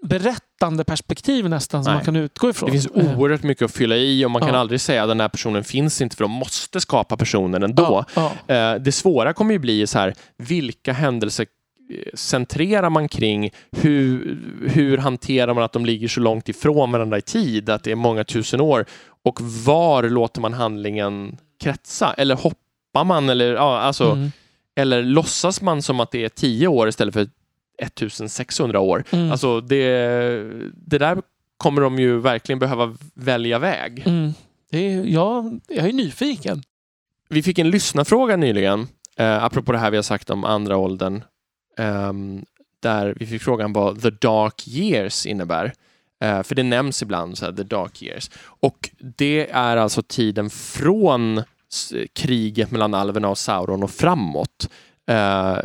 berättande 0.03 0.85
perspektiv 0.85 1.49
nästan 1.49 1.85
som 1.85 1.91
Nej. 1.93 1.99
man 1.99 2.05
kan 2.05 2.17
utgå 2.17 2.51
ifrån. 2.51 2.67
Det 2.67 2.73
finns 2.73 2.87
Eh, 2.87 3.19
oerhört 3.21 3.43
mycket 3.43 3.65
att 3.65 3.71
fylla 3.73 3.97
i 3.97 4.25
och 4.25 4.31
man 4.31 4.43
kan 4.43 4.55
Ja. 4.55 4.57
aldrig 4.61 4.81
säga 4.81 5.03
att 5.03 5.09
den 5.09 5.21
här 5.21 5.29
personen 5.29 5.65
finns 5.65 6.01
inte 6.01 6.17
för 6.17 6.25
de 6.25 6.31
måste 6.31 6.81
skapa 6.81 7.17
personen 7.17 7.63
ändå. 7.63 8.05
Ja, 8.15 8.33
ja. 8.49 8.55
Eh, 8.55 8.75
Det 8.81 8.93
svåra 8.93 9.33
kommer 9.33 9.53
ju 9.53 9.59
bli 9.59 9.87
så 9.87 9.99
här, 9.99 10.15
vilka 10.39 10.93
händelser 10.93 11.47
centrerar 12.15 12.91
man 12.91 13.09
kring? 13.09 13.51
Hur, 13.73 14.39
hur 14.69 14.99
hanterar 14.99 15.55
man 15.55 15.65
att 15.65 15.73
de 15.73 15.87
ligger 15.87 16.09
så 16.09 16.21
långt 16.21 16.49
ifrån 16.49 16.93
varandra 16.93 17.19
i 17.19 17.23
tid, 17.23 17.71
att 17.71 17.85
det 17.85 17.91
är 17.91 17.97
många 17.97 18.25
tusen 18.25 18.61
år? 18.61 18.85
Och 19.23 19.41
var 19.41 20.03
låter 20.03 20.41
man 20.41 20.55
handlingen 20.55 21.37
kretsa? 21.63 22.15
Eller 22.15 22.35
hoppar 22.35 23.05
man? 23.05 23.29
Eller, 23.29 23.55
ja, 23.55 23.79
alltså, 23.79 24.11
Mm. 24.11 24.33
Eller 24.75 25.03
låtsas 25.03 25.63
man 25.63 25.83
som 25.83 26.01
att 26.01 26.11
det 26.11 26.25
är 26.25 26.29
10 26.29 26.69
år 26.69 26.89
istället 26.89 27.15
för 27.15 27.29
1600 27.83 28.81
år? 28.81 29.05
Mm. 29.11 29.33
Alltså 29.33 29.61
det, 29.61 29.87
det 30.75 30.99
där 30.99 31.23
kommer 31.57 31.83
de 31.83 31.99
ju 31.99 32.21
verkligen 32.21 32.59
behöva 32.59 32.97
välja 33.15 33.59
väg. 33.59 34.03
Mm. 34.07 34.33
Det 34.71 34.79
är, 34.79 35.05
ja, 35.05 35.45
jag 35.69 35.89
är 35.89 35.93
nyfiken. 35.93 36.63
Vi 37.29 37.43
fick 37.43 37.59
en 37.59 37.71
lyssnarfråga 37.71 38.37
nyligen, 38.37 38.89
eh, 39.17 39.45
apropå 39.45 39.73
det 39.73 39.79
här 39.79 39.91
vi 39.91 39.97
har 39.97 40.03
sagt 40.03 40.31
om 40.31 40.45
andra 40.45 40.77
åldern, 40.77 41.23
um, 41.81 42.45
där 42.81 43.15
vi 43.17 43.27
fick 43.27 43.43
frågan 43.43 43.73
vad 43.73 44.03
the 44.03 44.11
dark 44.11 44.69
years 44.69 45.27
innebär. 45.27 45.65
Uh, 46.25 46.43
för 46.43 46.55
det 46.55 46.63
nämns 46.63 47.03
ibland, 47.03 47.39
så 47.39 47.45
här, 47.45 47.53
the 47.53 47.63
dark 47.63 48.03
years. 48.03 48.31
Och 48.45 48.91
det 48.99 49.51
är 49.51 49.77
alltså 49.77 50.03
tiden 50.03 50.51
från 50.51 51.43
kriget 52.13 52.71
mellan 52.71 52.95
alverna 52.95 53.29
och 53.29 53.39
Sauron 53.39 53.83
och 53.83 53.91
framåt. 53.91 54.71
Uh, 55.11 55.59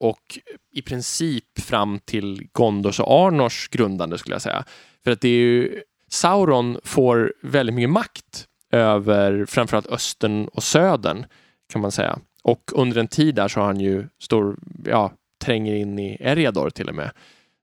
och 0.00 0.38
i 0.72 0.82
princip 0.82 1.60
fram 1.60 1.98
till 1.98 2.48
Gondors 2.52 3.00
och 3.00 3.26
Arnors 3.26 3.68
grundande 3.68 4.18
skulle 4.18 4.34
jag 4.34 4.42
säga. 4.42 4.64
För 5.04 5.10
att 5.10 5.20
det 5.20 5.28
är 5.28 5.38
ju, 5.38 5.82
Sauron 6.10 6.80
får 6.84 7.34
väldigt 7.42 7.74
mycket 7.74 7.90
makt 7.90 8.46
över 8.72 9.44
framförallt 9.46 9.86
östern 9.86 10.48
och 10.48 10.62
södern 10.62 11.26
kan 11.72 11.82
man 11.82 11.92
säga. 11.92 12.18
Och 12.42 12.70
under 12.74 13.00
en 13.00 13.08
tid 13.08 13.34
där 13.34 13.48
så 13.48 13.60
har 13.60 13.66
han 13.66 13.80
ju 13.80 14.08
stor, 14.18 14.56
ja, 14.84 15.12
tränger 15.46 15.74
in 15.74 15.98
i 15.98 16.16
Eriador 16.20 16.70
till 16.70 16.88
och 16.88 16.94
med. 16.94 17.10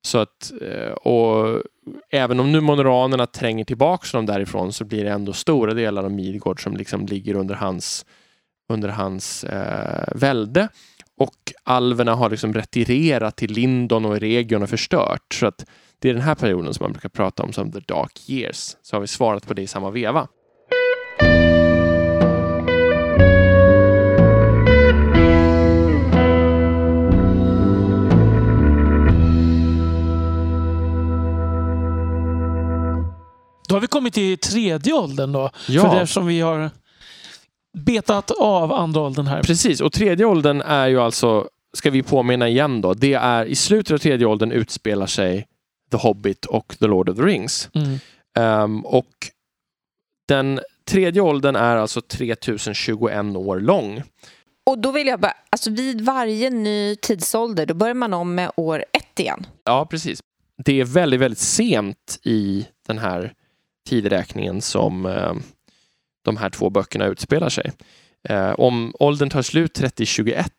Så 0.06 0.18
att, 0.18 0.52
eh, 0.62 0.92
och 0.92 1.62
även 2.10 2.40
om 2.40 2.52
nu 2.52 2.62
monoranerna 2.62 3.26
tränger 3.26 3.66
tillbaka 3.66 4.18
dem 4.18 4.26
därifrån 4.26 4.74
så 4.74 4.86
blir 4.86 5.04
det 5.04 5.12
ändå 5.12 5.34
stora 5.34 5.74
delar 5.74 6.04
av 6.04 6.12
Midgård 6.12 6.64
som 6.64 6.78
liksom 6.78 7.06
ligger 7.06 7.36
under 7.36 7.56
hans, 7.56 8.06
under 8.74 8.90
hans 8.90 9.44
eh, 9.44 10.08
välde. 10.16 10.68
Och 11.18 11.54
alverna 11.64 12.16
har 12.16 12.30
liksom 12.30 12.54
retirerat 12.54 13.36
till 13.36 13.52
Lindon 13.52 14.06
och 14.06 14.20
Region 14.20 14.64
och 14.64 14.70
förstört. 14.70 15.34
Så 15.34 15.48
att 15.48 15.66
det 16.00 16.10
är 16.10 16.14
den 16.14 16.24
här 16.24 16.36
perioden 16.36 16.74
som 16.74 16.84
man 16.84 16.92
brukar 16.92 17.10
prata 17.10 17.44
om 17.44 17.54
som 17.54 17.72
the 17.72 17.80
dark 17.80 18.30
years. 18.30 18.78
Så 18.82 18.96
har 18.96 19.02
vi 19.02 19.08
svarat 19.08 19.48
på 19.48 19.54
det 19.54 19.62
i 19.62 19.68
samma 19.68 19.92
veva. 19.92 20.28
Då 33.74 33.78
har 33.78 33.82
vi 33.82 33.88
kommit 33.88 34.14
till 34.14 34.38
tredje 34.38 34.94
åldern 34.94 35.32
då. 35.32 35.50
Ja. 35.68 35.82
För 35.82 36.02
eftersom 36.02 36.28
vi 36.28 36.42
har 36.42 36.70
betat 37.78 38.32
av 38.32 38.74
andra 38.74 39.02
åldern 39.02 39.28
här. 39.28 39.44
Precis, 39.44 39.82
och 39.82 39.94
tredje 39.94 40.26
åldern 40.26 40.62
är 40.62 40.88
ju 40.88 41.02
alltså, 41.02 41.48
ska 41.78 41.90
vi 41.90 42.04
påminna 42.04 42.50
igen 42.50 42.82
då, 42.82 42.94
det 42.94 43.14
är 43.14 43.46
i 43.46 43.56
slutet 43.56 43.94
av 43.94 43.98
tredje 43.98 44.28
åldern 44.28 44.52
utspelar 44.52 45.08
sig 45.08 45.48
The 45.92 45.98
Hobbit 45.98 46.46
och 46.46 46.76
The 46.80 46.88
Lord 46.88 47.10
of 47.10 47.18
the 47.18 47.24
Rings. 47.24 47.70
Mm. 47.74 48.00
Ehm, 48.38 48.86
och 48.86 49.10
den 50.28 50.60
tredje 50.86 51.22
åldern 51.22 51.56
är 51.56 51.76
alltså 51.76 52.02
3021 52.02 53.36
år 53.36 53.60
lång. 53.60 54.04
Och 54.66 54.80
då 54.80 54.92
vill 54.92 55.08
jag 55.08 55.20
bara, 55.20 55.34
alltså 55.50 55.72
vid 55.72 56.02
varje 56.02 56.50
ny 56.50 56.96
tidsålder, 56.96 57.66
då 57.66 57.74
börjar 57.74 57.94
man 57.94 58.14
om 58.14 58.36
med 58.36 58.52
år 58.56 58.86
ett 58.92 59.20
igen. 59.20 59.46
Ja, 59.64 59.88
precis. 59.90 60.20
Det 60.66 60.80
är 60.80 60.86
väldigt, 60.86 61.20
väldigt 61.20 61.40
sent 61.40 62.20
i 62.24 62.68
den 62.88 62.98
här 62.98 63.34
tideräkningen 63.84 64.62
som 64.62 65.06
eh, 65.06 65.34
de 66.26 66.38
här 66.38 66.50
två 66.50 66.70
böckerna 66.70 67.06
utspelar 67.06 67.50
sig. 67.50 67.72
Eh, 68.30 68.52
om 68.52 68.94
åldern 69.00 69.30
tar 69.30 69.42
slut 69.42 69.74
3021 69.74 70.54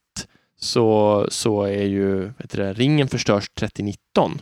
så, 0.60 1.26
så 1.30 1.62
är 1.62 1.82
ju 1.84 2.32
det, 2.38 2.72
ringen 2.72 3.08
förstörs 3.08 3.48
3019 3.48 4.40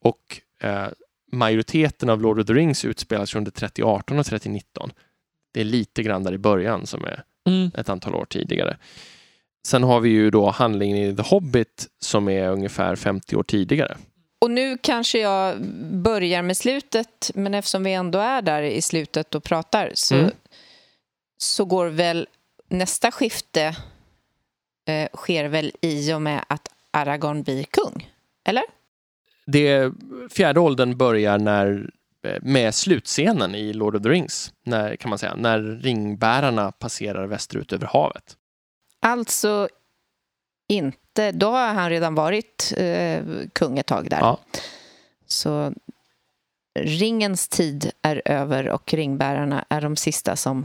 och 0.00 0.40
eh, 0.62 0.86
majoriteten 1.32 2.10
av 2.10 2.20
Lord 2.20 2.40
of 2.40 2.46
the 2.46 2.52
Rings 2.52 2.84
utspelar 2.84 3.26
sig 3.26 3.38
under 3.38 3.50
3018 3.50 4.18
och 4.18 4.26
3019. 4.26 4.90
Det 5.54 5.60
är 5.60 5.64
lite 5.64 6.02
grann 6.02 6.24
där 6.24 6.32
i 6.32 6.38
början 6.38 6.86
som 6.86 7.04
är 7.04 7.24
Mm. 7.46 7.70
ett 7.74 7.88
antal 7.88 8.14
år 8.14 8.24
tidigare. 8.24 8.76
Sen 9.66 9.82
har 9.82 10.00
vi 10.00 10.08
ju 10.10 10.30
då 10.30 10.50
handlingen 10.50 10.96
i 10.96 11.16
The 11.16 11.22
Hobbit 11.22 11.86
som 11.98 12.28
är 12.28 12.48
ungefär 12.48 12.96
50 12.96 13.36
år 13.36 13.42
tidigare. 13.42 13.96
Och 14.40 14.50
nu 14.50 14.78
kanske 14.78 15.18
jag 15.18 15.60
börjar 16.02 16.42
med 16.42 16.56
slutet, 16.56 17.30
men 17.34 17.54
eftersom 17.54 17.82
vi 17.84 17.92
ändå 17.92 18.18
är 18.18 18.42
där 18.42 18.62
i 18.62 18.82
slutet 18.82 19.34
och 19.34 19.44
pratar 19.44 19.90
så, 19.94 20.14
Mm. 20.14 20.30
så 21.36 21.64
går 21.64 21.86
väl 21.86 22.28
nästa 22.68 23.10
skifte 23.10 23.76
eh, 24.88 25.08
sker 25.14 25.44
väl 25.44 25.72
i 25.80 26.12
och 26.12 26.22
med 26.22 26.44
att 26.48 26.68
Aragorn 26.90 27.42
blir 27.42 27.62
kung? 27.64 28.10
Eller? 28.44 28.64
Det 29.46 29.92
fjärde 30.30 30.60
åldern 30.60 30.96
börjar 30.96 31.38
när, 31.38 31.90
eh, 32.26 32.36
med 32.42 32.74
slutscenen 32.74 33.54
i 33.54 33.72
Lord 33.72 33.96
of 33.96 34.02
the 34.02 34.08
Rings, 34.08 34.52
när, 34.64 34.96
kan 34.96 35.08
man 35.08 35.18
säga, 35.18 35.34
när 35.34 35.58
ringbärarna 35.60 36.72
passerar 36.72 37.26
västerut 37.26 37.72
över 37.72 37.86
havet. 37.86 38.36
Alltså 39.02 39.68
inte, 40.70 41.32
då 41.32 41.50
har 41.50 41.66
han 41.74 41.90
redan 41.90 42.14
varit 42.14 42.72
eh, 42.76 43.22
kung 43.52 43.78
ett 43.78 43.86
tag 43.86 44.10
där. 44.10 44.18
Ja. 44.20 44.38
Så 45.26 45.72
ringens 46.78 47.48
tid 47.48 47.90
är 48.02 48.22
över 48.24 48.68
och 48.68 48.94
ringbärarna 48.94 49.64
är 49.68 49.80
de 49.80 49.96
sista 49.96 50.36
som... 50.36 50.64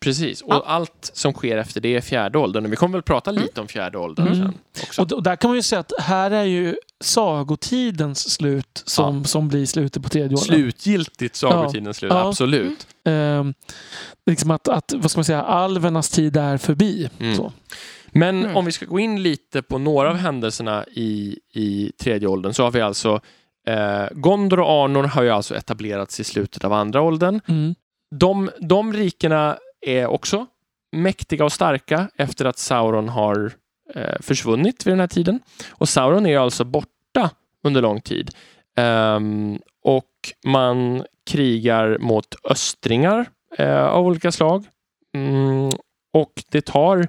Precis, 0.00 0.42
och 0.42 0.52
Ja. 0.54 0.62
allt 0.66 1.10
som 1.14 1.32
sker 1.32 1.56
efter 1.56 1.80
det 1.80 1.96
är 1.96 2.00
fjärde 2.00 2.38
åldern. 2.38 2.64
Och 2.66 2.72
vi 2.72 2.76
kommer 2.76 2.92
väl 2.92 3.02
prata 3.02 3.30
lite 3.30 3.60
om 3.60 3.68
fjärde 3.68 3.98
åldern 3.98 4.26
Mm. 4.26 4.38
sen 4.38 4.54
också. 4.82 5.02
Och, 5.14 5.22
där 5.22 5.36
kan 5.36 5.50
man 5.50 5.56
ju 5.56 5.62
säga 5.62 5.80
att 5.80 5.92
här 6.00 6.30
är 6.30 6.42
ju 6.44 6.76
sagotidens 7.00 8.30
slut 8.30 8.82
som, 8.86 9.24
som 9.24 9.48
blir 9.48 9.66
slutet 9.66 10.02
på 10.02 10.08
tredje 10.08 10.36
åldern. 10.36 10.38
Slutgiltigt 10.56 11.36
sagotidens 11.36 11.96
slut, 11.96 12.12
Ja. 12.12 12.28
absolut. 12.28 12.86
Ehm, 13.04 13.54
liksom 14.26 14.50
att, 14.50 14.68
att, 14.68 14.92
vad 14.96 15.10
ska 15.10 15.18
man 15.18 15.24
säga, 15.24 15.42
alvernas 15.42 16.08
tid 16.10 16.36
är 16.36 16.56
förbi. 16.58 17.08
Mm. 17.18 17.36
Så. 17.36 17.52
Men 18.18 18.44
Mm. 18.44 18.56
om 18.56 18.64
vi 18.64 18.72
ska 18.72 18.86
gå 18.86 18.98
in 19.00 19.22
lite 19.22 19.62
på 19.62 19.78
några 19.78 20.10
av 20.10 20.16
händelserna 20.16 20.84
i, 20.92 21.38
i 21.52 21.92
tredje 21.98 22.28
åldern 22.28 22.52
så 22.54 22.62
har 22.62 22.70
vi 22.70 22.80
alltså 22.80 23.20
eh, 23.66 24.04
Gondor 24.12 24.60
och 24.60 24.84
Arnor 24.84 25.02
har 25.04 25.22
ju 25.22 25.30
alltså 25.30 25.54
etablerats 25.56 26.20
i 26.20 26.24
slutet 26.24 26.64
av 26.64 26.72
andra 26.72 27.00
åldern. 27.02 27.40
Mm. 27.48 27.74
De, 28.10 28.50
de 28.60 28.92
rikena 28.92 29.56
är 29.86 30.06
också 30.06 30.46
mäktiga 30.92 31.44
och 31.44 31.52
starka 31.52 32.08
efter 32.16 32.44
att 32.44 32.58
Sauron 32.58 33.08
har 33.08 33.52
eh, 33.94 34.16
försvunnit 34.20 34.86
vid 34.86 34.92
den 34.92 35.00
här 35.00 35.06
tiden. 35.06 35.40
Och 35.70 35.88
Sauron 35.88 36.26
är 36.26 36.38
alltså 36.38 36.64
borta 36.64 37.30
under 37.64 37.82
lång 37.82 38.00
tid. 38.00 38.30
Ehm, 38.76 39.58
och 39.82 40.04
man 40.44 41.04
krigar 41.30 41.98
mot 41.98 42.34
östringar 42.50 43.26
eh, 43.58 43.84
av 43.86 44.06
olika 44.06 44.32
slag. 44.32 44.64
Mm, 45.14 45.70
och 46.12 46.32
det 46.50 46.60
tar 46.60 47.08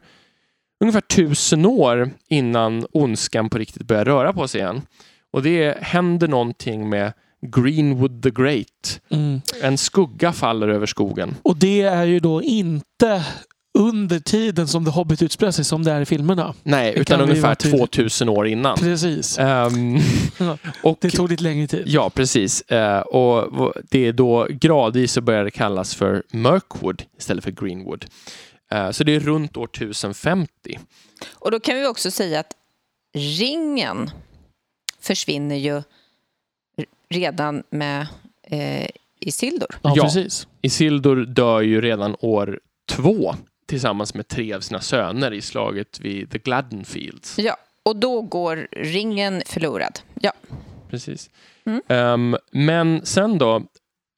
ungefär 0.80 1.01
tusen 1.01 1.65
år 1.65 2.09
innan 2.30 2.86
ondskan 2.91 3.49
på 3.49 3.57
riktigt 3.57 3.88
börjar 3.88 4.05
röra 4.05 4.34
på 4.34 4.47
sig 4.47 4.61
igen. 4.61 4.82
Och 5.34 5.43
det 5.43 5.78
händer 5.82 6.28
någonting 6.28 6.89
med 6.89 7.13
Greenwood 7.41 8.23
the 8.23 8.30
Great. 8.30 9.01
Mm. 9.09 9.41
En 9.61 9.78
skugga 9.78 10.34
faller 10.34 10.67
över 10.67 10.86
skogen. 10.86 11.36
Och 11.43 11.57
det 11.57 11.82
är 11.82 12.05
ju 12.05 12.19
då 12.19 12.43
inte 12.43 13.23
under 13.80 14.19
tiden 14.19 14.67
som 14.67 14.86
The 14.86 14.91
Hobbit 14.91 15.21
utspelar 15.21 15.51
sig 15.51 15.65
som 15.65 15.84
det 15.84 15.91
är 15.91 16.01
i 16.01 16.05
filmerna. 16.05 16.53
Nej, 16.63 16.93
Det 16.93 16.99
utan 16.99 17.21
ungefär 17.21 17.41
vara 17.41 17.55
tydligt. 17.55 17.80
2000 17.80 18.30
år 18.30 18.47
innan. 18.47 18.78
Precis. 18.78 19.38
Ja, 19.47 19.71
och, 20.84 20.97
Det 21.01 21.09
tog 21.09 21.30
lite 21.30 21.43
längre 21.43 21.67
tid. 21.67 21.84
Ja, 21.86 22.09
precis. 22.09 22.61
Eh, 22.61 22.99
och 22.99 23.73
det 23.89 24.07
är 24.07 24.13
då 24.13 24.47
gradvis 24.49 25.11
så 25.11 25.21
börjar 25.21 25.43
det 25.43 25.51
kallas 25.51 25.95
för 25.95 26.23
Mirkwood 26.32 27.03
istället 27.19 27.43
för 27.43 27.51
Greenwood. 27.51 28.05
Eh, 28.72 28.91
så 28.91 29.03
det 29.03 29.15
är 29.15 29.20
runt 29.20 29.57
år 29.57 29.65
1050. 29.74 30.80
Och 31.34 31.51
då 31.51 31.59
kan 31.59 31.76
vi 31.76 31.86
också 31.88 32.11
säga 32.11 32.39
att 32.39 32.53
ringen 33.13 34.09
försvinner 34.99 35.55
ju 35.55 35.82
redan 37.09 37.63
med 37.70 38.07
eh, 38.43 38.88
Isildur. 39.20 39.68
Ja, 39.82 39.93
Ja. 39.95 40.03
precis. 40.03 40.47
Isildur 40.61 41.26
dör 41.26 41.61
ju 41.61 41.82
redan 41.82 42.15
år 42.20 42.59
två 42.89 43.36
tillsammans 43.65 44.13
med 44.13 44.28
tre 44.28 44.53
av 44.53 44.59
sina 44.61 44.82
söner 44.82 45.34
i 45.34 45.41
slaget 45.41 45.99
vid 45.99 46.32
The 46.32 46.38
Gladden 46.38 46.86
Fields. 46.86 47.39
Ja, 47.39 47.57
och 47.84 47.95
då 47.95 48.22
går 48.22 48.68
ringen 48.72 49.41
förlorad. 49.45 49.99
Ja, 50.22 50.32
Precis. 50.89 51.30
Mm. 51.65 51.82
Ehm, 51.88 52.38
men 52.51 53.05
sen 53.05 53.38
då, 53.38 53.63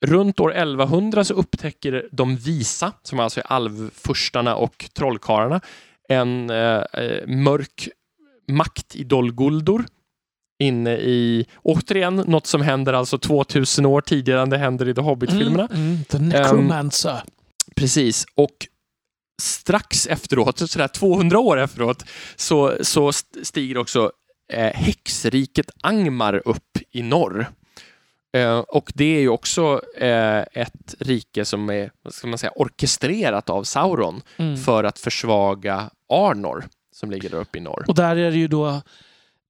runt 0.06 0.40
år 0.40 0.52
1100 0.56 1.24
så 1.24 1.34
upptäcker 1.34 2.10
de 2.12 2.36
visa, 2.36 2.92
som 3.04 3.20
alltså 3.20 3.40
är 3.40 3.48
alvfurstarna 3.52 4.56
och 4.56 4.90
trollkarlarna, 4.94 5.62
en 6.10 6.50
eh, 6.50 6.58
eh, 6.94 7.28
mörk 7.28 7.90
makt 8.48 8.96
i 8.96 9.04
Dol 9.04 9.34
Guldur 9.34 9.86
inne 10.64 10.98
i, 10.98 11.46
återigen, 11.62 12.16
något 12.16 12.48
som 12.48 12.62
händer 12.62 12.94
alltså 12.94 13.18
2000 13.18 13.86
år 13.86 14.02
tidigare 14.02 14.42
än 14.42 14.50
det 14.50 14.58
händer 14.58 14.88
i 14.90 14.94
The 14.94 15.02
Hobbit-filmerna. 15.02 15.68
Mm, 15.72 15.86
mm, 15.86 16.04
The 16.04 16.20
Necromancer. 16.20 17.22
Precis, 17.76 18.26
och 18.36 18.68
strax 19.42 20.08
efteråt, 20.08 20.70
sådär 20.70 20.88
200 20.88 21.40
år 21.40 21.60
efteråt, 21.60 22.06
så, 22.36 22.78
så 22.82 23.10
st- 23.10 23.46
stiger 23.46 23.78
också 23.78 24.12
eh, 24.54 24.74
häxriket 24.74 25.70
Angmar 25.84 26.42
upp 26.48 26.78
i 26.92 27.02
norr. 27.02 27.46
Eh, 28.38 28.60
och 28.60 28.92
det 28.96 29.16
är 29.18 29.20
ju 29.22 29.30
också 29.30 29.82
eh, 29.98 30.40
ett 30.54 30.96
rike 31.00 31.46
som 31.46 31.70
är 31.70 31.92
vad 32.02 32.14
ska 32.14 32.28
man 32.28 32.38
säga, 32.38 32.52
orkestrerat 32.56 33.50
av 33.50 33.64
Sauron 33.64 34.22
Mm. 34.38 34.58
för 34.58 34.84
att 34.84 35.00
försvaga 35.00 35.90
Arnor 36.14 36.64
som 36.96 37.12
ligger 37.12 37.30
där 37.30 37.38
uppe 37.38 37.58
i 37.58 37.62
norr. 37.62 37.86
Och 37.88 37.96
där 37.96 38.16
är 38.16 38.32
det 38.32 38.38
ju 38.38 38.48
då 38.48 38.68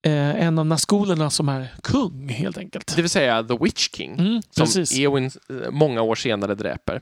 eh, 0.05 0.43
en 0.45 0.59
av 0.59 0.65
Nazgulerna 0.65 1.29
som 1.29 1.49
är 1.49 1.67
kung 1.83 2.29
helt 2.29 2.57
enkelt. 2.57 2.95
Det 2.95 3.01
vill 3.01 3.09
säga 3.09 3.43
The 3.43 3.57
Witch 3.57 3.89
King. 3.95 4.11
Mm, 4.19 4.41
som 4.41 4.65
precis. 4.65 4.99
Eowyn 4.99 5.25
eh, 5.49 5.71
många 5.71 6.01
år 6.01 6.15
senare 6.15 6.55
dräper. 6.55 7.01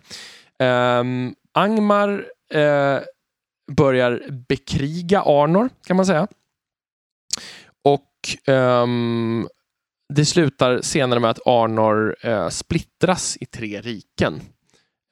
Um, 0.59 1.35
Angmar 1.53 2.25
eh, 2.53 2.99
börjar 3.71 4.23
bekriga 4.49 5.21
Arnor, 5.21 5.69
kan 5.87 5.95
man 5.97 6.05
säga. 6.05 6.27
Och 7.83 8.53
ehm, 8.53 9.47
det 10.13 10.25
slutar 10.25 10.81
senare 10.81 11.19
med 11.19 11.29
att 11.29 11.47
Arnor 11.47 12.15
eh, 12.21 12.49
splittras 12.49 13.37
i 13.41 13.45
tre 13.45 13.81
riken. 13.81 14.41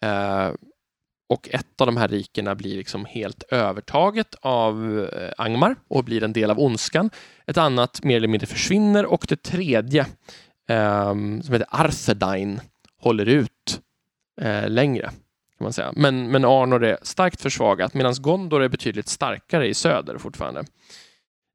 Eh, 0.04 0.52
och 1.30 1.50
ett 1.52 1.82
av 1.82 1.88
de 1.88 1.98
här 1.98 2.08
rikena 2.08 2.56
blir 2.56 2.76
liksom 2.78 3.06
helt 3.06 3.44
övertaget 3.44 4.36
av 4.42 5.00
eh, 5.14 5.32
Angmar 5.38 5.76
och 5.88 6.04
blir 6.04 6.24
en 6.24 6.34
del 6.34 6.52
av 6.52 6.60
ondskan. 6.60 7.10
Ett 7.46 7.58
annat 7.58 8.04
mer 8.04 8.18
eller 8.18 8.28
mindre 8.28 8.48
försvinner 8.48 9.06
och 9.06 9.26
det 9.30 9.44
tredje 9.44 10.06
ehm, 10.68 11.44
som 11.44 11.54
heter 11.54 11.68
Arthedain 11.72 12.62
håller 12.98 13.26
ut 13.26 13.82
eh, 14.42 14.70
längre. 14.70 15.12
Kan 15.58 15.66
man 15.66 15.74
säga. 15.74 15.94
Men, 15.96 16.32
men 16.32 16.46
Arnor 16.46 16.84
är 16.84 16.98
starkt 17.02 17.42
försvagat 17.42 17.94
medan 17.94 18.14
Gondor 18.20 18.64
är 18.64 18.70
betydligt 18.70 19.08
starkare 19.08 19.68
i 19.68 19.74
söder 19.74 20.18
fortfarande. 20.18 20.64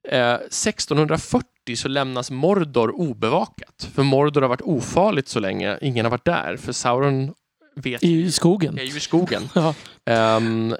Eh, 0.09 0.35
1640 0.35 1.47
så 1.77 1.89
lämnas 1.89 2.31
Mordor 2.31 2.91
obevakat. 3.01 3.89
För 3.95 4.03
Mordor 4.03 4.43
har 4.43 4.49
varit 4.49 4.61
ofarligt 4.61 5.29
så 5.29 5.41
länge. 5.41 5.79
Ingen 5.83 6.05
har 6.05 6.11
varit 6.11 6.25
där. 6.25 6.57
För 6.57 6.73
Sauron 6.73 7.33
vet 7.77 8.03
I 8.03 8.33
skogen. 8.33 8.79
är 8.79 8.83
ju 8.83 8.97
i 8.97 9.01
skogen. 9.01 9.49
Ja, 9.55 9.75
Ehm, 10.07 10.75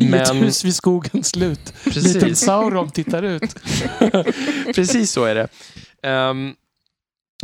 I 0.00 0.04
ett 0.04 0.10
men 0.10 0.36
hus 0.36 0.64
vid 0.64 0.74
skogens 0.74 1.28
slut. 1.28 1.72
Liten 1.84 1.92
precis, 2.22 2.38
Sauron 2.40 2.90
tittar 2.90 3.22
ut. 3.22 3.54
precis 4.74 5.10
så 5.12 5.24
är 5.24 5.34
det. 5.34 5.48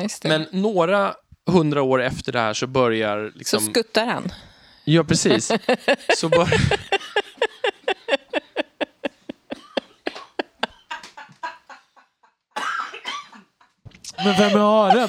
Just 0.02 0.22
det. 0.22 0.28
men 0.28 0.46
några 0.62 1.14
hundra 1.50 1.82
år 1.82 2.02
efter 2.02 2.32
det 2.32 2.38
här 2.38 2.54
så 2.54 2.66
börjar 2.66 3.30
Så 3.32 3.38
liksom... 3.38 3.60
skuttar 3.60 4.06
han. 4.06 4.32
Ja, 4.84 5.04
precis. 5.04 5.52
Så 6.16 6.28
bör... 6.28 6.48
Men 14.24 14.34
vem 14.38 14.52
är 14.54 14.58
haren? 14.64 15.08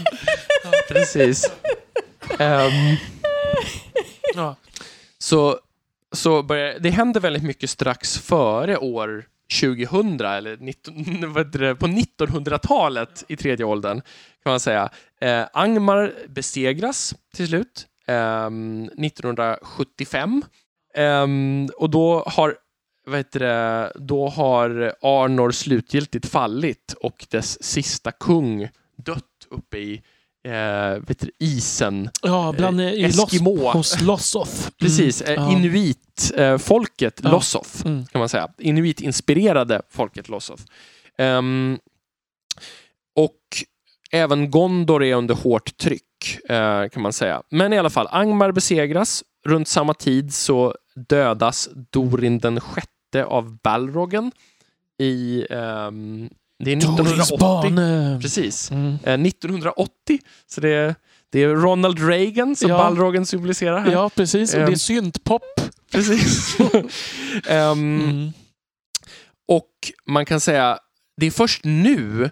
precis. 0.87 1.51
Ehm, 2.39 2.97
Ja. 4.35 4.55
så 5.17 5.59
så 6.11 6.43
börjar, 6.43 6.79
det 6.79 6.89
händer 6.89 7.19
väldigt 7.19 7.43
mycket 7.43 7.69
strax 7.69 8.17
före 8.17 8.77
år 8.77 9.25
2000, 9.61 10.21
eller 10.21 10.57
19, 10.57 11.33
vad 11.33 11.45
heter 11.47 11.59
det, 11.59 11.75
på 11.75 11.87
1900-talet 11.87 13.23
i 13.27 13.35
tredje 13.35 13.65
åldern, 13.65 14.01
kan 14.43 14.51
man 14.51 14.59
säga. 14.59 14.89
Eh, 15.21 15.43
Angmar 15.53 16.13
besegras 16.27 17.15
till 17.35 17.47
slut, 17.47 17.87
ehm, 18.07 18.83
1975. 18.83 20.43
Ehm, 20.95 21.69
och 21.77 21.89
då 21.89 22.23
har, 22.27 22.55
vad 23.05 23.17
heter 23.17 23.39
det, 23.39 23.91
då 23.95 24.29
har 24.29 24.93
Arnor 25.01 25.51
slutgiltigt 25.51 26.25
fallit 26.29 26.93
och 27.01 27.25
dess 27.29 27.63
sista 27.63 28.11
kung 28.11 28.69
uppe 29.53 29.77
i 29.77 30.01
eh, 30.45 30.99
vet 31.07 31.19
du, 31.19 31.31
isen. 31.39 32.09
Ja, 32.21 32.53
bland 32.57 32.81
Eh, 32.81 33.05
Eskimo. 33.05 33.55
Los, 33.55 33.73
hos 33.73 34.01
Lossoth. 34.01 34.51
Mm. 34.65 34.71
Precis, 34.79 35.21
eh, 35.21 35.33
Ja. 35.33 35.51
inuit-folket 35.51 37.19
Ja. 37.23 37.31
Lossoth, 37.31 37.85
Mm. 37.85 38.05
kan 38.05 38.19
man 38.19 38.29
säga. 38.29 38.47
Inuit-inspirerade 38.57 39.81
folket 39.89 40.29
Lossoth. 40.29 40.63
Ehm, 41.17 41.79
och 43.15 43.39
även 44.11 44.51
Gondor 44.51 45.03
är 45.03 45.15
under 45.15 45.35
hårt 45.35 45.77
tryck, 45.77 46.39
eh, 46.49 46.87
kan 46.89 47.01
man 47.03 47.13
säga. 47.13 47.43
Men 47.49 47.73
i 47.73 47.77
alla 47.79 47.89
fall, 47.89 48.07
Angmar 48.11 48.51
besegras. 48.51 49.23
Runt 49.45 49.67
samma 49.67 49.93
tid 49.93 50.33
så 50.33 50.75
dödas 51.09 51.69
Dorin 51.91 52.39
den 52.39 52.59
sjätte 52.59 53.25
av 53.25 53.57
Balrogen 53.63 54.31
i... 54.99 55.45
ehm, 55.49 56.29
det 56.63 56.71
är 56.71 56.75
Dorins 56.75 57.31
1980. 57.31 57.69
bane. 57.69 58.19
Precis. 58.21 58.71
Mm. 58.71 58.97
Eh, 59.03 59.13
1980. 59.27 60.19
Så 60.47 60.61
det 60.61 60.69
är, 60.69 60.95
det 61.31 61.43
är 61.43 61.49
Ronald 61.49 61.99
Reagan 62.09 62.55
som 62.55 62.69
Ja. 62.69 62.77
Balrogen 62.77 63.25
symboliserar 63.25 63.79
här. 63.79 63.91
Ja, 63.91 64.09
precis. 64.15 64.53
Och 64.53 64.59
det 64.59 64.65
Ehm. 64.65 64.71
är 64.73 64.77
syntpop. 64.77 65.41
Precis. 65.91 66.57
Ehm, 67.47 68.01
Mm. 68.01 68.31
Och 69.47 69.69
man 70.07 70.25
kan 70.25 70.39
säga, 70.39 70.77
det 71.21 71.25
är 71.25 71.31
först 71.31 71.63
nu, 71.63 72.29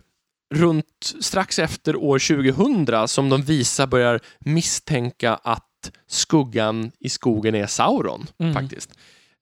runt 0.55 1.13
strax 1.19 1.59
efter 1.59 1.95
år 1.95 2.19
2000, 2.19 3.07
som 3.07 3.29
de 3.29 3.41
visa 3.41 3.87
börjar 3.87 4.19
misstänka 4.39 5.33
att 5.35 5.91
skuggan 6.07 6.91
i 6.99 7.09
skogen 7.09 7.55
är 7.55 7.67
Sauron, 7.67 8.27
Mm. 8.39 8.53
faktiskt. 8.53 8.89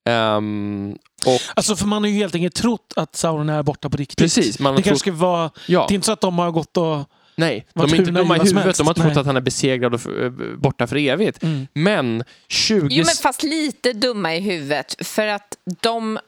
Ehm, 0.09 0.97
och 1.26 1.41
Alltså, 1.55 1.76
för 1.76 1.86
man 1.86 2.03
har 2.03 2.09
ju 2.09 2.15
helt 2.15 2.36
enkelt 2.36 2.55
trott 2.55 2.93
att 2.95 3.15
Sauron 3.15 3.49
är 3.49 3.63
borta 3.63 3.89
på 3.89 3.97
riktigt. 3.97 4.17
precis, 4.17 4.59
man 4.59 4.72
har 4.74 4.78
Det 4.78 4.84
kanske 4.84 5.05
trott, 5.11 5.17
ska 5.17 5.26
vara... 5.26 5.51
ja, 5.67 5.86
Det 5.88 5.93
är 5.93 5.95
inte 5.95 6.05
så 6.05 6.11
att 6.11 6.22
de 6.22 6.39
har 6.39 6.51
gått 6.51 6.78
och... 6.78 6.99
nej, 7.36 7.65
de 7.74 7.82
är 7.93 7.95
inte 7.95 8.11
dumma 8.11 8.36
i 8.36 8.39
huvudet, 8.39 8.63
helst. 8.65 8.78
de 8.78 8.88
har 8.88 8.93
trott 8.93 9.05
Nej. 9.07 9.17
att 9.17 9.26
han 9.26 9.38
är 9.38 9.41
besegrad 9.41 9.93
och 9.93 10.05
eh, 10.24 10.32
borta 10.57 10.88
för 10.88 10.95
evigt. 10.95 11.43
Mm. 11.43 11.67
Men 11.74 12.24
20... 12.47 12.88
Jo, 12.91 13.03
men 13.05 13.15
fast 13.15 13.43
lite 13.43 13.93
dumma 13.93 14.36
i 14.36 14.39
huvudet. 14.39 15.07
För 15.07 15.28
att 15.28 15.57
de 15.82 16.20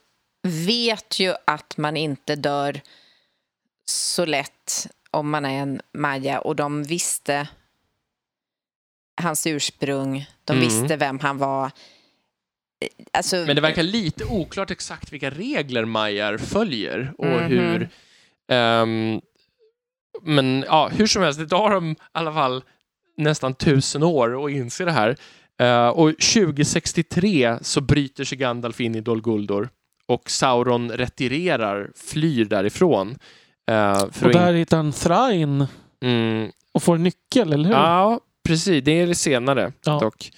vet 0.48 1.20
ju 1.20 1.34
att 1.48 1.78
man 1.78 1.98
inte 1.98 2.36
dör 2.36 2.82
så 3.86 4.26
lätt 4.26 4.88
om 5.12 5.30
man 5.30 5.46
är 5.46 5.60
en 5.62 5.82
maja. 5.98 6.40
Och 6.40 6.56
de 6.56 6.84
visste 6.84 7.48
hans 9.22 9.48
ursprung. 9.48 10.26
De 10.46 10.54
Mm. 10.54 10.66
visste 10.68 10.96
vem 10.98 11.20
han 11.20 11.38
var. 11.38 11.72
Alltså, 13.14 13.36
Men 13.36 13.56
det 13.56 13.62
verkar 13.62 13.84
lite 13.84 14.26
oklart 14.26 14.72
exakt 14.72 15.14
vilka 15.14 15.30
regler 15.30 15.86
Majar 15.86 16.38
följer 16.38 17.14
och 17.18 17.26
Mhm. 17.28 17.44
hur... 17.50 17.90
ehm, 18.52 19.22
men 20.22 20.64
ja, 20.68 20.90
hur 20.94 21.08
som 21.08 21.22
helst, 21.24 21.40
det 21.40 21.48
tar 21.48 21.70
dem 21.70 21.92
i 21.92 21.96
alla 22.12 22.34
fall 22.34 22.64
nästan 23.18 23.54
tusen 23.54 24.04
år 24.04 24.46
att 24.46 24.52
inse 24.52 24.86
det 24.86 24.92
här. 24.92 25.16
Eh, 25.62 25.88
och 25.88 26.10
2063 26.20 27.58
så 27.62 27.82
bryter 27.82 28.24
sig 28.24 28.38
Gandalf 28.38 28.82
in 28.82 28.96
i 28.96 29.02
Dol 29.02 29.22
Guldur 29.22 29.70
och 30.06 30.30
Sauron 30.30 30.92
retirerar, 30.92 31.92
flyr 31.96 32.46
därifrån. 32.46 33.18
Eh, 33.72 34.10
för 34.12 34.26
Och 34.26 34.32
in- 34.32 34.38
där 34.38 34.54
hittar 34.54 34.78
han 34.78 34.92
Thrain 34.92 35.66
mm, 36.04 36.52
och 36.72 36.84
får 36.84 36.96
en 36.96 37.04
nyckel, 37.04 37.54
eller 37.54 37.66
hur? 37.66 37.76
Ja, 37.76 38.20
precis. 38.48 38.84
Det 38.84 38.92
är 38.92 39.08
det 39.08 39.16
senare 39.16 39.72
Ja. 39.86 40.00
dock. 40.00 40.32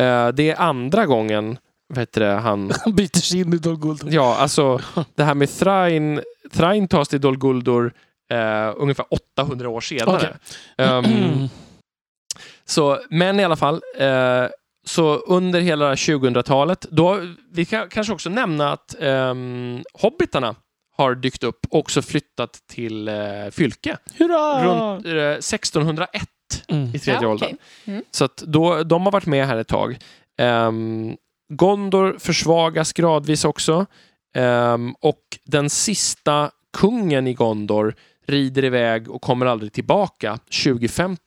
Eh, 0.00 0.28
det 0.28 0.50
är 0.50 0.60
andra 0.60 1.06
gången, 1.06 1.58
vad 1.94 1.98
heter 1.98 2.20
det, 2.20 2.32
han... 2.32 2.72
Han 2.84 2.94
byter 2.94 3.18
sig 3.20 3.40
in 3.40 3.52
i 3.54 3.56
Dol 3.58 3.76
Guldur. 3.78 4.08
Ja, 4.12 4.36
alltså 4.36 4.80
det 5.14 5.24
här 5.24 5.34
med 5.34 5.48
Thrain, 5.58 6.20
Thrain 6.52 6.88
tas 6.88 7.08
till 7.08 7.20
Dol 7.20 7.38
Guldur 7.38 7.92
eh, 8.30 8.72
ungefär 8.76 9.06
800 9.10 9.68
år 9.68 9.80
senare. 9.80 10.16
Okej. 10.16 10.30
Ehm, 10.78 11.04
Mm. 11.04 11.48
så, 12.64 12.98
men 13.10 13.40
i 13.40 13.44
alla 13.44 13.56
fall, 13.56 13.82
eh, 13.98 14.44
så 14.86 15.16
under 15.16 15.60
hela 15.60 15.94
2000-talet, 15.94 16.86
då, 16.90 17.20
vi 17.52 17.64
kan 17.64 17.88
kanske 17.88 18.12
också 18.12 18.30
nämna 18.30 18.72
att 18.72 18.94
um, 19.00 19.82
hobbitarna 19.94 20.54
har 20.96 21.14
dykt 21.14 21.44
upp 21.44 21.66
och 21.70 21.78
också 21.78 22.02
flyttat 22.02 22.52
till 22.70 23.08
eh, 23.08 23.14
Fylke 23.50 23.96
Hurra! 24.18 24.64
runt 24.64 25.06
eh, 25.06 25.12
1601 25.12 26.22
Mm. 26.68 26.94
i 26.94 26.98
tredje 26.98 27.22
Ja, 27.22 27.28
åldern. 27.28 27.46
okej. 27.48 27.58
Mm. 27.84 28.04
Så 28.10 28.24
att 28.24 28.36
då, 28.36 28.82
de 28.82 29.02
har 29.04 29.12
varit 29.12 29.26
med 29.26 29.46
här 29.46 29.56
ett 29.56 29.68
tag. 29.68 29.98
Ehm, 30.38 31.16
Gondor 31.56 32.16
försvagas 32.18 32.92
gradvis 32.92 33.44
också. 33.44 33.86
Ehm, 34.34 34.94
och 35.00 35.38
den 35.44 35.70
sista 35.70 36.50
kungen 36.72 37.26
i 37.26 37.34
Gondor 37.34 37.94
rider 38.26 38.64
iväg 38.64 39.10
och 39.10 39.22
kommer 39.22 39.46
aldrig 39.46 39.72
tillbaka 39.72 40.38
2050. 40.64 41.20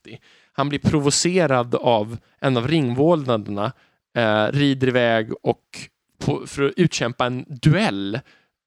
Han 0.53 0.69
blir 0.69 0.80
provocerad 0.80 1.76
av 1.76 2.18
en 2.41 2.57
av 2.57 2.68
ringvålnaderna, 2.68 3.72
eh, 4.18 4.45
rider 4.45 4.88
iväg 4.88 5.31
och 5.43 5.61
på, 6.19 6.47
för 6.47 6.64
att 6.64 6.73
utkämpa 6.77 7.26
en 7.26 7.45
duell. 7.47 8.19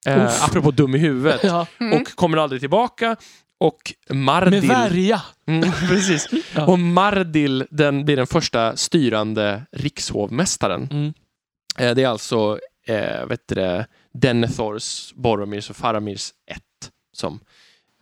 Uff. 0.09 0.45
apropå 0.45 0.71
dum 0.71 0.95
i 0.95 0.99
huvudet. 0.99 1.41
Ja, 1.45 1.67
Mm. 1.81 2.01
Och 2.01 2.09
kommer 2.17 2.39
aldrig 2.39 2.61
tillbaka. 2.61 3.17
Och 3.59 3.93
Mardil... 4.11 4.51
med 4.51 4.69
värja. 4.69 5.23
Mm, 5.47 5.73
precis. 5.89 6.29
Ja. 6.55 6.67
Och 6.67 6.79
Mardil 6.79 7.65
den 7.71 8.05
blir 8.05 8.17
den 8.17 8.27
första 8.27 8.77
styrande 8.77 9.63
rikshovmästaren. 9.73 10.89
Mm. 10.91 11.13
Eh, 11.79 11.95
Det 11.95 12.03
är 12.03 12.09
alltså 12.09 12.59
eh, 12.87 13.27
vet 13.27 13.49
det, 13.49 13.87
Denethors, 14.13 15.13
Boromirs 15.15 15.71
och 15.71 15.77
Faramirs 15.77 16.33
ett 16.47 16.63
som 17.13 17.41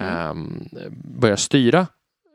Mm. 0.01 0.69
eh, 0.77 0.89
börjar 1.21 1.37
styra 1.37 1.87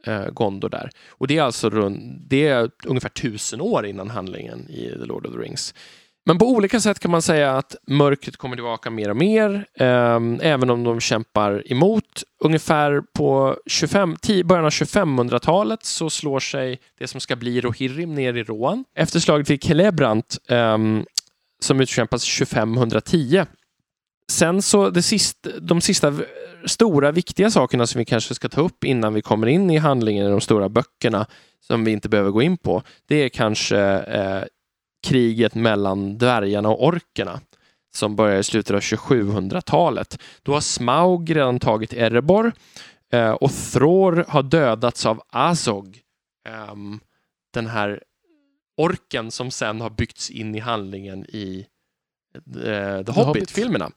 eh, 0.06 0.26
Gondor 0.26 0.70
där. 0.70 0.90
Och 1.10 1.28
det 1.28 1.38
är 1.38 1.42
alltså 1.42 1.70
runt, 1.70 2.00
det 2.30 2.48
är 2.48 2.70
ungefär 2.86 3.10
tusen 3.10 3.62
år 3.62 3.86
innan 3.86 4.10
handlingen 4.10 4.70
i 4.70 4.90
The 5.00 5.06
Lord 5.06 5.26
of 5.26 5.34
the 5.34 5.40
Rings. 5.40 5.74
Men 6.26 6.38
på 6.38 6.46
olika 6.50 6.80
sätt 6.80 7.00
kan 7.00 7.12
man 7.12 7.22
säga 7.22 7.58
att 7.58 7.76
mörkret 7.88 8.38
kommer 8.38 8.56
tillbaka 8.56 8.90
mer 8.90 9.10
och 9.10 9.18
mer, 9.18 9.66
eh, 9.74 10.20
även 10.42 10.70
om 10.70 10.84
de 10.84 11.00
kämpar 11.00 11.72
emot. 11.72 12.24
Ungefär 12.44 13.02
på 13.14 13.58
25, 13.66 14.16
ti- 14.16 14.44
början 14.44 14.66
av 14.66 14.72
2500-talet 14.72 15.86
så 15.86 16.10
slår 16.10 16.40
sig 16.40 16.80
det 17.00 17.08
som 17.08 17.20
ska 17.22 17.36
bli 17.36 17.62
Rohirrim 17.62 18.16
ner 18.16 18.34
i 18.34 18.44
Rohan. 18.44 18.86
Efter 18.96 19.20
slaget 19.20 19.50
vid 19.50 19.64
Celebrant, 19.64 20.38
ehm, 20.50 21.06
som 21.62 21.82
utkämpas 21.82 22.38
2510. 22.38 23.46
Sen 24.32 24.62
så 24.62 24.90
det 24.90 25.02
sista, 25.02 25.50
de 25.60 25.82
sista 25.82 26.14
stora 26.66 27.12
viktiga 27.12 27.52
sakerna 27.52 27.88
som 27.88 28.00
vi 28.00 28.06
kanske 28.06 28.36
ska 28.36 28.50
ta 28.50 28.62
upp 28.62 28.84
innan 28.84 29.14
vi 29.14 29.22
kommer 29.22 29.48
in 29.48 29.70
i 29.70 29.78
handlingen 29.78 30.28
i 30.28 30.30
de 30.30 30.42
stora 30.42 30.70
böckerna 30.70 31.26
som 31.60 31.84
vi 31.84 31.92
inte 31.92 32.10
behöver 32.10 32.32
gå 32.32 32.42
in 32.42 32.58
på. 32.58 32.84
Det 33.08 33.16
är 33.16 33.30
kanske 33.30 33.80
eh, 33.98 34.44
kriget 35.08 35.56
mellan 35.56 36.18
dvärgarna 36.18 36.70
och 36.70 36.88
orkerna 36.88 37.40
som 37.96 38.16
börjar 38.16 38.40
i 38.40 38.44
slutet 38.44 38.76
av 38.76 38.80
2700-talet. 38.80 40.22
Då 40.44 40.54
har 40.54 40.62
Smaug 40.62 41.36
redan 41.36 41.60
tagit 41.60 41.94
Erebor 41.94 42.52
eh, 43.14 43.32
och 43.32 43.52
Thror 43.52 44.26
har 44.28 44.44
dödats 44.44 45.06
av 45.06 45.22
Azog. 45.30 46.00
eh, 46.50 46.76
den 47.54 47.68
här 47.68 48.04
orken 48.78 49.32
som 49.32 49.52
sen 49.52 49.82
har 49.82 49.90
byggts 49.90 50.30
in 50.30 50.56
i 50.56 50.60
handlingen 50.60 51.26
i 51.26 51.66
eh, 52.64 53.06
The 53.06 53.12
Hobbit-filmerna. 53.12 53.92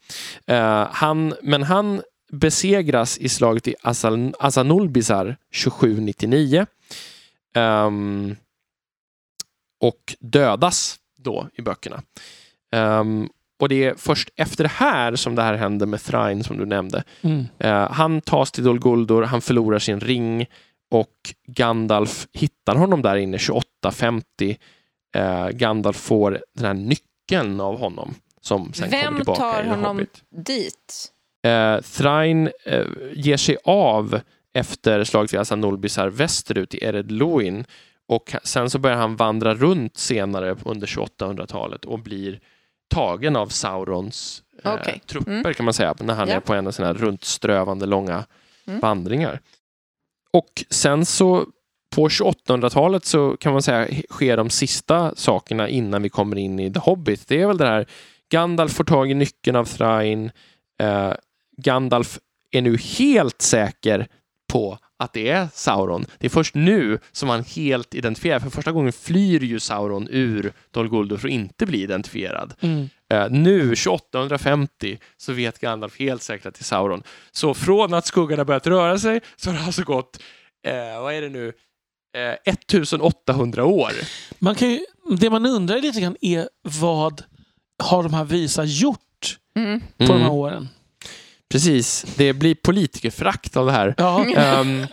Eh, 0.46 0.88
han, 0.90 1.34
men 1.42 1.62
han 1.62 2.02
besegras 2.32 3.18
i 3.18 3.28
slaget 3.28 3.68
i 3.68 3.74
Asal- 3.82 4.34
Asanulbizar 4.38 5.36
2799 5.64 6.66
ehm, 7.54 8.36
och 9.80 10.14
dödas 10.20 10.96
då 11.18 11.48
i 11.54 11.62
böckerna. 11.62 12.02
Ehm, 12.72 13.28
och 13.60 13.68
det 13.68 13.84
är 13.84 13.94
först 13.94 14.30
efter 14.36 14.64
det 14.64 14.70
här 14.70 15.16
som 15.16 15.34
det 15.34 15.42
här 15.42 15.54
händer 15.54 15.86
med 15.86 16.02
Thrain 16.02 16.44
som 16.44 16.58
du 16.58 16.66
nämnde. 16.66 17.04
Mm. 17.22 17.44
Eh, 17.58 17.90
han 17.90 18.20
tas 18.20 18.52
till 18.52 18.64
Dol 18.64 18.80
Guldur, 18.80 19.22
han 19.22 19.40
förlorar 19.40 19.78
sin 19.78 20.00
ring 20.00 20.46
och 20.94 21.34
Gandalf 21.46 22.26
hittar 22.32 22.74
honom 22.76 23.02
där 23.02 23.16
inne 23.16 23.38
2850. 23.38 24.56
Eh, 25.16 25.48
Gandalf 25.48 25.96
får 25.96 26.40
den 26.54 26.66
här 26.66 26.74
nyckeln 26.74 27.60
av 27.60 27.78
honom 27.78 28.14
som 28.40 28.72
sen 28.72 28.90
kommer 28.90 29.02
Vem 29.02 29.16
tillbaka 29.16 29.40
tar 29.40 29.64
i 29.64 29.68
honom 29.68 29.96
Hobbit. 29.96 30.22
dit? 30.46 31.12
Eh, 31.46 31.80
Thrain 31.80 32.50
eh, 32.66 32.86
ger 33.12 33.36
sig 33.36 33.56
av 33.64 34.20
efter 34.54 35.04
slaget 35.04 35.32
vid 35.32 35.40
Asanulbisar 35.40 36.08
västerut 36.08 36.74
i 36.74 36.84
Ered 36.84 37.10
Luin 37.12 37.64
och 38.08 38.32
sen 38.44 38.70
så 38.70 38.78
börjar 38.78 38.96
han 38.96 39.16
vandra 39.16 39.54
runt 39.54 39.96
senare 39.98 40.56
under 40.64 40.86
2800-talet 40.86 41.84
och 41.84 41.98
blir 41.98 42.40
tagen 42.94 43.36
av 43.36 43.46
Saurons 43.48 44.42
eh, 44.64 44.74
Okej. 44.74 45.00
trupper 45.06 45.32
Mm. 45.32 45.54
kan 45.54 45.64
man 45.64 45.74
säga 45.74 45.94
när 46.00 46.14
han 46.14 46.28
Ja. 46.28 46.34
är 46.34 46.40
på 46.40 46.54
en 46.54 46.66
av 46.66 46.70
sina 46.72 46.92
runtströvande 46.92 47.86
långa 47.86 48.24
Mm. 48.66 48.80
vandringar. 48.80 49.40
Och 50.34 50.64
sen 50.70 51.06
så 51.06 51.46
på 51.94 52.08
2800-talet 52.08 53.04
så 53.04 53.36
kan 53.36 53.52
man 53.52 53.62
säga 53.62 53.88
sker 54.10 54.36
de 54.36 54.50
sista 54.50 55.14
sakerna 55.16 55.68
innan 55.68 56.02
vi 56.02 56.08
kommer 56.08 56.36
in 56.36 56.60
i 56.60 56.72
The 56.72 56.78
Hobbit. 56.78 57.28
Det 57.28 57.40
är 57.40 57.46
väl 57.46 57.56
det 57.56 57.66
här 57.66 57.86
Gandalf 58.30 58.72
får 58.72 58.84
tag 58.84 59.10
i 59.10 59.14
nyckeln 59.14 59.56
av 59.56 59.64
Thrain. 59.64 60.30
Eh, 60.80 61.12
Gandalf 61.56 62.18
är 62.50 62.62
nu 62.62 62.76
helt 62.76 63.42
säker 63.42 64.06
på 64.52 64.78
att 64.96 65.12
det 65.12 65.28
är 65.28 65.48
Sauron. 65.52 66.06
Det 66.18 66.26
är 66.26 66.30
först 66.30 66.54
nu 66.54 66.98
som 67.12 67.28
han 67.28 67.44
helt 67.44 67.94
identifierar. 67.94 68.38
För 68.38 68.50
första 68.50 68.72
gången 68.72 68.92
flyr 68.92 69.40
ju 69.40 69.60
Sauron 69.60 70.08
ur 70.10 70.52
Dol 70.70 70.88
Guldur 70.90 71.16
för 71.16 71.28
att 71.28 71.32
inte 71.32 71.66
bli 71.66 71.82
identifierad. 71.82 72.54
Mm. 72.60 72.88
Eh, 73.12 73.26
nu, 73.30 73.74
2850, 73.76 74.98
så 75.16 75.32
vet 75.32 75.58
Gandalf 75.58 75.98
helt 75.98 76.22
säkert 76.22 76.46
att 76.46 76.54
det 76.54 76.60
är 76.62 76.64
Sauron. 76.64 77.02
Så 77.32 77.54
från 77.54 77.94
att 77.94 78.06
skuggarna 78.06 78.44
börjat 78.44 78.66
röra 78.66 78.98
sig 78.98 79.20
så 79.36 79.50
har 79.50 79.58
det 79.58 79.64
alltså 79.64 79.82
gått, 79.82 80.18
eh, 80.66 81.02
vad 81.02 81.14
är 81.14 81.22
det 81.22 81.28
nu, 81.28 81.52
eh, 82.16 82.52
1800 82.52 83.64
år. 83.64 83.90
Man 84.38 84.54
kan 84.54 84.70
ju, 84.70 84.80
det 85.18 85.30
man 85.30 85.46
undrar 85.46 85.78
lite 85.80 86.00
grann 86.00 86.16
är 86.20 86.48
vad 86.62 87.22
har 87.82 88.02
de 88.02 88.14
här 88.14 88.24
visa 88.24 88.64
gjort 88.64 89.00
Mm. 89.56 89.80
på 89.80 89.86
de 89.98 90.12
här 90.12 90.16
Mm, 90.20 90.30
åren? 90.30 90.68
precis, 91.52 92.06
det 92.16 92.32
blir 92.32 92.54
politikerförakt 92.54 93.56
av 93.56 93.66
det 93.66 93.72
här. 93.72 93.94
Ja, 93.98 94.24
Ehm, 94.36 94.86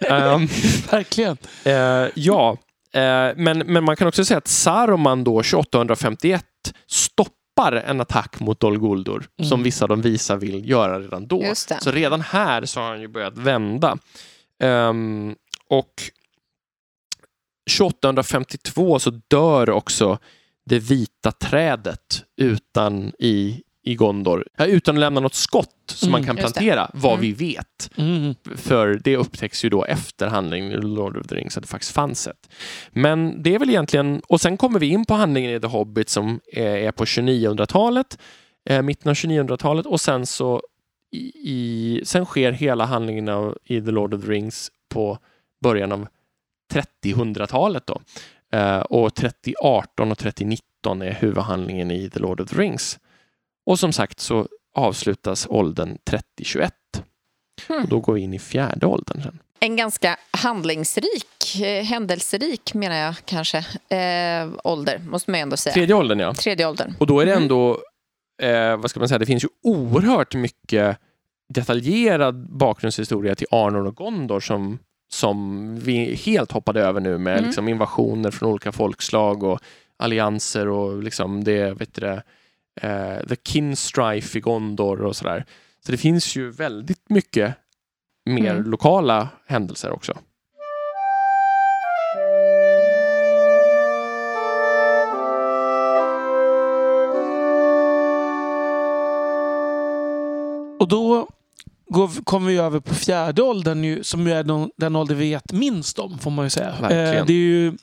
ehm, 0.00 0.46
verkligen. 0.90 1.36
Eh, 1.64 2.08
ja, 2.14 2.56
eh, 2.94 3.30
men, 3.36 3.58
men 3.58 3.84
man 3.84 3.96
kan 3.96 4.08
också 4.08 4.24
säga 4.24 4.38
att 4.38 4.48
Saruman 4.48 5.24
då 5.24 5.42
2851 5.42 6.44
stoppar 6.86 7.34
en 7.62 8.00
attack 8.00 8.40
mot 8.40 8.60
Dol 8.60 8.78
Guldur 8.78 9.28
Mm. 9.38 9.48
som 9.48 9.62
vissa 9.62 9.84
av 9.84 9.88
de 9.88 10.02
visa 10.02 10.36
vill 10.36 10.68
göra 10.70 11.00
redan 11.00 11.26
då. 11.26 11.42
Så 11.80 11.90
redan 11.90 12.20
här 12.20 12.64
så 12.64 12.80
har 12.80 12.88
han 12.88 13.00
ju 13.00 13.08
börjat 13.08 13.38
vända. 13.38 13.98
Ehm, 14.62 15.34
och 15.68 15.92
2852 17.78 18.98
så 18.98 19.10
dör 19.28 19.70
också 19.70 20.18
det 20.66 20.78
vita 20.78 21.32
trädet 21.32 22.24
utan 22.36 23.12
i, 23.18 23.62
i 23.86 23.94
Gondor. 23.94 24.46
Utan 24.58 24.94
att 24.96 25.00
lämna 25.00 25.20
något 25.20 25.34
skott 25.34 25.70
som 25.86 26.08
Mm, 26.08 26.12
man 26.20 26.26
kan 26.26 26.36
plantera, 26.36 26.90
vad 26.94 27.12
Mm. 27.12 27.20
vi 27.22 27.32
vet. 27.32 27.90
Mm. 27.96 28.34
För 28.56 29.00
det 29.04 29.16
upptäcks 29.16 29.64
ju 29.64 29.68
då 29.68 29.84
efter 29.84 30.26
handlingen 30.26 30.72
i 30.72 30.76
Lord 30.76 31.16
of 31.16 31.26
the 31.26 31.34
Rings 31.34 31.56
att 31.56 31.62
det 31.62 31.68
faktiskt 31.68 31.92
fanns 31.92 32.26
ett. 32.26 32.50
Men 32.90 33.42
det 33.42 33.54
är 33.54 33.58
väl 33.58 33.70
egentligen, 33.70 34.22
och 34.28 34.40
sen 34.40 34.56
kommer 34.56 34.78
vi 34.78 34.86
in 34.86 35.04
på 35.04 35.14
handlingen 35.14 35.50
i 35.50 35.60
The 35.60 35.66
Hobbit 35.66 36.08
som 36.08 36.40
är 36.52 36.92
på 36.92 37.04
2900-talet, 37.04 38.18
eh, 38.70 38.82
mitten 38.82 39.10
av 39.10 39.14
2900-talet 39.14 39.86
och 39.86 40.00
sen 40.00 40.26
så 40.26 40.62
i, 41.34 42.00
sen 42.04 42.24
sker 42.24 42.52
hela 42.52 42.84
handlingen 42.84 43.28
av, 43.28 43.58
i 43.64 43.80
The 43.80 43.90
Lord 43.90 44.14
of 44.14 44.24
the 44.24 44.30
Rings 44.30 44.70
på 44.88 45.18
början 45.62 45.92
av 45.92 46.06
30-hundratalet 46.72 47.82
då. 47.86 48.00
Eh, 48.58 48.78
och 48.78 49.14
3018 49.14 50.10
och 50.12 50.18
3019 50.18 51.02
är 51.02 51.12
huvudhandlingen 51.12 51.90
i 51.90 52.10
The 52.10 52.20
Lord 52.20 52.40
of 52.40 52.50
the 52.50 52.56
Rings. 52.56 52.98
Och 53.66 53.78
som 53.78 53.92
sagt 53.92 54.20
så 54.20 54.48
avslutas 54.74 55.46
åldern 55.50 55.98
3021. 56.04 56.72
Hmm. 57.68 57.82
Och 57.82 57.88
då 57.88 58.00
går 58.00 58.12
vi 58.14 58.20
in 58.20 58.34
i 58.34 58.38
fjärde 58.38 58.86
åldern 58.86 59.22
sen. 59.22 59.38
En 59.60 59.76
ganska 59.76 60.16
handlingsrik, 60.30 61.60
eh, 61.62 61.84
händelserik 61.84 62.74
menar 62.74 62.96
jag 62.96 63.14
kanske, 63.24 63.58
eh, 63.88 64.48
ålder, 64.64 64.98
måste 64.98 65.30
man 65.30 65.40
ju 65.40 65.42
ändå 65.42 65.56
säga. 65.56 65.74
Tredje 65.74 65.94
åldern 65.94 66.18
ja. 66.18 66.34
Tredje 66.34 66.66
åldern. 66.68 66.94
Och 66.98 67.06
då 67.06 67.20
är 67.20 67.26
det 67.26 67.32
Mm. 67.32 67.42
ändå, 67.42 67.78
eh, 68.42 68.76
vad 68.76 68.90
ska 68.90 69.00
man 69.00 69.08
säga, 69.08 69.18
det 69.18 69.26
finns 69.26 69.44
ju 69.44 69.48
oerhört 69.62 70.34
mycket 70.34 70.98
detaljerad 71.54 72.56
bakgrundshistoria 72.58 73.34
till 73.34 73.46
Arnor 73.50 73.86
och 73.86 73.96
Gondor 73.96 74.40
som, 74.40 74.78
som 75.12 75.78
vi 75.80 76.14
helt 76.14 76.52
hoppade 76.52 76.80
över 76.82 77.00
nu 77.00 77.18
med 77.18 77.32
Mm. 77.32 77.44
liksom 77.44 77.68
invasioner 77.68 78.30
från 78.30 78.50
olika 78.50 78.72
folkslag 78.72 79.42
och 79.42 79.60
allianser 79.96 80.68
och 80.68 81.02
liksom 81.02 81.44
det, 81.44 81.74
vet 81.74 81.94
du 81.94 82.00
det, 82.00 82.22
eh, 82.80 83.18
the 83.28 83.36
kin 83.36 83.76
strife 83.76 84.38
i 84.38 84.40
Gondor 84.40 85.00
och 85.02 85.16
sådär. 85.16 85.44
Så 85.86 85.92
det 85.92 85.98
finns 85.98 86.36
ju 86.36 86.50
väldigt 86.50 87.10
mycket 87.10 87.54
mer 88.26 88.54
Mm. 88.54 88.70
lokala 88.70 89.28
händelser 89.46 89.90
också. 89.90 90.18
Och 100.80 100.88
då 100.88 101.28
går, 101.86 102.24
kommer 102.24 102.48
vi 102.48 102.56
över 102.56 102.80
på 102.80 102.94
fjärde 102.94 103.42
åldern 103.42 103.84
ju, 103.84 104.04
som 104.04 104.26
ju 104.26 104.32
är 104.32 104.44
den, 104.44 104.70
den 104.76 104.96
ålder 104.96 105.14
vi 105.14 105.30
vet 105.30 105.52
minst 105.52 105.98
om, 105.98 106.18
får 106.18 106.30
man 106.30 106.46
ju 106.46 106.50
säga. 106.50 106.70
Eh, 106.70 107.26
det 107.26 107.32
är 107.32 107.36
ju 107.36 107.76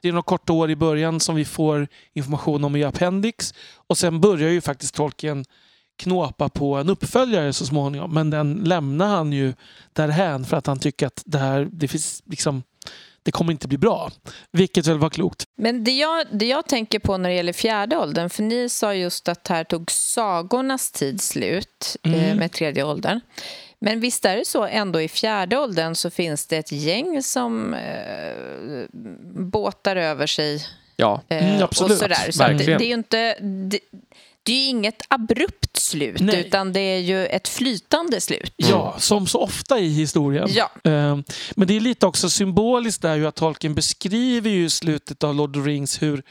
det 0.00 0.08
är 0.08 0.12
några 0.12 0.22
korta 0.22 0.52
år 0.52 0.70
i 0.70 0.76
början 0.76 1.20
som 1.20 1.34
vi 1.34 1.44
får 1.44 1.88
information 2.12 2.64
om 2.64 2.76
i 2.76 2.84
Appendix. 2.84 3.54
Och 3.86 3.98
sen 3.98 4.20
börjar 4.20 4.50
ju 4.50 4.60
faktiskt 4.60 4.94
Tolkien 4.94 5.44
knåpa 5.96 6.48
på 6.48 6.76
en 6.76 6.88
uppföljare 6.88 7.52
så 7.52 7.66
småningom. 7.66 8.14
Men 8.14 8.30
den 8.30 8.54
lämnar 8.54 9.08
han 9.08 9.32
ju 9.32 9.54
därhän 9.92 10.44
för 10.44 10.56
att 10.56 10.66
han 10.66 10.78
tycker 10.78 11.06
att 11.06 11.22
det 11.26 11.38
här, 11.38 11.68
det 11.72 11.88
finns 11.88 12.22
liksom 12.26 12.62
det 13.24 13.32
kommer 13.32 13.52
inte 13.52 13.68
bli 13.68 13.78
bra. 13.78 14.10
Vilket 14.52 14.86
väl 14.86 14.98
var 14.98 15.10
klokt. 15.10 15.44
Men 15.56 15.84
det 15.84 15.92
jag, 15.92 16.26
det 16.32 16.46
jag 16.46 16.66
tänker 16.66 16.98
på 16.98 17.16
när 17.16 17.28
det 17.28 17.34
gäller 17.36 17.52
fjärde 17.52 17.96
åldern, 17.96 18.30
för 18.30 18.42
ni 18.42 18.68
sa 18.68 18.94
just 18.94 19.28
att 19.28 19.48
här 19.48 19.64
tog 19.64 19.90
sagornas 19.90 20.90
tid 20.92 21.20
slut 21.20 21.96
eh, 22.02 22.12
Mm. 22.24 22.36
med 22.38 22.52
tredje 22.52 22.84
åldern. 22.84 23.20
Men 23.78 24.00
visst 24.00 24.24
är 24.24 24.36
det 24.36 24.44
så 24.46 24.64
ändå 24.64 25.00
i 25.00 25.08
fjärde 25.08 25.58
åldern 25.58 25.94
så 25.94 26.10
finns 26.10 26.46
det 26.46 26.56
ett 26.56 26.72
gäng 26.72 27.22
som 27.22 27.74
eh, 27.74 28.84
båtar 29.34 29.96
över 29.96 30.26
sig 30.26 30.66
Ja, 30.96 31.22
eh, 31.28 31.48
Mm, 31.50 31.62
absolut. 31.62 31.92
och 31.92 31.98
sådär. 31.98 32.30
Så 32.30 32.42
att 32.44 32.58
det, 32.58 32.64
det 32.64 32.84
är 32.84 32.88
ju 32.88 32.94
inte... 32.94 33.34
Det, 33.40 33.78
det 34.44 34.52
är 34.52 34.56
ju 34.62 34.68
inget 34.68 35.02
abrupt 35.08 35.76
slut, 35.76 36.20
Nej. 36.20 36.40
utan 36.46 36.72
det 36.72 36.80
är 36.80 36.98
ju 36.98 37.26
ett 37.26 37.48
flytande 37.48 38.20
slut. 38.20 38.52
Ja, 38.56 38.94
som 38.98 39.26
så 39.26 39.40
ofta 39.40 39.78
i 39.78 39.88
historien. 39.88 40.48
Ja. 40.50 40.70
Eh, 40.90 41.18
Men 41.56 41.68
det 41.68 41.76
är 41.76 41.80
lite 41.80 42.06
också 42.06 42.30
symboliskt 42.30 43.02
där 43.02 43.16
ju 43.16 43.26
att 43.26 43.34
Tolkien 43.34 43.74
beskriver 43.74 44.50
ju 44.50 44.70
slutet 44.70 45.24
av 45.24 45.34
Lord 45.34 45.56
of 45.56 45.64
the 45.64 45.70
Rings 45.70 46.02
hur 46.02 46.22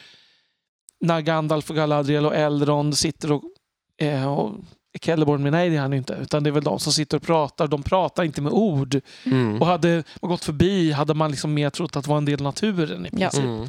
när 1.02 1.22
Gandalf 1.22 1.70
och 1.70 1.76
Galadriel 1.76 2.26
och 2.26 2.36
Elrond 2.36 2.98
sitter 2.98 3.32
och, 3.32 3.44
eh, 4.02 4.34
och 4.34 4.52
Celeborn, 5.02 5.44
men 5.44 5.52
nej 5.52 5.70
det 5.70 5.76
är 5.76 5.80
han 5.82 5.94
inte, 5.94 6.18
utan 6.22 6.44
det 6.44 6.50
är 6.50 6.52
väl 6.52 6.64
de 6.64 6.80
som 6.80 6.94
sitter 6.94 7.18
och 7.18 7.24
pratar. 7.24 7.68
De 7.68 7.84
pratar 7.84 8.24
inte 8.24 8.42
med 8.42 8.52
ord. 8.52 9.00
Mm. 9.26 9.62
Och 9.62 9.68
hade 9.68 10.04
man 10.22 10.30
gått 10.32 10.44
förbi 10.44 10.92
hade 10.92 11.14
man 11.14 11.32
liksom 11.32 11.54
mer 11.54 11.70
trott 11.70 11.96
att 11.96 12.04
det 12.04 12.10
var 12.10 12.18
en 12.18 12.26
del 12.26 12.40
av 12.40 12.44
naturen 12.44 13.06
i 13.06 13.10
Ja. 13.12 13.30
princip. 13.30 13.44
Mm. 13.44 13.68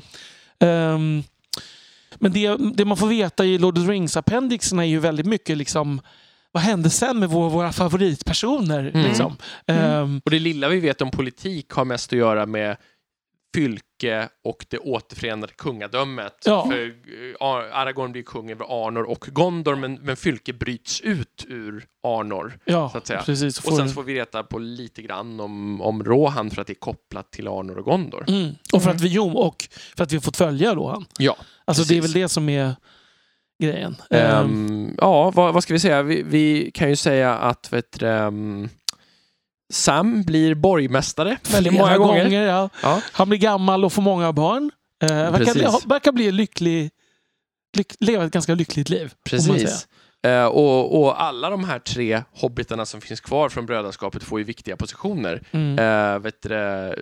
Ehm, 0.60 1.22
men 2.18 2.32
det, 2.32 2.56
det 2.74 2.84
man 2.84 2.96
får 2.96 3.06
veta 3.06 3.44
i 3.44 3.58
Lord 3.58 3.78
of 3.78 3.84
the 3.86 3.92
Rings-appendixerna 3.92 4.82
är 4.82 4.88
ju 4.88 4.98
väldigt 4.98 5.26
mycket 5.26 5.56
liksom 5.56 6.00
vad 6.52 6.62
hände 6.62 6.90
sen 6.90 7.18
med 7.18 7.28
vår, 7.28 7.50
våra 7.50 7.72
favoritpersoner? 7.72 8.90
Mm. 8.94 9.06
Liksom? 9.06 9.36
Ehm, 9.66 10.20
Och 10.24 10.30
det 10.30 10.38
lilla 10.38 10.68
vi 10.68 10.80
vet 10.80 11.02
om 11.02 11.10
politik 11.10 11.70
har 11.70 11.84
mest 11.84 12.12
att 12.12 12.18
göra 12.18 12.46
med 12.46 12.76
fylke 13.54 13.84
och 14.44 14.66
det 14.68 14.78
återförenade 14.78 15.52
kungadömet. 15.52 16.34
Ja. 16.44 16.66
För 16.70 16.86
eh, 16.86 16.92
Aragorn 17.78 18.12
blir 18.12 18.22
kung 18.22 18.50
över 18.50 18.86
Arnor 18.86 19.02
och 19.02 19.26
Gondor, 19.32 19.74
men, 19.76 19.94
men 19.94 20.16
fylke 20.16 20.52
bryts 20.52 21.00
ut 21.00 21.44
ur 21.48 21.86
Arnor. 22.02 22.58
ja, 22.64 22.90
så 22.90 22.98
att 22.98 23.06
säga. 23.06 23.22
precis. 23.22 23.58
Och 23.64 23.76
sen 23.76 23.88
får 23.88 24.02
vi 24.02 24.14
reta 24.14 24.42
på 24.42 24.58
lite 24.58 25.02
grann 25.02 25.40
om, 25.40 25.80
om 25.80 26.04
Rohan 26.04 26.50
för 26.50 26.60
att 26.60 26.66
det 26.66 26.72
är 26.72 26.74
kopplat 26.74 27.30
till 27.32 27.48
Arnor 27.48 27.78
och 27.78 27.84
Gondor. 27.84 28.24
mm. 28.28 28.52
Och 28.72 28.82
för 28.82 28.90
att 28.90 29.00
vi, 29.00 29.08
jo, 29.08 29.30
och 29.38 29.68
för 29.96 30.04
att 30.04 30.12
vi 30.12 30.16
har 30.16 30.22
fått 30.22 30.36
följa 30.36 30.74
Rohan. 30.74 31.04
Ja. 31.18 31.36
Alltså 31.64 31.84
det 31.84 31.94
är 31.94 32.00
väl 32.00 32.02
Precis. 32.02 32.14
det 32.22 32.28
som 32.28 32.48
är 32.48 32.74
grejen. 33.62 33.96
Ehm, 34.10 34.44
Ehm, 34.44 34.94
ja, 35.00 35.30
vad, 35.30 35.54
vad 35.54 35.62
ska 35.62 35.72
vi 35.72 35.80
säga? 35.80 36.02
Vi, 36.02 36.22
vi 36.22 36.70
kan 36.74 36.88
ju 36.88 36.96
säga 36.96 37.34
att 37.34 37.72
vet 37.72 38.00
du, 38.00 38.08
ehm, 38.08 38.68
Sam 39.72 40.22
blir 40.22 40.54
borgmästare 40.54 41.38
väldigt 41.50 41.72
flera 41.72 41.84
många 41.84 41.98
gånger. 41.98 42.46
ja. 42.46 42.70
Ja. 42.82 43.00
Han 43.12 43.28
blir 43.28 43.38
gammal 43.38 43.84
och 43.84 43.92
får 43.92 44.02
många 44.02 44.32
barn. 44.32 44.70
Uh, 45.04 45.08
verkar, 45.10 45.88
verkar 45.88 46.12
bli 46.12 46.32
lycklig, 46.32 46.90
lyck, 47.76 47.94
leva 48.00 48.24
ett 48.24 48.32
ganska 48.32 48.54
lyckligt 48.54 48.88
liv. 48.88 49.12
Precis. 49.24 49.88
Eh, 50.26 50.44
och, 50.44 51.02
och 51.02 51.22
alla 51.22 51.50
de 51.50 51.64
här 51.64 51.78
tre 51.78 52.22
hobbitarna 52.32 52.86
som 52.86 53.00
finns 53.00 53.20
kvar 53.20 53.48
från 53.48 53.66
brödraskapet 53.66 54.22
får 54.22 54.38
ju 54.38 54.44
viktiga 54.44 54.76
positioner. 54.76 55.42
Mm. 55.50 55.78
Uh, 55.78 56.18
vet 56.18 56.42
du, 56.42 56.94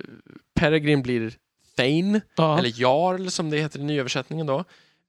Peregrin 0.55 1.03
blir 1.03 1.33
Thane, 1.77 2.21
ja. 2.37 2.59
eller 2.59 2.81
Jarl 2.81 3.29
som 3.29 3.51
det 3.51 3.59
heter 3.59 3.79
i 3.79 3.83
nyöversättningen 3.83 4.47
då. 4.47 4.65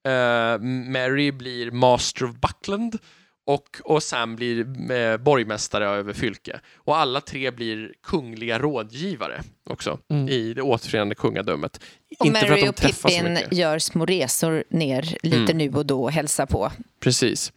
Eh, 0.09 0.59
Mary 0.61 1.31
blir 1.31 1.71
Master 1.71 2.25
of 2.25 2.35
Buckland 2.35 2.97
och, 3.45 3.63
och 3.83 4.03
Sam 4.03 4.35
blir 4.35 4.59
eh, 4.91 5.17
borgmästare 5.17 5.85
över 5.85 6.13
Fylke. 6.13 6.59
Och 6.75 6.97
alla 6.97 7.21
tre 7.21 7.51
blir 7.51 7.93
kungliga 8.03 8.59
rådgivare 8.59 9.41
också 9.69 9.99
Mm. 10.09 10.29
i 10.29 10.53
det 10.53 10.61
återförenade 10.61 11.15
kungadömet. 11.15 11.79
Och 12.19 12.25
Inte 12.25 12.49
Mary 12.49 12.67
och 12.69 12.75
Pippin 12.75 13.39
gör 13.51 13.79
små 13.79 14.05
resor 14.05 14.63
ner 14.69 15.17
lite 15.23 15.37
Mm. 15.37 15.57
nu 15.57 15.69
och 15.73 15.85
då 15.85 16.03
och 16.03 16.11
hälsar 16.11 16.45
på. 16.45 16.71
Precis. 16.99 17.53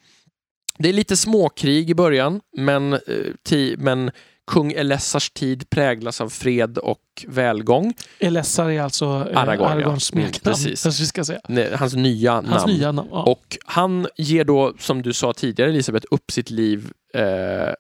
Det 0.78 0.88
är 0.88 0.92
lite 0.92 1.16
småkrig 1.16 1.90
i 1.90 1.94
början, 1.94 2.40
men, 2.56 2.92
eh, 2.92 2.98
ti- 3.48 3.76
men 3.78 4.10
kung 4.46 4.72
Elessars 4.72 5.30
tid 5.30 5.70
präglas 5.70 6.20
av 6.20 6.28
fred 6.28 6.78
och 6.78 7.24
välgång. 7.28 7.94
Elessar 8.18 8.70
är 8.70 8.80
alltså 8.80 9.04
eh, 9.04 9.38
Aragorn. 9.38 9.66
Aragorns 9.68 10.12
Mm, 10.12 10.24
smeknamn. 10.24 10.54
precis. 10.54 10.82
kanske 10.82 11.02
vi 11.02 11.06
ska 11.06 11.24
säga. 11.24 11.40
Nej, 11.48 11.74
Hans 11.76 11.94
nya 11.94 12.32
Hans 12.32 12.48
namn. 12.48 12.72
nya 12.72 12.92
namn. 12.92 13.08
Ja. 13.12 13.22
Och 13.22 13.58
han 13.64 14.06
ger 14.16 14.44
då, 14.44 14.74
som 14.78 15.02
du 15.02 15.12
sa 15.12 15.32
tidigare 15.32 15.70
Elisabeth, 15.70 16.06
upp 16.10 16.30
sitt 16.30 16.50
liv 16.50 16.92
eh, 17.14 17.72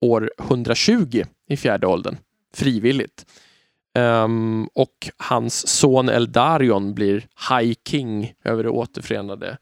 år 0.00 0.30
120 0.38 1.24
i 1.48 1.56
fjärde 1.56 1.86
åldern, 1.86 2.16
frivilligt. 2.54 3.26
Ehm, 3.94 4.68
och 4.74 5.10
hans 5.16 5.68
son 5.68 6.08
Eldarion 6.08 6.94
blir 6.94 7.26
High 7.50 7.74
King 7.88 8.34
över 8.44 8.62
det 8.62 8.68
återförenade 8.70 9.58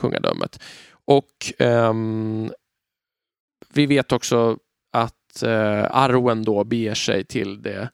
kungadömet. 0.00 0.60
Och 1.04 1.52
ehm, 1.58 2.52
vi 3.72 3.86
vet 3.86 4.12
också 4.12 4.58
att 5.42 5.48
eh, 5.48 5.96
Arwen 5.96 6.44
då 6.44 6.64
beger 6.64 6.94
sig 6.94 7.24
till 7.24 7.62
det 7.62 7.90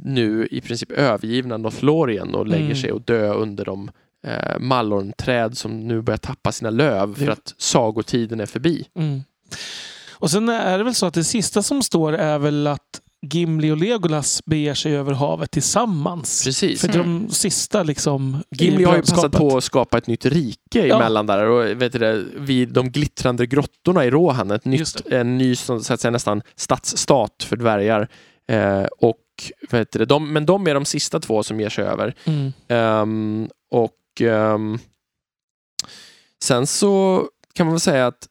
nu 0.00 0.48
i 0.50 0.60
princip 0.60 0.90
övergivna 0.90 1.56
Northlorien 1.56 2.34
och 2.34 2.46
lägger 2.46 2.64
Mm. 2.64 2.76
sig 2.76 2.92
och 2.92 3.02
dö 3.02 3.32
under 3.32 3.64
de 3.64 3.90
eh, 4.26 4.58
mallornträd 4.58 5.58
som 5.58 5.80
nu 5.80 6.02
börjar 6.02 6.18
tappa 6.18 6.52
sina 6.52 6.70
löv 6.70 7.14
för 7.14 7.28
att 7.28 7.54
sagotiden 7.58 8.40
är 8.40 8.46
förbi. 8.46 8.88
Mm. 8.94 9.20
Och 10.12 10.30
sen 10.30 10.48
är 10.48 10.78
det 10.78 10.84
väl 10.84 10.94
så 10.94 11.06
att 11.06 11.14
det 11.14 11.24
sista 11.24 11.62
som 11.62 11.82
står 11.82 12.12
är 12.12 12.38
väl 12.38 12.66
att 12.66 13.00
Gimli 13.32 13.70
och 13.70 13.76
Legolas 13.76 14.44
beger 14.44 14.74
sig 14.74 14.96
över 14.96 15.12
havet 15.12 15.50
tillsammans. 15.50 16.44
Precis. 16.44 16.80
För 16.80 16.88
de 16.88 17.28
sista 17.30 17.82
liksom... 17.82 18.42
Gimli 18.50 18.84
har 18.84 18.96
ju 18.96 19.02
passat 19.02 19.32
på 19.32 19.56
att 19.56 19.64
skapa 19.64 19.98
ett 19.98 20.06
nytt 20.06 20.24
rike 20.26 20.86
Ja. 20.86 20.96
emellan 20.96 21.26
där 21.26 21.44
och 21.44 21.82
vet 21.82 21.92
du 21.92 21.98
det, 21.98 22.24
vid 22.36 22.68
de 22.68 22.90
glittrande 22.90 23.46
grottorna 23.46 24.04
i 24.04 24.10
Rohan, 24.10 24.50
ett 24.50 24.64
nytt, 24.64 25.06
en 25.06 25.38
ny 25.38 25.56
så 25.56 25.74
att 25.74 26.00
säga, 26.00 26.10
nästan 26.10 26.42
stadsstat 26.56 27.42
för 27.42 27.56
dvärgar. 27.56 28.08
Eh, 28.48 28.84
och 28.84 29.20
vet 29.70 29.92
du 29.92 29.98
det, 29.98 30.04
de, 30.04 30.32
men 30.32 30.46
de 30.46 30.66
är 30.66 30.74
de 30.74 30.84
sista 30.84 31.20
två 31.20 31.42
som 31.42 31.60
ger 31.60 31.68
sig 31.68 31.84
över. 31.84 32.14
Mm. 32.24 32.52
Ehm, 32.68 33.48
och 33.70 34.20
ehm, 34.20 34.78
sen 36.42 36.66
så 36.66 37.24
kan 37.54 37.66
man 37.66 37.74
väl 37.74 37.80
säga 37.80 38.06
att 38.06 38.28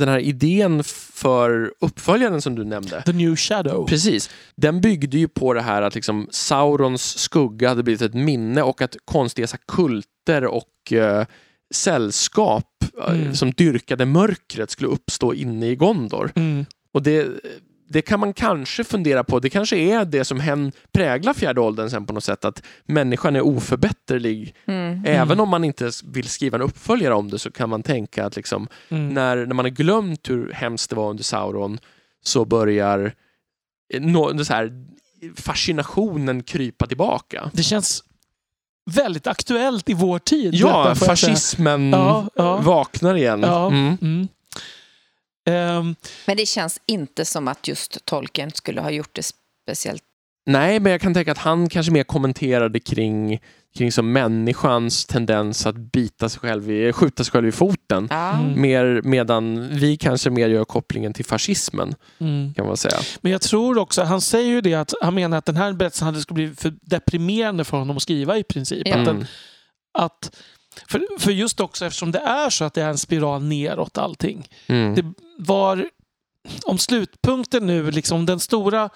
den 0.00 0.08
här 0.08 0.18
idén 0.18 0.84
för 0.84 1.72
uppföljaren 1.80 2.42
som 2.42 2.54
du 2.54 2.64
nämnde, 2.64 3.02
The 3.02 3.12
New 3.12 3.36
Shadow. 3.36 3.86
precis, 3.86 4.30
den 4.56 4.80
byggde 4.80 5.18
ju 5.18 5.28
på 5.28 5.54
det 5.54 5.60
här 5.62 5.82
att 5.82 5.94
liksom 5.94 6.28
Saurons 6.30 7.18
skugga 7.18 7.68
hade 7.68 7.82
blivit 7.82 8.02
ett 8.02 8.14
minne 8.14 8.62
och 8.62 8.82
att 8.82 8.96
konstiga 9.04 9.48
kulter 9.68 10.44
och 10.46 10.92
eh, 10.92 11.26
sällskap 11.74 12.66
eh, 13.08 13.14
Mm. 13.20 13.34
som 13.34 13.50
dyrkade 13.50 14.06
mörkret 14.06 14.70
skulle 14.70 14.88
uppstå 14.88 15.34
inne 15.34 15.66
i 15.70 15.76
Gondor. 15.76 16.32
Mm. 16.34 16.66
Och 16.92 17.02
det, 17.02 17.28
det 17.92 18.02
kan 18.02 18.20
man 18.20 18.32
kanske 18.32 18.84
fundera 18.84 19.24
på. 19.24 19.40
Det 19.40 19.50
kanske 19.50 19.76
är 19.76 20.04
det 20.04 20.24
som 20.24 20.40
hen 20.40 20.72
präglar 20.92 21.34
fjärde 21.34 21.60
åldern 21.60 21.90
sen 21.90 22.06
på 22.06 22.12
något 22.12 22.24
sätt, 22.24 22.44
att 22.44 22.62
människan 22.86 23.36
är 23.36 23.40
oförbätterlig. 23.40 24.54
Mm. 24.66 25.02
Även 25.06 25.40
om 25.40 25.48
man 25.48 25.64
inte 25.64 25.90
vill 26.04 26.28
skriva 26.28 26.56
en 26.56 26.62
uppföljare 26.62 27.14
om 27.14 27.30
det 27.30 27.38
så 27.38 27.50
kan 27.50 27.68
man 27.70 27.82
tänka 27.82 28.24
att 28.26 28.36
liksom, 28.36 28.68
Mm. 28.88 29.08
när, 29.08 29.36
när 29.46 29.54
man 29.54 29.64
har 29.64 29.70
glömt 29.70 30.30
hur 30.30 30.52
hemskt 30.52 30.90
det 30.90 30.96
var 30.96 31.10
under 31.10 31.24
Sauron 31.24 31.78
så 32.22 32.44
börjar 32.44 33.12
eh, 33.94 34.00
nå, 34.00 34.44
så 34.44 34.52
här, 34.52 34.72
fascinationen 35.36 36.42
krypa 36.42 36.86
tillbaka. 36.86 37.50
Det 37.54 37.62
känns 37.62 38.04
väldigt 38.90 39.26
aktuellt 39.26 39.88
i 39.88 39.94
vår 39.94 40.18
tid. 40.18 40.54
Ja, 40.54 40.94
fascismen 40.94 41.90
Ja, 41.90 42.26
ja. 42.34 42.56
vaknar 42.56 43.14
igen. 43.14 43.40
Ja. 43.42 43.66
Mm. 43.68 44.28
Mm. 45.48 45.76
Ehm, 45.78 45.94
Men 46.26 46.36
det 46.36 46.46
känns 46.46 46.80
inte 46.86 47.24
som 47.24 47.48
att 47.48 47.68
just 47.68 48.04
Tolkien 48.04 48.50
skulle 48.50 48.80
ha 48.80 48.90
gjort 48.90 49.10
det 49.12 49.22
speciellt. 49.64 50.02
Nej, 50.46 50.80
men 50.80 50.92
jag 50.92 51.00
kan 51.00 51.14
tänka 51.14 51.32
att 51.32 51.38
han 51.38 51.68
kanske 51.68 51.92
mer 51.92 52.02
kommenterade 52.04 52.80
kring, 52.80 53.40
kring 53.76 53.92
som 53.92 54.12
människans 54.12 55.06
tendens 55.06 55.66
att 55.66 55.76
bita 55.76 56.28
sig 56.28 56.40
själv 56.40 56.70
i, 56.70 56.92
skjuta 56.92 57.24
sig 57.24 57.32
själv 57.32 57.48
i 57.48 57.52
foten. 57.52 58.08
Mm. 58.10 58.60
Mer, 58.60 59.00
medan 59.04 59.68
vi 59.78 59.96
kanske 59.96 60.30
mer 60.30 60.48
gör 60.48 60.64
kopplingen 60.64 61.12
till 61.12 61.24
fascismen, 61.24 61.94
mm. 62.18 62.54
kan 62.54 62.66
man 62.66 62.76
säga. 62.76 62.98
Men 63.20 63.32
jag 63.32 63.40
tror 63.40 63.78
också, 63.78 64.02
han 64.02 64.20
säger 64.20 64.48
ju 64.48 64.60
det 64.60 64.74
att 64.74 64.92
han 65.02 65.14
menar 65.14 65.38
att 65.38 65.44
den 65.44 65.56
här 65.56 65.72
berättelsen 65.72 66.06
hade 66.06 66.20
skulle 66.20 66.34
bli 66.46 66.56
för 66.56 66.74
deprimerande 66.82 67.64
för 67.64 67.76
honom 67.76 67.96
att 67.96 68.02
skriva 68.02 68.38
i 68.38 68.42
princip. 68.42 68.88
Ja. 68.88 68.98
Att 68.98 69.04
den, 69.04 69.16
Mm. 69.16 69.26
att, 69.98 70.36
för, 70.88 71.06
för 71.18 71.30
just 71.30 71.60
också 71.60 71.86
eftersom 71.86 72.12
det 72.12 72.18
är 72.18 72.50
så 72.50 72.64
att 72.64 72.74
det 72.74 72.82
är 72.82 72.88
en 72.88 72.98
spiral 72.98 73.42
neråt 73.42 73.98
allting. 73.98 74.48
Mm. 74.66 74.94
Det 74.94 75.04
var, 75.38 75.88
om 76.64 76.78
slutpunkten 76.78 77.66
nu, 77.66 77.90
liksom 77.90 78.26
den 78.26 78.40
stora 78.40 78.90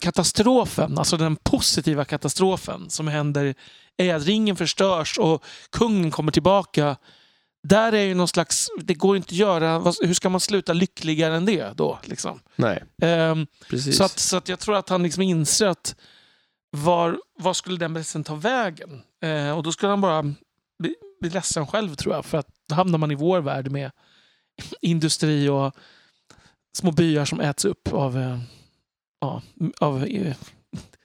katastrofen, 0.00 0.98
alltså 0.98 1.16
den 1.16 1.36
positiva 1.36 2.04
katastrofen 2.04 2.90
som 2.90 3.08
händer 3.08 3.54
är 3.96 4.14
att 4.14 4.24
ringen 4.26 4.56
förstörs 4.56 5.18
och 5.18 5.44
kungen 5.72 6.10
kommer 6.10 6.32
tillbaka. 6.32 6.96
Där 7.68 7.92
är 7.92 8.02
ju 8.02 8.14
någon 8.14 8.28
slags, 8.28 8.68
det 8.82 8.94
går 8.94 9.16
inte 9.16 9.26
att 9.26 9.32
göra, 9.32 9.78
hur 10.02 10.14
ska 10.14 10.28
man 10.28 10.40
sluta 10.40 10.72
lyckligare 10.72 11.36
än 11.36 11.46
det 11.46 11.76
då? 11.76 11.98
Liksom? 12.04 12.40
Nej, 12.56 12.84
Ehm, 13.02 13.46
precis. 13.70 13.96
så, 13.96 14.04
att, 14.04 14.18
så 14.18 14.36
att 14.36 14.48
jag 14.48 14.58
tror 14.58 14.76
att 14.76 14.88
han 14.88 15.02
liksom 15.02 15.22
inser 15.22 15.66
att 15.66 15.96
var, 16.70 17.18
var 17.38 17.54
skulle 17.54 17.76
den 17.78 17.94
berättelsen 17.94 18.24
ta 18.24 18.34
vägen? 18.34 19.02
Eh, 19.22 19.56
och 19.56 19.62
då 19.62 19.72
skulle 19.72 19.90
han 19.90 20.00
bara 20.00 20.34
bli, 20.78 20.94
bli 21.20 21.30
ledsen 21.30 21.66
själv 21.66 21.94
tror 21.94 22.14
jag. 22.14 22.24
För 22.24 22.38
att 22.38 22.48
då 22.68 22.74
hamnar 22.74 22.98
man 22.98 23.10
i 23.10 23.14
vår 23.14 23.40
värld 23.40 23.70
med 23.70 23.90
industri 24.80 25.48
och 25.48 25.74
små 26.76 26.92
byar 26.92 27.24
som 27.24 27.40
äts 27.40 27.64
upp 27.64 27.92
av, 27.92 28.18
eh, 28.18 28.38
ja, 29.20 29.42
av 29.80 30.04
eh, 30.04 30.36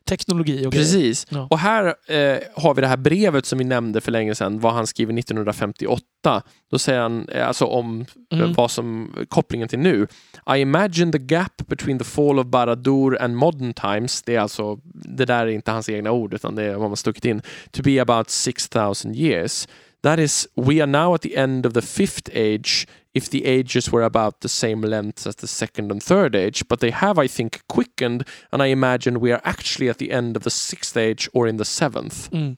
teknologi 0.10 0.66
och. 0.66 0.72
Precis. 0.72 1.28
Ja. 1.30 1.48
Och 1.52 1.60
här 1.60 1.86
eh, 1.86 2.38
har 2.56 2.74
vi 2.74 2.82
det 2.82 2.88
här 2.88 2.98
brevet 2.98 3.46
som 3.46 3.60
vi 3.60 3.66
nämnde 3.66 4.02
för 4.02 4.12
länge 4.12 4.36
sedan, 4.36 4.60
vad 4.60 4.74
han 4.74 4.88
skriver 4.88 5.20
1958. 5.20 6.42
Då 6.72 6.80
säger 6.80 7.00
han 7.00 7.30
eh, 7.30 7.48
alltså 7.48 7.66
om 7.66 8.06
eh, 8.32 8.40
Mm. 8.40 8.54
vad 8.54 8.72
som 8.72 9.16
kopplingen 9.28 9.68
till 9.68 9.80
nu. 9.80 10.08
I 10.56 10.60
imagine 10.60 11.12
the 11.12 11.18
gap 11.36 11.68
between 11.68 12.00
the 12.00 12.06
fall 12.06 12.40
of 12.40 12.46
Baradur 12.48 13.22
and 13.22 13.36
modern 13.36 13.74
times. 13.74 14.22
Det 14.22 14.36
är 14.36 14.40
alltså, 14.40 14.80
det 14.94 15.26
där 15.26 15.48
är 15.48 15.48
inte 15.48 15.72
hans 15.72 15.90
egna 15.90 16.12
ord 16.12 16.34
utan 16.34 16.56
det 16.56 16.64
är 16.64 16.76
vad 16.76 16.90
man 16.90 16.98
stuckit 16.98 17.26
in. 17.26 17.42
To 17.72 17.82
be 17.84 18.02
about 18.02 18.30
6000 18.30 19.16
years. 19.16 19.68
That 20.04 20.20
is, 20.20 20.48
we 20.56 20.82
are 20.82 20.86
now 20.86 21.16
at 21.16 21.22
the 21.22 21.36
end 21.38 21.66
of 21.66 21.74
the 21.74 21.82
fifth 21.82 22.32
age 22.36 22.88
if 23.20 23.30
the 23.30 23.60
ages 23.60 23.92
were 23.92 24.06
about 24.06 24.40
the 24.40 24.50
same 24.50 24.88
length 24.88 25.28
as 25.28 25.36
the 25.36 25.48
second 25.48 25.92
and 25.92 26.04
third 26.04 26.36
age, 26.36 26.68
but 26.70 26.80
they 26.80 26.92
have, 26.92 27.26
I 27.26 27.28
think, 27.28 27.60
quickened, 27.68 28.24
and 28.52 28.64
I 28.64 28.72
imagine 28.72 29.20
we 29.20 29.32
are 29.34 29.42
actually 29.44 29.90
at 29.90 29.98
the 29.98 30.12
end 30.12 30.38
of 30.38 30.44
the 30.44 30.50
sixth 30.50 30.98
age 30.98 31.30
or 31.34 31.48
in 31.48 31.58
the 31.58 31.66
seventh. 31.66 32.34
Mm. 32.34 32.58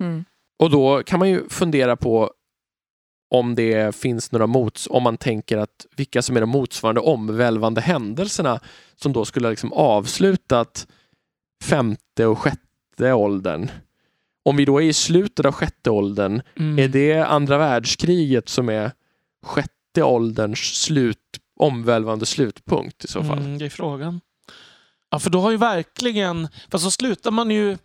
Mm. 0.00 0.24
Och 0.58 0.70
då 0.70 1.02
kan 1.02 1.18
man 1.18 1.28
ju 1.28 1.48
fundera 1.48 1.96
på 1.96 2.30
om 3.30 3.54
det 3.54 3.96
finns 3.96 4.32
några 4.32 4.46
mots, 4.46 4.88
om 4.90 5.02
man 5.02 5.16
tänker 5.16 5.58
att 5.58 5.86
vilka 5.96 6.22
som 6.22 6.36
är 6.36 6.40
de 6.40 6.50
motsvarande 6.50 7.00
omvälvande 7.00 7.80
händelserna 7.80 8.60
som 8.96 9.12
då 9.12 9.24
skulle 9.24 9.46
ha 9.46 9.50
liksom 9.50 9.72
avslutat 9.72 10.86
femte 11.64 12.26
och 12.26 12.38
sjätte 12.38 13.12
åldern. 13.12 13.70
Om 14.44 14.56
vi 14.56 14.64
då 14.64 14.82
är 14.82 14.86
i 14.86 14.92
slutet 14.92 15.46
av 15.46 15.52
sjätte 15.52 15.90
åldern, 15.90 16.42
Mm. 16.56 16.78
är 16.78 16.88
det 16.88 17.22
andra 17.22 17.58
världskriget 17.58 18.48
som 18.48 18.68
är 18.68 18.92
sjätte 19.42 19.74
ålderns 19.98 20.82
slut, 20.82 21.18
omvälvande 21.60 22.26
slutpunkt 22.26 23.04
i 23.04 23.08
så 23.08 23.24
fall? 23.24 23.38
Mm, 23.38 23.58
det 23.58 23.64
är 23.64 23.70
frågan. 23.70 24.20
Ja, 25.10 25.18
för 25.18 25.30
då 25.30 25.40
har 25.40 25.50
ju 25.50 25.56
verkligen... 25.56 26.48
Fast 26.70 26.84
så 26.84 26.90
slutar 26.90 27.30
man 27.30 27.50
ju... 27.50 27.78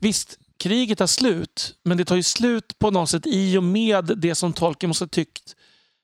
Visst, 0.00 0.38
kriget 0.58 0.98
tar 0.98 1.06
slut, 1.06 1.74
men 1.84 1.96
det 1.96 2.04
tar 2.04 2.16
ju 2.16 2.22
slut 2.22 2.78
på 2.78 2.90
något 2.90 3.10
sätt 3.10 3.26
i 3.26 3.58
och 3.58 3.64
med 3.64 4.04
det 4.16 4.34
som 4.34 4.52
Tolkien 4.52 4.88
måste 4.88 5.04
ha 5.04 5.08
tyckt 5.08 5.56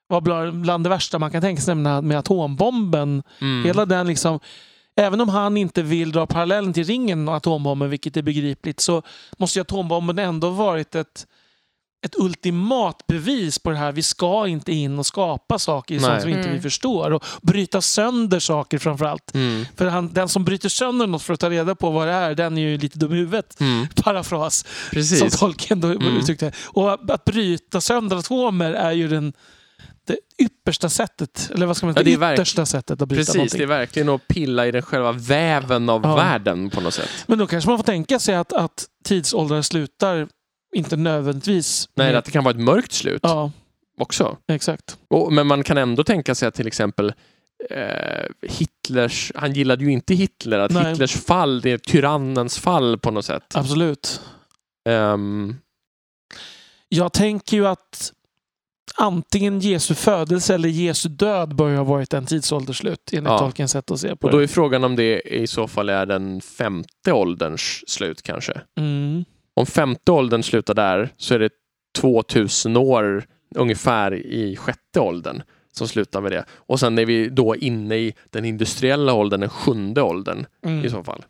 var 0.08 0.50
bland 0.52 0.84
det 0.84 0.90
värsta 0.90 1.18
man 1.18 1.30
kan 1.30 1.42
tänka 1.42 1.62
sig, 1.62 1.74
nämligen 1.74 2.08
med 2.08 2.18
atombomben. 2.18 3.22
Mm. 3.40 3.64
Hela 3.64 3.86
den 3.86 4.06
liksom... 4.06 4.40
Även 4.96 5.20
om 5.20 5.28
han 5.28 5.56
inte 5.56 5.82
vill 5.82 6.12
dra 6.12 6.26
parallellen 6.26 6.72
till 6.72 6.84
ringen 6.84 7.28
och 7.28 7.34
atombomben, 7.34 7.90
vilket 7.90 8.16
är 8.16 8.22
begripligt, 8.22 8.80
så 8.80 9.02
måste 9.36 9.58
ju 9.58 9.60
atombomben 9.60 10.18
ändå 10.18 10.50
varit 10.50 10.94
ett, 10.94 11.26
ett 12.06 12.14
ultimat 12.18 13.06
bevis 13.06 13.58
på 13.58 13.70
det 13.70 13.76
här. 13.76 13.92
Vi 13.92 14.02
ska 14.02 14.46
inte 14.48 14.72
in 14.72 14.98
och 14.98 15.06
skapa 15.06 15.58
saker 15.58 15.94
i 15.94 15.98
sånt 16.00 16.12
Nej. 16.12 16.20
som 16.20 16.30
inte 16.30 16.42
vi 16.42 16.48
Mm. 16.48 16.62
förstår. 16.62 17.10
Och 17.10 17.24
bryta 17.42 17.80
sönder 17.80 18.38
saker 18.40 18.78
framför 18.78 19.04
allt. 19.04 19.34
Mm. 19.34 19.64
För 19.76 19.86
han, 19.86 20.12
den 20.12 20.28
som 20.28 20.44
bryter 20.44 20.68
sönder 20.68 21.06
något 21.06 21.22
för 21.22 21.34
att 21.34 21.40
ta 21.40 21.50
reda 21.50 21.74
på 21.74 21.90
vad 21.90 22.06
det 22.08 22.12
är, 22.12 22.34
den 22.34 22.58
är 22.58 22.62
ju 22.62 22.78
lite 22.78 22.98
dum 22.98 23.12
i 23.12 23.16
huvudet. 23.16 23.60
Mm. 23.60 23.86
Parafras, 24.02 24.58
som 24.58 24.66
Precis. 24.90 25.38
Tolkien 25.38 25.80
då 25.80 25.88
Mm. 25.88 26.16
uttryckte 26.16 26.52
Och 26.66 26.92
att 27.14 27.24
bryta 27.24 27.80
sönder 27.80 28.16
atomer 28.16 28.72
är 28.72 28.92
ju 28.92 29.08
den, 29.08 29.32
det 30.06 30.16
yppersta 30.44 30.88
sättet, 30.88 31.50
eller 31.54 31.66
vad 31.66 31.76
ska 31.76 31.86
man 31.86 31.94
Ja, 31.96 32.02
säga, 32.04 32.18
det 32.18 32.24
är 32.26 32.28
det 32.28 32.34
yttersta 32.34 32.66
sättet 32.66 33.02
att 33.02 33.08
bryta 33.08 33.20
Precis, 33.20 33.34
någonting. 33.34 33.58
det 33.58 33.64
är 33.64 33.66
verkligen 33.66 34.08
att 34.08 34.28
pilla 34.28 34.66
i 34.66 34.70
den 34.70 34.82
själva 34.82 35.12
väven 35.12 35.88
av 35.88 36.00
Ja. 36.04 36.16
världen 36.16 36.70
på 36.70 36.80
något 36.80 36.94
sätt. 36.94 37.08
Men 37.26 37.38
då 37.38 37.46
kanske 37.46 37.70
man 37.70 37.78
får 37.78 37.84
tänka 37.84 38.18
sig 38.18 38.34
att, 38.34 38.52
att 38.52 38.84
tidsåldrar 39.04 39.62
slutar 39.62 40.28
inte 40.74 40.96
nödvändigtvis 40.96 41.88
Nej, 41.94 42.14
att 42.16 42.24
det 42.24 42.30
kan 42.30 42.44
vara 42.44 42.54
ett 42.54 42.60
mörkt 42.60 42.92
slut 42.92 43.20
Ja, 43.22 43.50
också. 43.98 44.36
exakt. 44.52 44.98
Och, 45.08 45.32
men 45.32 45.46
man 45.46 45.64
kan 45.64 45.78
ändå 45.78 46.04
tänka 46.04 46.34
sig 46.34 46.48
att 46.48 46.54
till 46.54 46.66
exempel 46.66 47.12
eh, 47.70 48.26
Hitlers, 48.42 49.32
han 49.34 49.52
gillade 49.52 49.84
ju 49.84 49.92
inte 49.92 50.14
Hitler, 50.14 50.58
att 50.58 50.70
Nej. 50.70 50.90
Hitlers 50.90 51.16
fall, 51.16 51.60
det 51.60 51.70
är 51.70 51.78
tyrannens 51.78 52.58
fall 52.58 52.98
på 52.98 53.10
något 53.10 53.24
sätt. 53.24 53.56
Absolut. 53.56 54.20
Ehm, 54.88 55.56
Jag 56.88 57.12
tänker 57.12 57.56
ju 57.56 57.66
att 57.66 58.12
antingen 58.96 59.60
Jesu 59.60 59.94
födelse 59.94 60.54
eller 60.54 60.68
Jesu 60.68 61.08
död 61.08 61.54
bör 61.56 61.74
ha 61.76 61.84
varit 61.84 62.14
en 62.14 62.26
tidsåldersslut 62.26 63.10
enligt 63.12 63.30
Ja. 63.30 63.38
Tolkiens 63.38 63.70
sätt 63.72 63.90
att 63.90 64.00
se 64.00 64.16
på 64.16 64.26
och 64.26 64.30
då 64.32 64.38
det. 64.38 64.44
är 64.44 64.48
frågan 64.48 64.84
om 64.84 64.96
det 64.96 65.20
i 65.20 65.46
så 65.46 65.68
fall 65.68 65.88
är 65.88 66.06
den 66.06 66.40
femte 66.40 67.12
ålderns 67.12 67.84
slut 67.90 68.22
kanske. 68.22 68.60
Mm. 68.80 69.24
Om 69.58 69.66
femte 69.66 70.12
åldern 70.12 70.42
slutar 70.42 70.74
där 70.74 71.14
så 71.16 71.34
är 71.34 71.38
det 71.38 71.50
2000 71.98 72.76
år 72.76 73.26
ungefär 73.54 74.14
i 74.14 74.56
sjätte 74.56 75.00
åldern 75.00 75.42
som 75.72 75.88
slutar 75.88 76.20
med 76.20 76.32
det. 76.32 76.44
Och 76.50 76.80
sen 76.80 76.98
är 76.98 77.04
vi 77.06 77.28
då 77.28 77.56
inne 77.56 77.96
i 77.96 78.14
den 78.30 78.44
industriella 78.44 79.12
åldern, 79.14 79.40
den 79.40 79.48
sjunde 79.50 80.02
åldern 80.02 80.46
i 80.64 80.68
Mm. 80.68 80.90
så 80.90 81.04
fall. 81.04 81.24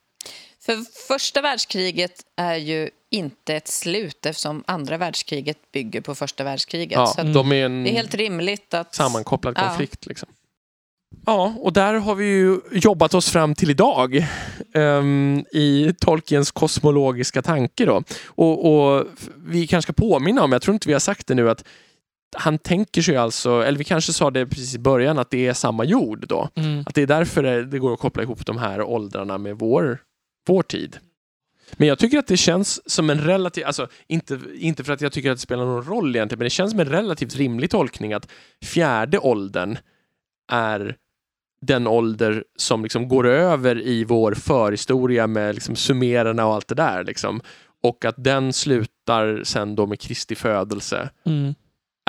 För 0.60 0.76
första 1.08 1.40
världskriget 1.40 2.12
är 2.36 2.56
ju 2.56 2.90
inte 3.10 3.54
ett 3.54 3.68
slut 3.68 4.26
eftersom 4.26 4.64
andra 4.66 4.96
världskriget 4.96 5.58
bygger 5.72 6.00
på 6.00 6.14
första 6.14 6.44
världskriget. 6.44 6.96
Ja, 6.96 7.06
Så 7.06 7.22
de 7.22 7.52
är 7.52 7.64
en 7.64 7.84
det 7.84 7.90
är 7.90 7.92
helt 7.94 8.14
rimligt 8.14 8.74
att... 8.74 8.94
sammankopplad 8.94 9.54
Ja. 9.58 9.68
konflikt. 9.68 10.06
Liksom. 10.06 10.28
Ja, 11.28 11.54
och 11.58 11.72
där 11.72 11.94
har 11.94 12.14
vi 12.14 12.26
ju 12.26 12.60
jobbat 12.72 13.14
oss 13.14 13.30
fram 13.30 13.54
till 13.54 13.70
idag 13.70 14.26
ehm, 14.74 15.44
i 15.52 15.94
Tolkiens 16.00 16.50
kosmologiska 16.50 17.42
tanke. 17.42 17.84
Då. 17.84 18.02
Och, 18.26 18.72
och 18.72 19.06
vi 19.46 19.66
kanske 19.66 19.92
ska 19.92 20.02
påminna 20.02 20.42
om, 20.42 20.52
jag 20.52 20.62
tror 20.62 20.74
inte 20.74 20.88
vi 20.88 20.92
har 20.92 21.00
sagt 21.00 21.26
det 21.26 21.34
nu, 21.34 21.50
att 21.50 21.64
han 22.36 22.58
tänker 22.58 23.02
sig 23.02 23.16
alltså, 23.16 23.62
eller 23.62 23.78
vi 23.78 23.84
kanske 23.84 24.12
sa 24.12 24.30
det 24.30 24.46
precis 24.46 24.74
i 24.74 24.78
början, 24.78 25.18
att 25.18 25.30
det 25.30 25.46
är 25.46 25.52
samma 25.52 25.84
jord 25.84 26.24
då. 26.28 26.48
Mm. 26.54 26.84
Att 26.86 26.94
det 26.94 27.02
är 27.02 27.06
därför 27.06 27.42
det, 27.42 27.64
det 27.64 27.78
går 27.78 27.92
att 27.92 28.00
koppla 28.00 28.22
ihop 28.22 28.46
de 28.46 28.58
här 28.58 28.82
åldrarna 28.82 29.38
med 29.38 29.58
vår, 29.58 29.98
vår 30.46 30.62
tid. 30.62 30.98
Men 31.72 31.88
jag 31.88 31.98
tycker 31.98 32.18
att 32.18 32.26
det 32.26 32.36
känns 32.36 32.90
som 32.90 33.10
en 33.10 33.20
relativ, 33.20 33.66
alltså 33.66 33.88
inte, 34.06 34.40
inte 34.54 34.84
för 34.84 34.92
att 34.92 35.00
jag 35.00 35.12
tycker 35.12 35.30
att 35.30 35.36
det 35.36 35.42
spelar 35.42 35.64
någon 35.64 35.84
roll 35.84 36.16
egentligen, 36.16 36.38
men 36.38 36.46
det 36.46 36.50
känns 36.50 36.70
som 36.70 36.80
en 36.80 36.88
relativt 36.88 37.36
rimlig 37.36 37.70
tolkning 37.70 38.12
att 38.12 38.28
fjärde 38.64 39.18
åldern 39.18 39.78
är 40.52 40.96
den 41.66 41.86
ålder 41.86 42.44
som 42.56 42.82
liksom 42.82 43.08
går 43.08 43.26
över 43.26 43.80
i 43.86 44.04
vår 44.04 44.32
förhistoria 44.34 45.26
med 45.26 45.54
liksom 45.54 45.76
sumererna 45.76 46.46
och 46.46 46.54
allt 46.54 46.68
det 46.68 46.74
där. 46.74 47.04
Liksom. 47.04 47.40
Och 47.82 48.04
att 48.04 48.14
den 48.24 48.52
slutar 48.52 49.40
sen 49.44 49.74
då 49.76 49.86
med 49.86 50.00
Kristi 50.00 50.34
födelse. 50.34 51.10
Mm. 51.26 51.54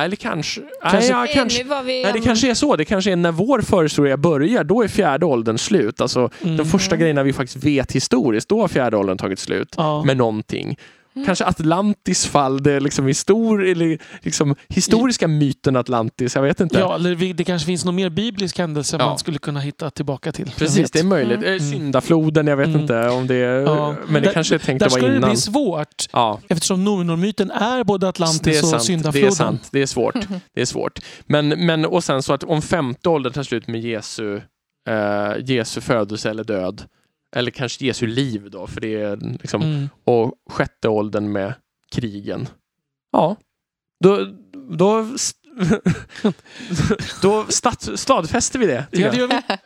Eller 0.02 0.16
kanske... 0.16 0.62
Kanske- 0.82 1.00
Nej, 1.00 1.10
ja, 1.10 1.34
kanske. 1.34 1.64
Nej, 1.64 2.10
det 2.14 2.20
kanske 2.20 2.50
är 2.50 2.54
så. 2.54 2.76
Det 2.76 2.86
kanske 2.86 3.12
är 3.12 3.16
när 3.16 3.32
vår 3.32 3.62
förhistoria 3.62 4.18
börjar, 4.18 4.64
då 4.64 4.84
är 4.84 4.88
fjärde 4.88 5.26
åldern 5.26 5.58
slut. 5.58 6.02
Alltså 6.02 6.30
Mm. 6.44 6.58
de 6.58 6.66
första 6.66 6.96
grejerna 6.98 7.24
vi 7.24 7.34
faktiskt 7.34 7.64
vet 7.66 7.92
historiskt, 7.92 8.50
då 8.50 8.62
har 8.62 8.68
fjärde 8.68 8.98
åldern 8.98 9.18
tagit 9.18 9.40
slut 9.40 9.74
Ja. 9.78 10.04
med 10.04 10.18
någonting. 10.18 10.78
Mm. 11.16 11.26
Kanske 11.26 11.46
Atlantis 11.46 12.26
fall, 12.26 12.64
det 12.64 12.72
är 12.72 12.80
liksom, 12.80 13.08
histor 13.08 13.66
eller 13.68 13.98
liksom 14.22 14.56
historiska 14.68 15.28
myten 15.28 15.76
Atlantis, 15.76 16.36
jag 16.36 16.42
vet 16.42 16.60
inte. 16.60 16.80
Ja, 16.80 16.96
eller 16.96 17.34
det 17.34 17.44
kanske 17.44 17.66
finns 17.66 17.86
någon 17.86 17.96
mer 17.96 18.10
biblisk 18.10 18.58
händelse 18.60 18.98
Ja. 19.00 19.06
man 19.06 19.18
skulle 19.18 19.38
kunna 19.40 19.60
hitta 19.60 19.90
tillbaka 19.90 20.32
till. 20.32 20.52
Precis, 20.58 20.92
det 20.92 21.00
är 21.00 21.04
möjligt. 21.04 21.38
Mm. 21.38 21.54
Eh, 21.54 21.60
Syndafloden, 21.60 22.48
jag 22.48 22.58
vet 22.58 22.68
Mm. 22.68 22.82
inte 22.82 23.10
om 23.10 23.28
det 23.28 23.36
är... 23.36 23.60
Ja. 23.62 23.96
Men 24.08 24.14
det 24.14 24.20
Där- 24.20 24.34
kanske 24.34 24.56
är 24.56 24.60
tänkt 24.60 24.80
Där 24.80 24.86
att 24.86 24.92
vara 24.92 25.00
skulle 25.00 25.14
det 25.14 25.18
innan. 25.18 25.30
bli 25.30 25.38
svårt 25.38 26.06
Ja, 26.14 26.40
eftersom 26.48 26.84
Nornormyten 26.86 27.52
är 27.52 27.84
både 27.84 28.06
det 28.06 28.10
Atlantis 28.10 28.48
är 28.48 28.64
och 28.64 28.70
sant. 28.70 28.82
Det 28.82 28.86
Syndafloden. 28.86 29.28
är 29.30 29.32
sant. 29.36 29.70
Det 29.72 29.82
är 29.82 29.86
svårt. 29.86 30.16
Det 30.56 30.62
är 30.62 30.66
svårt. 30.66 31.00
Men, 31.26 31.48
men 31.48 31.86
och 31.86 32.04
sen 32.04 32.24
så 32.24 32.34
att 32.34 32.44
om 32.44 32.62
femte 32.62 33.10
åldern 33.10 33.34
tar 33.34 33.44
slut 33.44 33.68
med 33.68 33.82
Jesu, 33.82 34.36
eh, 34.90 35.32
Jesu 35.46 35.82
födelse 35.82 36.30
eller 36.30 36.44
död, 36.44 36.84
eller 37.36 37.52
kanske 37.52 37.86
Jesu 37.86 38.08
liv 38.08 38.50
då, 38.52 38.68
för 38.68 38.82
det 38.82 38.96
är 39.02 39.18
liksom 39.42 39.62
Mm. 39.62 39.90
och 40.04 40.34
sjätte 40.50 40.90
åldern 40.90 41.32
med 41.32 41.54
krigen. 41.92 42.48
Ja, 43.12 43.36
då, 44.04 44.26
då, 44.70 45.04
då 47.22 47.46
stat, 47.50 47.90
stadfäster 48.00 48.60
vi 48.60 48.66
det. 48.66 48.88
Ja, 48.92 49.12
det 49.12 49.18
gör 49.18 49.28
vi. 49.28 49.42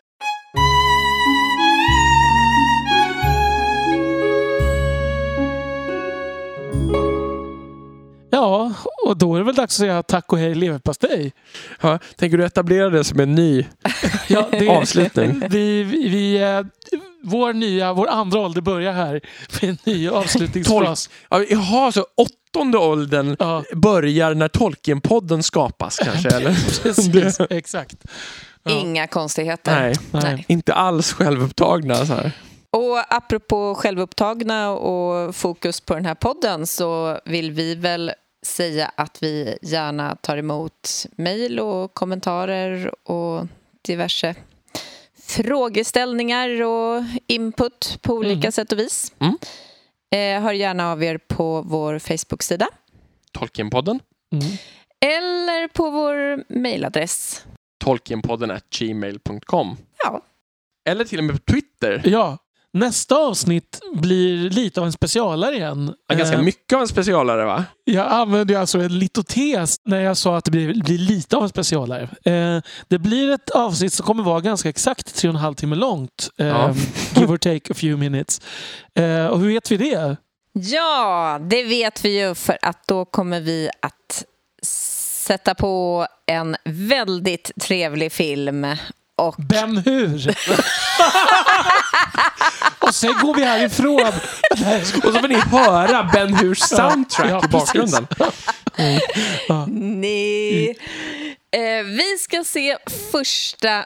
Ja, 8.43 8.73
och 9.05 9.17
då 9.17 9.35
är 9.35 9.39
det 9.39 9.45
väl 9.45 9.55
dags 9.55 9.73
att 9.75 9.77
säga 9.79 10.03
tack 10.03 10.33
och 10.33 10.39
hej 10.39 10.55
leverpastej. 10.55 11.33
Ja, 11.81 11.99
tänker 12.15 12.37
du 12.37 12.45
etablera 12.45 12.89
det 12.89 13.03
som 13.03 13.19
en 13.19 13.35
ny 13.35 13.65
Ja, 14.27 14.47
det, 14.51 14.69
avslutning? 14.69 15.41
Vi, 15.49 15.83
vi, 15.83 16.09
vi, 16.09 16.41
eh, 16.41 16.61
vår, 17.23 17.53
nya, 17.53 17.93
vår 17.93 18.07
andra 18.07 18.39
ålder 18.39 18.61
börjar 18.61 18.93
här 18.93 19.21
med 19.61 19.69
en 19.69 19.77
ny 19.83 20.09
avslutningsfras. 20.09 21.09
Ja, 21.29 21.43
Jaha, 21.49 21.91
så 21.91 22.05
åttonde 22.15 22.77
åldern 22.77 23.35
Ja, 23.39 23.63
börjar 23.73 24.33
när 24.33 24.47
Tolkien-podden 24.47 25.43
skapas 25.43 25.99
kanske? 26.03 26.29
Eller? 26.35 26.83
precis. 26.83 27.39
Exakt. 27.49 27.95
Ja. 28.63 28.71
Inga 28.71 29.07
konstigheter. 29.07 29.81
Nej, 29.81 29.95
Nej. 30.23 30.45
inte 30.47 30.73
alls 30.73 31.13
självupptagna. 31.13 31.95
Så 31.95 32.13
här. 32.13 32.31
Och 32.71 33.13
apropå 33.15 33.75
självupptagna 33.75 34.69
och 34.69 35.35
fokus 35.35 35.81
på 35.81 35.95
den 35.95 36.05
här 36.05 36.15
podden 36.15 36.67
så 36.67 37.19
vill 37.25 37.51
vi 37.51 37.75
väl 37.75 38.11
säga 38.43 38.91
att 38.97 39.23
vi 39.23 39.57
gärna 39.61 40.15
tar 40.15 40.37
emot 40.37 41.05
mejl 41.15 41.59
och 41.59 41.93
kommentarer 41.93 43.09
och 43.09 43.47
diverse 43.81 44.35
frågeställningar 45.27 46.61
och 46.61 47.03
input 47.27 47.97
på 48.01 48.13
olika 48.13 48.33
Mm. 48.39 48.51
sätt 48.51 48.71
och 48.71 48.79
vis. 48.79 49.11
Mm. 49.19 49.37
Eh, 50.15 50.43
hör 50.43 50.53
gärna 50.53 50.91
av 50.91 51.03
er 51.03 51.17
på 51.17 51.61
vår 51.61 51.99
Facebook-sida 51.99 52.67
Tolkienpodden. 53.31 53.99
Mm. 54.33 54.45
eller 55.05 55.67
på 55.67 55.89
vår 55.89 56.43
mejladress. 56.53 57.45
Tolkienpodden 57.83 58.51
at 58.51 58.69
gmail.com. 58.79 59.77
Ja. 60.03 60.21
Eller 60.89 61.05
till 61.05 61.17
och 61.19 61.23
med 61.25 61.45
på 61.45 61.51
Twitter. 61.51 62.01
Ja. 62.05 62.37
Nästa 62.73 63.15
avsnitt 63.17 63.79
blir 63.93 64.49
lite 64.49 64.79
av 64.79 64.85
en 64.85 64.91
specialare 64.91 65.55
igen. 65.55 65.93
Ja, 66.07 66.15
Ganska 66.15 66.35
Eh, 66.37 66.41
mycket 66.43 66.75
av 66.75 66.81
en 66.81 66.87
specialare 66.87 67.45
va? 67.45 67.65
Jag 67.83 68.07
använde 68.07 68.59
alltså 68.59 68.79
en 68.79 68.99
litotes 68.99 69.75
när 69.85 69.99
jag 69.99 70.17
sa 70.17 70.37
att 70.37 70.45
det 70.45 70.51
blir, 70.51 70.83
blir 70.83 70.97
lite 70.97 71.37
av 71.37 71.43
en 71.43 71.49
specialare. 71.49 72.03
Eh, 72.25 72.61
det 72.87 72.99
blir 72.99 73.29
ett 73.31 73.49
avsnitt 73.49 73.93
som 73.93 74.05
kommer 74.05 74.23
vara 74.23 74.39
ganska 74.41 74.69
exakt 74.69 75.15
tre 75.15 75.29
och 75.29 75.35
en 75.35 75.41
halv 75.41 75.53
timme 75.55 75.75
långt. 75.75 76.29
Eh, 76.37 76.47
Ja. 76.47 76.73
Give 77.15 77.33
or 77.33 77.37
take 77.37 77.71
a 77.71 77.75
few 77.75 77.97
minutes. 78.09 78.41
Eh, 78.95 79.25
och 79.27 79.39
hur 79.39 79.47
vet 79.47 79.71
vi 79.71 79.77
det? 79.77 80.17
Ja, 80.53 81.39
det 81.49 81.63
vet 81.63 82.05
vi 82.05 82.19
ju 82.19 82.35
för 82.35 82.57
att 82.61 82.87
då 82.87 83.05
kommer 83.05 83.39
vi 83.41 83.69
att 83.81 84.23
sätta 85.25 85.55
på 85.55 86.07
en 86.25 86.55
väldigt 86.65 87.51
trevlig 87.61 88.11
film. 88.11 88.67
Och 89.27 89.35
Ben 89.37 89.77
Hur? 89.77 90.27
och 92.79 92.95
sen 92.95 93.13
går 93.21 93.35
vi 93.35 93.43
härifrån. 93.43 94.11
Nej. 94.57 94.81
Och 94.81 95.13
så 95.13 95.19
får 95.19 95.27
ni 95.27 95.35
höra 95.35 96.09
Ben 96.13 96.35
Hurs 96.35 96.59
soundtrack 96.59 97.29
Ja, 97.29 97.45
i 97.45 97.47
bakgrunden. 97.47 98.07
ni, 99.67 100.75
eh, 101.51 101.83
vi 101.85 102.17
ska 102.19 102.43
se 102.43 102.77
första 103.11 103.85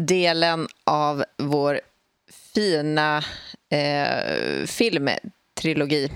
delen 0.00 0.68
av 0.84 1.24
vår 1.38 1.80
fina 2.54 3.24
eh, 3.70 4.66
filmtrilogi 4.66 6.12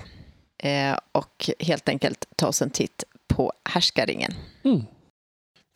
eh, 0.63 0.97
och 1.13 1.51
helt 1.61 1.89
enkelt 1.89 2.25
ta 2.37 2.47
oss 2.47 2.63
en 2.63 2.71
titt 2.71 3.05
på 3.29 3.53
Härskaringen. 3.65 4.35
Mm. 4.65 4.83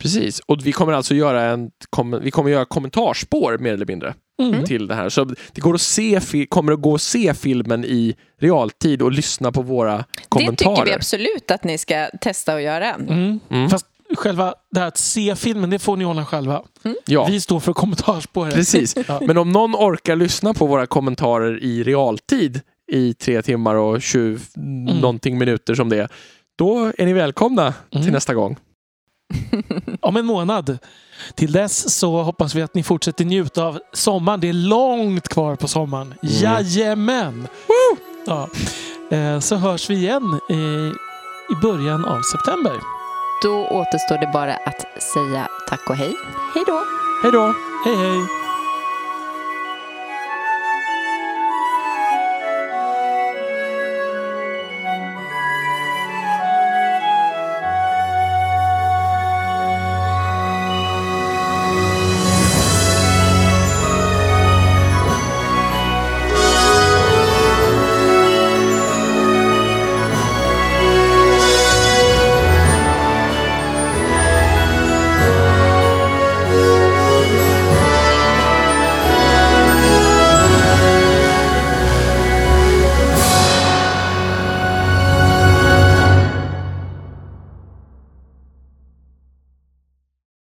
Precis, 0.03 0.39
och 0.39 0.65
vi 0.65 0.71
kommer 0.71 0.93
alltså 0.93 1.15
göra 1.15 1.43
en 1.43 1.71
kom, 1.89 2.19
vi 2.23 2.31
kommer 2.31 2.51
göra 2.51 2.65
kommentarspår 2.65 3.57
mer 3.57 3.73
eller 3.73 3.85
mindre 3.85 4.13
Mm. 4.41 4.63
till 4.65 4.87
det 4.87 4.95
här. 4.95 5.09
Så 5.09 5.23
det 5.25 5.61
går 5.61 5.73
att 5.73 5.81
se, 5.81 6.19
kommer 6.49 6.73
att 6.73 6.81
gå 6.81 6.95
att 6.95 7.01
se 7.01 7.33
filmen 7.33 7.85
i 7.85 8.15
realtid 8.39 9.01
och 9.01 9.11
lyssna 9.11 9.51
på 9.51 9.61
våra 9.61 9.97
Det 9.97 10.03
kommentarer. 10.29 10.75
tycker 10.75 10.85
vi 10.85 10.93
absolut 10.93 11.51
att 11.51 11.63
ni 11.63 11.77
ska 11.77 12.07
testa 12.21 12.53
att 12.53 12.61
göra. 12.61 12.93
Mm. 12.93 13.39
Mm. 13.49 13.69
Fast 13.69 13.85
själva 14.15 14.53
det 14.71 14.79
här 14.79 14.87
att 14.87 14.97
se 14.97 15.35
filmen, 15.35 15.69
det 15.69 15.79
får 15.79 15.97
ni 15.97 16.05
ordna 16.05 16.25
själva. 16.25 16.61
Ja, 17.05 17.25
Vi 17.29 17.41
står 17.41 17.59
för 17.59 17.73
kommentarsspåret. 17.73 18.53
precis. 18.55 18.95
Ja. 19.07 19.19
Men 19.27 19.37
om 19.37 19.51
någon 19.51 19.75
orkar 19.75 20.15
lyssna 20.15 20.53
på 20.53 20.65
våra 20.65 20.85
kommentarer 20.85 21.63
i 21.63 21.83
realtid 21.83 22.61
i 22.91 23.13
tre 23.13 23.41
timmar 23.41 23.75
och 23.75 24.01
20 24.01 24.39
någonting 25.01 25.37
minuter 25.37 25.75
som 25.75 25.89
det 25.89 25.97
är, 25.97 26.09
då 26.57 26.91
är 26.97 27.05
ni 27.05 27.13
välkomna 27.13 27.73
Mm. 27.91 28.03
till 28.03 28.13
nästa 28.13 28.33
gång. 28.33 28.57
Om 30.01 30.17
en 30.17 30.25
månad. 30.25 30.77
Till 31.35 31.51
dess 31.51 31.95
så 31.99 32.21
hoppas 32.23 32.55
vi 32.55 32.61
att 32.61 32.75
ni 32.75 32.83
fortsätter 32.83 33.25
njuta 33.25 33.63
av 33.63 33.79
sommaren. 33.93 34.39
Det 34.39 34.49
är 34.49 34.53
långt 34.53 35.27
kvar 35.29 35.55
på 35.55 35.67
sommaren. 35.67 36.07
Mm. 36.07 36.17
Jajamän! 36.21 37.47
Ja. 38.25 38.49
Eh, 39.17 39.39
Så 39.39 39.55
hörs 39.55 39.89
vi 39.89 39.95
igen 39.95 40.39
i, 40.49 40.53
i 41.53 41.55
början 41.61 42.05
av 42.05 42.21
september. 42.21 42.73
Då 43.43 43.67
återstår 43.67 44.17
det 44.17 44.29
bara 44.33 44.53
att 44.55 45.03
säga 45.13 45.47
tack 45.69 45.89
och 45.89 45.95
hej. 45.95 46.13
Hej 46.53 46.63
då! 46.67 46.83
Hej 47.23 47.31
då! 47.31 47.53
Hej 47.85 47.95
hej! 47.95 48.42